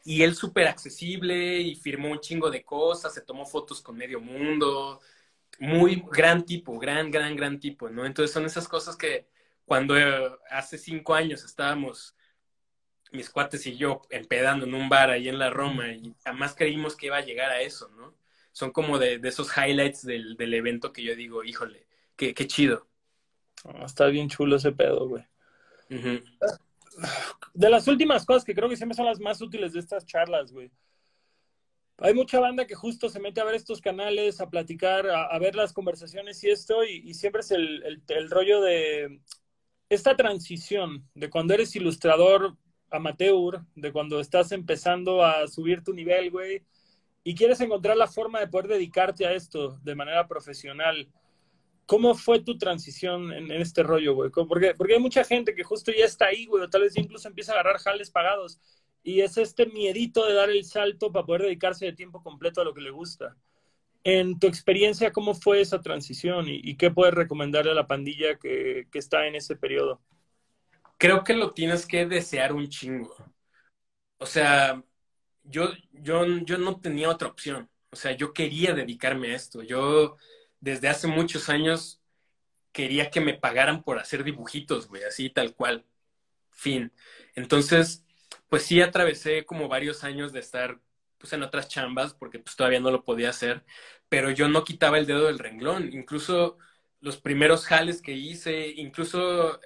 Y 0.04 0.22
él 0.22 0.34
súper 0.36 0.68
accesible 0.68 1.60
y 1.60 1.76
firmó 1.76 2.10
un 2.10 2.20
chingo 2.20 2.50
de 2.50 2.64
cosas, 2.64 3.14
se 3.14 3.22
tomó 3.22 3.46
fotos 3.46 3.80
con 3.82 3.96
medio 3.96 4.20
mundo. 4.20 5.00
Muy 5.58 6.04
gran 6.12 6.44
tipo, 6.46 6.78
gran, 6.78 7.10
gran, 7.10 7.36
gran 7.36 7.60
tipo, 7.60 7.88
¿no? 7.90 8.06
Entonces 8.06 8.32
son 8.32 8.46
esas 8.46 8.68
cosas 8.68 8.96
que 8.96 9.28
cuando 9.64 9.98
eh, 9.98 10.30
hace 10.50 10.78
cinco 10.78 11.14
años 11.14 11.44
estábamos 11.44 12.16
mis 13.12 13.30
cuates 13.30 13.66
y 13.66 13.76
yo 13.76 14.02
empedando 14.10 14.66
en 14.66 14.74
un 14.74 14.88
bar 14.88 15.10
ahí 15.10 15.28
en 15.28 15.38
la 15.38 15.50
Roma 15.50 15.88
y 15.92 16.14
jamás 16.24 16.54
creímos 16.54 16.96
que 16.96 17.06
iba 17.06 17.16
a 17.18 17.24
llegar 17.24 17.50
a 17.50 17.60
eso, 17.62 17.88
¿no? 17.96 18.15
Son 18.56 18.70
como 18.70 18.98
de, 18.98 19.20
esos 19.22 19.50
highlights 19.54 20.02
del, 20.02 20.54
evento 20.54 20.90
que 20.90 21.02
yo 21.02 21.14
digo, 21.14 21.44
híjole, 21.44 21.86
qué, 22.16 22.32
qué 22.32 22.46
chido. 22.46 22.88
Ah, 23.66 23.82
está 23.84 24.06
bien 24.06 24.30
chulo 24.30 24.56
ese 24.56 24.72
pedo, 24.72 25.06
güey. 25.06 25.24
De 27.52 27.68
las 27.68 27.86
últimas 27.86 28.24
cosas 28.24 28.44
que 28.46 28.54
creo 28.54 28.70
que 28.70 28.78
siempre 28.78 28.96
son 28.96 29.04
las 29.04 29.20
más 29.20 29.42
útiles 29.42 29.74
de 29.74 29.80
estas 29.80 30.06
charlas, 30.06 30.52
güey. 30.52 30.70
Hay 31.98 32.14
mucha 32.14 32.40
banda 32.40 32.66
que 32.66 32.74
justo 32.74 33.10
se 33.10 33.20
mete 33.20 33.42
a 33.42 33.44
ver 33.44 33.56
estos 33.56 33.82
canales, 33.82 34.40
a 34.40 34.48
platicar, 34.48 35.06
a, 35.06 35.38
ver 35.38 35.54
las 35.54 35.74
conversaciones 35.74 36.42
y 36.42 36.48
esto, 36.48 36.82
y, 36.82 37.12
siempre 37.12 37.42
es 37.42 37.50
el, 37.50 38.02
el 38.08 38.30
rollo 38.30 38.62
de 38.62 39.20
esta 39.90 40.16
transición 40.16 41.06
de 41.14 41.28
cuando 41.28 41.52
eres 41.52 41.76
ilustrador 41.76 42.56
amateur, 42.90 43.66
de 43.74 43.92
cuando 43.92 44.18
estás 44.18 44.50
empezando 44.52 45.22
a 45.22 45.46
subir 45.46 45.84
tu 45.84 45.92
nivel, 45.92 46.30
güey, 46.30 46.64
y 47.26 47.34
quieres 47.34 47.60
encontrar 47.60 47.96
la 47.96 48.06
forma 48.06 48.38
de 48.38 48.46
poder 48.46 48.68
dedicarte 48.68 49.26
a 49.26 49.32
esto 49.32 49.80
de 49.82 49.96
manera 49.96 50.28
profesional, 50.28 51.08
¿cómo 51.84 52.14
fue 52.14 52.38
tu 52.38 52.56
transición 52.56 53.32
en, 53.32 53.50
este 53.50 53.82
rollo, 53.82 54.14
güey? 54.14 54.30
Porque, 54.30 54.74
porque 54.76 54.94
hay 54.94 55.00
mucha 55.00 55.24
gente 55.24 55.52
que 55.52 55.64
justo 55.64 55.90
ya 55.90 56.04
está 56.04 56.26
ahí, 56.26 56.46
güey, 56.46 56.62
o 56.62 56.70
tal 56.70 56.82
vez 56.82 56.96
incluso 56.96 57.26
empieza 57.26 57.50
a 57.50 57.54
agarrar 57.56 57.78
jales 57.78 58.12
pagados. 58.12 58.60
Y 59.02 59.22
es 59.22 59.38
este 59.38 59.66
miedito 59.66 60.24
de 60.24 60.34
dar 60.34 60.50
el 60.50 60.64
salto 60.64 61.10
para 61.10 61.26
poder 61.26 61.42
dedicarse 61.42 61.86
de 61.86 61.94
tiempo 61.94 62.22
completo 62.22 62.60
a 62.60 62.64
lo 62.64 62.72
que 62.72 62.82
le 62.82 62.90
gusta. 62.90 63.36
En 64.04 64.38
tu 64.38 64.46
experiencia, 64.46 65.10
¿cómo 65.10 65.34
fue 65.34 65.60
esa 65.60 65.80
transición 65.80 66.46
y, 66.46 66.76
qué 66.76 66.92
puedes 66.92 67.12
recomendarle 67.14 67.72
a 67.72 67.74
la 67.74 67.88
pandilla 67.88 68.38
que, 68.38 68.86
que 68.92 69.00
está 69.00 69.26
en 69.26 69.34
ese 69.34 69.56
periodo? 69.56 70.00
Creo 70.96 71.24
que 71.24 71.34
lo 71.34 71.50
tienes 71.50 71.86
que 71.86 72.06
desear 72.06 72.52
un 72.52 72.68
chingo. 72.68 73.16
O 74.18 74.26
sea, 74.26 74.80
yo, 75.48 75.70
yo, 75.92 76.26
yo 76.26 76.58
no 76.58 76.80
tenía 76.80 77.10
otra 77.10 77.28
opción. 77.28 77.70
O 77.90 77.96
sea, 77.96 78.12
yo 78.12 78.32
quería 78.32 78.74
dedicarme 78.74 79.32
a 79.32 79.36
esto. 79.36 79.62
Yo 79.62 80.16
desde 80.60 80.88
hace 80.88 81.06
muchos 81.06 81.48
años 81.48 82.00
quería 82.72 83.10
que 83.10 83.20
me 83.20 83.34
pagaran 83.34 83.82
por 83.82 83.98
hacer 83.98 84.24
dibujitos, 84.24 84.88
güey, 84.88 85.04
así 85.04 85.30
tal 85.30 85.54
cual. 85.54 85.86
Fin. 86.50 86.92
Entonces, 87.34 88.04
pues 88.48 88.64
sí 88.64 88.82
atravesé 88.82 89.46
como 89.46 89.68
varios 89.68 90.04
años 90.04 90.32
de 90.32 90.40
estar 90.40 90.80
pues 91.18 91.32
en 91.32 91.42
otras 91.42 91.68
chambas 91.68 92.14
porque 92.14 92.38
pues 92.38 92.56
todavía 92.56 92.80
no 92.80 92.90
lo 92.90 93.04
podía 93.04 93.30
hacer, 93.30 93.64
pero 94.08 94.30
yo 94.30 94.48
no 94.48 94.64
quitaba 94.64 94.98
el 94.98 95.06
dedo 95.06 95.26
del 95.26 95.38
renglón. 95.38 95.92
Incluso 95.92 96.58
los 97.00 97.16
primeros 97.18 97.66
jales 97.66 98.02
que 98.02 98.12
hice, 98.12 98.68
incluso 98.68 99.60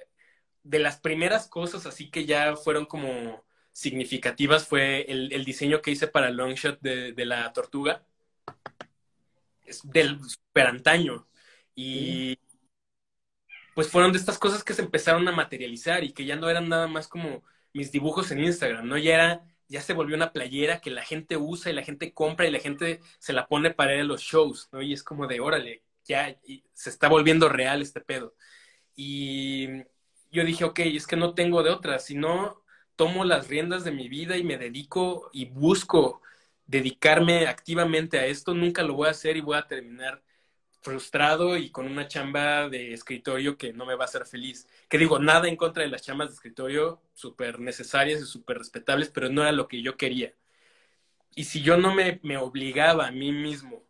de 0.62 0.78
las 0.78 1.01
primeras 1.01 1.48
cosas 1.48 1.86
así 1.86 2.11
que 2.11 2.27
ya 2.27 2.57
fueron 2.57 2.86
como 2.86 3.44
significativas 3.81 4.66
fue 4.69 5.07
el, 5.09 5.44
diseño 5.44 5.81
que 5.81 5.90
hice 5.90 6.07
para 6.07 6.31
Longshot 6.31 6.81
de, 6.82 7.12
de 7.12 7.24
la 7.24 7.51
tortuga. 7.55 8.05
del 9.85 10.19
super 10.20 10.66
antaño. 10.66 11.27
Y 11.74 12.39
pues 13.74 13.89
fueron 13.89 14.12
de 14.12 14.19
estas 14.19 14.39
cosas 14.39 14.62
que 14.62 14.74
se 14.74 14.82
empezaron 14.82 15.27
a 15.28 15.32
materializar 15.32 16.05
y 16.05 16.12
que 16.12 16.27
ya 16.27 16.36
no 16.36 16.51
eran 16.51 16.69
nada 16.69 16.89
más 16.89 17.09
como 17.09 17.43
mis 17.73 17.90
dibujos 17.90 18.31
en 18.31 18.44
Instagram, 18.44 18.86
¿no? 18.86 18.98
Ya 18.98 19.15
era, 19.15 19.44
ya 19.69 19.81
se 19.81 19.94
volvió 19.94 20.16
una 20.16 20.32
playera 20.32 20.81
que 20.81 20.90
la 20.90 21.02
gente 21.02 21.39
usa 21.39 21.73
y 21.73 21.74
la 21.74 21.82
gente 21.82 22.12
compra 22.12 22.47
y 22.47 22.51
la 22.51 22.59
gente 22.59 23.01
se 23.19 23.32
la 23.32 23.47
pone 23.47 23.70
para 23.70 23.94
ir 23.94 24.02
a 24.02 24.05
los 24.05 24.20
shows, 24.20 24.69
¿no? 24.73 24.82
Y 24.82 24.93
es 24.93 25.02
como 25.02 25.27
de, 25.27 25.40
órale, 25.40 25.85
ya 26.05 26.39
se 26.74 26.90
está 26.90 27.09
volviendo 27.09 27.48
real 27.48 27.81
este 27.81 28.02
pedo. 28.02 28.35
Y 28.94 29.69
yo 30.31 30.44
dije, 30.44 30.65
ok, 30.65 30.81
es 30.81 31.07
que 31.07 31.16
no 31.16 31.35
tengo 31.35 31.62
de 31.62 31.70
otra, 31.70 31.98
si 31.98 32.15
no 32.15 32.60
tomo 33.01 33.24
las 33.24 33.48
riendas 33.48 33.82
de 33.82 33.93
mi 33.93 34.10
vida 34.10 34.36
y 34.36 34.44
me 34.44 34.59
dedico 34.59 35.31
y 35.32 35.47
busco 35.47 36.20
dedicarme 36.66 37.47
activamente 37.47 38.18
a 38.18 38.27
esto, 38.27 38.52
nunca 38.52 38.82
lo 38.82 38.93
voy 38.93 39.09
a 39.09 39.12
hacer 39.12 39.39
y 39.39 39.40
voy 39.40 39.56
a 39.56 39.66
terminar 39.66 40.22
frustrado 40.82 41.56
y 41.56 41.70
con 41.70 41.86
una 41.86 42.09
chamba 42.09 42.68
de 42.68 42.93
escritorio 42.93 43.56
que 43.56 43.72
no 43.72 43.86
me 43.86 43.94
va 43.94 44.05
a 44.05 44.09
hacer 44.09 44.27
feliz. 44.27 44.68
Que 44.86 44.98
digo, 44.98 45.18
nada 45.18 45.48
en 45.48 45.56
contra 45.56 45.82
de 45.82 45.89
las 45.89 46.02
chambas 46.02 46.28
de 46.28 46.35
escritorio, 46.35 47.01
súper 47.14 47.59
necesarias 47.59 48.20
y 48.20 48.27
súper 48.27 48.59
respetables, 48.59 49.09
pero 49.09 49.31
no 49.31 49.40
era 49.40 49.52
lo 49.52 49.66
que 49.66 49.81
yo 49.81 49.97
quería. 49.97 50.35
Y 51.35 51.44
si 51.44 51.62
yo 51.62 51.78
no 51.78 51.94
me, 51.94 52.20
me 52.22 52.36
obligaba 52.36 53.06
a 53.06 53.12
mí 53.12 53.32
mismo 53.32 53.82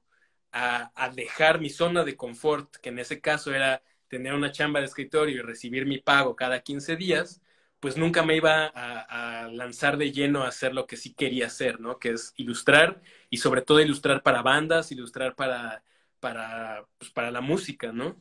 a, 0.53 0.93
a, 0.95 1.09
dejar 1.11 1.61
mi 1.61 1.69
zona 1.69 2.05
de 2.05 2.17
confort, 2.17 2.77
que 2.77 2.91
en 2.91 3.01
ese 3.01 3.21
caso 3.21 3.53
era 3.53 3.83
tener 4.07 4.35
una 4.35 4.53
chamba 4.53 4.79
de 4.79 4.87
escritorio 4.87 5.39
y 5.39 5.43
recibir 5.43 5.85
mi 5.85 5.99
pago 5.99 6.37
cada 6.37 6.61
15 6.61 6.95
días, 6.95 7.43
pues 7.81 7.97
nunca 7.97 8.23
me 8.23 8.37
iba 8.37 8.67
a, 8.67 9.49
lanzar 9.49 9.97
de 9.97 10.13
lleno 10.13 10.43
a 10.43 10.49
hacer 10.49 10.75
lo 10.75 10.87
que 10.87 10.97
sí 10.97 11.15
quería 11.15 11.47
hacer, 11.47 11.81
¿no? 11.81 11.99
Que 11.99 12.11
es 12.11 12.35
ilustrar 12.37 13.01
y 13.31 13.39
sobre 13.39 13.63
todo 13.63 13.81
ilustrar 13.81 14.23
para 14.23 14.43
bandas, 14.43 14.93
ilustrar 14.93 15.35
para, 15.35 15.83
para, 16.21 16.87
pues, 16.99 17.11
para 17.11 17.31
la 17.31 17.41
música, 17.41 17.91
¿no? 17.91 18.21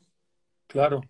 Claro. 0.68 1.02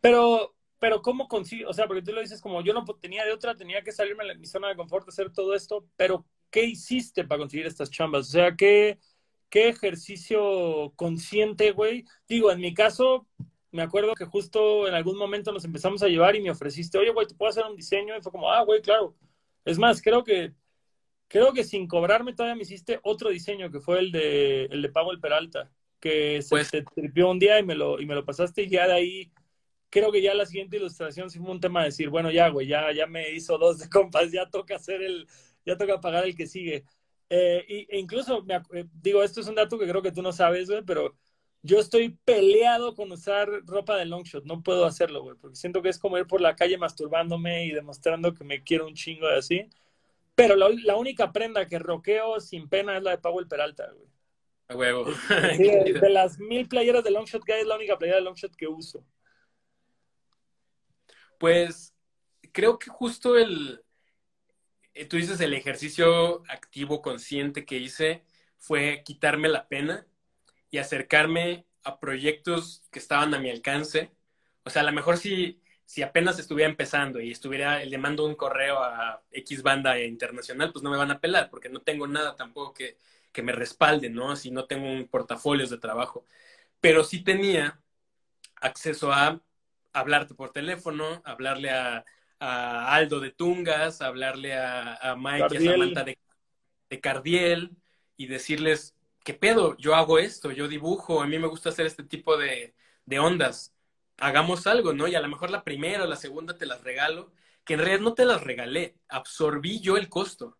Pero, 0.00 0.54
pero 0.78 1.02
¿cómo 1.02 1.28
consigo? 1.28 1.68
O 1.68 1.74
sea, 1.74 1.86
porque 1.86 2.02
tú 2.02 2.12
lo 2.12 2.20
dices 2.20 2.40
como 2.40 2.62
yo 2.62 2.72
no 2.72 2.84
tenía 3.00 3.24
de 3.24 3.32
otra, 3.32 3.54
tenía 3.54 3.82
que 3.82 3.92
salirme 3.92 4.24
de 4.24 4.36
mi 4.36 4.46
zona 4.46 4.68
de 4.68 4.76
confort, 4.76 5.08
hacer 5.08 5.30
todo 5.30 5.54
esto, 5.54 5.86
pero 5.96 6.24
¿qué 6.50 6.64
hiciste 6.64 7.24
para 7.24 7.40
conseguir 7.40 7.66
estas 7.66 7.90
chambas? 7.90 8.28
O 8.28 8.30
sea, 8.30 8.56
¿qué, 8.56 8.98
qué 9.50 9.68
ejercicio 9.68 10.92
consciente, 10.96 11.72
güey? 11.72 12.04
Digo, 12.26 12.50
en 12.50 12.60
mi 12.60 12.72
caso, 12.72 13.26
me 13.74 13.82
acuerdo 13.82 14.14
que 14.14 14.24
justo 14.24 14.86
en 14.86 14.94
algún 14.94 15.18
momento 15.18 15.50
nos 15.50 15.64
empezamos 15.64 16.00
a 16.04 16.06
llevar 16.06 16.36
y 16.36 16.40
me 16.40 16.52
ofreciste, 16.52 16.96
oye, 16.96 17.10
güey, 17.10 17.26
¿te 17.26 17.34
puedo 17.34 17.50
hacer 17.50 17.64
un 17.64 17.74
diseño? 17.74 18.16
Y 18.16 18.22
fue 18.22 18.30
como, 18.30 18.48
ah, 18.48 18.62
güey, 18.62 18.80
claro. 18.80 19.16
Es 19.64 19.78
más, 19.80 20.00
creo 20.00 20.22
que, 20.22 20.52
creo 21.26 21.52
que 21.52 21.64
sin 21.64 21.88
cobrarme 21.88 22.34
todavía 22.34 22.54
me 22.54 22.62
hiciste 22.62 23.00
otro 23.02 23.30
diseño, 23.30 23.72
que 23.72 23.80
fue 23.80 23.98
el 23.98 24.12
de, 24.12 24.66
el 24.66 24.80
de 24.80 24.88
Pablo 24.90 25.20
Peralta, 25.20 25.72
que 25.98 26.40
se 26.40 26.50
pues 26.50 26.70
te 26.70 26.82
tripió 26.82 27.28
un 27.28 27.40
día 27.40 27.58
y 27.58 27.64
me, 27.64 27.74
lo, 27.74 28.00
y 28.00 28.06
me 28.06 28.14
lo 28.14 28.24
pasaste 28.24 28.62
y 28.62 28.68
ya 28.68 28.86
de 28.86 28.92
ahí, 28.92 29.32
creo 29.90 30.12
que 30.12 30.22
ya 30.22 30.34
la 30.34 30.46
siguiente 30.46 30.76
ilustración 30.76 31.28
sí 31.28 31.40
fue 31.40 31.50
un 31.50 31.60
tema 31.60 31.80
de 31.80 31.86
decir, 31.86 32.10
bueno, 32.10 32.30
ya, 32.30 32.50
güey, 32.50 32.68
ya, 32.68 32.92
ya 32.92 33.08
me 33.08 33.32
hizo 33.32 33.58
dos 33.58 33.80
de 33.80 33.88
compas, 33.88 34.30
ya 34.30 34.48
toca 34.48 34.76
hacer 34.76 35.02
el, 35.02 35.26
ya 35.66 35.76
toca 35.76 36.00
pagar 36.00 36.26
el 36.26 36.36
que 36.36 36.46
sigue. 36.46 36.84
Eh, 37.28 37.64
y, 37.68 37.86
e 37.90 37.98
incluso, 37.98 38.40
me, 38.44 38.54
eh, 38.72 38.86
digo, 39.02 39.24
esto 39.24 39.40
es 39.40 39.48
un 39.48 39.56
dato 39.56 39.76
que 39.76 39.88
creo 39.88 40.00
que 40.00 40.12
tú 40.12 40.22
no 40.22 40.30
sabes, 40.30 40.70
güey, 40.70 40.84
pero 40.84 41.16
yo 41.64 41.80
estoy 41.80 42.10
peleado 42.26 42.94
con 42.94 43.10
usar 43.10 43.48
ropa 43.64 43.96
de 43.96 44.04
longshot, 44.04 44.44
no 44.44 44.62
puedo 44.62 44.84
hacerlo, 44.84 45.22
güey, 45.22 45.34
porque 45.34 45.56
siento 45.56 45.80
que 45.80 45.88
es 45.88 45.98
como 45.98 46.18
ir 46.18 46.26
por 46.26 46.42
la 46.42 46.56
calle 46.56 46.76
masturbándome 46.76 47.64
y 47.64 47.70
demostrando 47.70 48.34
que 48.34 48.44
me 48.44 48.62
quiero 48.62 48.86
un 48.86 48.92
chingo 48.92 49.26
de 49.26 49.38
así. 49.38 49.70
Pero 50.34 50.56
la, 50.56 50.96
única 50.96 51.32
prenda 51.32 51.66
que 51.66 51.78
roqueo 51.78 52.38
sin 52.38 52.68
pena 52.68 52.98
es 52.98 53.02
la 53.02 53.12
de 53.12 53.18
Powell 53.18 53.48
Peralta, 53.48 53.90
güey. 53.90 54.06
A 54.68 54.76
huevo. 54.76 55.06
de, 55.58 56.10
las 56.10 56.38
mil 56.38 56.68
playeras 56.68 57.02
de 57.02 57.10
longshot 57.10 57.42
que 57.42 57.54
hay, 57.54 57.62
es 57.62 57.66
la 57.66 57.76
única 57.76 57.96
playera 57.96 58.18
de 58.18 58.24
longshot 58.24 58.54
que 58.54 58.68
uso. 58.68 59.02
Pues 61.38 61.94
creo 62.52 62.78
que 62.78 62.90
justo 62.90 63.38
el, 63.38 63.82
eh, 64.92 65.06
tú 65.06 65.16
dices 65.16 65.40
el 65.40 65.54
ejercicio 65.54 66.42
activo 66.46 67.00
consciente 67.00 67.64
que 67.64 67.78
hice 67.78 68.22
fue 68.58 69.02
quitarme 69.02 69.48
la 69.48 69.66
pena 69.66 70.06
y 70.74 70.78
acercarme 70.78 71.66
a 71.84 72.00
proyectos 72.00 72.82
que 72.90 72.98
estaban 72.98 73.32
a 73.32 73.38
mi 73.38 73.48
alcance. 73.48 74.10
O 74.64 74.70
sea, 74.70 74.82
a 74.82 74.84
lo 74.84 74.90
mejor 74.90 75.18
si, 75.18 75.62
si 75.84 76.02
apenas 76.02 76.40
estuviera 76.40 76.68
empezando 76.68 77.20
y 77.20 77.30
estuviera, 77.30 77.84
le 77.84 77.96
mando 77.96 78.26
un 78.26 78.34
correo 78.34 78.82
a 78.82 79.22
X 79.30 79.62
banda 79.62 80.00
internacional, 80.00 80.72
pues 80.72 80.82
no 80.82 80.90
me 80.90 80.96
van 80.96 81.12
a 81.12 81.20
pelar, 81.20 81.48
porque 81.48 81.68
no 81.68 81.80
tengo 81.80 82.08
nada 82.08 82.34
tampoco 82.34 82.74
que, 82.74 82.98
que 83.30 83.40
me 83.44 83.52
respalde, 83.52 84.10
¿no? 84.10 84.34
Si 84.34 84.50
no 84.50 84.64
tengo 84.64 84.90
un 84.90 85.06
portafolio 85.06 85.64
de 85.68 85.78
trabajo. 85.78 86.26
Pero 86.80 87.04
sí 87.04 87.22
tenía 87.22 87.80
acceso 88.56 89.12
a 89.12 89.40
hablarte 89.92 90.34
por 90.34 90.50
teléfono, 90.50 91.22
hablarle 91.24 91.70
a, 91.70 92.04
Aldo 92.40 93.20
de 93.20 93.30
Tungas, 93.30 94.02
hablarle 94.02 94.54
a, 94.54 94.96
a 94.96 95.14
Mike 95.14 95.46
y 95.52 95.68
a 95.68 95.70
Samantha 95.70 96.02
de, 96.02 96.18
de 96.90 97.00
Cardiel 97.00 97.70
y 98.16 98.26
decirles, 98.26 98.93
¿qué 99.24 99.34
pedo? 99.34 99.76
Yo 99.78 99.94
hago 99.96 100.18
esto, 100.18 100.52
yo 100.52 100.68
dibujo, 100.68 101.22
a 101.22 101.26
mí 101.26 101.38
me 101.38 101.48
gusta 101.48 101.70
hacer 101.70 101.86
este 101.86 102.04
tipo 102.04 102.36
de, 102.36 102.74
ondas. 103.18 103.74
Hagamos 104.18 104.66
algo, 104.66 104.92
¿no? 104.92 105.08
Y 105.08 105.16
a 105.16 105.20
lo 105.20 105.28
mejor 105.28 105.50
la 105.50 105.64
primera 105.64 106.04
o 106.04 106.06
la 106.06 106.16
segunda 106.16 106.56
te 106.58 106.66
las 106.66 106.82
regalo, 106.84 107.32
que 107.64 107.74
en 107.74 107.80
realidad 107.80 108.00
no 108.02 108.14
te 108.14 108.26
las 108.26 108.44
regalé, 108.44 108.96
absorbí 109.08 109.80
yo 109.80 109.96
el 109.96 110.08
costo. 110.08 110.58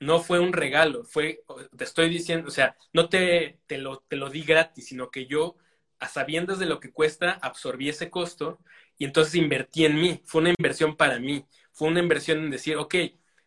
No 0.00 0.20
fue 0.20 0.40
un 0.40 0.52
regalo, 0.52 1.04
fue, 1.04 1.42
te 1.76 1.84
estoy 1.84 2.10
diciendo, 2.10 2.48
o 2.48 2.50
sea, 2.50 2.76
no 2.92 3.08
te, 3.08 3.60
te, 3.66 3.78
lo, 3.78 4.00
te 4.00 4.16
lo 4.16 4.28
di 4.28 4.42
gratis, 4.42 4.88
sino 4.88 5.10
que 5.10 5.26
yo, 5.26 5.56
a 5.98 6.08
sabiendas 6.08 6.58
de 6.58 6.66
lo 6.66 6.80
que 6.80 6.92
cuesta, 6.92 7.32
absorbí 7.42 7.88
ese 7.88 8.10
costo 8.10 8.58
y 8.98 9.06
entonces 9.06 9.36
invertí 9.36 9.86
en 9.86 9.96
mí. 10.00 10.22
Fue 10.26 10.42
una 10.42 10.50
inversión 10.50 10.96
para 10.96 11.18
mí. 11.18 11.46
Fue 11.72 11.88
una 11.88 12.00
inversión 12.00 12.40
en 12.40 12.50
decir, 12.50 12.76
ok, 12.76 12.94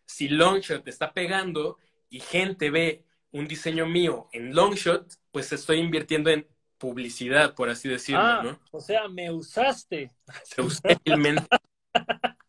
si 0.06 0.28
Longshot 0.28 0.84
te 0.84 0.90
está 0.90 1.12
pegando 1.12 1.78
y 2.08 2.20
gente 2.20 2.70
ve 2.70 3.04
un 3.32 3.46
diseño 3.46 3.86
mío 3.86 4.28
en 4.32 4.54
Longshot, 4.54 5.06
pues 5.30 5.52
estoy 5.52 5.78
invirtiendo 5.78 6.30
en 6.30 6.46
publicidad, 6.78 7.54
por 7.54 7.68
así 7.68 7.88
decirlo, 7.88 8.22
ah, 8.22 8.42
¿no? 8.42 8.58
O 8.72 8.80
sea, 8.80 9.08
me 9.08 9.30
usaste. 9.30 10.10
Se 10.44 10.62
usé 10.62 10.96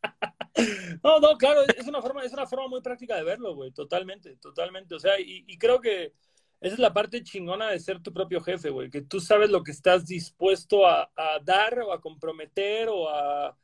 No, 1.03 1.19
no, 1.19 1.37
claro, 1.37 1.61
es 1.75 1.87
una 1.87 2.01
forma, 2.01 2.23
es 2.23 2.33
una 2.33 2.45
forma 2.45 2.67
muy 2.67 2.81
práctica 2.81 3.15
de 3.15 3.23
verlo, 3.23 3.55
güey, 3.55 3.71
totalmente, 3.71 4.37
totalmente. 4.37 4.95
O 4.95 4.99
sea, 4.99 5.19
y, 5.19 5.57
creo 5.57 5.81
que 5.81 6.13
esa 6.59 6.75
es 6.75 6.79
la 6.79 6.93
parte 6.93 7.23
chingona 7.23 7.69
de 7.69 7.79
ser 7.79 8.01
tu 8.01 8.13
propio 8.13 8.41
jefe, 8.41 8.69
güey, 8.69 8.89
que 8.89 9.01
tú 9.01 9.19
sabes 9.19 9.49
lo 9.49 9.63
que 9.63 9.71
estás 9.71 10.05
dispuesto 10.05 10.85
a, 10.85 11.11
a 11.15 11.39
dar 11.43 11.79
o 11.79 11.91
a 11.91 11.99
comprometer 11.99 12.89
o 12.89 13.09
a, 13.09 13.57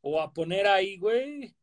o 0.00 0.20
a 0.20 0.32
poner 0.32 0.66
ahí, 0.66 0.96
güey, 0.96 1.54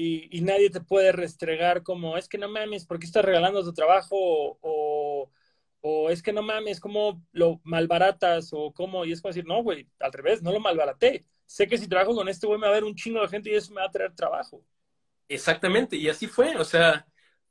y, 0.00 0.40
nadie 0.42 0.70
te 0.70 0.80
puede 0.80 1.10
restregar 1.10 1.82
como, 1.82 2.16
es 2.16 2.28
que 2.28 2.38
no 2.38 2.48
mames, 2.48 2.86
¿por 2.86 3.00
qué 3.00 3.06
estás 3.06 3.24
regalando 3.24 3.64
tu 3.64 3.72
trabajo? 3.72 4.16
O, 4.60 5.28
o 5.80 6.10
es 6.10 6.22
que 6.22 6.32
no 6.32 6.40
mames, 6.40 6.78
¿cómo 6.78 7.20
lo 7.32 7.60
malbaratas? 7.64 8.50
O 8.52 8.72
cómo, 8.72 9.04
y 9.04 9.10
es 9.10 9.20
como 9.20 9.30
decir, 9.30 9.44
no, 9.44 9.60
güey, 9.62 9.88
al 9.98 10.12
revés, 10.12 10.40
no 10.40 10.52
lo 10.52 10.60
malbaraté. 10.60 11.26
Sé 11.46 11.66
que 11.66 11.78
si 11.78 11.88
trabajo 11.88 12.14
con 12.14 12.28
este 12.28 12.46
güey 12.46 12.60
me 12.60 12.66
va 12.66 12.72
a 12.72 12.76
ver 12.76 12.84
un 12.84 12.94
chingo 12.94 13.20
de 13.20 13.28
gente 13.28 13.50
y 13.50 13.54
eso 13.56 13.72
me 13.72 13.80
va 13.80 13.88
a 13.88 13.90
traer 13.90 14.14
trabajo. 14.14 14.64
Exactamente, 15.28 15.96
y 15.96 16.08
así 16.08 16.28
fue, 16.28 16.56
o 16.56 16.64
sea, 16.64 17.04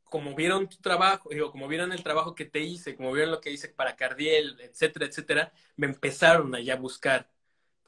como 0.05 0.33
vieron 0.33 0.69
tu 0.69 0.77
trabajo, 0.77 1.29
digo, 1.29 1.51
como 1.51 1.67
vieron 1.67 1.91
el 1.91 2.01
trabajo 2.01 2.33
que 2.33 2.45
te 2.45 2.61
hice, 2.61 2.95
como 2.95 3.11
vieron 3.11 3.31
lo 3.31 3.41
que 3.41 3.51
hice 3.51 3.67
para 3.67 3.97
Cardiel, 3.97 4.57
etcétera, 4.61 5.05
etcétera, 5.05 5.51
me 5.75 5.87
empezaron 5.87 6.55
allá 6.55 6.75
a 6.75 6.77
buscar 6.77 7.29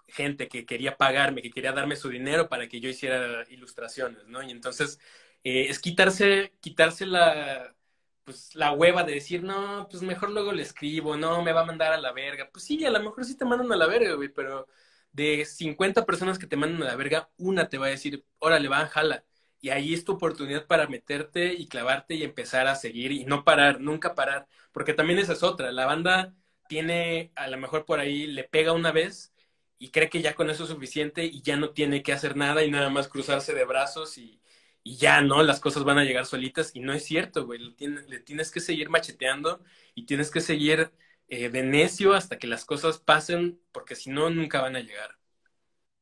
gente 0.10 0.48
que 0.48 0.66
quería 0.66 0.98
pagarme, 0.98 1.42
que 1.42 1.52
quería 1.52 1.72
darme 1.72 1.96
su 1.96 2.10
dinero 2.10 2.50
para 2.50 2.68
que 2.68 2.80
yo 2.80 2.90
hiciera 2.90 3.44
ilustraciones, 3.50 4.28
¿no? 4.28 4.44
Y 4.44 4.52
entonces 4.52 5.00
eh, 5.44 5.68
es 5.70 5.80
quitarse, 5.80 6.54
quitarse 6.62 7.06
la, 7.06 7.76
pues, 8.24 8.56
la 8.56 8.72
hueva 8.74 9.04
de 9.04 9.14
decir, 9.14 9.44
no, 9.44 9.88
pues 9.90 10.04
mejor 10.04 10.32
luego 10.32 10.52
le 10.52 10.62
escribo, 10.64 11.18
no, 11.18 11.42
me 11.44 11.54
va 11.54 11.62
a 11.62 11.66
mandar 11.66 11.94
a 11.94 11.98
la 12.00 12.12
verga. 12.14 12.50
Pues 12.52 12.66
sí, 12.66 12.86
a 12.86 12.92
lo 12.92 13.00
mejor 13.02 13.26
sí 13.26 13.36
te 13.38 13.46
mandan 13.46 13.72
a 13.72 13.76
la 13.76 13.88
verga, 13.88 14.14
güey, 14.14 14.30
pero 14.30 14.68
de 15.12 15.46
50 15.46 16.06
personas 16.06 16.38
que 16.40 16.48
te 16.48 16.56
mandan 16.56 16.84
a 16.84 16.86
la 16.92 16.96
verga, 16.96 17.30
una 17.38 17.70
te 17.70 17.78
va 17.78 17.88
a 17.88 17.90
decir, 17.90 18.26
órale, 18.40 18.68
va, 18.68 18.88
jala. 18.88 19.26
Y 19.62 19.70
ahí 19.72 19.94
es 19.94 20.06
tu 20.06 20.14
oportunidad 20.14 20.68
para 20.68 20.88
meterte 20.88 21.54
y 21.54 21.68
clavarte 21.68 22.16
y 22.16 22.24
empezar 22.24 22.68
a 22.68 22.76
seguir 22.76 23.12
y 23.12 23.26
no 23.26 23.44
parar, 23.44 23.82
nunca 23.82 24.16
parar. 24.16 24.48
Porque 24.72 24.94
también 24.94 25.20
esa 25.20 25.34
es 25.34 25.44
otra. 25.44 25.72
La 25.72 25.86
banda 25.86 26.34
tiene, 26.68 27.32
a 27.36 27.48
lo 27.48 27.58
mejor 27.58 27.86
por 27.86 28.00
ahí 28.00 28.28
le 28.28 28.44
pega 28.44 28.74
una 28.74 28.92
vez 28.92 29.34
y 29.80 29.90
cree 29.92 30.10
que 30.10 30.22
ya 30.22 30.36
con 30.36 30.50
eso 30.50 30.64
es 30.64 30.70
suficiente 30.70 31.24
y 31.26 31.42
ya 31.42 31.56
no 31.56 31.72
tiene 31.72 32.04
que 32.04 32.12
hacer 32.12 32.36
nada 32.36 32.64
y 32.64 32.70
nada 32.70 32.90
más 32.90 33.08
cruzarse 33.08 33.54
de 33.54 33.64
brazos 33.64 34.18
y, 34.18 34.42
ya, 34.84 35.22
¿no? 35.22 35.44
Las 35.44 35.60
cosas 35.60 35.84
van 35.84 36.00
a 36.00 36.04
llegar 36.04 36.26
solitas 36.26 36.72
y 36.74 36.80
no 36.82 36.94
es 36.94 37.04
cierto, 37.04 37.46
güey. 37.46 37.60
Le 37.60 38.20
tienes, 38.20 38.52
que 38.52 38.60
seguir 38.60 38.90
macheteando 38.90 39.62
y 39.96 40.06
tienes 40.06 40.32
que 40.32 40.42
seguir 40.42 40.92
eh, 41.28 41.50
de 41.50 41.64
necio 41.64 42.14
hasta 42.14 42.38
que 42.40 42.48
las 42.48 42.66
cosas 42.66 43.00
pasen 43.00 43.62
porque 43.72 43.96
si 43.96 44.10
no, 44.10 44.30
nunca 44.30 44.62
van 44.62 44.76
a 44.76 44.82
llegar. 44.82 45.18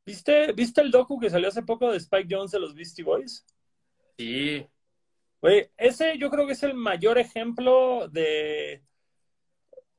¿Viste, 0.06 0.54
¿Viste 0.54 0.82
el 0.82 0.90
docu 0.90 1.20
que 1.20 1.30
salió 1.30 1.50
hace 1.50 1.64
poco 1.64 1.92
de 1.92 1.98
Spike 1.98 2.34
Jones 2.34 2.52
de 2.52 2.60
los 2.60 2.74
Beastie 2.74 3.04
Boys? 3.04 3.46
Sí. 4.18 4.66
Güey, 5.42 5.70
ese 5.78 6.18
yo 6.18 6.30
creo 6.32 6.48
que 6.48 6.54
es 6.54 6.64
el 6.64 6.74
mayor 6.74 7.18
ejemplo 7.18 8.08
de 8.08 8.87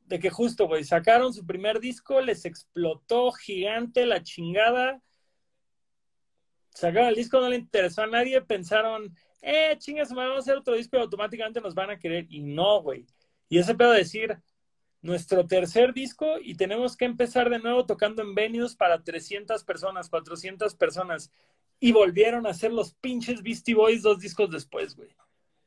de 0.08 0.18
que 0.18 0.30
justo, 0.30 0.66
güey, 0.66 0.84
sacaron 0.84 1.34
su 1.34 1.44
primer 1.44 1.80
disco, 1.80 2.20
les 2.20 2.46
explotó 2.46 3.30
gigante 3.32 4.06
la 4.06 4.22
chingada. 4.22 5.02
Sacaron 6.70 7.10
el 7.10 7.14
disco, 7.14 7.40
no 7.40 7.48
le 7.50 7.56
interesó 7.56 8.02
a 8.02 8.06
nadie, 8.06 8.40
pensaron, 8.40 9.14
eh, 9.42 9.76
chingas, 9.78 10.12
vamos 10.12 10.36
a 10.36 10.38
hacer 10.38 10.56
otro 10.56 10.74
disco 10.74 10.96
y 10.96 11.00
automáticamente 11.00 11.60
nos 11.60 11.74
van 11.74 11.90
a 11.90 11.98
querer. 11.98 12.26
Y 12.30 12.40
no, 12.40 12.80
güey. 12.80 13.06
Y 13.50 13.58
ese 13.58 13.74
pedo 13.74 13.92
de 13.92 13.98
decir, 13.98 14.38
nuestro 15.02 15.46
tercer 15.46 15.92
disco 15.92 16.38
y 16.40 16.54
tenemos 16.54 16.96
que 16.96 17.04
empezar 17.04 17.50
de 17.50 17.58
nuevo 17.58 17.86
tocando 17.86 18.22
en 18.22 18.34
venues 18.34 18.74
para 18.74 19.02
300 19.02 19.62
personas, 19.64 20.08
400 20.08 20.74
personas. 20.74 21.30
Y 21.80 21.92
volvieron 21.92 22.46
a 22.46 22.54
ser 22.54 22.72
los 22.72 22.94
pinches 22.94 23.42
Beastie 23.42 23.74
Boys 23.74 24.02
dos 24.02 24.20
discos 24.20 24.50
después, 24.50 24.96
güey. 24.96 25.10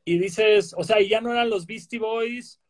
Y 0.04 0.18
dices, 0.18 0.74
o 0.76 0.84
sea, 0.84 1.00
ya 1.00 1.22
no 1.22 1.32
eran 1.32 1.50
los 1.50 1.68
Beastie 1.68 2.00
Boys 2.00 2.61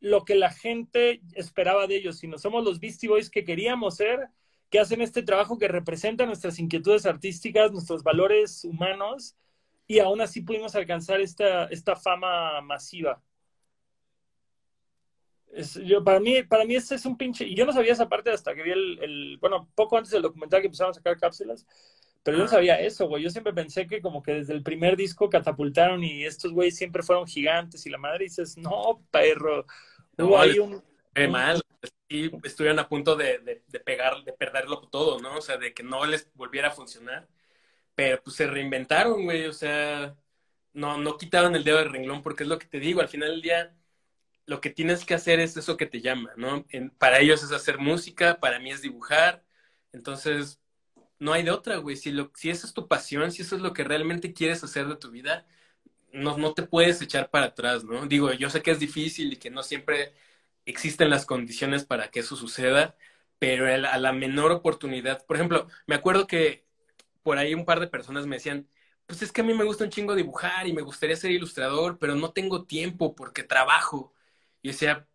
lo 0.00 0.24
que 0.24 0.34
la 0.34 0.50
gente 0.50 1.20
esperaba 1.34 1.86
de 1.86 1.96
ellos, 1.96 2.18
sino 2.18 2.38
somos 2.38 2.64
los 2.64 2.80
Beastie 2.80 3.08
Boys 3.08 3.30
que 3.30 3.44
queríamos 3.44 3.96
ser, 3.96 4.28
que 4.70 4.78
hacen 4.78 5.00
este 5.00 5.22
trabajo 5.22 5.58
que 5.58 5.68
representa 5.68 6.26
nuestras 6.26 6.58
inquietudes 6.58 7.06
artísticas, 7.06 7.72
nuestros 7.72 8.02
valores 8.02 8.64
humanos, 8.64 9.36
y 9.86 9.98
aún 10.00 10.20
así 10.20 10.42
pudimos 10.42 10.74
alcanzar 10.74 11.20
esta, 11.20 11.64
esta 11.66 11.96
fama 11.96 12.60
masiva. 12.60 13.22
yo, 15.84 16.04
para, 16.04 16.20
mí, 16.20 16.42
para 16.42 16.64
mí 16.64 16.76
este 16.76 16.94
es 16.94 17.06
un 17.06 17.16
pinche, 17.16 17.46
y 17.46 17.54
yo 17.54 17.64
no 17.64 17.72
sabía 17.72 17.92
esa 17.92 18.08
parte 18.08 18.30
hasta 18.30 18.54
que 18.54 18.62
vi 18.62 18.70
el, 18.70 18.98
el 19.02 19.38
bueno, 19.38 19.68
poco 19.74 19.96
antes 19.96 20.12
del 20.12 20.22
documental 20.22 20.60
que 20.60 20.66
empezaron 20.66 20.90
a 20.90 20.94
sacar 20.94 21.16
cápsulas, 21.18 21.66
pero 22.22 22.36
yo 22.36 22.44
no 22.44 22.48
sabía 22.48 22.80
eso, 22.80 23.06
güey. 23.08 23.22
Yo 23.22 23.30
siempre 23.30 23.52
pensé 23.52 23.86
que 23.86 24.00
como 24.00 24.22
que 24.22 24.34
desde 24.34 24.52
el 24.52 24.62
primer 24.62 24.96
disco 24.96 25.30
catapultaron 25.30 26.04
y 26.04 26.24
estos 26.24 26.52
güeyes 26.52 26.76
siempre 26.76 27.02
fueron 27.02 27.26
gigantes 27.26 27.86
y 27.86 27.90
la 27.90 27.98
madre 27.98 28.24
dices, 28.24 28.56
no, 28.56 29.02
perro. 29.10 29.66
No, 30.16 30.38
hay 30.38 30.58
un... 30.58 30.82
mal. 31.30 31.62
Y 32.08 32.30
estuvieron 32.46 32.78
a 32.78 32.88
punto 32.88 33.16
de, 33.16 33.38
de, 33.38 33.80
pegar, 33.80 34.24
de 34.24 34.32
perderlo 34.32 34.80
todo, 34.88 35.20
¿no? 35.20 35.36
O 35.36 35.42
sea, 35.42 35.58
de 35.58 35.74
que 35.74 35.82
no 35.82 36.06
les 36.06 36.30
volviera 36.34 36.68
a 36.68 36.72
funcionar. 36.72 37.28
Pero 37.94 38.22
pues 38.22 38.36
se 38.36 38.46
reinventaron, 38.46 39.24
güey. 39.24 39.46
O 39.46 39.52
sea, 39.52 40.16
no, 40.72 40.98
no 40.98 41.16
quitaron 41.18 41.54
el 41.56 41.64
dedo 41.64 41.78
del 41.78 41.90
renglón 41.90 42.22
porque 42.22 42.44
es 42.44 42.48
lo 42.48 42.58
que 42.58 42.66
te 42.66 42.80
digo. 42.80 43.00
Al 43.00 43.08
final 43.08 43.30
del 43.30 43.42
día, 43.42 43.76
lo 44.46 44.60
que 44.60 44.70
tienes 44.70 45.04
que 45.04 45.14
hacer 45.14 45.40
es 45.40 45.56
eso 45.56 45.76
que 45.76 45.86
te 45.86 46.00
llama, 46.00 46.32
¿no? 46.36 46.64
para 46.98 47.18
ellos 47.20 47.42
es 47.42 47.52
hacer 47.52 47.78
música, 47.78 48.40
para 48.40 48.58
mí 48.58 48.70
es 48.70 48.80
dibujar. 48.82 49.44
Entonces, 49.92 50.60
no 51.18 51.32
hay 51.32 51.42
de 51.42 51.50
otra, 51.50 51.76
güey. 51.78 51.96
Si, 51.96 52.10
lo, 52.12 52.30
si 52.34 52.50
esa 52.50 52.66
es 52.66 52.74
tu 52.74 52.88
pasión, 52.88 53.32
si 53.32 53.42
eso 53.42 53.56
es 53.56 53.62
lo 53.62 53.72
que 53.72 53.84
realmente 53.84 54.32
quieres 54.32 54.62
hacer 54.64 54.86
de 54.88 54.96
tu 54.96 55.10
vida, 55.10 55.46
no, 56.12 56.38
no 56.38 56.54
te 56.54 56.62
puedes 56.64 57.00
echar 57.02 57.30
para 57.30 57.46
atrás, 57.46 57.84
¿no? 57.84 58.06
Digo, 58.06 58.32
yo 58.32 58.50
sé 58.50 58.62
que 58.62 58.70
es 58.72 58.78
difícil 58.80 59.32
y 59.34 59.36
que 59.36 59.50
no 59.50 59.62
siempre 59.62 60.14
existen 60.66 61.10
las 61.10 61.26
condiciones 61.26 61.84
para 61.84 62.10
que 62.10 62.20
eso 62.20 62.36
suceda, 62.36 62.96
pero 63.38 63.66
a 63.68 63.98
la 63.98 64.12
menor 64.12 64.52
oportunidad, 64.52 65.24
por 65.26 65.36
ejemplo, 65.36 65.68
me 65.86 65.94
acuerdo 65.96 66.26
que 66.26 66.66
por 67.22 67.38
ahí 67.38 67.54
un 67.54 67.64
par 67.64 67.80
de 67.80 67.88
personas 67.88 68.26
me 68.26 68.36
decían, 68.36 68.68
pues 69.06 69.22
es 69.22 69.32
que 69.32 69.40
a 69.42 69.44
mí 69.44 69.54
me 69.54 69.64
gusta 69.64 69.84
un 69.84 69.90
chingo 69.90 70.14
dibujar 70.14 70.66
y 70.66 70.72
me 70.72 70.82
gustaría 70.82 71.16
ser 71.16 71.30
ilustrador, 71.32 71.98
pero 71.98 72.14
no 72.14 72.32
tengo 72.32 72.64
tiempo 72.66 73.14
porque 73.14 73.42
trabajo. 73.44 74.14
Y 74.62 74.68
decía, 74.68 75.08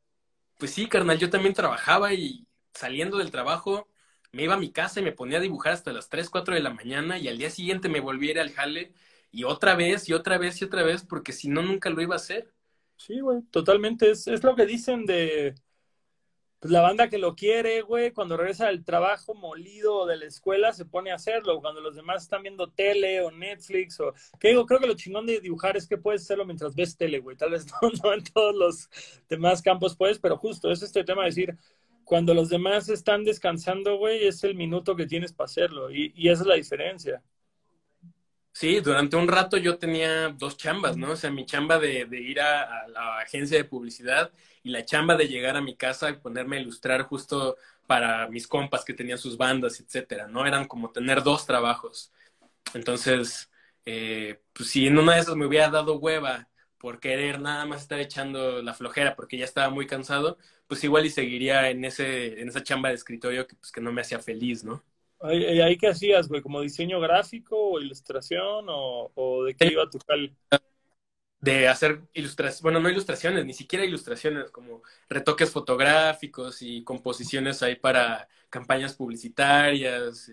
pues 0.58 0.72
sí, 0.74 0.88
carnal, 0.88 1.20
yo 1.20 1.30
también 1.30 1.54
trabajaba 1.54 2.14
y 2.14 2.48
saliendo 2.74 3.18
del 3.18 3.32
trabajo 3.32 3.90
me 4.34 4.44
iba 4.44 4.56
a 4.56 4.60
mi 4.60 4.72
casa 4.72 5.00
y 5.00 5.04
me 5.04 5.12
ponía 5.12 5.38
a 5.38 5.42
dibujar 5.42 5.74
hasta 5.74 5.94
las 5.94 6.10
3, 6.10 6.30
4 6.30 6.56
de 6.56 6.62
la 6.62 6.74
mañana 6.74 7.20
y 7.20 7.28
al 7.28 7.38
día 7.38 7.52
siguiente 7.52 7.88
me 7.88 8.00
volví 8.00 8.32
al 8.32 8.52
jale 8.52 8.92
y 9.32 9.44
otra 9.44 9.76
vez 9.76 10.10
y 10.10 10.14
otra 10.14 10.38
vez 10.38 10.60
y 10.62 10.66
otra 10.66 10.84
vez 10.84 11.04
porque 11.04 11.32
si 11.32 11.50
no, 11.50 11.62
nunca 11.62 11.92
lo 11.92 12.02
iba 12.02 12.16
a 12.16 12.18
hacer. 12.18 12.52
Sí, 12.98 13.20
güey, 13.20 13.44
totalmente. 13.52 14.10
Es, 14.10 14.28
es 14.28 14.44
lo 14.44 14.56
que 14.56 14.66
dicen 14.66 15.06
de 15.06 15.54
pues, 16.64 16.72
la 16.72 16.82
banda 16.82 17.10
que 17.10 17.18
lo 17.18 17.36
quiere, 17.36 17.82
güey, 17.82 18.12
cuando 18.12 18.38
regresa 18.38 18.68
del 18.68 18.86
trabajo 18.86 19.36
molido 19.36 20.06
de 20.08 20.18
la 20.18 20.26
escuela 20.26 20.74
se 20.74 20.86
pone 20.86 21.12
a 21.12 21.16
hacerlo. 21.16 21.60
Cuando 21.62 21.82
los 21.82 21.96
demás 21.96 22.24
están 22.24 22.42
viendo 22.42 22.72
tele 22.72 23.22
o 23.22 23.30
Netflix 23.30 24.00
o... 24.00 24.14
¿Qué 24.40 24.48
digo? 24.48 24.66
Creo 24.66 24.80
que 24.80 24.88
lo 24.88 24.96
chingón 24.96 25.28
de 25.28 25.42
dibujar 25.42 25.78
es 25.78 25.88
que 25.88 25.98
puedes 25.98 26.22
hacerlo 26.24 26.46
mientras 26.46 26.74
ves 26.74 26.98
tele, 26.98 27.20
güey. 27.20 27.38
Tal 27.38 27.52
vez 27.52 27.68
no, 27.82 27.90
no 28.02 28.14
en 28.14 28.24
todos 28.24 28.56
los 28.56 28.90
demás 29.30 29.62
campos 29.62 29.96
puedes, 29.96 30.18
pero 30.18 30.38
justo 30.38 30.72
es 30.72 30.82
este 30.82 31.04
tema 31.04 31.24
de 31.24 31.30
decir, 31.30 31.58
cuando 32.04 32.34
los 32.34 32.50
demás 32.50 32.90
están 32.90 33.24
descansando, 33.24 33.98
güey, 33.98 34.28
es 34.28 34.44
el 34.44 34.56
minuto 34.56 34.96
que 34.96 35.06
tienes 35.06 35.34
para 35.34 35.46
hacerlo. 35.46 35.92
Y, 35.92 36.14
esa 36.30 36.42
es 36.42 36.48
la 36.48 36.56
diferencia. 36.56 37.22
Sí, 38.52 38.80
durante 38.82 39.16
un 39.16 39.28
rato 39.28 39.58
yo 39.58 39.78
tenía 39.78 40.30
dos 40.30 40.58
chambas, 40.58 40.96
¿no? 40.96 41.12
O 41.12 41.16
sea, 41.16 41.32
mi 41.32 41.46
chamba 41.46 41.80
de, 41.80 42.06
de 42.06 42.22
ir 42.22 42.40
a, 42.40 42.84
a, 42.84 42.88
la 42.88 43.20
agencia 43.20 43.58
de 43.58 43.64
publicidad 43.64 44.32
y 44.62 44.70
la 44.70 44.86
chamba 44.86 45.16
de 45.16 45.28
llegar 45.28 45.58
a 45.58 45.62
mi 45.62 45.76
casa 45.76 46.10
y 46.10 46.18
ponerme 46.18 46.58
a 46.58 46.60
ilustrar 46.60 47.04
justo 47.04 47.58
para 47.88 48.28
mis 48.28 48.48
compas 48.48 48.86
que 48.86 48.94
tenían 48.94 49.18
sus 49.18 49.38
bandas, 49.38 49.80
etcétera, 49.80 50.28
¿no? 50.28 50.46
Eran 50.46 50.68
como 50.68 50.92
tener 50.92 51.24
dos 51.24 51.46
trabajos. 51.46 52.12
Entonces, 52.74 53.50
eh, 53.86 54.40
pues 54.54 54.70
si 54.70 54.88
en 54.88 54.98
una 54.98 55.16
de 55.16 55.22
esas 55.22 55.36
me 55.36 55.46
hubiera 55.46 55.70
dado 55.70 55.98
hueva 55.98 56.48
por 56.84 57.00
querer 57.00 57.40
nada 57.40 57.66
más 57.66 57.84
estar 57.84 58.02
echando 58.02 58.62
la 58.62 58.74
flojera 58.74 59.16
porque 59.16 59.38
ya 59.38 59.46
estaba 59.46 59.70
muy 59.70 59.88
cansado, 59.88 60.38
pues 60.68 60.84
igual 60.84 61.06
y 61.06 61.10
seguiría 61.10 61.70
en 61.70 61.86
ese 61.86 62.42
en 62.42 62.50
esa 62.50 62.62
chamba 62.62 62.90
de 62.90 62.96
escritorio 62.96 63.48
que 63.48 63.56
pues 63.56 63.72
que 63.72 63.80
no 63.80 63.94
me 63.94 64.02
hacía 64.02 64.20
feliz, 64.20 64.66
¿no? 64.66 64.84
¿Y 65.32 65.62
ahí 65.62 65.78
qué 65.78 65.88
hacías, 65.88 66.28
güey? 66.28 66.42
¿Como 66.42 66.60
diseño 66.60 67.00
gráfico 67.00 67.56
o 67.58 67.80
ilustración 67.80 68.66
o, 68.68 69.46
de 69.46 69.56
qué 69.56 69.68
iba 69.68 69.90
tu 69.90 69.98
cal? 70.00 70.36
De 71.40 71.70
hacer 71.70 72.02
ilustraciones, 72.12 72.62
bueno, 72.62 72.82
no 72.82 72.90
ilustraciones, 72.90 73.46
ni 73.46 73.54
siquiera 73.54 73.86
ilustraciones, 73.86 74.52
como 74.52 74.84
retoques 75.08 75.52
fotográficos 75.52 76.62
y 76.62 76.84
composiciones 76.84 77.64
ahí 77.64 77.78
para 77.78 78.28
campañas 78.50 78.94
publicitarias, 78.94 80.30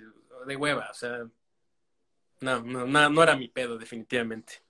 de 0.48 0.56
hueva, 0.56 0.88
o 0.90 0.94
sea, 0.94 1.28
no, 2.40 2.60
no, 2.62 2.86
no, 2.86 3.08
no 3.08 3.22
era 3.22 3.36
mi 3.36 3.46
pedo, 3.46 3.78
definitivamente. 3.78 4.62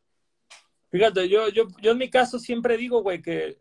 Fíjate, 0.90 1.28
yo, 1.28 1.48
yo, 1.48 1.68
yo 1.80 1.92
en 1.92 1.98
mi 1.98 2.10
caso 2.10 2.38
siempre 2.38 2.76
digo, 2.76 3.02
güey, 3.02 3.22
que 3.22 3.58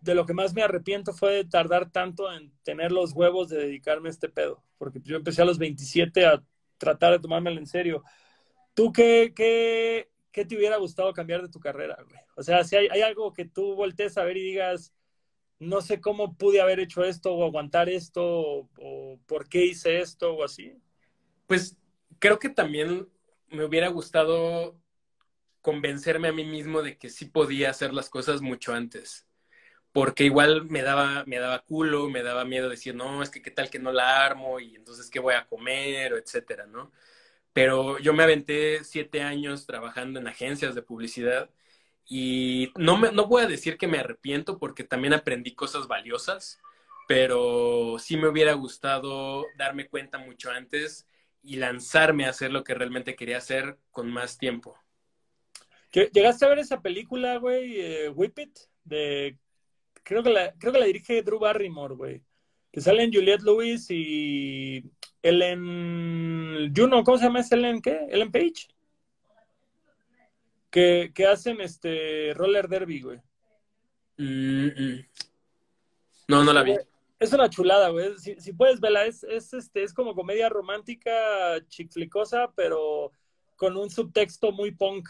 de 0.00 0.14
lo 0.14 0.26
que 0.26 0.34
más 0.34 0.54
me 0.54 0.62
arrepiento 0.62 1.12
fue 1.12 1.32
de 1.34 1.44
tardar 1.44 1.90
tanto 1.90 2.32
en 2.32 2.52
tener 2.64 2.90
los 2.92 3.12
huevos 3.12 3.48
de 3.48 3.58
dedicarme 3.58 4.08
a 4.08 4.12
este 4.12 4.28
pedo, 4.28 4.62
porque 4.78 5.00
yo 5.02 5.16
empecé 5.16 5.42
a 5.42 5.44
los 5.44 5.58
27 5.58 6.26
a 6.26 6.42
tratar 6.78 7.12
de 7.12 7.20
tomármelo 7.20 7.58
en 7.58 7.66
serio. 7.66 8.02
¿Tú 8.74 8.92
qué, 8.92 9.32
qué, 9.36 10.10
qué 10.32 10.44
te 10.44 10.56
hubiera 10.56 10.78
gustado 10.78 11.12
cambiar 11.12 11.42
de 11.42 11.50
tu 11.50 11.60
carrera, 11.60 11.96
güey? 12.08 12.20
O 12.36 12.42
sea, 12.42 12.64
si 12.64 12.76
hay, 12.76 12.88
hay 12.90 13.02
algo 13.02 13.32
que 13.32 13.44
tú 13.44 13.74
voltees 13.74 14.18
a 14.18 14.24
ver 14.24 14.38
y 14.38 14.42
digas, 14.42 14.92
no 15.60 15.82
sé 15.82 16.00
cómo 16.00 16.36
pude 16.36 16.60
haber 16.60 16.80
hecho 16.80 17.04
esto 17.04 17.32
o 17.32 17.44
aguantar 17.44 17.88
esto 17.88 18.22
o, 18.24 18.68
o 18.80 19.20
por 19.26 19.48
qué 19.48 19.66
hice 19.66 20.00
esto 20.00 20.34
o 20.34 20.44
así. 20.44 20.74
Pues 21.46 21.76
creo 22.18 22.38
que 22.38 22.48
también 22.48 23.08
me 23.48 23.64
hubiera 23.64 23.88
gustado 23.88 24.81
convencerme 25.62 26.28
a 26.28 26.32
mí 26.32 26.44
mismo 26.44 26.82
de 26.82 26.98
que 26.98 27.10
sí 27.10 27.26
podía 27.26 27.70
hacer 27.70 27.94
las 27.94 28.10
cosas 28.10 28.42
mucho 28.42 28.74
antes. 28.74 29.26
Porque 29.92 30.24
igual 30.24 30.66
me 30.66 30.82
daba, 30.82 31.24
me 31.26 31.38
daba 31.38 31.60
culo, 31.64 32.10
me 32.10 32.22
daba 32.22 32.44
miedo 32.44 32.68
decir, 32.70 32.94
no, 32.94 33.22
es 33.22 33.30
que 33.30 33.42
qué 33.42 33.50
tal 33.50 33.70
que 33.70 33.78
no 33.78 33.92
la 33.92 34.24
armo 34.26 34.60
y 34.60 34.76
entonces 34.76 35.10
qué 35.10 35.20
voy 35.20 35.34
a 35.34 35.46
comer, 35.46 36.14
etcétera, 36.14 36.66
¿no? 36.66 36.92
Pero 37.52 37.98
yo 37.98 38.14
me 38.14 38.22
aventé 38.24 38.84
siete 38.84 39.22
años 39.22 39.66
trabajando 39.66 40.20
en 40.20 40.28
agencias 40.28 40.74
de 40.74 40.82
publicidad 40.82 41.50
y 42.06 42.72
no, 42.76 42.98
me, 42.98 43.12
no 43.12 43.26
voy 43.26 43.42
a 43.44 43.46
decir 43.48 43.78
que 43.78 43.88
me 43.88 43.98
arrepiento 43.98 44.58
porque 44.58 44.84
también 44.84 45.14
aprendí 45.14 45.54
cosas 45.54 45.88
valiosas, 45.88 46.60
pero 47.08 47.96
sí 47.98 48.16
me 48.16 48.28
hubiera 48.28 48.54
gustado 48.54 49.46
darme 49.56 49.88
cuenta 49.88 50.18
mucho 50.18 50.50
antes 50.50 51.06
y 51.42 51.56
lanzarme 51.56 52.26
a 52.26 52.30
hacer 52.30 52.52
lo 52.52 52.64
que 52.64 52.74
realmente 52.74 53.16
quería 53.16 53.38
hacer 53.38 53.78
con 53.90 54.10
más 54.10 54.38
tiempo. 54.38 54.81
¿Llegaste 55.92 56.44
a 56.44 56.48
ver 56.48 56.58
esa 56.58 56.80
película, 56.80 57.36
güey, 57.36 57.80
eh, 57.80 58.08
Whip 58.08 58.38
It? 58.38 58.58
De, 58.84 59.38
creo, 60.02 60.22
que 60.22 60.30
la, 60.30 60.52
creo 60.54 60.72
que 60.72 60.78
la 60.78 60.86
dirige 60.86 61.22
Drew 61.22 61.38
Barrymore, 61.38 61.94
güey. 61.94 62.22
Que 62.72 62.80
salen 62.80 63.12
Juliette 63.12 63.42
Lewis 63.42 63.86
y 63.90 64.82
Ellen 65.22 66.72
Juno, 66.74 67.04
¿cómo 67.04 67.18
se 67.18 67.24
llama? 67.24 67.40
¿Es 67.40 67.52
Ellen 67.52 67.82
qué? 67.82 68.06
¿Ellen 68.08 68.32
Page? 68.32 68.68
Que, 70.70 71.12
que 71.14 71.26
hacen 71.26 71.60
este 71.60 72.32
roller 72.34 72.66
derby, 72.68 73.02
güey. 73.02 73.18
Mm, 74.16 74.66
mm. 74.68 75.06
No, 76.28 76.44
no 76.44 76.52
la 76.54 76.62
vi. 76.62 76.76
Es 77.18 77.32
una 77.32 77.50
chulada, 77.50 77.90
güey. 77.90 78.18
Si, 78.18 78.40
si 78.40 78.52
puedes 78.54 78.80
verla, 78.80 79.04
es, 79.04 79.22
es, 79.24 79.52
este, 79.52 79.82
es 79.82 79.92
como 79.92 80.14
comedia 80.14 80.48
romántica, 80.48 81.60
chick-flicosa, 81.68 82.52
pero 82.56 83.12
con 83.56 83.76
un 83.76 83.90
subtexto 83.90 84.50
muy 84.50 84.72
punk. 84.72 85.08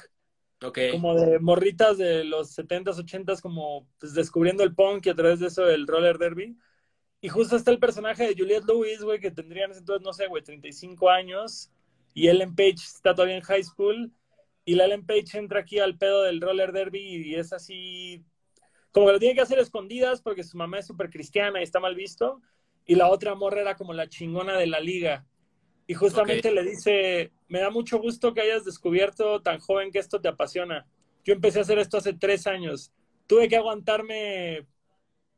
Como 0.90 1.14
de 1.14 1.38
morritas 1.38 1.98
de 1.98 2.24
los 2.24 2.56
70s, 2.56 2.98
80s, 2.98 3.40
como 3.40 3.88
pues, 3.98 4.14
descubriendo 4.14 4.62
el 4.62 4.74
punk 4.74 5.06
y 5.06 5.10
a 5.10 5.14
través 5.14 5.40
de 5.40 5.48
eso 5.48 5.68
el 5.68 5.86
roller 5.86 6.18
derby. 6.18 6.56
Y 7.20 7.28
justo 7.28 7.56
está 7.56 7.70
el 7.70 7.78
personaje 7.78 8.26
de 8.26 8.34
Juliette 8.36 8.66
Lewis, 8.66 9.02
güey, 9.02 9.20
que 9.20 9.30
tendría 9.30 9.64
en 9.64 9.70
ese 9.70 9.80
entonces, 9.80 10.04
no 10.04 10.12
sé, 10.12 10.26
güey, 10.26 10.42
35 10.42 11.08
años. 11.10 11.70
Y 12.14 12.28
Ellen 12.28 12.54
Page 12.54 12.74
está 12.74 13.14
todavía 13.14 13.36
en 13.36 13.42
high 13.42 13.62
school. 13.62 14.12
Y 14.64 14.74
la 14.74 14.84
Ellen 14.86 15.06
Page 15.06 15.38
entra 15.38 15.60
aquí 15.60 15.78
al 15.78 15.96
pedo 15.98 16.22
del 16.22 16.40
roller 16.40 16.72
derby 16.72 17.00
y 17.00 17.34
es 17.34 17.52
así. 17.52 18.24
como 18.92 19.06
que 19.06 19.12
lo 19.12 19.18
tiene 19.18 19.34
que 19.34 19.40
hacer 19.40 19.58
escondidas 19.58 20.22
porque 20.22 20.44
su 20.44 20.56
mamá 20.56 20.78
es 20.78 20.86
súper 20.86 21.10
cristiana 21.10 21.60
y 21.60 21.64
está 21.64 21.80
mal 21.80 21.94
visto, 21.94 22.40
y 22.86 22.94
la 22.96 23.08
otra 23.08 23.34
morra 23.34 23.60
era 23.60 23.76
como 23.76 23.92
la 23.92 24.08
chingona 24.08 24.56
de 24.58 24.66
la 24.66 24.80
liga. 24.80 25.26
Y 25.92 25.94
justamente 25.94 26.50
le 26.50 26.62
dice, 26.62 27.32
me 27.48 27.60
da 27.60 27.68
mucho 27.68 27.98
gusto 27.98 28.32
que 28.32 28.40
hayas 28.40 28.64
descubierto 28.64 29.42
tan 29.42 29.58
joven 29.58 29.92
que 29.92 29.98
esto 29.98 30.22
te 30.22 30.28
apasiona. 30.28 30.86
Yo 31.22 31.34
empecé 31.34 31.58
a 31.58 31.62
hacer 31.62 31.78
esto 31.78 31.98
hace 31.98 32.14
tres 32.14 32.46
años. 32.46 32.90
Tuve 33.26 33.46
que 33.46 33.56
aguantarme, 33.56 34.66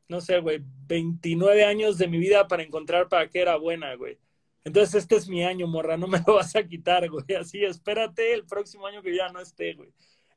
no 0.07 0.21
sé, 0.21 0.39
güey, 0.39 0.61
29 0.87 1.65
años 1.65 1.97
de 1.97 2.07
mi 2.07 2.19
vida 2.19 2.47
para 2.47 2.63
encontrar 2.63 3.09
para 3.09 3.27
qué 3.27 3.41
era 3.41 3.57
buena, 3.57 3.95
güey. 3.95 4.17
Entonces 4.63 4.95
este 4.95 5.17
es 5.17 5.27
mi 5.27 5.43
año, 5.43 5.67
morra, 5.67 5.97
no 5.97 6.07
me 6.07 6.21
lo 6.25 6.35
vas 6.35 6.55
a 6.55 6.65
quitar, 6.65 7.09
güey. 7.09 7.35
Así, 7.37 7.61
espérate 7.65 8.33
el 8.33 8.45
próximo 8.45 8.87
año 8.87 9.01
que 9.01 9.13
ya 9.13 9.27
no 9.27 9.41
esté, 9.41 9.73
güey. 9.73 9.89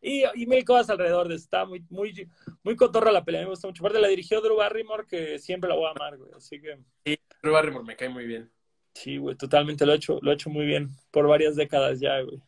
Y, 0.02 0.24
y 0.34 0.46
mil 0.46 0.64
cosas 0.64 0.90
alrededor 0.90 1.28
de 1.28 1.36
está 1.36 1.64
muy, 1.64 1.86
muy, 1.90 2.28
muy 2.64 2.74
cotorra 2.74 3.12
la 3.12 3.24
pelea, 3.24 3.42
me 3.42 3.50
gusta 3.50 3.68
mucho. 3.68 3.84
Aparte 3.84 4.00
la 4.00 4.08
dirigió 4.08 4.40
Drew 4.40 4.56
Barrymore, 4.56 5.06
que 5.06 5.38
siempre 5.38 5.70
la 5.70 5.76
voy 5.76 5.86
a 5.86 5.90
amar, 5.90 6.18
güey. 6.18 6.32
Así 6.36 6.60
que. 6.60 6.76
Sí, 7.06 7.20
Drew 7.40 7.52
Barrymore 7.52 7.84
me 7.84 7.94
cae 7.94 8.08
muy 8.08 8.26
bien. 8.26 8.50
Sí, 8.98 9.16
güey, 9.16 9.36
totalmente 9.36 9.86
lo 9.86 9.92
he 9.92 9.96
hecho, 9.96 10.18
lo 10.22 10.32
he 10.32 10.34
hecho 10.34 10.50
muy 10.50 10.66
bien 10.66 10.90
por 11.12 11.28
varias 11.28 11.54
décadas 11.54 12.00
ya, 12.00 12.20
güey. 12.20 12.42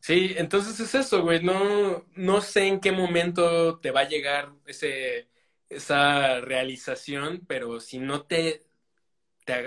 Sí, 0.00 0.32
entonces 0.38 0.80
es 0.80 0.94
eso, 0.94 1.22
güey. 1.22 1.42
No, 1.42 2.06
no 2.14 2.40
sé 2.40 2.66
en 2.68 2.80
qué 2.80 2.90
momento 2.90 3.78
te 3.78 3.90
va 3.90 4.00
a 4.00 4.08
llegar 4.08 4.54
ese, 4.66 5.28
esa 5.68 6.40
realización, 6.40 7.44
pero 7.46 7.80
si 7.80 7.98
no 7.98 8.24
te, 8.24 8.64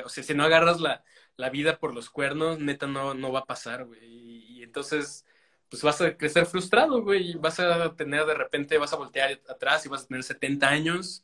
o 0.03 0.09
sea, 0.09 0.23
si 0.23 0.33
no 0.33 0.43
agarras 0.43 0.81
la, 0.81 1.03
la, 1.37 1.49
vida 1.51 1.77
por 1.79 1.93
los 1.93 2.09
cuernos, 2.09 2.59
neta 2.59 2.87
no, 2.87 3.13
no 3.13 3.31
va 3.31 3.41
a 3.41 3.45
pasar, 3.45 3.85
güey. 3.85 4.03
Y, 4.03 4.59
y, 4.59 4.63
entonces, 4.63 5.25
pues 5.69 5.83
vas 5.83 6.01
a 6.01 6.17
crecer 6.17 6.47
frustrado, 6.47 7.03
güey. 7.03 7.31
Y 7.31 7.35
vas 7.35 7.59
a 7.59 7.95
tener 7.95 8.25
de 8.25 8.33
repente, 8.33 8.77
vas 8.79 8.93
a 8.93 8.97
voltear 8.97 9.39
atrás 9.49 9.85
y 9.85 9.89
vas 9.89 10.03
a 10.03 10.07
tener 10.07 10.23
70 10.23 10.67
años 10.67 11.23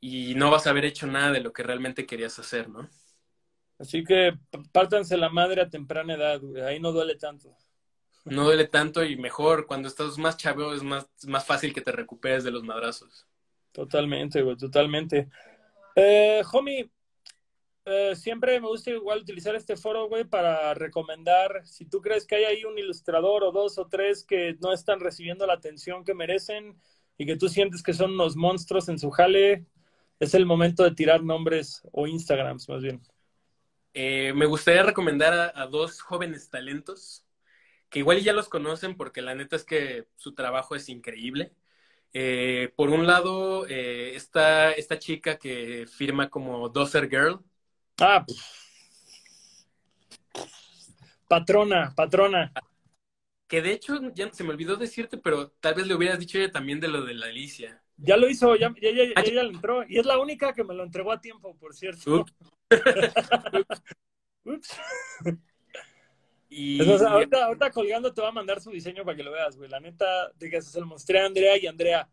y 0.00 0.34
no 0.36 0.50
vas 0.50 0.66
a 0.66 0.70
haber 0.70 0.84
hecho 0.84 1.06
nada 1.06 1.32
de 1.32 1.40
lo 1.40 1.52
que 1.52 1.62
realmente 1.62 2.06
querías 2.06 2.38
hacer, 2.38 2.68
¿no? 2.68 2.90
Así 3.78 4.04
que 4.04 4.32
pártanse 4.72 5.16
la 5.16 5.28
madre 5.28 5.62
a 5.62 5.68
temprana 5.68 6.14
edad, 6.14 6.40
güey. 6.40 6.62
Ahí 6.62 6.80
no 6.80 6.92
duele 6.92 7.16
tanto. 7.16 7.54
No 8.24 8.44
duele 8.44 8.66
tanto 8.66 9.04
y 9.04 9.16
mejor. 9.16 9.66
Cuando 9.66 9.88
estás 9.88 10.18
más 10.18 10.36
chavo 10.36 10.72
es 10.72 10.82
más, 10.82 11.08
más 11.26 11.44
fácil 11.44 11.72
que 11.72 11.80
te 11.80 11.92
recuperes 11.92 12.44
de 12.44 12.50
los 12.50 12.62
madrazos. 12.62 13.26
Totalmente, 13.72 14.42
güey, 14.42 14.56
totalmente. 14.56 15.28
Eh, 15.94 16.42
homie, 16.52 16.90
eh, 17.84 18.16
siempre 18.16 18.58
me 18.60 18.66
gusta 18.66 18.90
igual 18.90 19.20
utilizar 19.20 19.54
este 19.54 19.76
foro, 19.76 20.08
güey, 20.08 20.24
para 20.24 20.74
recomendar, 20.74 21.64
si 21.64 21.84
tú 21.84 22.00
crees 22.00 22.26
que 22.26 22.34
hay 22.34 22.44
ahí 22.44 22.64
un 22.64 22.76
ilustrador 22.76 23.44
o 23.44 23.52
dos 23.52 23.78
o 23.78 23.86
tres 23.86 24.24
que 24.24 24.56
no 24.60 24.72
están 24.72 24.98
recibiendo 24.98 25.46
la 25.46 25.52
atención 25.52 26.04
que 26.04 26.12
merecen 26.12 26.76
y 27.16 27.26
que 27.26 27.36
tú 27.36 27.48
sientes 27.48 27.84
que 27.84 27.92
son 27.94 28.14
unos 28.14 28.34
monstruos 28.34 28.88
en 28.88 28.98
su 28.98 29.10
jale, 29.10 29.66
es 30.18 30.34
el 30.34 30.46
momento 30.46 30.82
de 30.82 30.96
tirar 30.96 31.22
nombres 31.22 31.82
o 31.92 32.08
Instagrams, 32.08 32.68
más 32.68 32.82
bien. 32.82 33.00
Eh, 33.98 34.34
me 34.34 34.44
gustaría 34.44 34.82
recomendar 34.82 35.54
a, 35.54 35.66
dos 35.68 36.02
jóvenes 36.02 36.50
talentos 36.50 37.24
que 37.88 38.00
igual 38.00 38.20
ya 38.20 38.34
los 38.34 38.50
conocen 38.50 38.94
porque 38.94 39.22
la 39.22 39.34
neta 39.34 39.56
es 39.56 39.64
que 39.64 40.06
su 40.16 40.34
trabajo 40.34 40.76
es 40.76 40.90
increíble. 40.90 41.54
Eh, 42.12 42.74
por 42.76 42.90
un 42.90 43.06
lado, 43.06 43.66
eh, 43.66 44.14
está 44.14 44.72
esta 44.72 44.98
chica 44.98 45.38
que 45.38 45.86
firma 45.86 46.28
como 46.28 46.68
Dozer 46.68 47.08
Girl. 47.08 47.40
Ah, 47.98 48.26
patrona, 51.26 51.94
patrona. 51.96 52.52
Que 53.48 53.62
de 53.62 53.72
hecho, 53.72 53.98
ya 54.12 54.30
se 54.30 54.44
me 54.44 54.50
olvidó 54.50 54.76
decirte, 54.76 55.16
pero 55.16 55.52
tal 55.52 55.72
vez 55.72 55.86
le 55.86 55.94
hubieras 55.94 56.18
dicho 56.18 56.36
ella 56.36 56.52
también 56.52 56.80
de 56.80 56.88
lo 56.88 57.02
de 57.02 57.14
la 57.14 57.26
Alicia. 57.28 57.82
Ya 57.96 58.18
lo 58.18 58.28
hizo, 58.28 58.56
ya, 58.56 58.74
ya, 58.78 58.90
ya, 58.90 59.24
ya, 59.24 59.42
le 59.42 59.54
entró. 59.54 59.86
Y 59.88 59.98
es 59.98 60.04
la 60.04 60.18
única 60.18 60.52
que 60.52 60.64
me 60.64 60.74
lo 60.74 60.84
entregó 60.84 61.12
a 61.12 61.20
tiempo, 61.22 61.56
por 61.56 61.74
cierto. 61.74 62.26
Ups. 64.44 64.76
Y... 66.48 66.80
Entonces, 66.80 67.06
ahorita, 67.06 67.44
ahorita, 67.44 67.70
colgando 67.70 68.14
te 68.14 68.22
va 68.22 68.28
a 68.28 68.32
mandar 68.32 68.60
su 68.60 68.70
diseño 68.70 69.04
para 69.04 69.16
que 69.16 69.22
lo 69.22 69.32
veas, 69.32 69.56
güey. 69.56 69.68
La 69.68 69.80
neta, 69.80 70.30
de 70.36 70.48
que 70.48 70.62
se 70.62 70.80
lo 70.80 70.86
mostré 70.86 71.20
a 71.20 71.26
Andrea 71.26 71.58
y 71.58 71.66
Andrea, 71.66 72.08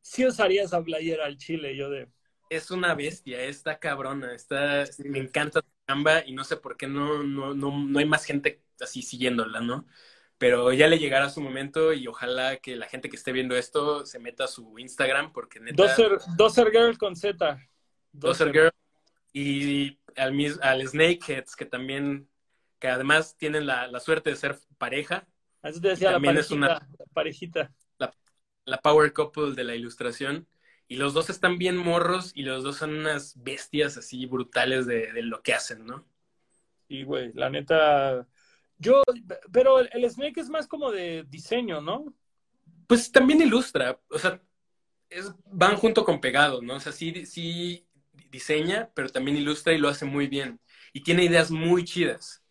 sí 0.00 0.26
usaría 0.26 0.62
esa 0.62 0.82
playera 0.82 1.26
al 1.26 1.38
chile, 1.38 1.74
yo 1.76 1.88
de... 1.90 2.08
Es 2.50 2.70
una 2.70 2.94
bestia, 2.94 3.42
está 3.42 3.78
cabrona, 3.78 4.34
está, 4.34 4.84
me 5.04 5.20
encanta 5.20 5.62
tu 5.62 5.68
chamba 5.86 6.24
y 6.26 6.32
no 6.32 6.44
sé 6.44 6.56
por 6.56 6.76
qué 6.76 6.88
no, 6.88 7.22
no, 7.22 7.54
no, 7.54 7.86
no 7.86 7.98
hay 7.98 8.04
más 8.04 8.24
gente 8.24 8.62
así 8.80 9.02
siguiéndola, 9.02 9.60
¿no? 9.60 9.86
pero 10.40 10.72
ya 10.72 10.88
le 10.88 10.98
llegará 10.98 11.28
su 11.28 11.42
momento 11.42 11.92
y 11.92 12.06
ojalá 12.06 12.56
que 12.56 12.74
la 12.74 12.86
gente 12.86 13.10
que 13.10 13.16
esté 13.16 13.30
viendo 13.30 13.54
esto 13.56 14.06
se 14.06 14.18
meta 14.18 14.44
a 14.44 14.48
su 14.48 14.78
Instagram 14.78 15.34
porque 15.34 15.60
neta... 15.60 15.94
Dozer, 16.34 16.70
Girl 16.72 16.96
con 16.96 17.14
Z. 17.14 17.58
Dozer 18.10 18.50
Girl. 18.50 18.70
Y 19.32 19.98
al, 20.16 20.34
al 20.62 20.88
Snakeheads, 20.88 21.56
que 21.56 21.66
también, 21.66 22.28
que 22.78 22.88
además 22.88 23.36
tienen 23.36 23.66
la, 23.66 23.98
suerte 24.00 24.30
de 24.30 24.36
ser 24.36 24.58
pareja. 24.78 25.26
Así 25.62 25.80
te 25.80 25.88
decía, 25.88 26.12
la 26.12 26.20
parejita, 26.20 26.40
es 26.40 26.50
una, 26.50 26.88
parejita. 27.12 27.72
La, 28.64 28.80
power 28.80 29.12
couple 29.12 29.54
de 29.54 29.64
la 29.64 29.74
ilustración. 29.74 30.46
Y 30.86 30.96
los 30.96 31.14
dos 31.14 31.30
están 31.30 31.58
bien 31.58 31.76
morros 31.76 32.32
y 32.34 32.42
los 32.42 32.64
dos 32.64 32.76
son 32.76 32.94
unas 32.94 33.40
bestias 33.42 33.96
así 33.96 34.26
brutales 34.26 34.86
de, 34.86 35.12
de 35.12 35.22
lo 35.22 35.42
que 35.42 35.54
hacen, 35.54 35.86
¿no? 35.86 36.04
Y, 36.88 37.04
güey, 37.04 37.32
la 37.34 37.48
neta 37.48 38.26
yo, 38.80 39.02
pero 39.52 39.78
el, 39.78 40.10
Snake 40.10 40.40
es 40.40 40.48
más 40.48 40.66
como 40.66 40.90
de 40.90 41.24
diseño, 41.28 41.82
¿no? 41.82 42.14
Pues 42.86 43.12
también 43.12 43.42
ilustra, 43.42 44.00
o 44.08 44.18
sea, 44.18 44.42
es, 45.10 45.30
van 45.44 45.76
junto 45.76 46.02
con 46.02 46.18
pegado, 46.18 46.62
¿no? 46.62 46.76
O 46.76 46.80
sea, 46.80 46.90
sí, 46.90 47.26
sí 47.26 47.86
diseña, 48.30 48.90
pero 48.94 49.08
también 49.08 49.36
ilustra 49.36 49.72
y 49.72 49.78
lo 49.78 49.88
hace 49.88 50.04
muy 50.04 50.26
bien. 50.26 50.60
Y 50.92 51.02
tiene 51.02 51.24
ideas 51.24 51.50
muy 51.50 51.84
chidas. 51.84 52.42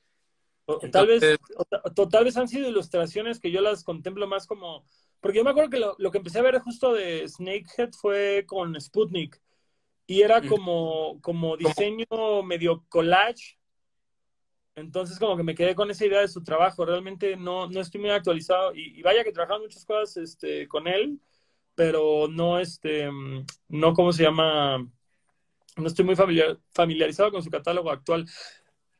tal, 0.92 1.08
vez, 1.08 1.40
tal 2.12 2.24
vez 2.24 2.38
han 2.38 2.48
sido 2.48 2.70
ilustraciones 2.70 3.40
que 3.40 3.52
yo 3.52 3.62
las 3.62 3.84
contemplo 3.84 4.28
más 4.28 4.48
como... 4.48 4.86
Porque 5.20 5.40
yo 5.40 5.44
me 5.44 5.50
acuerdo 5.50 5.70
que 5.70 5.80
lo, 5.80 5.96
lo 5.98 6.12
que 6.12 6.20
empecé 6.20 6.40
a 6.40 6.44
ver 6.44 6.60
justo 6.60 6.94
de 6.94 7.28
Snakehead 7.28 7.92
fue 7.92 8.46
con 8.48 8.80
Sputnik. 8.80 9.42
Y 10.08 10.22
era 10.22 10.42
como, 10.42 11.20
como 11.22 11.58
diseño 11.58 12.44
medio 12.44 12.84
collage 12.90 13.60
entonces 14.80 15.20
como 15.20 15.36
que 15.38 15.44
me 15.44 15.56
quedé 15.56 15.76
con 15.76 15.92
esa 15.92 16.06
idea 16.06 16.22
de 16.22 16.28
su 16.28 16.44
trabajo. 16.44 16.86
Realmente 16.86 17.36
no, 17.36 17.68
no 17.68 17.82
estoy 17.82 18.02
muy 18.02 18.10
actualizado 18.10 18.74
y, 18.74 19.02
vaya 19.02 19.24
que 19.24 19.32
trabajado 19.32 19.62
muchas 19.62 19.86
cosas 19.86 20.18
este, 20.18 20.68
con 20.68 20.88
él, 20.88 21.20
pero 21.76 22.28
no, 22.28 22.60
este, 22.60 23.10
no, 23.68 23.94
¿cómo 23.94 24.12
se 24.12 24.24
llama? 24.24 24.88
No 25.80 25.88
estoy 25.88 26.06
muy 26.06 26.16
familiarizado 26.16 27.32
con 27.32 27.44
su 27.44 27.50
catálogo 27.50 27.92
actual. 27.92 28.26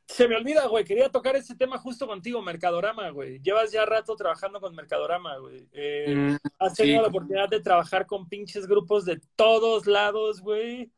Se 0.08 0.28
me 0.28 0.36
olvida, 0.36 0.66
güey, 0.68 0.86
quería 0.86 1.10
tocar 1.10 1.36
ese 1.36 1.56
tema 1.56 1.78
justo 1.78 2.08
contigo, 2.08 2.42
Mercadorama, 2.42 3.10
güey. 3.12 3.40
Llevas 3.42 3.72
ya 3.72 3.86
rato 3.86 4.16
trabajando 4.16 4.60
con 4.60 4.76
Mercadorama, 4.76 5.38
güey. 5.38 5.68
Eh, 5.72 6.16
mm, 6.16 6.36
has 6.58 6.74
tenido 6.74 7.02
la 7.02 7.10
oportunidad 7.10 7.48
de 7.48 7.60
trabajar 7.60 8.08
con 8.08 8.28
pinches 8.28 8.66
grupos 8.66 9.06
de 9.06 9.22
todos 9.36 9.86
lados, 9.86 10.42
güey. 10.42 10.92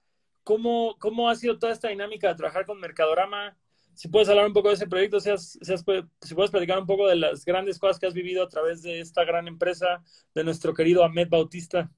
¿Cómo, 0.44 0.95
¿Cómo 0.99 1.30
ha 1.30 1.36
sido 1.36 1.60
toda 1.60 1.74
esta 1.74 1.90
dinámica 1.90 2.30
de 2.30 2.36
trabajar 2.36 2.66
con 2.66 2.80
Mercadorama? 2.80 3.58
si 3.94 4.08
puedes 4.08 4.30
hablar 4.30 4.48
un 4.48 4.53
poco 4.53 4.70
de 4.70 4.76
ese 4.76 4.88
proyecto, 4.88 5.20
seas, 5.20 5.58
seas, 5.62 5.84
si 6.22 6.36
puedes 6.36 6.52
platicar 6.52 6.80
un 6.80 6.86
poco 6.86 7.08
de 7.08 7.16
las 7.16 7.45
grandes 7.45 7.78
cosas 7.78 7.99
que 7.99 8.08
has 8.08 8.14
vivido 8.14 8.44
a 8.44 8.49
través 8.49 8.82
de 8.82 8.99
esta 8.99 9.24
gran 9.24 9.48
empresa 9.48 10.03
de 10.34 10.44
nuestro 10.44 10.74
querido 10.74 11.03
Ahmed 11.03 11.30
Bautista. 11.30 11.91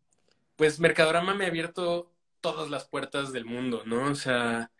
Pues 0.55 0.79
Mercadorama 0.79 1.33
me 1.33 1.45
ha 1.45 1.47
abierto 1.47 2.12
todas 2.43 2.69
las 2.69 2.87
puertas 2.87 3.33
del 3.33 3.45
mundo, 3.45 3.83
¿no? 3.85 4.11
O 4.11 4.15
sea, 4.15 4.71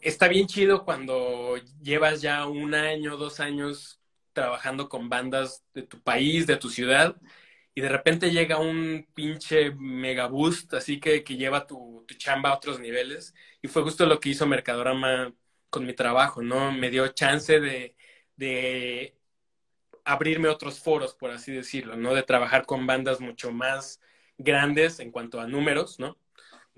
está 0.00 0.28
bien 0.28 0.46
chido 0.46 0.84
cuando 0.84 1.56
llevas 1.82 2.22
ya 2.22 2.46
un 2.46 2.74
año, 2.74 3.16
dos 3.16 3.40
años 3.40 4.00
trabajando 4.32 4.88
con 4.88 5.08
bandas 5.08 5.64
de 5.74 5.82
tu 5.82 6.02
país, 6.02 6.46
de 6.46 6.56
tu 6.56 6.70
ciudad, 6.70 7.16
y 7.74 7.80
de 7.82 7.88
repente 7.88 8.30
llega 8.30 8.58
un 8.58 9.08
pinche 9.14 9.72
mega 9.72 10.26
boost, 10.28 10.74
así 10.74 11.00
que, 11.00 11.24
que 11.24 11.36
lleva 11.36 11.66
tu, 11.66 12.06
chamba 12.18 12.50
a 12.50 12.56
otros 12.56 12.80
niveles. 12.80 13.34
Y 13.62 13.68
fue 13.68 13.82
justo 13.82 14.06
lo 14.06 14.20
que 14.20 14.30
hizo 14.30 14.46
Mercadorama 14.46 15.32
con 15.70 15.86
mi 15.86 15.94
trabajo, 15.94 16.42
¿no? 16.42 16.72
Me 16.72 16.90
dio 16.90 17.08
chance 17.08 17.60
de 17.60 19.16
abrirme 20.04 20.48
otros 20.48 20.80
foros, 20.80 21.14
por 21.14 21.30
así 21.30 21.52
decirlo, 21.52 21.96
¿no? 21.96 22.14
De 22.14 22.22
trabajar 22.22 22.66
con 22.66 22.86
bandas 22.86 23.20
mucho 23.20 23.52
más 23.52 24.00
grandes 24.38 25.00
en 25.00 25.10
cuanto 25.10 25.40
a 25.40 25.46
números, 25.46 25.98
¿no? 25.98 26.18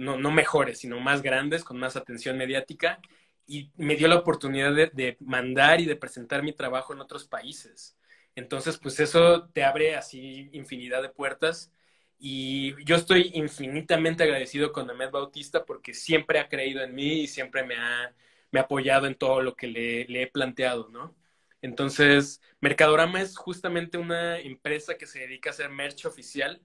No, 0.02 0.16
no 0.18 0.30
mejores, 0.32 0.78
sino 0.80 1.00
más 1.00 1.22
grandes, 1.22 1.64
con 1.64 1.78
más 1.78 1.96
atención 1.96 2.36
mediática. 2.36 3.00
Y 3.46 3.70
me 3.76 3.96
dio 3.96 4.08
la 4.08 4.16
oportunidad 4.16 4.72
de, 4.72 5.16
mandar 5.20 5.80
y 5.80 5.86
de 5.86 5.96
presentar 5.96 6.42
mi 6.42 6.52
trabajo 6.52 6.92
en 6.92 7.00
otros 7.00 7.26
países. 7.26 7.96
Entonces, 8.34 8.78
pues 8.78 8.98
eso 9.00 9.48
te 9.50 9.64
abre 9.64 9.96
así 9.96 10.48
infinidad 10.52 11.02
de 11.02 11.10
puertas. 11.10 11.72
Y 12.18 12.74
yo 12.84 12.96
estoy 12.96 13.30
infinitamente 13.34 14.24
agradecido 14.24 14.72
con 14.72 14.88
Ahmed 14.90 15.10
Bautista 15.10 15.64
porque 15.64 15.94
siempre 15.94 16.38
ha 16.40 16.48
creído 16.48 16.82
en 16.82 16.94
mí 16.94 17.22
y 17.22 17.26
siempre 17.28 17.64
me 17.64 17.76
ha, 17.76 18.14
me 18.50 18.60
ha 18.60 18.64
apoyado 18.64 19.06
en 19.06 19.16
todo 19.16 19.42
lo 19.42 19.56
que 19.56 19.66
le, 19.68 20.22
he 20.22 20.26
planteado, 20.28 20.88
¿no? 20.90 21.16
Entonces, 21.62 22.40
Mercadorama 22.60 23.20
es 23.22 23.36
justamente 23.36 23.98
una 23.98 24.38
empresa 24.38 24.96
que 24.96 25.06
se 25.06 25.20
dedica 25.20 25.50
a 25.50 25.52
hacer 25.52 25.70
merch 25.70 26.06
oficial 26.06 26.60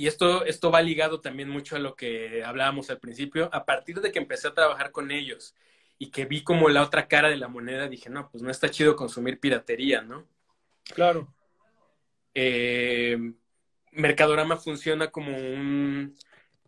y 0.00 0.06
esto, 0.06 0.46
esto 0.46 0.70
va 0.70 0.80
ligado 0.80 1.20
también 1.20 1.50
mucho 1.50 1.76
a 1.76 1.78
lo 1.78 1.94
que 1.94 2.42
hablábamos 2.42 2.88
al 2.88 2.98
principio, 2.98 3.50
a 3.52 3.66
partir 3.66 4.00
de 4.00 4.10
que 4.10 4.18
empecé 4.18 4.48
a 4.48 4.54
trabajar 4.54 4.92
con 4.92 5.10
ellos 5.10 5.54
y 5.98 6.10
que 6.10 6.24
vi 6.24 6.42
como 6.42 6.70
la 6.70 6.82
otra 6.82 7.06
cara 7.06 7.28
de 7.28 7.36
la 7.36 7.48
moneda, 7.48 7.86
dije, 7.86 8.08
no, 8.08 8.30
pues 8.30 8.42
no 8.42 8.50
está 8.50 8.70
chido 8.70 8.96
consumir 8.96 9.38
piratería, 9.38 10.00
¿no? 10.00 10.26
Claro. 10.84 11.30
Eh, 12.32 13.34
Mercadorama 13.92 14.56
funciona 14.56 15.10
como 15.10 15.36
un 15.36 16.16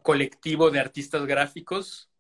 colectivo 0.03 0.71
de 0.71 0.81
artistas 0.81 1.25
gráficos 1.25 2.11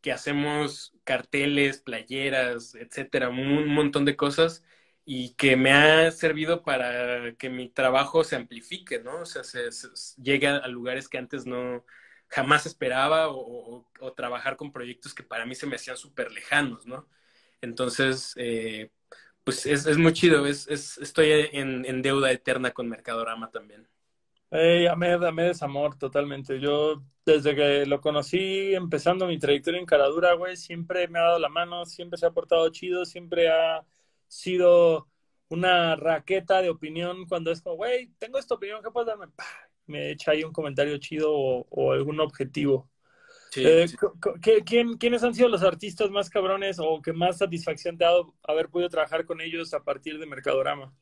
que 0.00 0.12
hacemos 0.12 0.92
carteles, 1.02 1.80
playeras, 1.80 2.76
etcétera, 2.76 3.28
un 3.28 3.74
montón 3.74 4.04
de 4.04 4.14
cosas 4.14 4.62
y 5.04 5.34
que 5.34 5.56
me 5.56 5.72
ha 5.72 6.10
servido 6.10 6.62
para 6.62 7.34
que 7.36 7.50
mi 7.50 7.68
trabajo 7.68 8.24
se 8.24 8.36
amplifique, 8.36 9.00
¿no? 9.00 9.20
O 9.20 9.26
sea, 9.26 9.44
se, 9.44 9.70
llegue 10.22 10.46
a 10.46 10.66
lugares 10.68 11.08
que 11.08 11.18
antes 11.18 11.46
no 11.46 11.84
jamás 12.28 12.66
esperaba 12.66 13.28
o, 13.28 13.86
trabajar 14.16 14.56
con 14.56 14.72
proyectos 14.72 15.14
que 15.14 15.22
para 15.22 15.46
mí 15.46 15.54
se 15.54 15.66
me 15.66 15.76
hacían 15.76 15.96
súper 15.96 16.30
lejanos, 16.32 16.86
¿no? 16.86 17.08
Entonces, 17.60 18.34
eh, 18.36 18.90
pues 19.44 19.66
es, 19.66 19.98
muy 19.98 20.12
chido, 20.12 20.46
es, 20.46 20.68
estoy 20.68 21.48
en, 21.52 22.02
deuda 22.02 22.30
eterna 22.30 22.70
con 22.72 22.88
Mercadorama 22.88 23.50
también. 23.50 23.88
Hey, 24.50 24.86
Ahmed, 24.86 25.22
Ahmed 25.22 25.50
es 25.50 25.62
amor, 25.62 25.98
totalmente. 25.98 26.60
Yo, 26.60 27.02
desde 27.24 27.54
que 27.54 27.86
lo 27.86 28.00
conocí, 28.00 28.74
empezando 28.74 29.26
mi 29.26 29.38
trayectoria 29.38 29.80
en 29.80 29.86
Caradura, 29.86 30.34
güey, 30.34 30.56
siempre 30.56 31.08
me 31.08 31.18
ha 31.18 31.22
dado 31.22 31.38
la 31.38 31.48
mano, 31.48 31.84
siempre 31.86 32.18
se 32.18 32.26
ha 32.26 32.30
portado 32.30 32.68
chido, 32.70 33.04
siempre 33.04 33.48
ha 33.48 33.84
sido 34.30 35.08
una 35.48 35.96
raqueta 35.96 36.62
de 36.62 36.70
opinión 36.70 37.26
cuando 37.26 37.50
es 37.50 37.60
como, 37.60 37.76
güey, 37.76 38.12
tengo 38.18 38.38
esta 38.38 38.54
opinión, 38.54 38.82
¿qué 38.82 38.90
puedes 38.90 39.08
darme? 39.08 39.26
Me 39.86 40.12
echa 40.12 40.30
ahí 40.30 40.44
un 40.44 40.52
comentario 40.52 40.96
chido 40.98 41.32
o, 41.32 41.92
algún 41.92 42.20
objetivo. 42.20 42.88
Eh, 43.56 43.88
¿Quiénes 44.98 45.24
han 45.24 45.34
sido 45.34 45.48
los 45.48 45.64
artistas 45.64 46.08
más 46.10 46.30
cabrones 46.30 46.78
o 46.78 47.02
que 47.02 47.12
más 47.12 47.38
satisfacción 47.38 47.98
te 47.98 48.04
ha 48.04 48.10
dado 48.10 48.36
haber 48.44 48.68
podido 48.68 48.88
trabajar 48.88 49.24
con 49.24 49.40
ellos 49.40 49.74
a 49.74 49.82
partir 49.82 50.20
de 50.20 50.26
Mercadorama? 50.26 50.94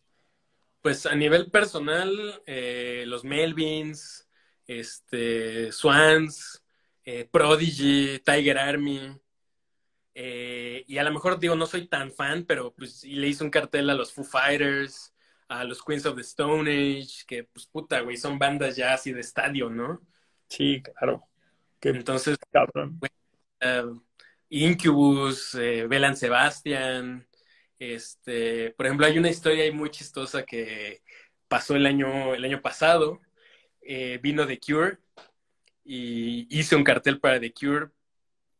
Pues 0.81 1.05
a 1.05 1.15
nivel 1.15 1.51
personal, 1.51 2.43
eh, 2.47 3.05
los 3.07 3.25
Melvins, 3.25 4.27
este, 4.67 5.71
Swans, 5.73 6.65
eh, 7.05 7.29
Prodigy, 7.31 8.21
Tiger 8.21 8.57
Army, 8.57 9.19
eh, 10.21 10.85
y 10.89 10.99
a 10.99 11.05
lo 11.05 11.13
mejor 11.13 11.39
digo, 11.39 11.55
no 11.55 11.65
soy 11.65 11.87
tan 11.87 12.11
fan, 12.11 12.45
pero 12.45 12.75
pues 12.75 13.05
le 13.05 13.29
hice 13.29 13.45
un 13.45 13.51
cartel 13.51 13.89
a 13.89 13.95
los 13.95 14.13
Foo 14.13 14.25
Fighters, 14.25 15.15
a 15.47 15.63
los 15.63 15.81
Queens 15.81 16.07
of 16.07 16.17
the 16.17 16.23
Stone 16.23 16.69
Age, 16.69 17.25
que 17.25 17.45
pues 17.45 17.67
puta, 17.67 18.01
güey, 18.01 18.17
son 18.17 18.37
bandas 18.37 18.75
ya 18.75 18.95
así 18.95 19.13
de 19.13 19.21
estadio, 19.21 19.71
¿no? 19.71 20.03
Sí, 20.49 20.83
claro. 20.83 21.23
Entonces, 21.81 22.37
cabrón. 22.51 22.99
Eh, 23.61 23.85
Incubus, 24.49 25.55
eh, 25.55 25.87
Belan 25.87 26.17
Sebastian, 26.17 27.25
este, 27.79 28.73
por 28.73 28.87
ejemplo, 28.87 29.07
hay 29.07 29.19
una 29.19 29.31
historia 29.31 29.63
ahí 29.63 29.71
muy 29.71 29.91
chistosa 29.91 30.43
que 30.43 31.01
pasó 31.47 31.77
el 31.77 31.87
año, 31.87 32.35
el 32.35 32.45
año 32.45 32.61
pasado. 32.61 33.21
vino 34.21 34.49
The 34.49 34.59
Cure 34.59 34.99
y 35.85 36.49
hice 36.51 36.75
un 36.75 36.83
cartel 36.83 37.21
para 37.21 37.39
The 37.39 37.53
Cure 37.53 37.91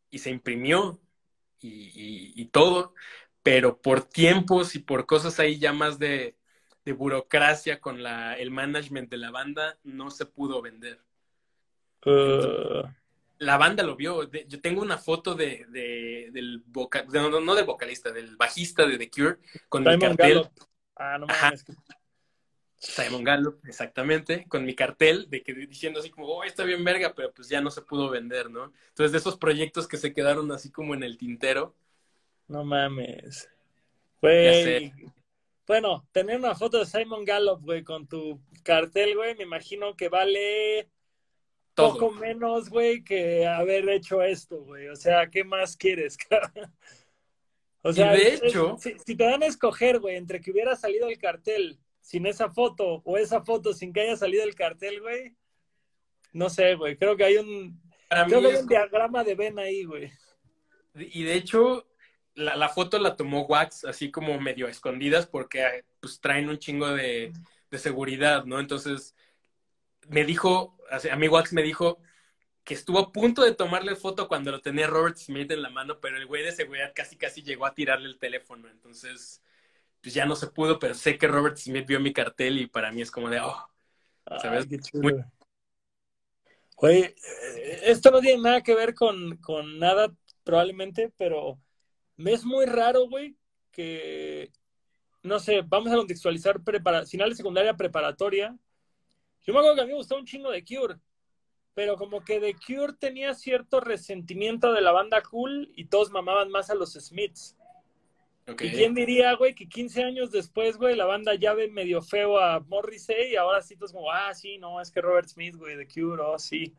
y 0.09 0.21
se 0.21 0.31
imprimió 0.31 1.01
y, 1.61 2.45
todo, 2.47 2.95
pero 3.43 3.81
por 3.81 4.03
tiempos 4.03 4.75
y 4.75 4.79
por 4.81 5.07
cosas 5.07 5.39
ahí 5.41 5.59
ya 5.59 5.73
más 5.73 5.99
de, 5.99 6.37
burocracia 6.97 7.81
con 7.81 8.03
la, 8.03 8.35
el 8.39 8.51
management 8.51 9.11
de 9.11 9.19
la 9.19 9.31
banda, 9.31 9.79
no 9.85 10.11
se 10.11 10.25
pudo 10.25 10.63
vender. 10.63 11.01
Uh. 12.07 12.89
la 13.39 13.57
banda 13.59 13.83
lo 13.83 13.97
vio. 13.97 14.31
yo 14.31 14.61
tengo 14.61 14.81
una 14.81 14.97
foto 14.97 15.35
de, 15.35 15.67
del 16.33 16.63
vocal, 16.67 17.07
no, 17.13 17.55
del 17.55 17.67
vocalista, 17.67 18.11
del 18.11 18.37
bajista 18.37 18.87
de 18.87 18.97
The 18.97 19.11
Cure 19.11 19.37
con 19.69 19.85
mi 19.85 19.99
cartel. 19.99 20.49
Ah, 20.97 21.19
no 21.19 21.27
Simon 22.79 23.25
Gallup, 23.25 23.61
exactamente, 23.67 24.47
con 24.47 24.65
mi 24.65 24.75
cartel 24.75 25.29
de 25.29 25.43
que 25.43 25.53
diciendo 25.53 25.99
así 25.99 26.11
como, 26.11 26.29
oh, 26.29 26.45
está 26.45 26.65
bien 26.65 26.85
verga, 26.85 27.13
pero 27.15 27.33
pues 27.33 27.49
ya 27.49 27.61
no 27.61 27.71
se 27.71 27.83
pudo 27.83 28.09
vender, 28.09 28.51
¿no? 28.51 28.73
Entonces, 28.89 29.11
de 29.11 29.19
esos 29.19 29.37
proyectos 29.37 29.89
que 29.89 29.97
se 29.97 30.15
quedaron 30.15 30.51
así 30.53 30.71
como 30.71 30.95
en 30.95 31.03
el 31.03 31.19
tintero. 31.19 31.75
No 32.47 32.65
mames. 32.65 33.51
Güey. 34.23 34.93
Bueno, 35.67 36.07
tener 36.13 36.39
una 36.39 36.55
foto 36.55 36.79
de 36.79 36.87
Simon 36.87 37.25
Gallup, 37.25 37.63
güey, 37.63 37.83
con 37.83 38.07
tu 38.07 38.41
cartel, 38.63 39.17
güey, 39.17 39.35
me 39.35 39.43
imagino 39.43 39.95
que 39.97 40.09
vale 40.09 40.89
poco 41.75 42.11
menos, 42.13 42.71
güey, 42.71 43.03
que 43.03 43.47
haber 43.47 43.89
hecho 43.89 44.23
esto, 44.23 44.63
güey. 44.63 44.89
O 44.89 44.97
sea, 44.97 45.29
¿qué 45.29 45.45
más 45.45 45.77
quieres, 45.77 46.17
O 47.83 47.93
sea, 47.93 48.13
de 48.13 48.35
hecho, 48.35 48.77
si, 48.81 48.99
si, 48.99 49.15
te 49.15 49.25
dan 49.25 49.43
a 49.43 49.47
escoger, 49.47 50.01
güey, 50.01 50.17
entre 50.17 50.41
que 50.41 50.51
hubiera 50.51 50.75
salido 50.75 51.09
el 51.09 51.17
cartel 51.17 51.79
sin 52.09 52.25
esa 52.25 52.49
foto 52.49 53.03
o 53.05 53.19
esa 53.19 53.43
foto 53.43 53.75
sin 53.75 53.93
que 53.93 54.01
haya 54.01 54.17
salido 54.17 54.43
el 54.43 54.55
cartel, 54.55 55.03
güey, 55.03 55.37
no 56.33 56.49
sé, 56.49 56.75
güey. 56.75 56.97
Creo 56.97 57.19
que 57.19 57.25
hay 57.25 57.37
un, 57.37 57.83
creo 58.09 58.41
que 58.41 58.47
hay 58.47 58.57
un 58.57 58.67
diagrama 58.67 59.23
de 59.25 59.35
Ben 59.35 59.59
ahí, 59.59 59.85
güey. 59.85 60.11
Y 60.95 61.25
de 61.25 61.35
hecho, 61.35 61.87
la, 62.35 62.71
foto 62.71 62.99
la 62.99 63.15
tomó 63.15 63.43
Wax 63.43 63.85
así 63.85 64.11
como 64.11 64.41
medio 64.41 64.69
escondidas 64.69 65.27
porque 65.27 65.85
pues 66.01 66.19
traen 66.19 66.49
un 66.49 66.59
chingo 66.59 66.89
de, 66.89 67.31
seguridad, 67.73 68.47
¿no? 68.47 68.59
Entonces, 68.59 69.15
me 70.09 70.25
dijo, 70.25 70.79
a 70.91 71.17
mí 71.17 71.29
Wax 71.29 71.53
me 71.53 71.63
dijo 71.63 72.01
que 72.65 72.73
estuvo 72.73 73.01
a 73.01 73.13
punto 73.13 73.43
de 73.43 73.55
tomarle 73.55 73.97
foto 73.97 74.29
cuando 74.29 74.51
lo 74.51 74.63
tenía 74.63 74.87
Robert 74.87 75.19
Smith 75.19 75.51
en 75.51 75.61
la 75.61 75.69
mano, 75.69 76.01
pero 76.01 76.17
el 76.17 76.25
güey 76.25 76.43
de 76.43 76.53
seguridad 76.53 76.95
casi 76.95 77.19
casi 77.19 77.43
llegó 77.43 77.67
a 77.67 77.75
tirarle 77.75 78.09
el 78.09 78.19
teléfono. 78.19 78.67
Entonces, 78.71 79.43
pues 80.09 80.15
ya 80.15 80.25
no 80.25 80.37
se 80.37 80.47
pudo, 80.47 80.79
pero 80.79 80.95
sé 80.95 81.19
que 81.19 81.29
Robert 81.29 81.59
Smith 81.59 81.87
vio 81.87 82.01
mi 82.01 82.15
cartel 82.15 82.59
y 82.59 82.67
para 82.67 82.91
mí 82.91 83.03
es 83.03 83.11
como 83.11 83.29
de, 83.29 83.41
oh, 83.41 83.69
¿sabes? 84.41 84.67
Oye, 86.77 87.15
eh, 87.15 87.81
esto 87.83 88.11
no 88.11 88.21
tiene 88.21 88.41
nada 88.41 88.63
que 88.63 88.75
ver 88.75 88.95
con, 88.95 89.37
con 89.37 89.79
nada 89.79 90.11
probablemente, 90.45 91.13
pero 91.19 91.61
me 92.17 92.33
es 92.33 92.43
muy 92.43 92.65
raro, 92.65 93.07
güey, 93.07 93.37
que, 93.71 94.51
no 95.25 95.39
sé, 95.41 95.61
vamos 95.61 95.93
a 95.93 95.97
contextualizar 95.97 96.65
prepara 96.65 97.05
final 97.05 97.29
de 97.29 97.37
secundaria 97.37 97.77
preparatoria. 97.77 98.57
Yo 99.43 99.53
me 99.53 99.59
acuerdo 99.59 99.75
que 99.75 99.83
a 99.83 99.85
mí 99.85 99.91
me 99.91 99.99
gustaba 99.99 100.23
un 100.23 100.27
chingo 100.27 100.51
de 100.51 100.65
Cure, 100.65 100.97
pero 101.75 101.97
como 101.97 102.25
que 102.25 102.41
The 102.41 102.57
Cure 102.67 102.95
tenía 102.95 103.35
cierto 103.35 103.81
resentimiento 103.81 104.73
de 104.73 104.81
la 104.81 104.93
banda 104.93 105.21
cool 105.21 105.71
y 105.77 105.85
todos 105.85 106.11
mamaban 106.11 106.51
más 106.51 106.71
a 106.71 106.75
los 106.75 106.95
Smiths. 106.95 107.58
¿Y 108.61 108.71
quién 108.71 108.95
diría, 108.95 109.35
güey, 109.35 109.55
que 109.55 109.69
15 109.69 110.05
años 110.05 110.31
después, 110.31 110.79
güey, 110.79 110.97
la 110.97 111.05
banda 111.05 111.35
ya 111.35 111.53
ve 111.53 111.69
medio 111.69 112.01
feo 112.01 112.39
a 112.39 112.61
Morrissey 112.61 113.33
y 113.33 113.37
ahora 113.37 113.61
sí, 113.61 113.77
todos 113.77 113.93
como, 113.93 114.11
ah, 114.11 114.33
sí, 114.33 114.59
no, 114.59 114.81
es 114.81 114.91
que 114.91 115.03
Robert 115.03 115.29
Smith, 115.29 115.57
güey, 115.57 115.77
The 115.77 115.87
Cure, 115.87 116.23
oh, 116.23 116.39
sí. 116.39 116.75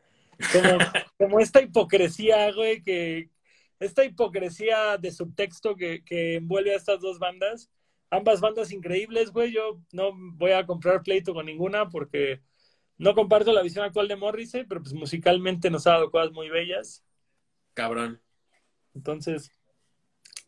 Como, 0.52 0.78
como 1.18 1.40
esta 1.40 1.62
hipocresía, 1.62 2.52
güey, 2.52 2.82
que 2.82 3.30
esta 3.78 4.04
hipocresía 4.04 4.98
de 4.98 5.12
subtexto 5.12 5.76
que, 5.76 6.04
que 6.04 6.36
envuelve 6.36 6.72
a 6.72 6.76
estas 6.76 7.00
dos 7.00 7.18
bandas. 7.18 7.70
Ambas 8.10 8.40
bandas 8.40 8.72
increíbles, 8.72 9.30
güey. 9.30 9.52
Yo 9.52 9.80
no 9.92 10.10
voy 10.12 10.50
a 10.50 10.66
comprar 10.66 11.02
pleito 11.02 11.32
con 11.32 11.46
ninguna 11.46 11.88
porque 11.88 12.40
no 12.98 13.14
comparto 13.14 13.52
la 13.52 13.62
visión 13.62 13.84
actual 13.84 14.08
de 14.08 14.16
Morrissey, 14.16 14.64
pero 14.64 14.82
pues 14.82 14.92
musicalmente 14.92 15.70
nos 15.70 15.86
ha 15.86 15.92
dado 15.92 16.10
cosas 16.10 16.32
muy 16.32 16.50
bellas. 16.50 17.04
Cabrón. 17.72 18.20
Entonces, 18.94 19.52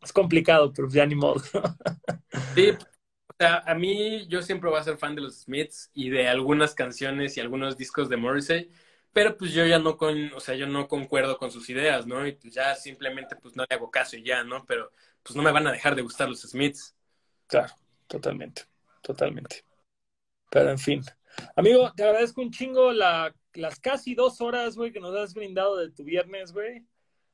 es 0.03 0.13
complicado, 0.13 0.73
pero 0.73 0.89
ya 0.89 1.07
ni 1.07 1.15
modo. 1.15 1.43
sí, 2.55 2.71
o 2.71 3.35
sea, 3.39 3.63
a 3.67 3.75
mí 3.75 4.27
yo 4.29 4.43
siempre 4.43 4.71
voy 4.71 4.79
a 4.79 4.85
ser 4.85 4.99
fan 4.99 5.15
de 5.15 5.23
los 5.23 5.43
Smiths 5.43 5.91
y 5.95 6.11
de 6.11 6.29
algunas 6.29 6.75
canciones 6.75 7.37
y 7.37 7.41
algunos 7.41 7.77
discos 7.77 8.09
de 8.09 8.17
Morrissey, 8.17 8.71
pero 9.13 9.37
pues 9.37 9.53
yo 9.53 9.65
ya 9.67 9.79
no 9.79 9.97
con, 9.97 10.33
o 10.33 10.41
sea, 10.41 10.55
yo 10.55 10.67
no 10.67 10.89
concuerdo 10.89 11.39
con 11.39 11.51
sus 11.51 11.69
ideas, 11.71 12.07
¿no? 12.07 12.27
Y 12.27 12.33
pues 12.33 12.55
ya 12.55 12.75
simplemente 12.75 13.37
pues 13.37 13.57
no 13.57 13.65
le 13.69 13.75
hago 13.75 13.91
caso 13.91 14.17
y 14.17 14.25
ya, 14.25 14.43
¿no? 14.45 14.65
Pero 14.67 14.91
pues 15.23 15.37
no 15.37 15.43
me 15.43 15.53
van 15.53 15.67
a 15.67 15.73
dejar 15.73 15.95
de 15.95 16.03
gustar 16.03 16.29
los 16.29 16.41
Smiths. 16.41 16.95
Claro, 17.47 17.75
totalmente, 18.07 18.63
totalmente. 19.03 19.65
Pero 20.51 20.71
en 20.71 20.79
fin. 20.79 21.03
Amigo, 21.57 21.93
te 21.97 22.05
agradezco 22.05 22.43
un 22.43 22.51
chingo 22.51 22.93
la, 22.93 23.35
las 23.55 23.79
casi 23.81 24.15
dos 24.15 24.41
horas, 24.41 24.77
güey, 24.77 24.93
que 24.93 25.01
nos 25.01 25.15
has 25.17 25.35
brindado 25.35 25.77
de 25.77 25.91
tu 25.91 26.05
viernes, 26.05 26.53
güey. 26.53 26.85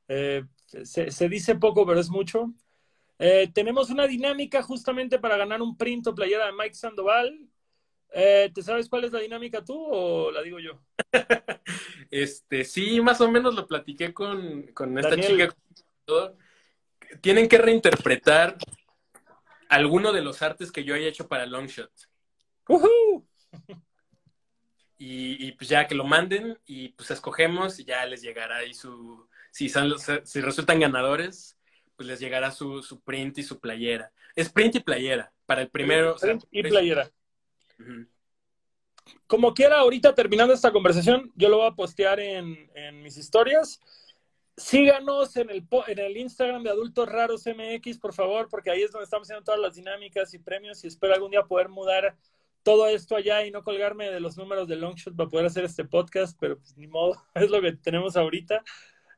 Eh, 0.09 0.43
se, 0.65 1.29
dice 1.29 1.55
poco, 1.55 1.85
pero 1.85 1.99
es 1.99 2.09
mucho. 2.09 2.51
Eh, 3.19 3.49
tenemos 3.53 3.89
una 3.89 4.07
dinámica 4.07 4.63
justamente 4.63 5.19
para 5.19 5.37
ganar 5.37 5.61
un 5.61 5.77
print 5.77 6.07
o 6.07 6.15
playera 6.15 6.47
de 6.47 6.53
Mike 6.53 6.73
Sandoval. 6.73 7.47
Eh, 8.11 8.51
¿Te 8.53 8.63
sabes 8.63 8.89
cuál 8.89 9.03
es 9.03 9.11
la 9.11 9.19
dinámica 9.19 9.63
tú 9.63 9.77
o 9.77 10.31
la 10.31 10.41
digo 10.41 10.59
yo? 10.59 10.81
este, 12.11 12.65
sí, 12.65 12.99
más 13.01 13.21
o 13.21 13.29
menos 13.29 13.53
lo 13.53 13.67
platiqué 13.67 14.13
con, 14.13 14.65
esta 14.97 15.15
chica. 15.19 15.55
Tienen 17.21 17.47
que 17.47 17.57
reinterpretar 17.59 18.57
alguno 19.69 20.11
de 20.11 20.21
los 20.21 20.41
artes 20.41 20.71
que 20.71 20.83
yo 20.83 20.95
haya 20.95 21.07
hecho 21.07 21.27
para 21.27 21.45
Longshot. 21.45 21.91
y, 24.97 25.51
pues 25.51 25.69
ya 25.69 25.87
que 25.87 25.93
lo 25.93 26.03
manden 26.03 26.57
y 26.65 26.89
pues 26.89 27.11
escogemos 27.11 27.79
y 27.79 27.85
ya 27.85 28.05
les 28.05 28.21
llegará 28.21 28.57
ahí 28.57 28.73
su, 28.73 29.27
si, 29.51 29.69
son 29.69 29.93
si 30.23 30.41
resultan 30.41 30.79
ganadores, 30.79 31.57
pues 31.95 32.07
les 32.07 32.19
llegará 32.19 32.51
su, 32.51 32.81
su 32.81 33.01
print 33.01 33.37
y 33.39 33.43
su 33.43 33.59
playera. 33.59 34.11
Es 34.35 34.49
print 34.49 34.75
y 34.75 34.79
playera 34.79 35.31
para 35.45 35.61
el 35.61 35.69
primero. 35.69 36.15
Print 36.15 36.45
y 36.51 36.63
playera. 36.63 37.11
Como 39.27 39.53
quiera, 39.53 39.79
ahorita 39.79 40.13
terminando 40.15 40.53
esta 40.53 40.71
conversación, 40.71 41.31
yo 41.35 41.49
lo 41.49 41.57
voy 41.57 41.67
a 41.67 41.75
postear 41.75 42.19
en, 42.19 42.69
en 42.75 43.01
mis 43.01 43.17
historias. 43.17 43.79
Síganos 44.55 45.35
en 45.37 45.49
el, 45.49 45.65
en 45.87 45.99
el 45.99 46.17
Instagram 46.17 46.63
de 46.63 46.69
Adultos 46.69 47.07
Raros 47.07 47.45
MX, 47.45 47.97
por 47.97 48.13
favor, 48.13 48.49
porque 48.49 48.69
ahí 48.69 48.81
es 48.81 48.91
donde 48.91 49.05
estamos 49.05 49.25
haciendo 49.25 49.43
todas 49.43 49.59
las 49.59 49.75
dinámicas 49.75 50.33
y 50.33 50.39
premios 50.39 50.83
y 50.83 50.87
espero 50.87 51.13
algún 51.13 51.31
día 51.31 51.43
poder 51.43 51.69
mudar 51.69 52.17
todo 52.63 52.87
esto 52.87 53.15
allá 53.15 53.45
y 53.45 53.51
no 53.51 53.63
colgarme 53.63 54.11
de 54.11 54.19
los 54.19 54.37
números 54.37 54.67
de 54.67 54.75
Longshot 54.75 55.15
para 55.15 55.29
poder 55.29 55.45
hacer 55.45 55.63
este 55.63 55.85
podcast, 55.85 56.37
pero 56.39 56.57
pues 56.57 56.75
ni 56.77 56.87
modo, 56.87 57.15
es 57.35 57.49
lo 57.49 57.61
que 57.61 57.73
tenemos 57.73 58.17
ahorita. 58.17 58.63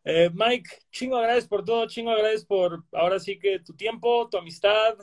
Eh, 0.04 0.32
Mike, 0.34 0.70
chingo 0.90 1.20
gracias 1.20 1.48
por 1.48 1.64
todo, 1.64 1.88
chingo 1.88 2.12
gracias 2.12 2.46
por 2.46 2.84
ahora 2.92 3.20
sí 3.20 3.38
que 3.38 3.60
tu 3.60 3.76
tiempo, 3.76 4.28
tu 4.30 4.38
amistad, 4.38 4.98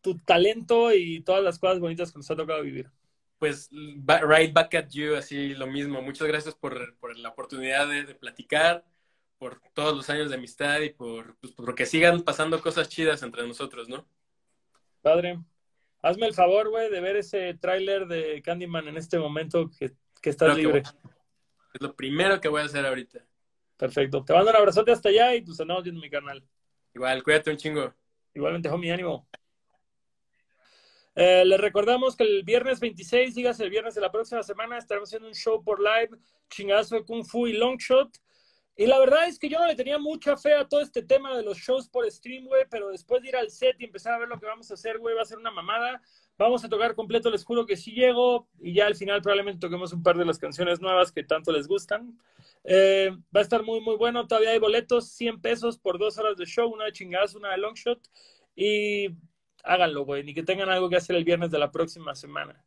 tu 0.00 0.18
talento 0.18 0.92
y 0.92 1.20
todas 1.20 1.42
las 1.42 1.58
cosas 1.58 1.80
bonitas 1.80 2.12
que 2.12 2.18
nos 2.18 2.30
ha 2.30 2.36
tocado 2.36 2.62
vivir. 2.62 2.90
Pues 3.38 3.68
right 3.70 4.52
back 4.52 4.74
at 4.74 4.88
you, 4.90 5.14
así 5.14 5.54
lo 5.54 5.66
mismo. 5.66 6.02
Muchas 6.02 6.26
gracias 6.26 6.54
por, 6.54 6.96
por 6.98 7.16
la 7.18 7.28
oportunidad 7.28 7.88
de, 7.88 8.04
de, 8.04 8.14
platicar, 8.14 8.84
por 9.38 9.60
todos 9.74 9.94
los 9.96 10.10
años 10.10 10.30
de 10.30 10.36
amistad 10.36 10.80
y 10.80 10.90
por, 10.90 11.36
pues, 11.36 11.52
por 11.52 11.74
que 11.74 11.86
sigan 11.86 12.22
pasando 12.22 12.60
cosas 12.60 12.88
chidas 12.88 13.22
entre 13.22 13.46
nosotros, 13.46 13.88
¿no? 13.88 14.08
Padre, 15.02 15.38
hazme 16.02 16.26
el 16.26 16.34
favor, 16.34 16.70
güey, 16.70 16.90
de 16.90 17.00
ver 17.00 17.16
ese 17.16 17.54
tráiler 17.54 18.06
de 18.06 18.42
Candyman 18.42 18.88
en 18.88 18.96
este 18.96 19.18
momento 19.18 19.70
que, 19.78 19.92
que 20.20 20.30
estás 20.30 20.56
libre. 20.56 20.80
es 20.80 21.80
lo 21.80 21.94
primero 21.94 22.40
que 22.40 22.48
voy 22.48 22.62
a 22.62 22.64
hacer 22.64 22.84
ahorita. 22.84 23.27
Perfecto. 23.78 24.24
Te 24.24 24.34
mando 24.34 24.50
un 24.50 24.56
abrazote 24.56 24.90
hasta 24.90 25.08
allá 25.08 25.34
y 25.34 25.42
pues 25.42 25.58
andamos 25.60 25.84
viendo 25.84 26.00
mi 26.00 26.10
canal. 26.10 26.44
Igual, 26.92 27.22
cuídate 27.22 27.50
un 27.50 27.56
chingo. 27.56 27.94
Igualmente, 28.34 28.68
mi 28.76 28.90
ánimo. 28.90 29.26
Eh, 31.14 31.44
les 31.44 31.60
recordamos 31.60 32.16
que 32.16 32.24
el 32.24 32.42
viernes 32.42 32.80
26, 32.80 33.34
digas 33.34 33.58
el 33.60 33.70
viernes 33.70 33.94
de 33.94 34.00
la 34.00 34.10
próxima 34.10 34.42
semana, 34.42 34.78
estaremos 34.78 35.08
haciendo 35.08 35.28
un 35.28 35.34
show 35.34 35.62
por 35.62 35.80
live, 35.80 36.10
chingazo 36.48 36.96
de 36.96 37.04
Kung 37.04 37.24
Fu 37.24 37.46
y 37.46 37.54
Longshot. 37.54 38.10
Y 38.76 38.86
la 38.86 38.98
verdad 38.98 39.26
es 39.26 39.38
que 39.38 39.48
yo 39.48 39.58
no 39.58 39.66
le 39.66 39.74
tenía 39.74 39.98
mucha 39.98 40.36
fe 40.36 40.54
a 40.54 40.68
todo 40.68 40.80
este 40.80 41.02
tema 41.02 41.36
de 41.36 41.42
los 41.42 41.58
shows 41.58 41.88
por 41.88 42.08
stream, 42.10 42.46
güey, 42.46 42.64
pero 42.70 42.90
después 42.90 43.22
de 43.22 43.28
ir 43.28 43.36
al 43.36 43.50
set 43.50 43.76
y 43.80 43.84
empezar 43.84 44.14
a 44.14 44.18
ver 44.18 44.28
lo 44.28 44.38
que 44.38 44.46
vamos 44.46 44.70
a 44.70 44.74
hacer, 44.74 44.98
güey, 44.98 45.16
va 45.16 45.22
a 45.22 45.24
ser 45.24 45.38
una 45.38 45.50
mamada. 45.50 46.00
Vamos 46.38 46.64
a 46.64 46.68
tocar 46.68 46.94
completo, 46.94 47.30
les 47.30 47.44
juro 47.44 47.66
que 47.66 47.76
sí 47.76 47.90
llego, 47.92 48.48
y 48.60 48.72
ya 48.72 48.86
al 48.86 48.94
final 48.94 49.20
probablemente 49.20 49.60
toquemos 49.60 49.92
un 49.92 50.04
par 50.04 50.16
de 50.16 50.24
las 50.24 50.38
canciones 50.38 50.80
nuevas 50.80 51.10
que 51.10 51.24
tanto 51.24 51.50
les 51.50 51.66
gustan. 51.66 52.16
Eh, 52.62 53.10
va 53.34 53.40
a 53.40 53.42
estar 53.42 53.64
muy, 53.64 53.80
muy 53.80 53.96
bueno. 53.96 54.26
Todavía 54.28 54.50
hay 54.50 54.58
boletos, 54.58 55.10
100 55.10 55.40
pesos 55.40 55.78
por 55.78 55.98
dos 55.98 56.16
horas 56.16 56.36
de 56.36 56.46
show, 56.46 56.72
una 56.72 56.84
de 56.84 56.92
chingazo, 56.92 57.38
una 57.38 57.50
de 57.50 57.58
longshot. 57.58 58.00
Y 58.54 59.08
háganlo, 59.64 60.04
güey, 60.04 60.22
ni 60.22 60.32
que 60.32 60.42
tengan 60.44 60.70
algo 60.70 60.88
que 60.88 60.96
hacer 60.96 61.16
el 61.16 61.24
viernes 61.24 61.50
de 61.50 61.58
la 61.58 61.72
próxima 61.72 62.14
semana. 62.14 62.64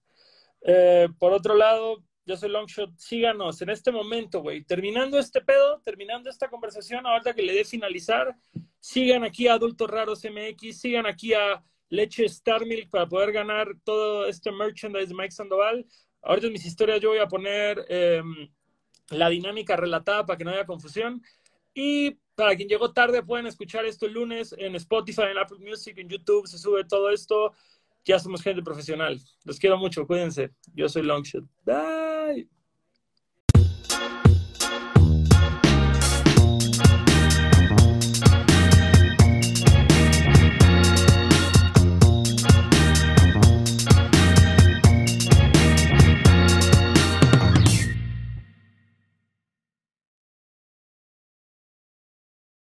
Eh, 0.61 1.07
por 1.18 1.31
otro 1.34 1.56
lado, 1.56 2.03
yo 2.26 2.38
soy 2.38 2.49
Longshot, 2.49 2.98
síganos 2.98 3.61
en 3.61 3.69
este 3.69 3.91
momento, 3.91 4.41
güey. 4.41 4.64
Terminando 4.64 5.18
este 5.18 5.41
pedo, 5.41 5.81
terminando 5.84 6.30
esta 6.30 6.49
conversación, 6.49 7.06
ahorita 7.06 7.34
que 7.34 7.41
le 7.41 7.53
dé 7.53 7.65
finalizar, 7.65 8.35
sigan 8.80 9.23
aquí 9.23 9.48
a 9.48 9.53
Adultos 9.53 9.89
Raros 9.89 10.23
MX, 10.23 10.80
sigan 10.80 11.07
aquí 11.07 11.34
a 11.34 11.64
Leche 11.91 12.26
Star 12.26 12.65
Milk 12.65 12.89
para 12.89 13.07
poder 13.07 13.31
ganar 13.31 13.68
todo 13.84 14.26
este 14.26 14.51
merchandise 14.51 15.07
de 15.07 15.13
Mike 15.13 15.31
Sandoval. 15.31 15.85
Ahorita 16.23 16.47
en 16.47 16.53
mis 16.53 16.65
historias 16.65 17.01
yo 17.01 17.09
voy 17.09 17.19
a 17.19 17.27
poner 17.27 17.85
em, 17.89 18.49
la 19.09 19.30
dinámica 19.30 19.76
relatada 19.76 20.26
para 20.26 20.38
que 20.38 20.45
no 20.45 20.51
haya 20.51 20.65
confusión. 20.65 21.22
Y 21.73 22.11
para 22.35 22.55
quien 22.55 22.69
llegó 22.69 22.93
tarde, 22.93 23.23
pueden 23.23 23.45
escuchar 23.45 23.85
esto 23.85 24.05
el 24.05 24.13
lunes 24.13 24.55
en 24.57 24.76
Spotify, 24.76 25.23
en 25.31 25.38
Apple 25.38 25.59
Music, 25.59 25.97
en 25.97 26.09
YouTube, 26.09 26.47
se 26.47 26.57
sube 26.57 26.85
todo 26.85 27.09
esto. 27.09 27.51
Ya 28.05 28.18
somos 28.19 28.41
gente 28.41 28.63
profesional. 28.63 29.19
Los 29.43 29.59
quiero 29.59 29.77
mucho, 29.77 30.07
cuídense. 30.07 30.51
Yo 30.73 30.88
soy 30.88 31.03
Longshot. 31.03 31.43
Bye. 31.65 32.60